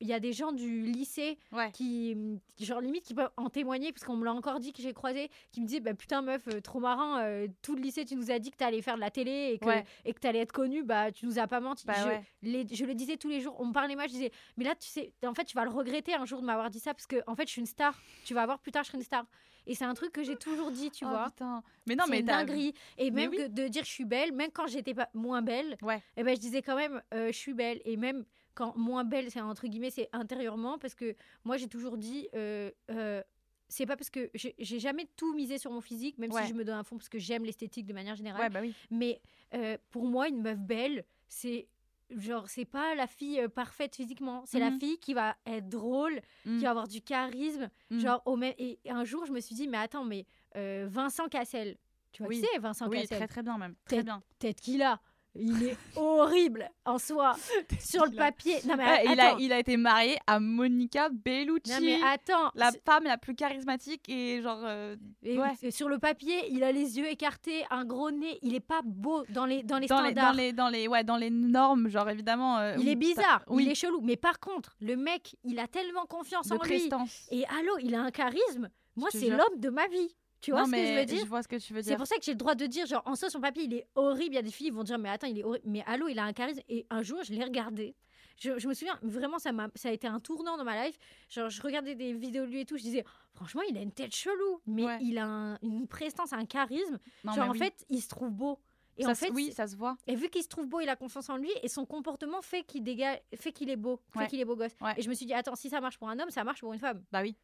il 0.00 0.06
y 0.08 0.12
a 0.12 0.20
des 0.20 0.32
gens 0.32 0.52
du 0.52 0.82
lycée 0.86 1.38
Ouais. 1.52 1.70
qui, 1.72 2.16
genre 2.58 2.80
limite, 2.80 3.04
qui 3.04 3.14
peuvent 3.14 3.30
en 3.36 3.50
témoigner, 3.50 3.92
parce 3.92 4.04
qu'on 4.04 4.16
me 4.16 4.24
l'a 4.24 4.32
encore 4.32 4.58
dit 4.60 4.72
que 4.72 4.80
j'ai 4.82 4.92
croisé, 4.92 5.30
qui 5.52 5.60
me 5.60 5.66
disaient, 5.66 5.80
bah 5.80 5.94
putain, 5.94 6.22
meuf, 6.22 6.46
euh, 6.48 6.60
trop 6.60 6.80
marrant, 6.80 7.18
euh, 7.18 7.46
tout 7.62 7.74
le 7.76 7.82
lycée, 7.82 8.04
tu 8.04 8.16
nous 8.16 8.30
as 8.30 8.38
dit 8.38 8.50
que 8.50 8.56
t'allais 8.56 8.82
faire 8.82 8.94
de 8.96 9.00
la 9.00 9.10
télé 9.10 9.52
et 9.54 9.58
que 9.58 9.66
Ouais. 9.66 9.84
et 10.04 10.12
que 10.14 10.20
t'allais 10.20 10.38
être 10.40 10.52
connue, 10.52 10.82
bah 10.82 11.12
tu 11.12 11.26
nous 11.26 11.38
as 11.38 11.46
pas 11.46 11.60
menti. 11.60 11.86
Bah 11.86 11.94
je, 11.98 12.06
ouais. 12.08 12.24
les- 12.42 12.66
je 12.74 12.84
le 12.84 12.94
disais 12.94 13.16
tous 13.16 13.28
les 13.28 13.40
jours, 13.40 13.56
on 13.60 13.66
me 13.66 13.72
parlait 13.72 13.96
mal, 13.96 14.08
je 14.08 14.14
disais, 14.14 14.32
mais 14.56 14.64
là, 14.64 14.74
tu 14.74 14.88
sais, 14.88 15.12
en 15.24 15.34
fait, 15.34 15.44
tu 15.44 15.54
vas 15.54 15.64
le 15.64 15.70
regretter 15.70 16.14
un 16.14 16.24
jour 16.24 16.40
de 16.40 16.46
m'avoir 16.46 16.70
dit 16.70 16.80
ça, 16.80 16.94
parce 16.94 17.06
que 17.06 17.16
en 17.26 17.34
fait, 17.34 17.46
je 17.46 17.52
suis 17.52 17.60
une 17.60 17.66
star. 17.66 17.98
Tu 18.24 18.34
vas 18.34 18.46
voir 18.46 18.58
plus 18.58 18.72
tard, 18.72 18.82
je 18.84 18.88
serai 18.88 18.98
une 18.98 19.04
star. 19.04 19.24
Et 19.66 19.74
c'est 19.74 19.84
un 19.84 19.92
truc 19.94 20.12
que 20.12 20.22
j'ai 20.22 20.36
toujours 20.36 20.70
dit, 20.70 20.90
tu 20.90 21.04
Oh, 21.04 21.08
vois. 21.10 21.26
putain. 21.26 21.62
Mais 21.86 21.94
non, 21.94 22.04
c'est 22.06 22.10
mais 22.12 22.22
dinguerie. 22.22 22.72
Et 22.96 23.10
même 23.10 23.30
oui. 23.30 23.36
que 23.36 23.46
de 23.48 23.68
dire 23.68 23.84
je 23.84 23.90
suis 23.90 24.06
belle, 24.06 24.32
même 24.32 24.50
quand 24.50 24.66
j'étais 24.66 24.94
pas 24.94 25.08
moins 25.12 25.42
belle, 25.42 25.76
Ouais. 25.82 26.02
eh 26.16 26.24
ben, 26.24 26.34
je 26.34 26.40
disais 26.40 26.62
quand 26.62 26.76
même 26.76 27.02
euh, 27.12 27.26
je 27.30 27.36
suis 27.36 27.52
belle. 27.52 27.80
Et 27.84 27.96
même 27.98 28.24
quand 28.60 28.76
moins 28.76 29.04
belle, 29.04 29.30
c'est 29.30 29.40
entre 29.40 29.66
guillemets, 29.66 29.90
c'est 29.90 30.08
intérieurement, 30.12 30.78
parce 30.78 30.94
que 30.94 31.16
moi 31.44 31.56
j'ai 31.56 31.66
toujours 31.68 31.96
dit. 31.96 32.28
euh, 32.34 32.70
euh, 32.90 33.22
c'est 33.68 33.86
pas 33.86 33.96
parce 33.96 34.10
que 34.10 34.30
j'ai 34.34 34.80
jamais 34.80 35.06
tout 35.16 35.32
misé 35.34 35.56
sur 35.56 35.70
mon 35.70 35.80
physique, 35.80 36.18
même 36.18 36.32
Ouais. 36.32 36.42
si 36.42 36.48
je 36.48 36.54
me 36.54 36.64
donne 36.64 36.74
un 36.78 36.82
fond 36.82 36.96
parce 36.98 37.08
que 37.08 37.18
j'aime 37.20 37.44
l'esthétique 37.44 37.86
de 37.86 37.92
manière 37.94 38.16
générale. 38.16 38.42
Ouais, 38.42 38.50
bah 38.50 38.60
oui. 38.62 38.74
Mais 38.90 39.20
euh, 39.54 39.78
pour 39.90 40.04
moi, 40.06 40.28
une 40.28 40.42
meuf 40.42 40.58
belle, 40.58 41.04
c'est 41.28 41.68
genre, 42.10 42.48
c'est 42.48 42.64
pas 42.64 42.96
la 42.96 43.06
fille 43.06 43.40
parfaite 43.54 43.94
physiquement. 43.94 44.42
C'est 44.44 44.58
la 44.58 44.70
Mhm. 44.72 44.80
fille 44.80 44.98
qui 44.98 45.14
va 45.14 45.36
être 45.46 45.68
drôle, 45.68 46.20
Mm. 46.44 46.56
qui 46.58 46.64
va 46.64 46.70
avoir 46.70 46.88
du 46.88 47.00
charisme. 47.00 47.70
Mm. 47.90 47.98
Genre, 48.00 48.20
au 48.26 48.34
même... 48.36 48.54
Et 48.58 48.80
un 48.88 49.04
jour, 49.04 49.24
je 49.24 49.32
me 49.32 49.38
suis 49.40 49.54
dit, 49.54 49.68
mais 49.68 49.78
attends, 49.78 50.04
mais 50.04 50.26
Vincent 50.56 51.28
Cassel, 51.28 51.78
tu 52.10 52.22
vois 52.24 52.28
Oui. 52.30 52.40
qui 52.40 52.46
c'est 52.52 52.58
Vincent 52.58 52.88
Oui, 52.88 53.02
Cassel? 53.02 53.18
très, 53.18 53.28
très 53.28 53.42
bien, 53.44 53.56
même. 53.56 53.76
Très 53.84 54.02
bien. 54.02 54.20
Peut-être 54.40 54.60
qu'il 54.60 54.82
a. 54.82 55.00
Il 55.36 55.62
est 55.62 55.76
horrible 55.96 56.68
en 56.84 56.98
soi. 56.98 57.34
Sur 57.80 58.04
le 58.04 58.10
papier. 58.16 58.56
Non, 58.66 58.74
mais 58.76 58.84
Ouais, 58.84 59.04
il, 59.06 59.20
a, 59.20 59.28
attends. 59.28 59.38
il 59.38 59.52
a 59.52 59.58
été 59.60 59.76
marié 59.76 60.18
à 60.26 60.40
Monica 60.40 61.08
Bellucci. 61.08 61.70
Non, 61.70 61.78
mais 61.80 61.98
attends. 62.04 62.50
la 62.56 62.72
femme 62.84 63.04
la 63.04 63.16
plus 63.16 63.34
charismatique 63.36 64.08
et 64.08 64.42
genre. 64.42 64.58
euh, 64.64 64.96
et 65.22 65.38
ouais. 65.38 65.70
Sur 65.70 65.88
le 65.88 65.98
papier, 66.00 66.50
il 66.50 66.64
a 66.64 66.72
les 66.72 66.98
yeux 66.98 67.06
écartés, 67.08 67.64
un 67.70 67.84
gros 67.84 68.10
nez. 68.10 68.38
Il 68.42 68.54
est 68.56 68.60
pas 68.60 68.80
beau 68.84 69.24
dans 69.28 69.46
les, 69.46 69.62
dans 69.62 69.78
les 69.78 69.86
dans, 69.86 70.00
les, 70.02 70.10
standards. 70.10 70.32
dans, 70.32 70.36
les, 70.36 70.52
dans, 70.52 70.68
les, 70.68 70.88
ouais, 70.88 71.04
dans 71.04 71.16
les 71.16 71.30
normes, 71.30 71.88
genre 71.88 72.08
évidemment. 72.10 72.58
euh, 72.58 72.74
Il 72.78 72.84
oui, 72.86 72.90
est 72.90 72.96
bizarre, 72.96 73.42
oui, 73.48 73.64
il 73.64 73.70
est 73.70 73.74
chelou. 73.76 74.00
Mais 74.02 74.16
par 74.16 74.40
contre, 74.40 74.76
le 74.80 74.96
mec, 74.96 75.36
il 75.44 75.58
a 75.60 75.68
tellement 75.68 76.06
confiance 76.06 76.48
de 76.48 76.56
en 76.56 76.62
lui. 76.62 76.88
Et 77.30 77.44
allô, 77.46 77.78
il 77.82 77.94
a 77.94 78.00
un 78.02 78.10
charisme. 78.10 78.68
Moi, 78.96 79.08
c'est 79.12 79.28
l'homme 79.28 79.58
de 79.58 79.70
ma 79.70 79.86
vie. 79.86 80.16
Tu 80.40 80.52
vois 80.52 80.60
Non, 80.62 80.66
ce 80.66 80.70
que 80.72 80.76
je 80.86 80.98
veux 81.00 81.04
dire 81.04 81.20
Je 81.20 81.26
vois 81.26 81.42
ce 81.42 81.48
que 81.48 81.56
tu 81.56 81.72
veux 81.74 81.82
C'est 81.82 81.90
dire. 81.90 81.96
pour 81.98 82.06
ça 82.06 82.16
que 82.16 82.24
j'ai 82.24 82.32
le 82.32 82.38
droit 82.38 82.54
de 82.54 82.66
dire, 82.66 82.86
genre, 82.86 83.02
en 83.04 83.14
soi, 83.14 83.28
son 83.30 83.40
papier, 83.40 83.64
il 83.64 83.74
est 83.74 83.86
horrible. 83.94 84.32
Il 84.32 84.36
y 84.36 84.38
a 84.38 84.42
des 84.42 84.50
filles 84.50 84.68
qui 84.68 84.72
vont 84.72 84.84
dire, 84.84 84.98
mais 84.98 85.08
attends, 85.10 85.26
il 85.26 85.38
est 85.38 85.44
horrible. 85.44 85.64
Mais 85.68 85.82
allô, 85.86 86.08
il 86.08 86.18
a 86.18 86.24
un 86.24 86.32
charisme. 86.32 86.60
Et 86.68 86.86
un 86.90 87.02
jour, 87.02 87.18
je 87.22 87.32
l'ai 87.32 87.44
regardé. 87.44 87.94
Je, 88.38 88.58
je 88.58 88.66
me 88.68 88.72
souviens, 88.72 88.98
vraiment, 89.02 89.38
ça, 89.38 89.50
a 89.84 89.90
été 89.92 90.06
un 90.06 90.18
tournant 90.18 90.56
dans 90.56 90.64
ma 90.64 90.86
life. 90.86 90.96
Genre, 91.28 91.50
je 91.50 91.60
regardais 91.60 91.94
des 91.94 92.14
vidéos 92.14 92.46
de 92.46 92.50
lui 92.50 92.60
et 92.60 92.64
tout. 92.64 92.78
Je 92.78 92.82
disais, 92.82 93.04
franchement, 93.34 93.60
il 93.68 93.76
a 93.76 93.82
une 93.82 93.92
tête 93.92 94.14
chelou. 94.14 94.60
Mais 94.66 94.84
Ouais. 94.86 94.98
il 95.02 95.18
a 95.18 95.26
un- 95.26 95.58
une 95.62 95.86
prestance, 95.86 96.32
un 96.32 96.46
charisme. 96.46 96.98
Non, 97.24 97.32
genre, 97.34 97.48
en 97.48 97.52
oui. 97.52 97.58
fait, 97.58 97.84
il 97.90 98.00
se 98.00 98.08
trouve 98.08 98.30
beau. 98.30 98.58
Et 99.00 99.04
Ça 99.04 99.10
en 99.10 99.14
se- 99.14 99.24
fait, 99.24 99.30
oui, 99.32 99.50
ça 99.52 99.66
se 99.66 99.76
voit. 99.76 99.96
et 100.06 100.14
vu 100.14 100.28
qu'il 100.28 100.42
se 100.42 100.48
trouve 100.48 100.66
beau, 100.66 100.80
il 100.80 100.88
a 100.90 100.94
confiance 100.96 101.30
en 101.30 101.36
lui 101.38 101.50
et 101.62 101.68
son 101.68 101.86
comportement 101.86 102.42
fait 102.42 102.62
qu'il 102.64 102.82
dégage, 102.84 103.18
fait 103.34 103.50
qu'il 103.50 103.70
est 103.70 103.76
beau, 103.76 104.00
Ouais. 104.14 104.24
fait 104.24 104.28
qu'il 104.30 104.40
est 104.40 104.44
beau 104.44 104.56
gosse. 104.56 104.72
Ouais. 104.82 104.92
Et 104.98 105.02
je 105.02 105.08
me 105.08 105.14
suis 105.14 105.24
dit, 105.26 105.32
attends, 105.32 105.56
si 105.56 105.70
ça 105.70 105.80
marche 105.80 105.98
pour 105.98 106.10
un 106.10 106.18
homme, 106.20 106.30
ça 106.30 106.44
marche 106.44 106.60
pour 106.60 106.72
une 106.74 106.78
femme. 106.80 107.02
Bah 107.10 107.22
oui. 107.22 107.34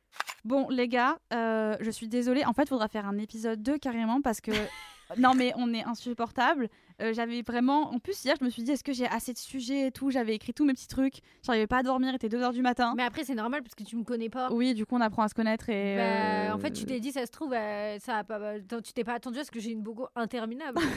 Bon, 0.44 0.68
les 0.68 0.86
gars, 0.86 1.18
euh, 1.32 1.76
je 1.80 1.90
suis 1.90 2.08
désolée. 2.08 2.44
En 2.44 2.52
fait, 2.52 2.64
il 2.64 2.68
faudra 2.68 2.88
faire 2.88 3.06
un 3.06 3.16
épisode 3.18 3.62
2 3.62 3.78
carrément 3.78 4.20
parce 4.20 4.40
que. 4.42 4.50
non, 5.18 5.34
mais 5.34 5.52
on 5.56 5.72
est 5.72 5.82
insupportable. 5.84 6.68
Euh, 7.02 7.12
J'avais 7.12 7.42
vraiment. 7.42 7.92
En 7.92 7.98
plus, 7.98 8.24
hier, 8.24 8.34
je 8.40 8.44
me 8.44 8.50
suis 8.50 8.62
dit, 8.62 8.70
est-ce 8.72 8.84
que 8.84 8.92
j'ai 8.92 9.06
assez 9.06 9.32
de 9.32 9.38
sujets 9.38 9.88
et 9.88 9.90
tout? 9.92 10.10
J'avais 10.10 10.34
écrit 10.34 10.54
tous 10.54 10.64
mes 10.64 10.72
petits 10.72 10.88
trucs. 10.88 11.16
J'arrivais 11.42 11.66
pas 11.66 11.78
à 11.78 11.82
dormir, 11.82 12.10
il 12.10 12.16
était 12.16 12.28
2h 12.28 12.52
du 12.52 12.62
matin. 12.62 12.94
Mais 12.96 13.02
après, 13.02 13.24
c'est 13.24 13.34
normal 13.34 13.62
parce 13.62 13.74
que 13.74 13.84
tu 13.84 13.96
me 13.96 14.02
connais 14.02 14.30
pas. 14.30 14.50
Oui, 14.50 14.72
du 14.74 14.86
coup, 14.86 14.96
on 14.96 15.00
apprend 15.00 15.22
à 15.22 15.28
se 15.28 15.34
connaître 15.34 15.68
et. 15.68 15.96
Bah, 15.96 16.02
euh, 16.02 16.52
En 16.52 16.58
fait, 16.58 16.72
tu 16.72 16.84
t'es 16.86 16.98
dit, 17.00 17.12
ça 17.12 17.26
se 17.26 17.30
trouve, 17.32 17.52
euh, 17.52 17.98
ça 17.98 18.18
a 18.18 18.24
pas, 18.24 18.38
bah, 18.38 18.80
tu 18.82 18.92
t'es 18.94 19.04
pas 19.04 19.12
attendu 19.14 19.38
à 19.38 19.44
ce 19.44 19.50
que 19.50 19.60
j'ai 19.60 19.70
une 19.72 19.82
bogo 19.82 20.08
interminable. 20.14 20.80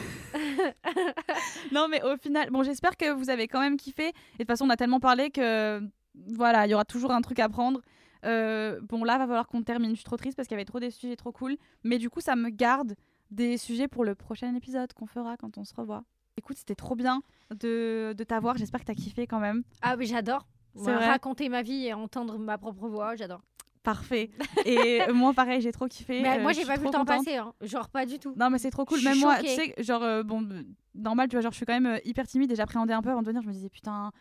Non, 1.72 1.86
mais 1.88 2.02
au 2.02 2.16
final, 2.16 2.50
bon, 2.50 2.62
j'espère 2.62 2.96
que 2.96 3.12
vous 3.12 3.30
avez 3.30 3.46
quand 3.48 3.60
même 3.60 3.76
kiffé. 3.76 4.08
Et 4.08 4.10
de 4.10 4.38
toute 4.38 4.46
façon, 4.46 4.66
on 4.66 4.70
a 4.70 4.76
tellement 4.76 5.00
parlé 5.00 5.30
que 5.30 5.80
voilà, 6.28 6.66
il 6.66 6.70
y 6.70 6.74
aura 6.74 6.84
toujours 6.84 7.10
un 7.12 7.20
truc 7.20 7.38
à 7.38 7.48
prendre. 7.48 7.80
Bon, 8.22 9.04
là, 9.04 9.18
va 9.18 9.26
falloir 9.26 9.46
qu'on 9.46 9.62
termine. 9.62 9.90
Je 9.90 9.96
suis 9.96 10.04
trop 10.04 10.16
triste 10.16 10.36
parce 10.36 10.48
qu'il 10.48 10.54
y 10.56 10.58
avait 10.58 10.64
trop 10.64 10.80
des 10.80 10.90
sujets 10.90 11.16
trop 11.16 11.32
cool. 11.32 11.56
Mais 11.84 11.98
du 11.98 12.10
coup, 12.10 12.20
ça 12.20 12.36
me 12.36 12.48
garde 12.50 12.94
des 13.30 13.56
sujets 13.58 13.88
pour 13.88 14.04
le 14.04 14.14
prochain 14.14 14.54
épisode 14.54 14.92
qu'on 14.92 15.06
fera 15.06 15.36
quand 15.36 15.58
on 15.58 15.64
se 15.64 15.74
revoit. 15.74 16.04
Écoute, 16.36 16.56
c'était 16.58 16.74
trop 16.74 16.94
bien 16.96 17.22
de, 17.50 18.14
de 18.16 18.24
t'avoir. 18.24 18.56
J'espère 18.56 18.80
que 18.80 18.86
t'as 18.86 18.94
kiffé 18.94 19.26
quand 19.26 19.40
même. 19.40 19.62
ah, 19.82 19.96
mais 19.96 20.06
j'adore. 20.06 20.46
Moi, 20.74 20.96
raconter 20.98 21.48
ma 21.48 21.62
vie 21.62 21.86
et 21.86 21.92
entendre 21.94 22.38
ma 22.38 22.56
propre 22.56 22.86
voix, 22.88 23.16
j'adore. 23.16 23.42
Parfait. 23.82 24.30
Et 24.66 25.00
moi, 25.12 25.32
pareil, 25.32 25.60
j'ai 25.60 25.72
trop 25.72 25.86
kiffé. 25.88 26.20
Mais 26.22 26.38
Euh, 26.38 26.42
moi, 26.42 26.52
j'ai 26.52 26.64
pas 26.66 26.76
vu 26.76 26.84
le 26.84 26.90
temps 26.90 27.04
passer, 27.04 27.36
hein. 27.36 27.52
genre 27.62 27.88
pas 27.88 28.04
du 28.06 28.18
tout. 28.18 28.34
Non, 28.36 28.50
mais 28.50 28.58
c'est 28.58 28.70
trop 28.70 28.84
cool. 28.84 29.02
Même 29.02 29.18
moi, 29.18 29.38
tu 29.40 29.48
sais, 29.48 29.74
genre, 29.78 30.02
euh, 30.02 30.22
bon, 30.22 30.42
euh, 30.50 30.62
normal, 30.94 31.28
tu 31.28 31.36
vois, 31.36 31.40
genre, 31.40 31.50
je 31.52 31.56
suis 31.56 31.66
quand 31.66 31.72
même 31.80 31.86
euh, 31.86 31.98
hyper 32.04 32.26
timide 32.26 32.52
et 32.52 32.56
j'appréhendais 32.56 32.92
un 32.92 33.00
peu 33.02 33.10
avant 33.10 33.22
de 33.22 33.26
venir. 33.26 33.40
Je 33.42 33.48
me 33.48 33.52
disais, 33.52 33.70
putain, 33.70 34.12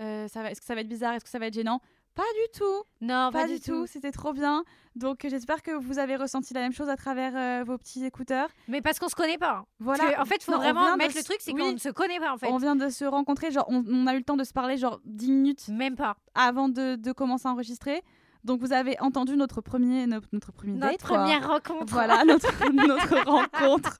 euh, 0.00 0.26
ça 0.28 0.42
va, 0.42 0.50
est-ce 0.50 0.60
que 0.60 0.66
ça 0.66 0.74
va 0.74 0.80
être 0.80 0.88
bizarre? 0.88 1.12
Est-ce 1.12 1.24
que 1.24 1.30
ça 1.30 1.38
va 1.38 1.46
être 1.46 1.54
gênant? 1.54 1.80
Pas 2.14 2.22
du 2.22 2.58
tout. 2.58 2.82
Non, 3.00 3.30
pas, 3.32 3.46
du 3.46 3.58
tout. 3.60 3.86
C'était 3.86 4.12
trop 4.12 4.32
bien. 4.32 4.64
Donc, 4.96 5.24
euh, 5.24 5.30
j'espère 5.30 5.62
que 5.62 5.70
vous 5.70 5.98
avez 5.98 6.16
ressenti 6.16 6.52
la 6.52 6.60
même 6.60 6.72
chose 6.74 6.90
à 6.90 6.96
travers 6.96 7.32
euh, 7.34 7.64
vos 7.64 7.78
petits 7.78 8.04
écouteurs. 8.04 8.48
Mais 8.68 8.82
parce 8.82 8.98
qu'on 8.98 9.08
se 9.08 9.14
connaît 9.14 9.38
pas. 9.38 9.64
Voilà. 9.78 10.12
Que, 10.12 10.20
en 10.20 10.24
fait, 10.26 10.36
il 10.36 10.44
faut 10.44 10.52
Non, 10.52 10.58
vraiment 10.58 10.96
mettre 10.96 11.16
le 11.16 11.22
truc, 11.22 11.38
c'est 11.40 11.52
oui. 11.52 11.60
qu'on 11.60 11.72
ne 11.72 11.78
se 11.78 11.88
connaît 11.88 12.20
pas 12.20 12.32
en 12.32 12.36
fait. 12.36 12.48
On 12.48 12.58
vient 12.58 12.76
de 12.76 12.90
se 12.90 13.04
rencontrer, 13.06 13.50
genre, 13.50 13.64
on, 13.68 13.82
on 13.88 14.06
a 14.06 14.14
eu 14.14 14.18
le 14.18 14.24
temps 14.24 14.36
de 14.36 14.44
se 14.44 14.52
parler, 14.52 14.76
genre, 14.76 15.00
10 15.06 15.30
minutes 15.32 15.68
Même 15.68 15.96
pas. 15.96 16.16
avant 16.34 16.68
de, 16.68 16.96
de 16.96 17.12
commencer 17.12 17.48
à 17.48 17.52
enregistrer. 17.52 18.02
Donc, 18.44 18.60
vous 18.60 18.72
avez 18.72 19.00
entendu 19.00 19.36
notre 19.36 19.60
premier, 19.60 20.06
notre, 20.06 20.28
notre 20.32 20.52
premier 20.52 20.72
Notre 20.74 20.90
date, 20.92 21.02
quoi. 21.06 21.18
première 21.18 21.48
rencontre. 21.48 21.92
Voilà, 21.92 22.24
notre, 22.24 22.52
notre 22.72 23.24
rencontre. 23.24 23.98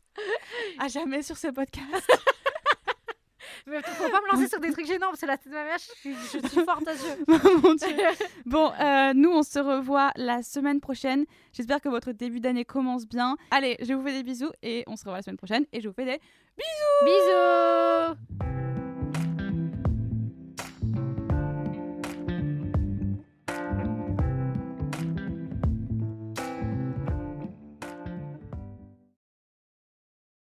À 0.79 0.89
jamais 0.89 1.23
sur 1.23 1.39
ce 1.39 1.47
podcast. 1.49 1.87
Mais 3.67 3.81
faut 3.83 4.11
pas 4.11 4.21
me 4.21 4.33
lancer 4.33 4.49
sur 4.49 4.61
des 4.61 4.73
trucs 4.73 4.87
gênants 4.87 5.09
parce 5.09 5.21
que 5.21 5.27
la 5.27 5.37
tête 5.39 5.49
de 5.49 5.57
ma 5.57 5.65
mère, 5.65 5.79
je 5.79 6.01
suis, 6.01 6.15
je 6.15 6.49
suis 6.49 6.61
forte 6.65 6.87
à 6.87 6.97
ce 6.97 7.07
jeu. 7.07 7.25
Mon 7.63 7.75
Dieu. 7.75 7.97
Bon, 8.47 8.73
euh, 8.81 9.13
nous, 9.15 9.31
on 9.31 9.43
se 9.43 9.59
revoit 9.59 10.13
la 10.17 10.43
semaine 10.43 10.81
prochaine. 10.81 11.25
J'espère 11.53 11.81
que 11.81 11.89
votre 11.89 12.13
début 12.13 12.41
d'année 12.41 12.65
commence 12.65 13.07
bien. 13.07 13.37
Allez, 13.51 13.77
je 13.83 13.93
vous 13.93 14.03
fais 14.03 14.13
des 14.13 14.23
bisous 14.23 14.51
et 14.63 14.85
on 14.87 14.97
se 14.97 15.05
revoit 15.05 15.19
la 15.19 15.23
semaine 15.23 15.37
prochaine. 15.37 15.67
Et 15.73 15.81
je 15.81 15.89
vous 15.89 15.95
fais 15.95 16.05
des 16.05 16.21
Bisous 17.05 18.72